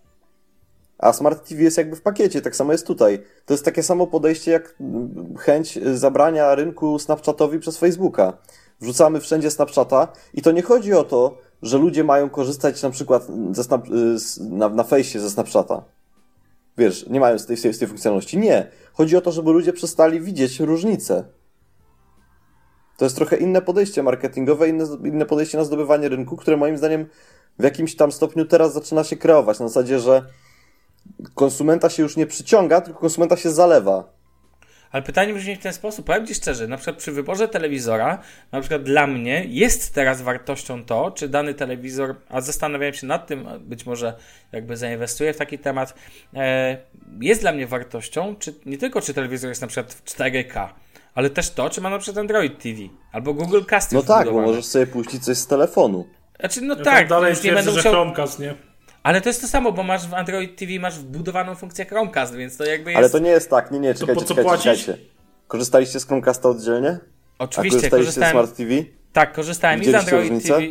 A 0.97 1.13
Smart 1.13 1.49
TV 1.49 1.61
jest 1.61 1.77
jakby 1.77 1.95
w 1.95 2.01
pakiecie, 2.01 2.41
tak 2.41 2.55
samo 2.55 2.71
jest 2.71 2.87
tutaj. 2.87 3.23
To 3.45 3.53
jest 3.53 3.65
takie 3.65 3.83
samo 3.83 4.07
podejście 4.07 4.51
jak 4.51 4.75
mm, 4.79 5.35
chęć 5.37 5.79
zabrania 5.93 6.55
rynku 6.55 6.99
Snapchatowi 6.99 7.59
przez 7.59 7.77
Facebooka. 7.77 8.37
Wrzucamy 8.81 9.19
wszędzie 9.19 9.51
Snapchata 9.51 10.07
i 10.33 10.41
to 10.41 10.51
nie 10.51 10.61
chodzi 10.61 10.93
o 10.93 11.03
to, 11.03 11.37
że 11.61 11.77
ludzie 11.77 12.03
mają 12.03 12.29
korzystać 12.29 12.83
na 12.83 12.89
przykład 12.89 13.27
ze 13.51 13.63
snap, 13.63 13.87
y, 13.87 14.17
na, 14.39 14.69
na 14.69 14.83
fejsie 14.83 15.19
ze 15.19 15.29
Snapchata. 15.29 15.83
Wiesz, 16.81 17.05
nie 17.09 17.19
mają 17.19 17.39
z 17.39 17.45
tej, 17.45 17.57
z 17.57 17.79
tej 17.79 17.87
funkcjonalności. 17.87 18.37
Nie. 18.37 18.67
Chodzi 18.93 19.17
o 19.17 19.21
to, 19.21 19.31
żeby 19.31 19.51
ludzie 19.51 19.73
przestali 19.73 20.21
widzieć 20.21 20.59
różnice. 20.59 21.23
To 22.97 23.05
jest 23.05 23.15
trochę 23.15 23.37
inne 23.37 23.61
podejście 23.61 24.03
marketingowe, 24.03 24.69
inne, 24.69 24.85
inne 25.05 25.25
podejście 25.25 25.57
na 25.57 25.63
zdobywanie 25.63 26.09
rynku, 26.09 26.37
które 26.37 26.57
moim 26.57 26.77
zdaniem 26.77 27.05
w 27.59 27.63
jakimś 27.63 27.95
tam 27.95 28.11
stopniu 28.11 28.45
teraz 28.45 28.73
zaczyna 28.73 29.03
się 29.03 29.17
kreować. 29.17 29.59
Na 29.59 29.67
zasadzie, 29.67 29.99
że 29.99 30.25
konsumenta 31.35 31.89
się 31.89 32.03
już 32.03 32.17
nie 32.17 32.27
przyciąga, 32.27 32.81
tylko 32.81 32.99
konsumenta 32.99 33.37
się 33.37 33.51
zalewa. 33.51 34.13
Ale 34.91 35.03
pytanie 35.03 35.33
brzmi 35.33 35.55
w 35.55 35.59
ten 35.59 35.73
sposób, 35.73 36.05
powiem 36.05 36.27
Ci 36.27 36.35
szczerze, 36.35 36.67
na 36.67 36.77
przykład 36.77 36.97
przy 36.97 37.11
wyborze 37.11 37.47
telewizora, 37.47 38.19
na 38.51 38.59
przykład 38.59 38.83
dla 38.83 39.07
mnie 39.07 39.45
jest 39.47 39.93
teraz 39.93 40.21
wartością 40.21 40.85
to, 40.85 41.11
czy 41.11 41.29
dany 41.29 41.53
telewizor, 41.53 42.15
a 42.29 42.41
zastanawiałem 42.41 42.93
się 42.93 43.07
nad 43.07 43.27
tym, 43.27 43.47
być 43.59 43.85
może 43.85 44.13
jakby 44.51 44.77
zainwestuję 44.77 45.33
w 45.33 45.37
taki 45.37 45.59
temat, 45.59 45.93
e, 46.33 46.77
jest 47.21 47.41
dla 47.41 47.51
mnie 47.51 47.67
wartością, 47.67 48.35
czy 48.39 48.53
nie 48.65 48.77
tylko 48.77 49.01
czy 49.01 49.13
telewizor 49.13 49.49
jest 49.49 49.61
na 49.61 49.67
przykład 49.67 49.93
w 49.93 50.03
4K, 50.03 50.67
ale 51.15 51.29
też 51.29 51.49
to, 51.49 51.69
czy 51.69 51.81
ma 51.81 51.89
na 51.89 51.99
przykład 51.99 52.17
Android 52.17 52.63
TV 52.63 52.79
albo 53.11 53.33
Google 53.33 53.61
Cast. 53.65 53.91
No 53.91 54.03
tak, 54.03 54.31
bo 54.31 54.41
możesz 54.41 54.65
sobie 54.65 54.87
puścić 54.87 55.25
coś 55.25 55.37
z 55.37 55.47
telefonu. 55.47 56.07
Znaczy, 56.39 56.61
no 56.61 56.75
Ja 56.75 56.83
tak, 56.83 57.07
dalej 57.07 57.29
już 57.29 57.43
nie 57.43 57.51
będę 57.51 57.71
że 57.71 57.77
musiał... 57.77 57.93
Chromecast, 57.93 58.39
nie? 58.39 58.70
Ale 59.03 59.21
to 59.21 59.29
jest 59.29 59.41
to 59.41 59.47
samo, 59.47 59.71
bo 59.71 59.83
masz 59.83 60.07
w 60.07 60.13
Android 60.13 60.59
TV 60.59 60.71
masz 60.79 60.99
wbudowaną 60.99 61.55
funkcję 61.55 61.85
Chromecast, 61.85 62.35
więc 62.35 62.57
to 62.57 62.65
jakby 62.65 62.91
jest... 62.91 62.97
Ale 62.97 63.09
to 63.09 63.19
nie 63.19 63.29
jest 63.29 63.49
tak, 63.49 63.71
nie, 63.71 63.79
nie, 63.79 63.93
czekajcie, 63.93 64.13
po 64.13 64.21
co 64.21 64.35
czekajcie, 64.35 64.49
płacić? 64.63 64.85
czekajcie. 64.85 65.05
Korzystaliście 65.47 65.99
z 65.99 66.05
Chromecasta 66.07 66.49
oddzielnie? 66.49 66.99
A 67.39 67.43
Oczywiście, 67.43 67.89
korzystaliście 67.89 68.27
z. 68.27 68.31
Smart 68.31 68.57
TV? 68.57 68.71
Tak, 69.13 69.33
korzystałem 69.33 69.81
i 69.81 69.85
z 69.85 69.95
Android 69.95 70.29
różnicę? 70.29 70.53
TV. 70.53 70.65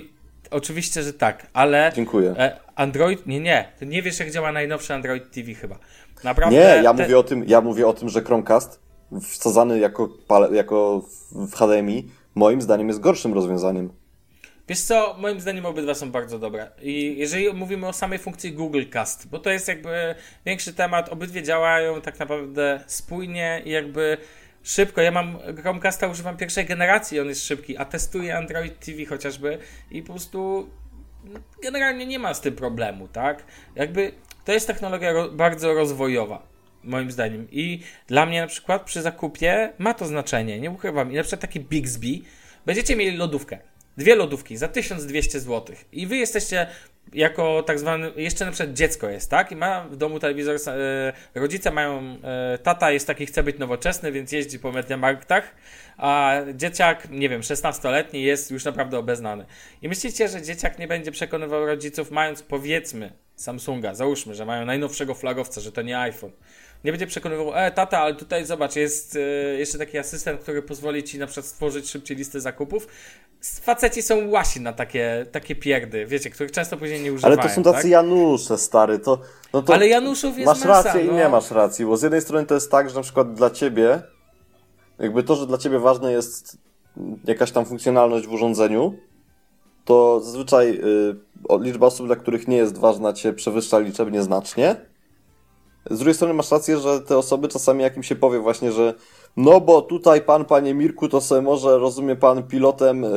Oczywiście, 0.51 1.03
że 1.03 1.13
tak, 1.13 1.47
ale 1.53 1.93
Dziękuję. 1.97 2.35
e, 2.39 2.57
Android, 2.75 3.27
nie, 3.27 3.41
nie, 3.41 3.73
ty 3.79 3.87
nie 3.87 4.03
wiesz 4.03 4.21
jak 4.21 4.31
działa 4.31 4.53
najnowszy 4.53 4.95
Android 4.95 5.31
TV 5.31 5.55
chyba. 5.55 5.79
Naprawdę. 6.25 6.57
Nie, 6.57 6.83
ja 6.83 6.95
te- 6.95 7.03
mówię 7.03 7.19
o 7.19 7.23
tym, 7.23 7.45
ja 7.47 7.61
mówię 7.61 7.87
o 7.87 7.93
tym, 7.93 8.09
że 8.09 8.23
Chromecast 8.23 8.81
wsadzany 9.23 9.79
jako, 9.79 10.09
jako 10.53 11.03
w 11.33 11.55
HDMI 11.55 12.09
moim 12.35 12.63
zdaniem 12.63 12.89
jest 12.89 13.01
gorszym 13.01 13.35
rozwiązaniem. 13.35 13.93
Wiesz 14.71 14.81
co, 14.81 15.17
moim 15.19 15.41
zdaniem 15.41 15.67
obydwa 15.67 15.95
są 15.95 16.11
bardzo 16.11 16.39
dobre. 16.39 16.71
I 16.83 17.19
jeżeli 17.19 17.53
mówimy 17.53 17.89
o 17.89 17.93
samej 17.93 18.19
funkcji 18.19 18.53
Google 18.53 18.83
Cast, 18.93 19.29
bo 19.29 19.39
to 19.39 19.51
jest 19.51 19.69
jakby 19.69 20.15
większy 20.47 20.75
temat, 20.75 21.09
obydwie 21.09 21.43
działają 21.43 22.01
tak 22.01 22.19
naprawdę 22.19 22.81
spójnie 22.87 23.63
i 23.65 23.71
jakby 23.71 24.17
szybko. 24.63 25.01
Ja 25.01 25.11
mam 25.11 25.39
Chromecasta, 25.63 26.07
używam 26.07 26.37
pierwszej 26.37 26.65
generacji, 26.65 27.21
on 27.21 27.29
jest 27.29 27.47
szybki, 27.47 27.77
a 27.77 27.85
testuję 27.85 28.37
Android 28.37 28.81
TV 28.87 29.05
chociażby 29.07 29.59
i 29.91 30.03
po 30.03 30.13
prostu 30.13 30.71
generalnie 31.63 32.07
nie 32.07 32.19
ma 32.19 32.35
z 32.35 32.41
tym 32.41 32.57
problemu, 32.57 33.09
tak? 33.09 33.45
Jakby 33.77 34.13
to 34.45 34.53
jest 34.53 34.67
technologia 34.67 35.13
ro- 35.13 35.31
bardzo 35.31 35.75
rozwojowa, 35.75 36.47
moim 36.85 37.11
zdaniem. 37.11 37.47
I 37.51 37.81
dla 38.07 38.27
mnie 38.27 38.41
na 38.41 38.47
przykład 38.47 38.83
przy 38.83 39.03
zakupie 39.03 39.73
ma 39.79 39.95
to 39.95 40.07
znaczenie, 40.07 40.61
nie 40.61 40.71
ukrywam. 40.71 41.13
I 41.13 41.15
na 41.15 41.23
przykład 41.23 41.41
taki 41.41 41.61
Bixby, 41.61 42.19
będziecie 42.67 42.97
mieli 42.97 43.17
lodówkę. 43.17 43.70
Dwie 43.97 44.15
lodówki 44.15 44.57
za 44.57 44.69
1200 44.69 45.41
zł. 45.41 45.77
I 45.93 46.07
wy 46.07 46.17
jesteście 46.17 46.67
jako 47.13 47.63
tak 47.63 47.79
zwany, 47.79 48.13
jeszcze 48.17 48.45
na 48.45 48.53
przykład 48.53 48.77
dziecko 48.77 49.09
jest, 49.09 49.31
tak? 49.31 49.53
I 49.53 49.57
ma 49.57 49.85
w 49.85 49.97
domu 49.97 50.19
telewizor, 50.19 50.57
e, 50.67 51.13
rodzice 51.35 51.71
mają, 51.71 52.17
e, 52.23 52.59
tata 52.59 52.91
jest 52.91 53.07
taki, 53.07 53.27
chce 53.27 53.43
być 53.43 53.59
nowoczesny, 53.59 54.13
więc 54.13 54.33
jeździ 54.33 54.59
po 54.59 54.73
Mediamarktach, 54.73 55.55
a 55.97 56.37
dzieciak, 56.55 57.11
nie 57.11 57.29
wiem, 57.29 57.43
16-letni 57.43 58.23
jest 58.23 58.51
już 58.51 58.65
naprawdę 58.65 58.99
obeznany. 58.99 59.47
I 59.83 59.89
myślicie, 59.89 60.29
że 60.29 60.43
dzieciak 60.43 60.79
nie 60.79 60.89
będzie 60.89 61.13
przekonywał 61.13 61.67
rodziców, 61.67 62.11
mając 62.11 62.43
powiedzmy 62.43 63.13
Samsunga, 63.37 63.95
załóżmy, 63.95 64.35
że 64.35 64.45
mają 64.45 64.65
najnowszego 64.65 65.15
flagowca, 65.15 65.61
że 65.61 65.73
to 65.73 65.83
nie 65.83 65.99
iPhone. 65.99 66.33
Nie 66.85 66.93
będzie 66.93 67.07
przekonywał, 67.07 67.55
e, 67.55 67.71
tata, 67.71 67.99
ale 67.99 68.15
tutaj 68.15 68.47
zobacz, 68.47 68.77
jest 68.77 69.17
e, 69.17 69.21
jeszcze 69.59 69.79
taki 69.79 69.99
asystent, 69.99 70.41
który 70.41 70.63
pozwoli 70.63 71.03
ci 71.03 71.19
na 71.19 71.27
przykład 71.27 71.47
stworzyć 71.47 71.91
szybciej 71.91 72.17
listę 72.17 72.41
zakupów. 72.41 72.87
Faceci 73.43 74.03
są 74.03 74.29
łasi 74.29 74.61
na 74.61 74.73
takie, 74.73 75.27
takie 75.33 75.57
pierdy, 75.57 76.07
wiecie, 76.07 76.31
których 76.31 76.53
często 76.53 76.77
później 76.77 77.01
nie 77.01 77.13
używają. 77.13 77.39
Ale 77.39 77.49
to 77.49 77.55
są 77.55 77.63
tacy 77.63 77.83
tak? 77.83 77.91
Janusze, 77.91 78.59
stary, 78.59 78.99
to... 78.99 79.19
No 79.53 79.63
to 79.63 79.75
Ale 79.75 79.89
Januszów 79.89 80.39
jest 80.39 80.47
Masz 80.47 80.65
masa, 80.65 80.83
rację 80.83 81.05
no. 81.05 81.13
i 81.13 81.15
nie 81.15 81.29
masz 81.29 81.51
racji, 81.51 81.87
bo 81.87 81.97
z 81.97 82.03
jednej 82.03 82.21
strony 82.21 82.47
to 82.47 82.55
jest 82.55 82.71
tak, 82.71 82.91
że 82.91 82.97
na 82.97 83.03
przykład 83.03 83.35
dla 83.35 83.51
ciebie, 83.51 84.03
jakby 84.99 85.23
to, 85.23 85.37
że 85.37 85.47
dla 85.47 85.59
ciebie 85.59 85.79
ważne 85.79 86.13
jest 86.13 86.59
jakaś 87.25 87.53
tam 87.53 87.65
funkcjonalność 87.65 88.27
w 88.27 88.33
urządzeniu, 88.33 88.99
to 89.85 90.21
zazwyczaj 90.21 90.81
y, 91.51 91.61
liczba 91.61 91.87
osób, 91.87 92.07
dla 92.07 92.17
których 92.17 92.49
nie 92.49 92.57
jest 92.57 92.79
ważna, 92.79 93.13
cię 93.13 93.33
przewyższa 93.33 93.79
liczebnie 93.79 94.23
znacznie. 94.23 94.90
Z 95.91 95.99
drugiej 95.99 96.15
strony 96.15 96.35
masz 96.35 96.51
rację, 96.51 96.79
że 96.79 97.01
te 97.01 97.19
osoby 97.19 97.49
czasami 97.49 97.83
jak 97.83 97.97
im 97.97 98.03
się 98.03 98.17
powie 98.17 98.39
właśnie, 98.39 98.73
że 98.73 98.95
no 99.37 99.61
bo 99.61 99.83
tutaj 99.83 100.21
pan, 100.21 100.45
panie 100.45 100.75
Mirku, 100.75 101.09
to 101.09 101.21
sobie 101.21 101.43
może, 101.43 101.79
rozumie 101.79 102.17
pan, 102.17 102.43
pilotem 102.43 103.05
y, 103.05 103.09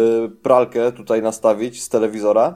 pralkę 0.44 0.92
tutaj 0.92 1.22
nastawić 1.22 1.84
z 1.84 1.90
telewizora, 1.90 2.56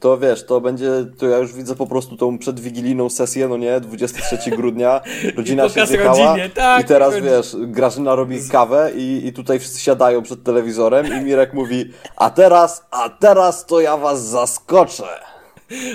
to 0.00 0.18
wiesz, 0.18 0.46
to 0.46 0.60
będzie, 0.60 0.90
to 1.18 1.28
ja 1.28 1.38
już 1.38 1.52
widzę 1.52 1.74
po 1.74 1.86
prostu 1.86 2.16
tą 2.16 2.38
przedwigilijną 2.38 3.10
sesję, 3.10 3.48
no 3.48 3.56
nie, 3.56 3.80
23 3.80 4.50
grudnia, 4.50 5.00
rodzina 5.36 5.68
się 5.68 5.86
zjechała 5.86 6.28
rodzinie, 6.28 6.50
tak, 6.50 6.84
i 6.84 6.88
teraz 6.88 7.16
i 7.16 7.22
wiesz, 7.22 7.56
Grażyna 7.58 8.14
robi 8.14 8.48
kawę 8.48 8.92
i, 8.94 9.26
i 9.26 9.32
tutaj 9.32 9.58
wszyscy 9.58 9.80
siadają 9.80 10.22
przed 10.22 10.42
telewizorem 10.42 11.06
i 11.06 11.24
Mirek 11.24 11.54
mówi, 11.54 11.92
a 12.16 12.30
teraz, 12.30 12.86
a 12.90 13.08
teraz 13.08 13.66
to 13.66 13.80
ja 13.80 13.96
was 13.96 14.24
zaskoczę. 14.24 15.35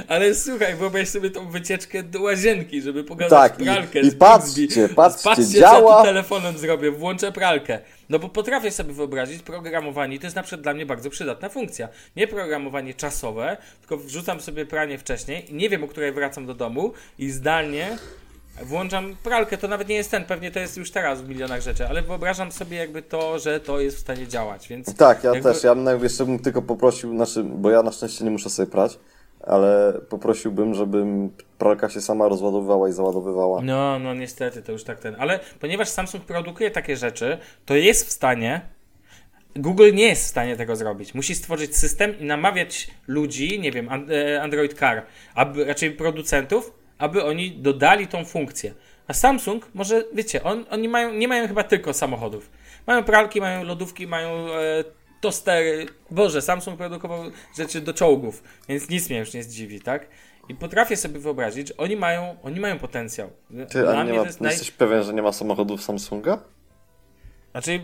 Ale 0.08 0.36
słuchaj, 0.36 0.76
wyobraź 0.76 1.10
sobie 1.10 1.30
tą 1.30 1.50
wycieczkę 1.50 2.04
do 2.04 2.22
łazienki, 2.22 2.82
żeby 2.82 3.04
pokazać 3.04 3.30
Tak, 3.52 3.60
i- 3.62 3.64
pralkę. 3.64 4.00
i 4.00 4.10
z 4.10 4.16
patrzcie, 4.16 4.90
patrzcie, 4.96 5.24
patrzcie 5.24 5.46
co 5.46 5.60
działa. 5.60 5.92
ja 5.96 5.98
tu 6.02 6.04
telefonem 6.08 6.58
zrobię, 6.58 6.92
włączę 6.92 7.32
pralkę. 7.32 7.80
No 8.10 8.20
bo 8.20 8.30
potrafię 8.30 8.72
sobie 8.72 8.94
wyobrazić 8.94 9.44
programowanie, 9.44 10.20
to 10.20 10.26
jest 10.26 10.36
na 10.36 10.44
przykład 10.44 10.62
dla 10.62 10.74
mnie 10.74 10.86
bardzo 10.86 11.10
przydatna 11.10 11.50
funkcja. 11.50 11.90
Nie 12.16 12.28
programowanie 12.28 12.94
czasowe, 12.94 13.58
tylko 13.80 13.98
wrzucam 13.98 14.42
sobie 14.42 14.66
pranie 14.66 14.98
wcześniej 14.98 15.52
i 15.52 15.54
nie 15.54 15.70
wiem, 15.70 15.84
o 15.84 15.88
której 15.88 16.12
wracam 16.12 16.46
do 16.46 16.54
domu 16.54 16.94
i 17.20 17.30
zdalnie 17.30 17.98
włączam 18.64 19.16
pralkę. 19.24 19.58
To 19.58 19.68
nawet 19.68 19.88
nie 19.88 19.96
jest 19.96 20.12
ten, 20.12 20.26
pewnie 20.26 20.52
to 20.52 20.60
jest 20.60 20.78
już 20.78 20.92
teraz 20.92 21.22
w 21.22 21.30
milionach 21.30 21.62
rzeczy, 21.62 21.88
ale 21.88 22.02
wyobrażam 22.02 22.52
sobie 22.52 22.78
jakby 22.78 23.02
to, 23.02 23.40
że 23.40 23.60
to 23.60 23.80
jest 23.80 23.98
w 23.98 24.00
stanie 24.00 24.28
działać, 24.28 24.68
więc... 24.68 24.96
Tak, 24.96 25.24
ja 25.24 25.34
jakby- 25.34 25.54
też, 25.54 25.64
ja 25.64 25.76
bym 25.76 26.04
jeszcze 26.04 26.26
bym 26.26 26.40
tylko 26.40 26.62
poprosił, 26.62 27.16
znaczy, 27.16 27.44
bo 27.44 27.70
ja 27.70 27.84
na 27.84 27.92
szczęście 27.92 28.24
nie 28.26 28.32
muszę 28.32 28.50
sobie 28.50 28.72
prać, 28.72 29.00
ale 29.44 29.94
poprosiłbym, 30.10 30.74
żebym 30.74 31.30
pralka 31.58 31.90
się 31.90 32.02
sama 32.02 32.28
rozładowywała 32.28 32.90
i 32.90 32.92
załadowywała. 32.92 33.62
No, 33.62 34.00
no 34.00 34.14
niestety, 34.14 34.62
to 34.62 34.72
już 34.72 34.84
tak 34.84 35.00
ten. 35.00 35.16
Ale 35.20 35.40
ponieważ 35.60 35.90
Samsung 35.90 36.24
produkuje 36.24 36.72
takie 36.72 36.98
rzeczy, 36.98 37.38
to 37.66 37.76
jest 37.76 38.08
w 38.08 38.12
stanie. 38.12 38.62
Google 39.56 39.94
nie 39.94 40.08
jest 40.08 40.24
w 40.24 40.28
stanie 40.28 40.58
tego 40.58 40.76
zrobić. 40.76 41.14
Musi 41.14 41.36
stworzyć 41.36 41.78
system 41.78 42.20
i 42.20 42.26
namawiać 42.26 42.88
ludzi, 43.08 43.60
nie 43.60 43.72
wiem, 43.72 43.90
e, 43.90 44.42
Android 44.42 44.74
Car, 44.74 45.06
aby, 45.36 45.66
raczej 45.66 45.92
producentów, 45.92 46.74
aby 46.98 47.24
oni 47.24 47.52
dodali 47.52 48.08
tą 48.08 48.26
funkcję. 48.26 48.74
A 49.08 49.14
Samsung 49.14 49.68
może, 49.74 50.04
wiecie, 50.14 50.44
on, 50.44 50.66
oni 50.70 50.88
mają, 50.88 51.14
nie 51.14 51.28
mają 51.28 51.48
chyba 51.48 51.64
tylko 51.64 51.94
samochodów. 51.94 52.50
Mają 52.88 53.04
pralki, 53.04 53.42
mają 53.42 53.64
lodówki, 53.64 54.08
mają 54.08 54.30
e, 54.30 54.84
tostery. 55.22 55.86
Boże, 56.12 56.42
Samsung 56.42 56.78
produkował 56.78 57.24
rzeczy 57.58 57.82
do 57.82 57.94
czołgów, 57.94 58.44
więc 58.70 58.90
nic 58.90 59.10
mnie 59.10 59.20
już 59.20 59.34
nie 59.34 59.44
zdziwi, 59.44 59.82
tak? 59.82 60.08
I 60.50 60.56
potrafię 60.56 60.98
sobie 60.98 61.20
wyobrazić, 61.20 61.68
że 61.68 61.78
oni 61.78 61.96
mają, 61.96 62.36
oni 62.44 62.60
mają 62.60 62.80
potencjał. 62.80 63.30
Ty, 63.70 63.82
Dla 63.82 63.98
a 64.00 64.04
nie 64.04 64.14
ma, 64.14 64.24
jest 64.26 64.42
naj... 64.42 64.52
jesteś 64.52 64.72
pewien, 64.72 65.04
że 65.04 65.14
nie 65.14 65.22
ma 65.22 65.32
samochodów 65.32 65.84
Samsunga? 65.84 66.38
Znaczy, 67.52 67.80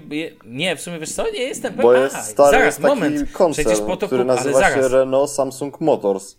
nie, 0.46 0.76
w 0.76 0.82
sumie 0.82 1.00
wiesz 1.00 1.12
co, 1.14 1.32
nie 1.32 1.40
jestem 1.44 1.76
Bo 1.76 1.84
pewien. 1.84 2.04
jest 2.04 2.16
Aha, 2.16 2.24
stary, 2.26 2.52
zaraz, 2.52 2.66
jest 2.66 2.82
taki 2.82 2.96
moment. 2.96 3.32
koncern, 3.32 3.66
Przecież 3.66 3.86
po 3.86 3.98
to 3.98 4.08
który 4.08 4.24
kup- 4.24 4.28
nazywa 4.28 4.70
się. 4.70 4.88
Renault 4.88 5.30
Samsung 5.32 5.82
Motors. 5.82 6.36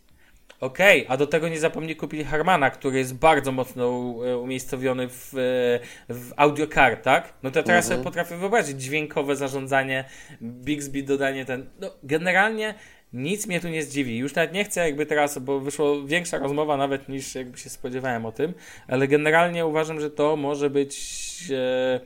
Okej, 0.61 1.07
a 1.09 1.17
do 1.17 1.27
tego 1.27 1.49
nie 1.49 1.59
zapomnij 1.59 1.97
kupili 1.97 2.25
Harmana, 2.25 2.71
który 2.71 2.99
jest 2.99 3.15
bardzo 3.15 3.53
mocno 3.53 3.85
e, 4.27 4.39
umiejscowiony 4.39 5.09
w, 5.09 5.35
e, 5.35 6.15
w 6.15 6.33
audio 6.37 6.67
car, 6.67 6.97
tak? 6.97 7.33
No 7.43 7.51
to 7.51 7.63
teraz 7.63 7.85
Mhm. 7.85 7.99
sobie 7.99 8.05
potrafię 8.05 8.37
wyobrazić 8.37 8.83
dźwiękowe 8.83 9.37
zarządzanie, 9.37 10.05
Bixby 10.43 11.03
dodanie 11.03 11.45
ten. 11.45 11.67
No, 11.81 11.91
generalnie 12.03 12.75
nic 13.13 13.47
mnie 13.47 13.61
tu 13.61 13.69
nie 13.69 13.83
zdziwi. 13.83 14.19
Już 14.19 14.35
nawet 14.35 14.53
nie 14.53 14.65
chcę 14.65 14.81
jakby 14.81 15.07
teraz, 15.07 15.39
bo 15.39 15.61
wyszło 15.61 16.07
większa 16.07 16.39
rozmowa 16.39 16.77
nawet 16.77 17.09
niż 17.09 17.35
jakby 17.35 17.59
się 17.59 17.71
spodziewałem 17.71 18.27
o 18.27 18.33
tym, 18.33 18.55
ale 18.89 19.09
generalnie 19.09 19.67
uważam, 19.67 20.01
że 20.01 20.11
to 20.11 20.37
może 20.37 20.71
być. 20.71 20.99
E, 21.51 22.01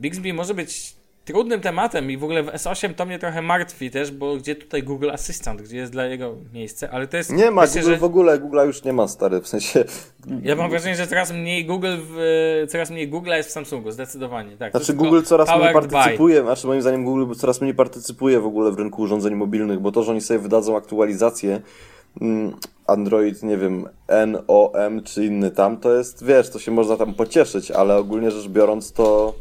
Bixby 0.00 0.32
może 0.32 0.54
być 0.54 0.96
trudnym 1.24 1.60
tematem 1.60 2.10
i 2.10 2.16
w 2.16 2.24
ogóle 2.24 2.42
w 2.42 2.46
S8 2.46 2.94
to 2.94 3.06
mnie 3.06 3.18
trochę 3.18 3.42
martwi 3.42 3.90
też, 3.90 4.10
bo 4.10 4.36
gdzie 4.36 4.54
tutaj 4.54 4.82
Google 4.82 5.10
Assistant, 5.10 5.62
gdzie 5.62 5.76
jest 5.76 5.92
dla 5.92 6.06
jego 6.06 6.34
miejsce, 6.52 6.90
ale 6.90 7.06
to 7.06 7.16
jest... 7.16 7.32
Nie 7.32 7.50
ma, 7.50 7.62
myślę, 7.62 7.80
Google 7.80 7.94
że 7.94 7.98
w 8.00 8.04
ogóle, 8.04 8.38
Google 8.38 8.60
już 8.66 8.84
nie 8.84 8.92
ma, 8.92 9.08
stary, 9.08 9.40
w 9.40 9.48
sensie... 9.48 9.84
Ja 10.42 10.56
mam 10.56 10.70
wrażenie, 10.70 10.96
że 10.96 11.06
coraz 11.06 11.32
mniej 11.32 11.66
Google 11.66 11.96
w, 11.98 12.66
coraz 12.68 12.90
mniej 12.90 13.08
Google 13.08 13.30
jest 13.30 13.48
w 13.48 13.52
Samsungu, 13.52 13.90
zdecydowanie, 13.90 14.56
tak. 14.56 14.70
Znaczy 14.70 14.94
Google 14.94 15.22
coraz 15.22 15.48
mniej 15.48 15.58
powered 15.58 15.86
by. 15.86 15.92
partycypuje, 15.92 16.42
znaczy 16.42 16.66
moim 16.66 16.82
zdaniem 16.82 17.04
Google 17.04 17.34
coraz 17.34 17.60
mniej 17.60 17.74
partycypuje 17.74 18.40
w 18.40 18.46
ogóle 18.46 18.72
w 18.72 18.78
rynku 18.78 19.02
urządzeń 19.02 19.34
mobilnych, 19.34 19.80
bo 19.80 19.92
to, 19.92 20.02
że 20.02 20.10
oni 20.10 20.20
sobie 20.20 20.40
wydadzą 20.40 20.76
aktualizację 20.76 21.60
mm, 22.20 22.56
Android, 22.86 23.42
nie 23.42 23.56
wiem, 23.56 23.88
NOM 24.08 25.02
czy 25.04 25.26
inny 25.26 25.50
tam, 25.50 25.76
to 25.76 25.96
jest, 25.96 26.24
wiesz, 26.24 26.50
to 26.50 26.58
się 26.58 26.70
można 26.70 26.96
tam 26.96 27.14
pocieszyć, 27.14 27.70
ale 27.70 27.96
ogólnie 27.96 28.30
rzecz 28.30 28.48
biorąc 28.48 28.92
to 28.92 29.34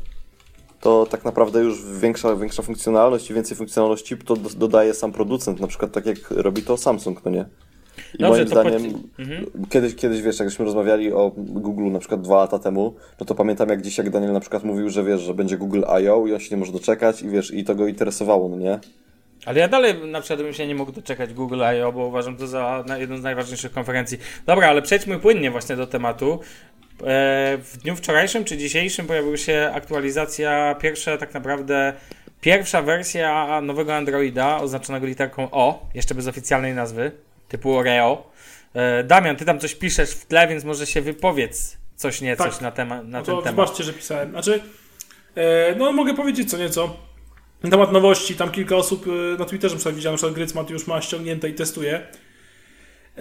to 0.82 1.06
tak 1.06 1.26
naprawdę 1.26 1.60
już 1.60 1.86
większa, 1.86 2.36
większa 2.36 2.64
funkcjonalność 2.64 3.32
i 3.32 3.34
więcej 3.34 3.58
funkcjonalności 3.58 4.18
to 4.18 4.36
do- 4.36 4.50
dodaje 4.50 4.94
sam 4.94 5.12
producent, 5.12 5.60
na 5.60 5.68
przykład 5.68 5.92
tak 5.92 6.06
jak 6.06 6.32
robi 6.32 6.64
to 6.64 6.78
Samsung, 6.78 7.26
no 7.26 7.32
nie? 7.32 7.46
I 8.14 8.18
Dobrze, 8.18 8.28
moim 8.28 8.48
zdaniem, 8.48 8.92
pod... 8.92 9.20
mhm. 9.20 9.46
kiedyś, 9.70 9.96
kiedyś, 9.96 10.22
wiesz, 10.22 10.40
jakśmy 10.40 10.66
rozmawiali 10.66 11.14
o 11.14 11.32
Google 11.38 11.92
na 11.92 12.00
przykład 12.00 12.22
dwa 12.22 12.36
lata 12.36 12.60
temu, 12.60 12.96
no 13.20 13.26
to 13.26 13.36
pamiętam 13.36 13.70
jak 13.70 13.82
dzisiaj 13.82 14.10
Daniel 14.10 14.34
na 14.34 14.40
przykład 14.40 14.64
mówił, 14.64 14.90
że 14.90 15.04
wiesz, 15.04 15.22
że 15.22 15.34
będzie 15.34 15.58
Google 15.58 15.82
I.O. 16.04 16.28
i 16.28 16.34
on 16.34 16.40
się 16.40 16.56
nie 16.56 16.60
może 16.60 16.72
doczekać 16.72 17.22
i 17.22 17.30
wiesz, 17.30 17.54
i 17.54 17.64
to 17.64 17.76
go 17.76 17.88
interesowało, 17.88 18.50
no 18.50 18.58
nie? 18.58 18.80
Ale 19.46 19.60
ja 19.60 19.68
dalej 19.68 19.96
na 20.08 20.22
przykład 20.22 20.42
bym 20.42 20.54
się 20.54 20.68
nie 20.68 20.76
mógł 20.76 20.92
doczekać 20.92 21.34
Google 21.34 21.62
I.O., 21.78 21.92
bo 21.92 22.06
uważam 22.06 22.38
to 22.38 22.48
za 22.48 22.84
jedną 23.00 23.18
z 23.18 23.24
najważniejszych 23.24 23.72
konferencji. 23.72 24.18
Dobra, 24.46 24.68
ale 24.68 24.82
przejdźmy 24.82 25.20
płynnie 25.20 25.52
właśnie 25.52 25.76
do 25.76 25.88
tematu. 25.88 26.40
E, 27.00 27.58
w 27.58 27.78
dniu 27.78 27.96
wczorajszym 27.96 28.44
czy 28.44 28.58
dzisiejszym 28.58 29.08
pojawiła 29.08 29.38
się 29.38 29.72
aktualizacja, 29.74 30.76
pierwsza 30.76 31.18
tak 31.18 31.34
naprawdę 31.34 31.94
pierwsza 32.42 32.82
wersja 32.82 33.62
nowego 33.62 33.96
Androida 33.96 34.58
oznaczonego 34.58 35.08
literką 35.08 35.52
O, 35.52 35.90
jeszcze 35.94 36.16
bez 36.16 36.28
oficjalnej 36.28 36.74
nazwy, 36.74 37.12
typu 37.48 37.78
Oreo. 37.78 38.32
E, 38.74 39.04
Damian, 39.04 39.36
ty 39.36 39.46
tam 39.46 39.60
coś 39.60 39.76
piszesz 39.76 40.12
w 40.12 40.26
tle, 40.26 40.48
więc 40.48 40.64
może 40.64 40.86
się 40.86 41.02
wypowiedz 41.02 41.78
coś 41.96 42.22
nieco 42.22 42.44
tak. 42.44 42.62
na, 42.62 42.72
tema, 42.72 43.04
na 43.04 43.20
no 43.20 43.26
ten 43.26 43.36
temat. 43.36 43.46
Zobaczcie, 43.46 43.84
że 43.84 43.94
pisałem. 43.94 44.30
Znaczy, 44.30 44.62
e, 45.36 45.76
no 45.76 45.92
mogę 45.92 46.14
powiedzieć 46.14 46.50
co 46.50 46.58
nieco. 46.58 46.98
Na 47.64 47.70
temat 47.70 47.92
nowości, 47.92 48.36
tam 48.36 48.52
kilka 48.52 48.76
osób 48.76 49.06
na 49.40 49.46
Twitterze 49.46 49.94
widziałem, 49.94 50.18
że 50.18 50.32
Grycmat 50.32 50.70
już 50.70 50.88
ma 50.88 51.02
ściągnięte 51.02 51.50
i 51.50 51.54
testuje. 51.54 52.08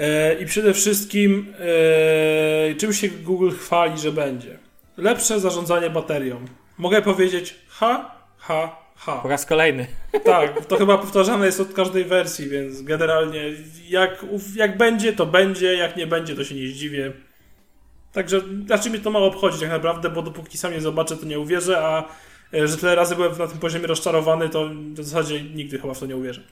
E, 0.00 0.34
I 0.34 0.46
przede 0.46 0.74
wszystkim 0.74 1.54
e, 2.70 2.74
czym 2.74 2.92
się 2.92 3.08
Google 3.08 3.50
chwali, 3.50 3.98
że 3.98 4.12
będzie? 4.12 4.58
Lepsze 4.96 5.40
zarządzanie 5.40 5.90
baterią. 5.90 6.40
Mogę 6.78 7.02
powiedzieć 7.02 7.54
ha, 7.68 8.14
ha, 8.38 8.76
ha. 8.96 9.20
Po 9.22 9.28
raz 9.28 9.46
kolejny. 9.46 9.86
Tak, 10.24 10.66
to 10.66 10.76
chyba 10.76 10.98
powtarzane 10.98 11.46
jest 11.46 11.60
od 11.60 11.72
każdej 11.72 12.04
wersji, 12.04 12.48
więc 12.48 12.82
generalnie 12.82 13.52
jak, 13.88 14.26
jak 14.56 14.76
będzie, 14.76 15.12
to 15.12 15.26
będzie, 15.26 15.74
jak 15.74 15.96
nie 15.96 16.06
będzie, 16.06 16.36
to 16.36 16.44
się 16.44 16.54
nie 16.54 16.68
zdziwię. 16.68 17.12
Także 18.12 18.40
znaczy 18.66 18.90
mnie 18.90 18.98
to 18.98 19.10
mało 19.10 19.26
obchodzi 19.26 19.60
tak 19.60 19.70
naprawdę, 19.70 20.10
bo 20.10 20.22
dopóki 20.22 20.58
sam 20.58 20.72
nie 20.72 20.80
zobaczę, 20.80 21.16
to 21.16 21.26
nie 21.26 21.40
uwierzę, 21.40 21.78
a 21.78 22.04
e, 22.54 22.68
że 22.68 22.76
tyle 22.76 22.94
razy 22.94 23.16
byłem 23.16 23.38
na 23.38 23.46
tym 23.46 23.58
poziomie 23.58 23.86
rozczarowany, 23.86 24.48
to 24.48 24.70
w 24.94 25.04
zasadzie 25.04 25.42
nigdy 25.42 25.78
chyba 25.78 25.94
w 25.94 26.00
to 26.00 26.06
nie 26.06 26.16
uwierzę. 26.16 26.42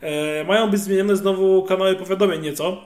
E, 0.00 0.44
mają 0.44 0.70
być 0.70 0.80
zmienione 0.80 1.16
znowu 1.16 1.62
kanały 1.62 1.96
powiadomień 1.96 2.42
nieco. 2.42 2.76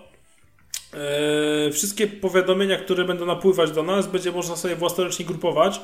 E, 0.94 1.70
wszystkie 1.70 2.06
powiadomienia, 2.06 2.76
które 2.76 3.04
będą 3.04 3.26
napływać 3.26 3.70
do 3.70 3.82
nas, 3.82 4.06
będzie 4.06 4.32
można 4.32 4.56
sobie 4.56 4.76
własnoręcznie 4.76 5.24
grupować. 5.24 5.80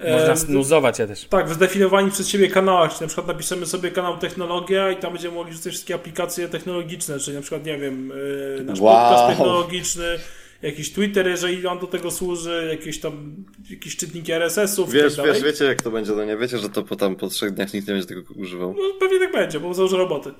E, 0.00 0.18
można 0.18 0.36
snuzować 0.36 0.98
je 0.98 1.06
też. 1.06 1.24
Tak, 1.24 1.48
w 1.48 1.54
zdefiniowani 1.54 2.10
przez 2.10 2.28
siebie 2.28 2.48
kanałach, 2.48 2.90
czyli 2.90 3.00
na 3.00 3.06
przykład 3.06 3.26
napiszemy 3.26 3.66
sobie 3.66 3.90
kanał 3.90 4.18
technologia 4.18 4.90
i 4.90 4.96
tam 4.96 5.12
będziemy 5.12 5.34
mogli 5.34 5.52
wrzucać 5.52 5.72
wszystkie 5.72 5.94
aplikacje 5.94 6.48
technologiczne, 6.48 7.18
czyli 7.18 7.36
na 7.36 7.40
przykład, 7.40 7.64
nie 7.64 7.78
wiem, 7.78 8.12
nasz 8.64 8.80
wow. 8.80 8.94
podcast 8.94 9.28
technologiczny, 9.28 10.18
jakiś 10.64 10.92
Twitter, 10.92 11.26
jeżeli 11.26 11.66
on 11.66 11.78
do 11.78 11.86
tego 11.86 12.10
służy, 12.10 12.68
jakieś 12.70 13.00
tam 13.00 13.44
jakieś 13.70 13.96
czytniki 13.96 14.32
RSS-ów. 14.32 14.92
Wiesz, 14.92 15.16
tak 15.16 15.26
wiesz, 15.26 15.42
wiecie 15.42 15.64
jak 15.64 15.82
to 15.82 15.90
będzie, 15.90 16.12
no 16.12 16.24
nie 16.24 16.36
wiecie, 16.36 16.58
że 16.58 16.68
to 16.68 16.82
po, 16.82 16.96
tam 16.96 17.16
po 17.16 17.28
trzech 17.28 17.50
dniach 17.50 17.74
nikt 17.74 17.88
nie 17.88 17.94
będzie 17.94 18.08
tego 18.08 18.22
używał. 18.36 18.74
No, 18.78 18.82
pewnie 19.00 19.18
tak 19.18 19.32
będzie, 19.32 19.60
bo 19.60 19.74
założę 19.74 19.96
roboty. 19.96 20.30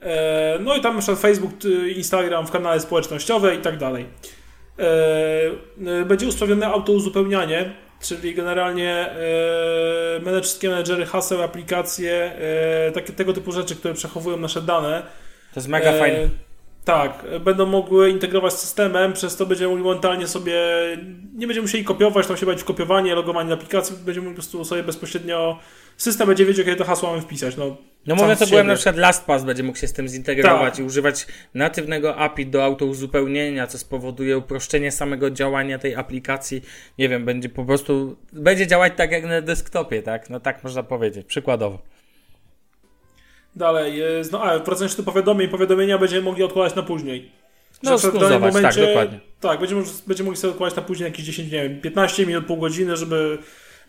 E, 0.00 0.58
no 0.60 0.76
i 0.76 0.80
tam 0.80 0.94
na 0.94 1.00
przykład 1.00 1.20
Facebook, 1.20 1.52
Instagram 1.96 2.46
w 2.46 2.50
kanale 2.50 2.80
społecznościowe 2.80 3.54
i 3.54 3.58
tak 3.58 3.78
dalej. 3.78 4.06
E, 4.78 6.00
e, 6.00 6.04
będzie 6.04 6.26
usprawione 6.26 6.66
autouzupełnianie, 6.66 7.74
czyli 8.00 8.34
generalnie 8.34 9.16
wszystkie 10.42 10.68
menedżery 10.68 11.06
haseł, 11.06 11.42
aplikacje, 11.42 12.32
takie 12.94 13.12
tego 13.12 13.32
typu 13.32 13.52
rzeczy, 13.52 13.76
które 13.76 13.94
przechowują 13.94 14.36
nasze 14.36 14.62
dane. 14.62 15.02
To 15.54 15.60
jest 15.60 15.68
mega 15.68 15.92
fajne. 15.98 16.28
Tak, 16.84 17.24
będą 17.40 17.66
mogły 17.66 18.10
integrować 18.10 18.52
z 18.52 18.58
systemem, 18.58 19.12
przez 19.12 19.36
to 19.36 19.46
będziemy 19.46 19.70
mogli 19.70 19.84
momentalnie 19.84 20.26
sobie, 20.26 20.54
nie 21.34 21.46
będziemy 21.46 21.62
musieli 21.62 21.84
kopiować, 21.84 22.26
tam 22.26 22.36
się 22.36 22.46
będzie 22.46 22.64
kopiowanie, 22.64 23.14
logowanie 23.14 23.52
aplikacji, 23.52 23.96
będziemy 24.04 24.24
mogli 24.24 24.36
po 24.36 24.42
prostu 24.42 24.64
sobie 24.64 24.82
bezpośrednio, 24.82 25.58
system 25.96 26.26
będzie 26.26 26.46
wiedział, 26.46 26.64
kiedy 26.64 26.76
to 26.76 26.84
hasło 26.84 27.10
mamy 27.10 27.22
wpisać. 27.22 27.56
No, 27.56 27.76
no 28.06 28.14
mówiąc 28.14 28.38
to 28.38 28.46
byłem 28.46 28.66
na 28.66 28.74
przykład 28.74 28.96
LastPass 28.96 29.44
będzie 29.44 29.62
mógł 29.62 29.78
się 29.78 29.86
z 29.86 29.92
tym 29.92 30.08
zintegrować 30.08 30.72
tak. 30.74 30.78
i 30.78 30.82
używać 30.82 31.26
natywnego 31.54 32.16
API 32.16 32.46
do 32.46 32.64
autouzupełnienia, 32.64 33.66
co 33.66 33.78
spowoduje 33.78 34.38
uproszczenie 34.38 34.90
samego 34.90 35.30
działania 35.30 35.78
tej 35.78 35.94
aplikacji. 35.94 36.62
Nie 36.98 37.08
wiem, 37.08 37.24
będzie 37.24 37.48
po 37.48 37.64
prostu, 37.64 38.16
będzie 38.32 38.66
działać 38.66 38.92
tak 38.96 39.12
jak 39.12 39.24
na 39.24 39.40
desktopie, 39.40 40.02
tak? 40.02 40.30
No 40.30 40.40
tak 40.40 40.64
można 40.64 40.82
powiedzieć, 40.82 41.26
przykładowo. 41.26 41.91
Dalej, 43.56 43.96
jest, 43.96 44.32
no 44.32 44.42
a 44.42 44.58
wracając 44.58 44.96
do 44.96 45.02
powiadomień, 45.02 45.48
powiadomienia 45.48 45.98
będziemy 45.98 46.22
mogli 46.22 46.42
odkładać 46.42 46.74
na 46.74 46.82
później. 46.82 47.32
No, 47.82 47.98
w 47.98 48.02
danym 48.02 48.28
tak, 48.28 48.40
momencie, 48.40 48.80
tak, 48.80 48.88
dokładnie. 48.88 49.20
Tak, 49.40 49.60
będziemy, 49.60 49.82
będziemy 50.06 50.26
mogli 50.26 50.40
sobie 50.40 50.50
odkładać 50.50 50.76
na 50.76 50.82
później 50.82 51.04
jakieś 51.04 51.24
10, 51.24 51.52
nie 51.52 51.68
wiem, 51.68 51.80
15 51.80 52.26
minut, 52.26 52.46
pół 52.46 52.56
godziny, 52.56 52.96
żeby 52.96 53.38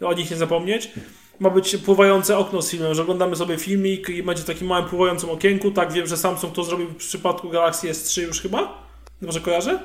o 0.01 0.13
nich 0.13 0.31
nie 0.31 0.37
zapomnieć. 0.37 0.91
Ma 1.39 1.49
być 1.49 1.77
pływające 1.77 2.37
okno 2.37 2.61
z 2.61 2.71
filmem, 2.71 2.95
że 2.95 3.01
oglądamy 3.01 3.35
sobie 3.35 3.57
filmik 3.57 4.09
i 4.09 4.23
będzie 4.23 4.43
w 4.43 4.45
takim 4.45 4.67
małym 4.67 4.89
pływającym 4.89 5.29
okienku. 5.29 5.71
Tak, 5.71 5.91
wiem, 5.91 6.07
że 6.07 6.17
Samsung 6.17 6.55
to 6.55 6.63
zrobił 6.63 6.89
w 6.89 6.95
przypadku 6.95 7.49
Galaxy 7.49 7.87
S3 7.87 8.21
już 8.21 8.41
chyba. 8.41 8.83
Może 9.21 9.39
kojarzę? 9.39 9.79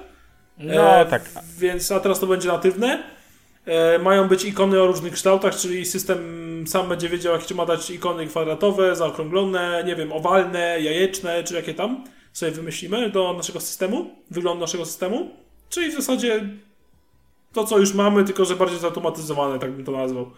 No, 0.58 1.00
e, 1.00 1.06
tak. 1.06 1.22
Więc, 1.58 1.92
a 1.92 2.00
teraz 2.00 2.20
to 2.20 2.26
będzie 2.26 2.48
natywne. 2.48 3.17
E, 3.68 3.98
mają 3.98 4.28
być 4.28 4.44
ikony 4.44 4.82
o 4.82 4.86
różnych 4.86 5.12
kształtach, 5.12 5.56
czyli 5.56 5.86
system 5.86 6.18
sam 6.66 6.88
będzie 6.88 7.08
wiedział, 7.08 7.32
jak 7.34 7.50
ma 7.50 7.66
dać 7.66 7.90
ikony 7.90 8.26
kwadratowe, 8.26 8.96
zaokrąglone, 8.96 9.84
nie 9.86 9.96
wiem, 9.96 10.12
owalne, 10.12 10.80
jajeczne, 10.80 11.44
czy 11.44 11.54
jakie 11.54 11.74
tam 11.74 12.04
sobie 12.32 12.52
wymyślimy 12.52 13.10
do 13.10 13.32
naszego 13.32 13.60
systemu, 13.60 14.10
wyglądu 14.30 14.60
naszego 14.60 14.84
systemu. 14.84 15.30
Czyli 15.68 15.90
w 15.90 15.94
zasadzie 15.94 16.48
to, 17.52 17.64
co 17.64 17.78
już 17.78 17.94
mamy, 17.94 18.24
tylko 18.24 18.44
że 18.44 18.56
bardziej 18.56 18.78
zautomatyzowane, 18.78 19.58
tak 19.58 19.72
bym 19.72 19.84
to 19.84 19.92
nazwał. 19.92 20.30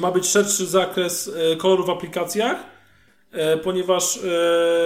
Ma 0.00 0.10
być 0.10 0.26
szerszy 0.26 0.66
zakres 0.66 1.30
e, 1.52 1.56
kolorów 1.56 1.86
w 1.86 1.90
aplikacjach, 1.90 2.56
ponieważ 3.62 4.18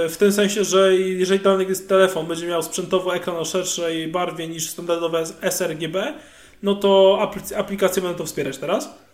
w 0.09 0.15
tym 0.19 0.33
sensie, 0.33 0.65
że 0.65 0.97
jeżeli 0.97 1.41
dany 1.41 1.67
telefon 1.89 2.27
będzie 2.27 2.47
miał 2.47 2.63
sprzętowo 2.63 3.17
ekran 3.17 3.37
o 3.37 3.45
szerszej 3.45 4.09
barwie 4.09 4.49
niż 4.49 4.71
standardowe 4.71 5.25
sRGB, 5.51 6.15
no 6.63 6.75
to 6.75 7.19
aplikacje 7.57 8.03
będą 8.03 8.19
to 8.19 8.25
wspierać 8.25 8.59
teraz. 8.59 9.05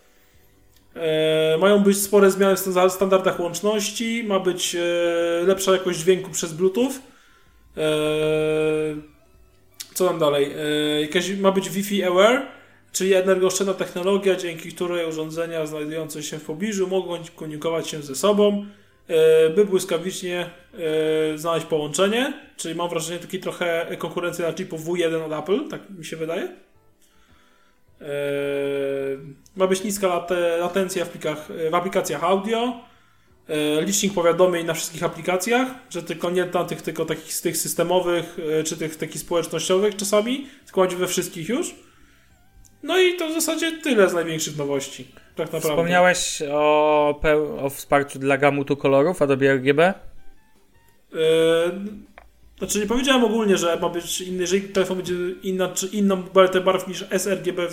E, 0.95 1.57
mają 1.57 1.79
być 1.79 1.97
spore 1.97 2.31
zmiany 2.31 2.55
w 2.55 2.91
standardach 2.91 3.39
łączności, 3.39 4.23
ma 4.23 4.39
być 4.39 4.75
e, 4.75 4.79
lepsza 5.47 5.71
jakość 5.71 5.99
dźwięku 5.99 6.31
przez 6.31 6.53
Bluetooth. 6.53 6.91
E, 7.77 7.81
co 9.93 10.07
tam 10.07 10.19
dalej? 10.19 10.55
Jakaś, 11.01 11.29
ma 11.29 11.51
być 11.51 11.69
Wi-Fi 11.69 12.03
Aware, 12.03 12.41
czyli 12.91 13.13
energooszczędna 13.13 13.73
technologia, 13.73 14.35
dzięki 14.35 14.71
której 14.71 15.09
urządzenia 15.09 15.65
znajdujące 15.65 16.23
się 16.23 16.39
w 16.39 16.45
pobliżu 16.45 16.87
mogą 16.87 17.17
komunikować 17.35 17.89
się 17.89 18.01
ze 18.01 18.15
sobą, 18.15 18.65
by 19.55 19.65
błyskawicznie 19.65 20.49
znaleźć 21.35 21.65
połączenie. 21.65 22.33
Czyli 22.57 22.75
mam 22.75 22.89
wrażenie 22.89 23.19
takiej 23.19 23.39
trochę 23.39 23.97
konkurencji 23.97 24.43
na 24.43 24.53
chipów 24.53 24.85
W1 24.85 25.25
od 25.25 25.43
Apple, 25.43 25.69
tak 25.69 25.89
mi 25.89 26.05
się 26.05 26.17
wydaje. 26.17 26.41
Yy, 26.41 28.07
ma 29.55 29.67
być 29.67 29.83
niska 29.83 30.25
latencja 30.59 31.05
w, 31.05 31.09
plikach, 31.09 31.47
w 31.71 31.75
aplikacjach 31.75 32.23
audio, 32.23 32.73
licznik 33.81 34.13
powiadomień 34.13 34.65
na 34.65 34.73
wszystkich 34.73 35.03
aplikacjach, 35.03 35.67
że 35.89 36.03
tylko 36.03 36.29
nie 36.29 36.45
na 36.45 36.63
tych, 36.63 36.81
tylko 36.81 37.05
takich 37.05 37.33
z 37.33 37.41
tych 37.41 37.57
systemowych, 37.57 38.37
czy 38.65 38.77
tych 38.77 38.95
takich 38.95 39.21
społecznościowych 39.21 39.95
czasami, 39.95 40.47
tylko 40.65 40.87
we 40.97 41.07
wszystkich 41.07 41.49
już. 41.49 41.75
No 42.83 42.99
i 42.99 43.15
to 43.15 43.29
w 43.29 43.33
zasadzie 43.33 43.71
tyle 43.71 44.09
z 44.09 44.13
największych 44.13 44.57
nowości. 44.57 45.07
Tak 45.35 45.45
naprawdę. 45.45 45.69
Wspomniałeś 45.69 46.41
o, 46.51 47.21
o 47.61 47.69
wsparciu 47.69 48.19
dla 48.19 48.37
gamutu 48.37 48.77
kolorów 48.77 49.21
Adobe 49.21 49.53
RGB? 49.53 49.93
Yy, 51.13 51.19
znaczy 52.57 52.79
nie 52.79 52.85
powiedziałem 52.85 53.23
ogólnie, 53.23 53.57
że 53.57 53.77
ma 53.79 53.89
być 53.89 54.21
inny, 54.21 54.41
jeżeli 54.41 54.61
telefon 54.61 54.97
będzie 54.97 55.13
inna, 55.43 55.67
czy 55.67 55.87
inną 55.87 56.23
paletę 56.23 56.61
barw 56.61 56.87
niż 56.87 57.05
sRGB 57.11 57.63
e, 57.63 57.67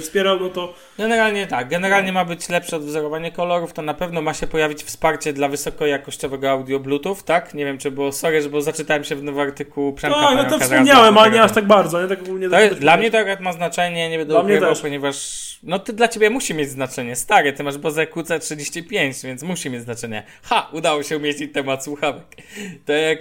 wspierał, 0.00 0.40
no 0.40 0.48
to... 0.48 0.74
Generalnie 0.98 1.46
tak, 1.46 1.68
generalnie 1.68 2.12
ma 2.12 2.24
być 2.24 2.48
lepsze 2.48 2.76
odwzorowanie 2.76 3.32
kolorów, 3.32 3.72
to 3.72 3.82
na 3.82 3.94
pewno 3.94 4.22
ma 4.22 4.34
się 4.34 4.46
pojawić 4.46 4.82
wsparcie 4.82 5.32
dla 5.32 5.48
wysokojakościowego 5.48 6.50
audio 6.50 6.80
Bluetooth, 6.80 7.16
tak? 7.24 7.54
Nie 7.54 7.64
wiem, 7.64 7.78
czy 7.78 7.90
było, 7.90 8.12
sorry, 8.12 8.48
bo 8.48 8.62
zaczytałem 8.62 9.04
się 9.04 9.16
w 9.16 9.22
nowym 9.22 9.40
artykułu 9.40 9.92
Przemka 9.92 10.20
Tak, 10.20 10.36
no 10.36 10.58
to 10.58 10.64
wspomniałem, 10.64 11.18
ale 11.18 11.30
nie 11.30 11.42
aż 11.42 11.52
tak 11.52 11.66
bardzo. 11.66 12.02
Nie? 12.02 12.08
Tak 12.08 12.22
ogólnie 12.22 12.48
to 12.48 12.60
jest, 12.60 12.78
dla 12.78 12.96
mnie 12.96 13.10
to 13.10 13.18
akurat 13.18 13.40
ma 13.40 13.52
znaczenie, 13.52 14.10
nie 14.10 14.18
będę 14.18 14.40
ukrywał, 14.40 14.74
ponieważ 14.82 15.50
no 15.62 15.78
ty 15.78 15.92
dla 15.92 16.08
ciebie 16.08 16.30
musi 16.30 16.54
mieć 16.54 16.70
znaczenie. 16.70 17.16
Stary, 17.16 17.52
ty 17.52 17.62
masz 17.62 17.78
Boze 17.78 18.06
QC35, 18.06 19.26
więc 19.26 19.42
musi 19.42 19.70
mieć 19.70 19.82
znaczenie. 19.82 20.22
Ha! 20.42 20.70
Udało 20.72 21.02
się 21.02 21.16
umieścić 21.16 21.54
temat 21.54 21.84
słuchawek. 21.84 22.24
To 22.86 22.92
jak 22.92 23.20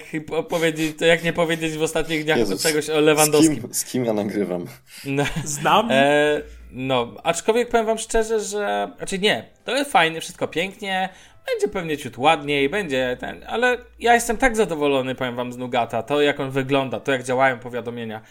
powiedzieć, 0.49 0.97
to 0.97 1.05
jak 1.05 1.23
nie 1.23 1.33
powiedzieć 1.33 1.77
w 1.77 1.81
ostatnich 1.81 2.23
dniach 2.23 2.37
Jezus, 2.37 2.63
czegoś 2.63 2.89
o 2.89 2.99
Lewandowskim. 2.99 3.55
Z 3.55 3.61
kim, 3.61 3.73
z 3.73 3.85
kim 3.85 4.05
ja 4.05 4.13
nagrywam? 4.13 4.65
No, 5.05 5.23
Znam. 5.45 5.87
E, 5.91 6.38
no, 6.71 7.13
aczkolwiek 7.23 7.69
powiem 7.69 7.85
wam 7.85 7.97
szczerze, 7.97 8.39
że... 8.39 8.91
Znaczy 8.97 9.19
nie, 9.19 9.45
to 9.65 9.77
jest 9.77 9.91
fajne, 9.91 10.21
wszystko 10.21 10.47
pięknie. 10.47 11.09
będzie 11.47 11.67
pewnie 11.67 11.97
ciut 11.97 12.17
ładniej, 12.17 12.69
będzie 12.69 13.17
ten, 13.19 13.43
ale 13.47 13.77
ja 13.99 14.13
jestem 14.13 14.37
tak 14.37 14.55
zadowolony, 14.55 15.15
powiem 15.15 15.35
wam, 15.35 15.53
z 15.53 15.57
Nugata, 15.57 16.03
to 16.03 16.21
jak 16.21 16.39
on 16.39 16.51
wygląda, 16.51 16.99
to 16.99 17.11
jak 17.11 17.23
działają 17.23 17.59
powiadomienia. 17.59 18.21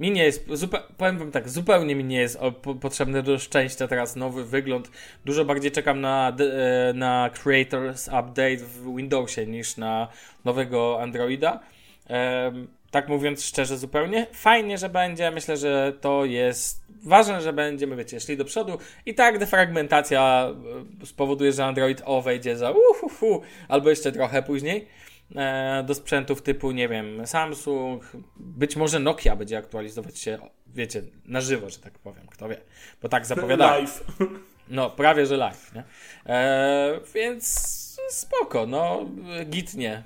Mi 0.00 0.10
nie 0.10 0.24
jest, 0.24 0.48
powiem 0.96 1.18
wam 1.18 1.30
tak, 1.30 1.48
zupełnie 1.48 1.94
mi 1.94 2.04
nie 2.04 2.16
jest 2.16 2.38
potrzebny 2.80 3.22
do 3.22 3.38
szczęścia 3.38 3.88
teraz 3.88 4.16
nowy 4.16 4.44
wygląd. 4.44 4.90
Dużo 5.24 5.44
bardziej 5.44 5.70
czekam 5.70 6.00
na, 6.00 6.32
e, 6.38 6.92
na 6.92 7.30
Creators 7.42 8.08
Update 8.08 8.56
w 8.56 8.96
Windowsie 8.96 9.46
niż 9.46 9.76
na 9.76 10.08
nowego 10.44 11.02
Androida. 11.02 11.60
Tak 12.90 13.08
mówiąc 13.08 13.44
szczerze 13.44 13.78
zupełnie, 13.78 14.26
fajnie, 14.32 14.78
że 14.78 14.88
będzie. 14.88 15.30
Myślę, 15.30 15.56
że 15.56 15.92
to 16.00 16.24
jest 16.24 16.88
ważne, 17.04 17.42
że 17.42 17.52
będziemy, 17.52 17.96
wiecie, 17.96 18.20
szli 18.20 18.36
do 18.36 18.44
przodu 18.44 18.78
i 19.06 19.14
tak 19.14 19.38
defragmentacja 19.38 20.52
e, 21.02 21.06
spowoduje, 21.06 21.52
że 21.52 21.64
Android 21.64 22.02
O 22.04 22.22
wejdzie 22.22 22.56
za 22.56 22.70
uhuhu, 22.70 23.42
albo 23.68 23.90
jeszcze 23.90 24.12
trochę 24.12 24.42
później 24.42 24.88
e, 25.36 25.84
do 25.86 25.94
sprzętów 25.94 26.42
typu, 26.42 26.70
nie 26.70 26.88
wiem, 26.88 27.26
Samsung, 27.26 28.12
być 28.36 28.76
może 28.76 28.98
Nokia 28.98 29.36
będzie 29.36 29.58
aktualizować 29.58 30.18
się, 30.18 30.38
wiecie, 30.66 31.02
na 31.24 31.40
żywo, 31.40 31.70
że 31.70 31.78
tak 31.78 31.98
powiem, 31.98 32.26
kto 32.26 32.48
wie, 32.48 32.60
bo 33.02 33.08
tak 33.08 33.26
zapowiada. 33.26 33.76
Live. 33.76 34.04
No, 34.70 34.90
prawie, 34.90 35.26
że 35.26 35.36
live, 35.36 35.74
nie? 35.74 35.84
E, 36.26 37.00
więc 37.14 37.46
spoko, 38.08 38.66
no, 38.66 39.06
gitnie. 39.44 40.02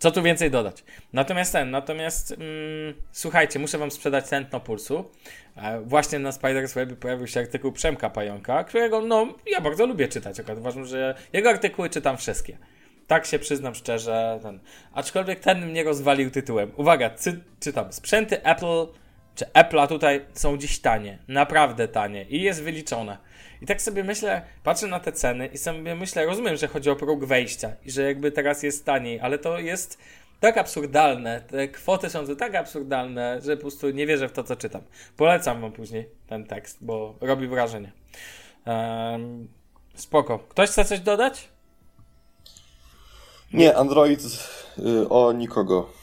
Co 0.00 0.10
tu 0.10 0.22
więcej 0.22 0.50
dodać? 0.50 0.84
Natomiast 1.12 1.52
ten, 1.52 1.70
natomiast 1.70 2.32
mm, 2.32 2.94
słuchajcie, 3.12 3.58
muszę 3.58 3.78
wam 3.78 3.90
sprzedać 3.90 4.28
tętno 4.28 4.60
pulsu. 4.60 5.10
E, 5.56 5.80
właśnie 5.80 6.18
na 6.18 6.30
Spider's 6.30 6.74
Webie 6.74 6.96
pojawił 6.96 7.26
się 7.26 7.40
artykuł 7.40 7.72
Przemka 7.72 8.10
Pająka, 8.10 8.64
którego 8.64 9.00
no 9.00 9.34
ja 9.46 9.60
bardzo 9.60 9.86
lubię 9.86 10.08
czytać. 10.08 10.40
Akurat 10.40 10.58
uważam, 10.58 10.84
że 10.84 11.14
jego 11.32 11.50
artykuły 11.50 11.90
czytam 11.90 12.16
wszystkie. 12.16 12.58
Tak 13.06 13.26
się 13.26 13.38
przyznam 13.38 13.74
szczerze. 13.74 14.38
Ten. 14.42 14.60
Aczkolwiek 14.92 15.40
ten 15.40 15.66
mnie 15.66 15.84
rozwalił 15.84 16.30
tytułem. 16.30 16.72
Uwaga, 16.76 17.10
cy, 17.10 17.40
czytam. 17.60 17.92
Sprzęty 17.92 18.42
Apple 18.44 18.86
czy 19.34 19.44
Apple'a 19.44 19.88
tutaj 19.88 20.24
są 20.32 20.58
dziś 20.58 20.78
tanie. 20.78 21.18
Naprawdę 21.28 21.88
tanie. 21.88 22.24
I 22.24 22.42
jest 22.42 22.62
wyliczone. 22.62 23.18
I 23.62 23.66
tak 23.66 23.82
sobie 23.82 24.04
myślę, 24.04 24.42
patrzę 24.62 24.86
na 24.86 25.00
te 25.00 25.12
ceny 25.12 25.46
i 25.46 25.58
sobie 25.58 25.94
myślę, 25.94 26.26
rozumiem, 26.26 26.56
że 26.56 26.68
chodzi 26.68 26.90
o 26.90 26.96
próg 26.96 27.24
wejścia 27.24 27.72
i 27.84 27.90
że 27.90 28.02
jakby 28.02 28.32
teraz 28.32 28.62
jest 28.62 28.84
taniej, 28.84 29.20
ale 29.20 29.38
to 29.38 29.58
jest 29.58 29.98
tak 30.40 30.58
absurdalne, 30.58 31.40
te 31.40 31.68
kwoty 31.68 32.10
są 32.10 32.36
tak 32.36 32.54
absurdalne, 32.54 33.40
że 33.42 33.56
po 33.56 33.60
prostu 33.60 33.90
nie 33.90 34.06
wierzę 34.06 34.28
w 34.28 34.32
to, 34.32 34.44
co 34.44 34.56
czytam. 34.56 34.82
Polecam 35.16 35.60
wam 35.60 35.72
później 35.72 36.08
ten 36.26 36.46
tekst, 36.46 36.78
bo 36.80 37.14
robi 37.20 37.48
wrażenie. 37.48 37.92
Um, 38.66 39.48
spoko. 39.94 40.38
Ktoś 40.38 40.70
chce 40.70 40.84
coś 40.84 41.00
dodać? 41.00 41.48
Nie, 43.52 43.76
Android 43.76 44.20
y, 44.78 45.08
o 45.08 45.32
nikogo. 45.32 45.99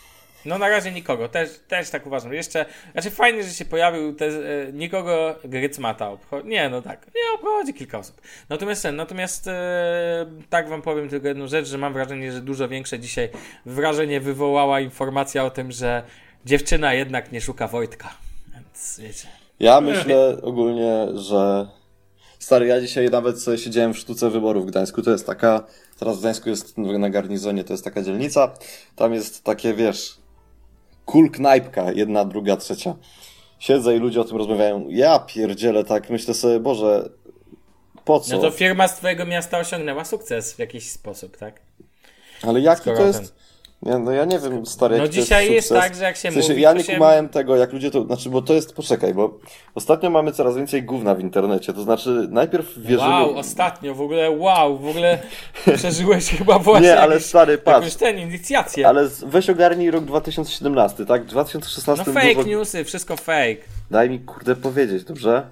No 0.48 0.58
na 0.58 0.70
razie 0.70 0.92
nikogo, 0.92 1.30
też, 1.30 1.50
też 1.68 1.90
tak 1.90 2.08
uważam. 2.08 2.34
Jeszcze, 2.34 2.66
znaczy 2.94 3.12
fajnie, 3.12 3.44
że 3.44 3.50
się 3.50 3.66
pojawił 3.66 4.16
te, 4.16 4.26
e, 4.26 4.32
nikogo 4.74 5.36
Grycmata 5.44 6.10
obchodzi. 6.10 6.48
Nie, 6.48 6.70
no 6.70 6.82
tak, 6.82 7.06
nie 7.06 7.36
obchodzi 7.36 7.74
kilka 7.74 7.98
osób. 7.98 8.22
Natomiast 8.50 8.88
natomiast 8.94 9.48
e, 9.48 10.26
tak 10.50 10.70
wam 10.70 10.82
powiem 10.82 11.10
tylko 11.10 11.28
jedną 11.28 11.48
rzecz, 11.48 11.68
że 11.68 11.78
mam 11.78 11.94
wrażenie, 11.94 12.32
że 12.32 12.42
dużo 12.42 12.68
większe 12.68 13.00
dzisiaj 13.00 13.30
wrażenie 13.66 14.22
wywołała 14.22 14.80
informacja 14.80 15.46
o 15.46 15.50
tym, 15.50 15.72
że 15.72 16.04
dziewczyna 16.46 16.94
jednak 16.94 17.32
nie 17.32 17.42
szuka 17.42 17.68
Wojtka. 17.68 18.10
Więc 18.54 19.00
wiecie. 19.00 19.28
Ja 19.60 19.82
myślę 19.82 20.38
ogólnie, 20.42 21.08
że 21.16 21.68
Stary, 22.40 22.66
ja 22.66 22.82
dzisiaj 22.82 23.10
nawet 23.10 23.42
sobie 23.42 23.58
siedziałem 23.58 23.94
w 23.94 23.98
sztuce 23.98 24.30
wyborów 24.30 24.66
w 24.66 24.68
Gdańsku. 24.68 25.02
To 25.02 25.12
jest 25.12 25.26
taka, 25.26 25.64
teraz 26.00 26.18
w 26.18 26.20
Gdańsku 26.20 26.50
jest 26.50 26.78
na 26.78 27.10
garnizonie, 27.10 27.64
to 27.64 27.74
jest 27.74 27.84
taka 27.84 28.02
dzielnica. 28.02 28.54
Tam 28.96 29.14
jest 29.14 29.44
takie, 29.44 29.74
wiesz, 29.74 30.18
cool 31.08 31.30
knajpka, 31.32 31.92
jedna, 31.92 32.26
druga, 32.26 32.58
trzecia. 32.58 32.96
Siedzę 33.60 33.96
i 33.96 34.00
ludzie 34.00 34.22
o 34.22 34.24
tym 34.24 34.38
rozmawiają. 34.38 34.86
Ja 34.90 35.20
pierdzielę 35.20 35.84
tak, 35.84 36.10
myślę 36.10 36.34
sobie, 36.34 36.60
Boże, 36.60 37.10
po 38.06 38.20
co? 38.20 38.36
No 38.36 38.42
to 38.42 38.52
firma 38.52 38.88
z 38.88 38.96
twojego 38.96 39.26
miasta 39.26 39.60
osiągnęła 39.60 40.06
sukces 40.06 40.54
w 40.54 40.60
jakiś 40.60 40.90
sposób, 40.92 41.38
tak? 41.38 41.62
Ale 42.44 42.62
jak 42.62 42.80
to 42.80 43.06
jest... 43.06 43.37
Nie, 43.82 43.98
no 43.98 44.12
ja 44.12 44.26
nie 44.26 44.40
wiem, 44.40 44.66
stary, 44.66 44.98
No 44.98 45.08
dzisiaj 45.08 45.44
jest, 45.44 45.56
jest, 45.56 45.70
tak, 45.70 45.96
że 45.96 46.04
jak 46.04 46.16
się, 46.16 46.32
w 46.32 46.34
sensie, 46.34 46.50
mówi... 46.50 46.62
Ja 46.62 46.74
nie 46.74 46.84
się... 46.84 46.94
kumałem 46.94 47.30
tego, 47.30 47.56
jak 47.56 47.74
ludzie 47.74 47.92
to... 47.92 48.04
Znaczy, 48.04 48.30
bo 48.30 48.42
to 48.42 48.54
jest... 48.54 48.76
Poczekaj, 48.76 49.14
bo 49.14 49.40
ostatnio 49.76 50.10
mamy 50.10 50.32
coraz 50.32 50.56
więcej 50.56 50.84
gówna 50.84 51.16
w 51.16 51.20
internecie, 51.20 51.74
to 51.74 51.82
znaczy 51.82 52.28
najpierw 52.30 52.78
wierzymy... 52.78 53.10
Wow, 53.10 53.38
ostatnio, 53.38 53.96
w 53.96 54.02
ogóle 54.02 54.32
wow, 54.32 54.78
w 54.78 54.88
ogóle 54.88 55.20
przeżyłeś 55.76 56.30
chyba 56.38 56.60
właśnie 56.60 56.88
Nie, 56.88 57.00
ale 57.00 57.14
jakieś, 57.14 57.28
stary, 57.28 57.58
patrz. 57.58 57.78
Jakąś 57.78 57.96
ten, 57.96 58.20
inicjację. 58.20 58.88
Ale 58.88 59.10
weź 59.26 59.50
ogarnij 59.50 59.92
rok 59.92 60.06
2017, 60.06 61.06
tak? 61.06 61.26
2016... 61.26 62.04
No 62.08 62.14
fake 62.14 62.36
dużo... 62.36 62.48
newsy, 62.48 62.84
wszystko 62.84 63.18
fake. 63.18 63.58
Daj 63.92 64.10
mi, 64.10 64.20
kurde, 64.20 64.56
powiedzieć, 64.56 65.04
dobrze? 65.04 65.48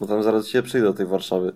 Bo 0.00 0.06
tam 0.06 0.22
zaraz 0.22 0.48
się 0.48 0.62
przyjdę 0.62 0.86
do 0.86 0.94
tej 0.94 1.06
Warszawy. 1.06 1.52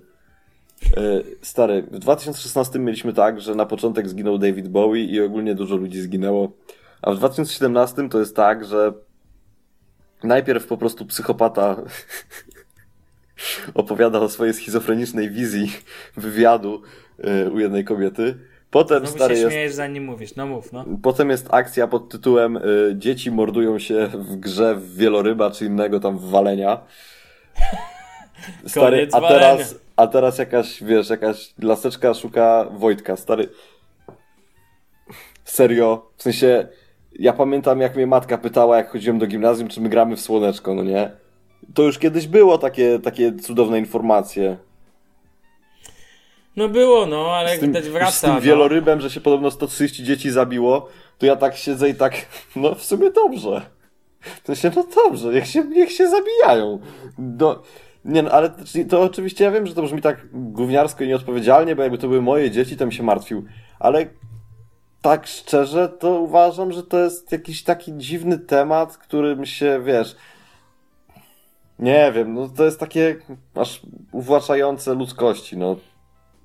E, 0.96 1.22
stary, 1.42 1.82
w 1.82 1.98
2016 1.98 2.78
mieliśmy 2.78 3.12
tak, 3.12 3.40
że 3.40 3.54
na 3.54 3.66
początek 3.66 4.08
zginął 4.08 4.38
David 4.38 4.68
Bowie 4.68 5.04
i 5.04 5.20
ogólnie 5.20 5.54
dużo 5.54 5.76
ludzi 5.76 6.00
zginęło. 6.00 6.52
A 7.02 7.12
w 7.12 7.16
2017 7.16 8.08
to 8.08 8.18
jest 8.18 8.36
tak, 8.36 8.64
że 8.64 8.92
najpierw 10.24 10.66
po 10.66 10.76
prostu 10.76 11.06
psychopata 11.06 11.76
opowiada 13.74 14.18
o 14.20 14.28
swojej 14.28 14.54
schizofrenicznej 14.54 15.30
wizji 15.30 15.72
wywiadu 16.16 16.82
e, 17.18 17.50
u 17.50 17.58
jednej 17.58 17.84
kobiety. 17.84 18.38
Potem 18.70 18.98
Znowu 18.98 19.16
stary 19.16 19.34
się 19.34 19.40
jest... 19.40 19.52
śmiejesz, 19.52 19.72
zanim 19.72 20.04
mówisz. 20.04 20.36
No 20.36 20.46
mów, 20.46 20.72
no. 20.72 20.84
Potem 21.02 21.30
jest 21.30 21.46
akcja 21.50 21.86
pod 21.86 22.08
tytułem 22.08 22.56
y, 22.56 22.60
Dzieci 22.96 23.30
mordują 23.30 23.78
się 23.78 24.08
w 24.14 24.36
grze 24.36 24.74
w 24.74 24.96
wieloryba 24.96 25.50
czy 25.50 25.66
innego 25.66 26.00
tam 26.00 26.18
walenia. 26.18 26.80
Stary, 28.66 29.08
a 29.12 29.20
teraz, 29.20 29.74
a 30.00 30.06
teraz 30.06 30.38
jakaś, 30.38 30.82
wiesz, 30.82 31.10
jakaś 31.10 31.54
laseczka 31.62 32.14
szuka 32.14 32.66
Wojtka, 32.70 33.16
stary. 33.16 33.48
Serio, 35.44 36.10
w 36.16 36.22
sensie, 36.22 36.68
ja 37.18 37.32
pamiętam 37.32 37.80
jak 37.80 37.96
mnie 37.96 38.06
matka 38.06 38.38
pytała, 38.38 38.76
jak 38.76 38.90
chodziłem 38.90 39.18
do 39.18 39.26
gimnazjum, 39.26 39.68
czy 39.68 39.80
my 39.80 39.88
gramy 39.88 40.16
w 40.16 40.20
słoneczko, 40.20 40.74
no 40.74 40.82
nie? 40.82 41.10
To 41.74 41.82
już 41.82 41.98
kiedyś 41.98 42.26
było 42.26 42.58
takie, 42.58 42.98
takie 42.98 43.36
cudowne 43.36 43.78
informacje. 43.78 44.56
No 46.56 46.68
było, 46.68 47.06
no, 47.06 47.36
ale 47.36 47.50
jak 47.50 47.60
widać 47.60 47.88
wraca. 47.88 48.10
Z 48.10 48.20
tym 48.20 48.34
no. 48.34 48.40
wielorybem, 48.40 49.00
że 49.00 49.10
się 49.10 49.20
podobno 49.20 49.50
130 49.50 50.04
dzieci 50.04 50.30
zabiło, 50.30 50.88
to 51.18 51.26
ja 51.26 51.36
tak 51.36 51.56
siedzę 51.56 51.88
i 51.88 51.94
tak, 51.94 52.14
no 52.56 52.74
w 52.74 52.82
sumie 52.82 53.10
dobrze. 53.10 53.62
To 54.44 54.54
się, 54.54 54.70
no 54.76 54.84
dobrze, 54.94 55.28
niech 55.28 55.46
się, 55.46 55.64
niech 55.64 55.92
się 55.92 56.08
zabijają. 56.08 56.78
Do, 57.18 57.62
nie, 58.04 58.22
no, 58.22 58.30
ale 58.30 58.50
to 58.88 59.02
oczywiście 59.02 59.44
ja 59.44 59.50
wiem, 59.50 59.66
że 59.66 59.74
to 59.74 59.82
brzmi 59.82 60.02
tak 60.02 60.26
gówniarsko 60.32 61.04
i 61.04 61.08
nieodpowiedzialnie, 61.08 61.76
bo 61.76 61.82
jakby 61.82 61.98
to 61.98 62.08
były 62.08 62.22
moje 62.22 62.50
dzieci, 62.50 62.76
to 62.76 62.84
bym 62.84 62.92
się 62.92 63.02
martwił. 63.02 63.44
Ale 63.78 64.06
tak 65.02 65.26
szczerze, 65.26 65.88
to 65.88 66.20
uważam, 66.20 66.72
że 66.72 66.82
to 66.82 66.98
jest 66.98 67.32
jakiś 67.32 67.62
taki 67.64 67.92
dziwny 67.96 68.38
temat, 68.38 68.96
którym 68.96 69.46
się, 69.46 69.82
wiesz... 69.84 70.16
Nie 71.78 72.12
wiem, 72.12 72.34
no 72.34 72.48
to 72.48 72.64
jest 72.64 72.80
takie 72.80 73.16
aż 73.54 73.80
uwłaczające 74.12 74.94
ludzkości, 74.94 75.56
no. 75.56 75.76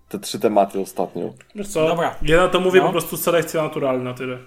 Te 0.10 0.20
trzy 0.20 0.40
tematy 0.40 0.80
ostatnio. 0.80 1.34
Wiesz 1.56 1.68
co, 1.68 1.88
Dobra. 1.88 2.16
ja 2.22 2.38
na 2.38 2.48
to 2.48 2.60
mówię 2.60 2.80
no. 2.80 2.86
po 2.86 2.92
prostu 2.92 3.18
selekcja 3.18 3.64
naturalna, 3.64 4.14
tyle. 4.14 4.38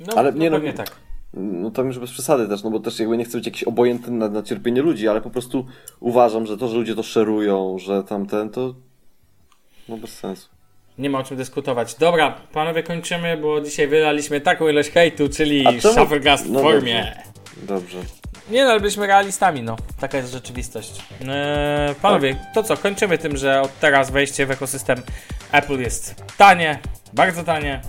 No, 0.00 0.14
ale 0.16 0.32
nie, 0.32 0.50
no, 0.50 0.58
nie 0.58 0.72
tak 0.72 1.03
no 1.36 1.70
to 1.70 1.82
już 1.82 1.98
bez 1.98 2.10
przesady 2.10 2.48
też, 2.48 2.62
no 2.62 2.70
bo 2.70 2.80
też 2.80 2.98
jakby 2.98 3.16
nie 3.16 3.24
chcę 3.24 3.38
być 3.38 3.46
jakiś 3.46 3.64
obojętny 3.64 4.12
na, 4.12 4.28
na 4.28 4.42
cierpienie 4.42 4.82
ludzi, 4.82 5.08
ale 5.08 5.20
po 5.20 5.30
prostu 5.30 5.66
uważam, 6.00 6.46
że 6.46 6.56
to, 6.56 6.68
że 6.68 6.76
ludzie 6.76 6.94
to 6.94 7.02
szerują, 7.02 7.78
że 7.78 8.04
tamten, 8.04 8.50
to 8.50 8.74
no 9.88 9.96
bez 9.96 10.18
sensu. 10.18 10.48
Nie 10.98 11.10
ma 11.10 11.18
o 11.18 11.22
czym 11.22 11.36
dyskutować. 11.36 11.94
Dobra, 11.94 12.36
panowie 12.52 12.82
kończymy, 12.82 13.36
bo 13.36 13.60
dzisiaj 13.60 13.88
wylaliśmy 13.88 14.40
taką 14.40 14.68
ilość 14.68 14.90
hejtu, 14.90 15.28
czyli 15.28 15.64
Shufflecast 15.80 16.46
w 16.46 16.50
no 16.50 16.60
formie. 16.60 17.14
Dobrze. 17.56 17.96
dobrze. 17.96 17.98
Nie 18.50 18.64
no, 18.64 18.70
ale 18.70 18.80
byliśmy 18.80 19.06
realistami, 19.06 19.62
no. 19.62 19.76
Taka 20.00 20.18
jest 20.18 20.32
rzeczywistość. 20.32 21.02
Eee, 21.28 21.94
panowie, 21.94 22.34
tak. 22.34 22.54
to 22.54 22.62
co, 22.62 22.76
kończymy 22.76 23.18
tym, 23.18 23.36
że 23.36 23.60
od 23.60 23.78
teraz 23.78 24.10
wejście 24.10 24.46
w 24.46 24.50
ekosystem 24.50 24.98
Apple 25.52 25.80
jest 25.80 26.14
tanie, 26.36 26.78
bardzo 27.12 27.44
tanie. 27.44 27.80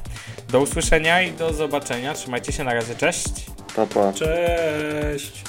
Do 0.49 0.59
usłyszenia 0.61 1.22
i 1.22 1.31
do 1.31 1.53
zobaczenia. 1.53 2.13
Trzymajcie 2.13 2.51
się, 2.51 2.63
na 2.63 2.73
razie, 2.73 2.95
cześć. 2.95 3.45
Pa, 3.76 3.85
pa. 3.85 4.13
Cześć. 4.13 5.43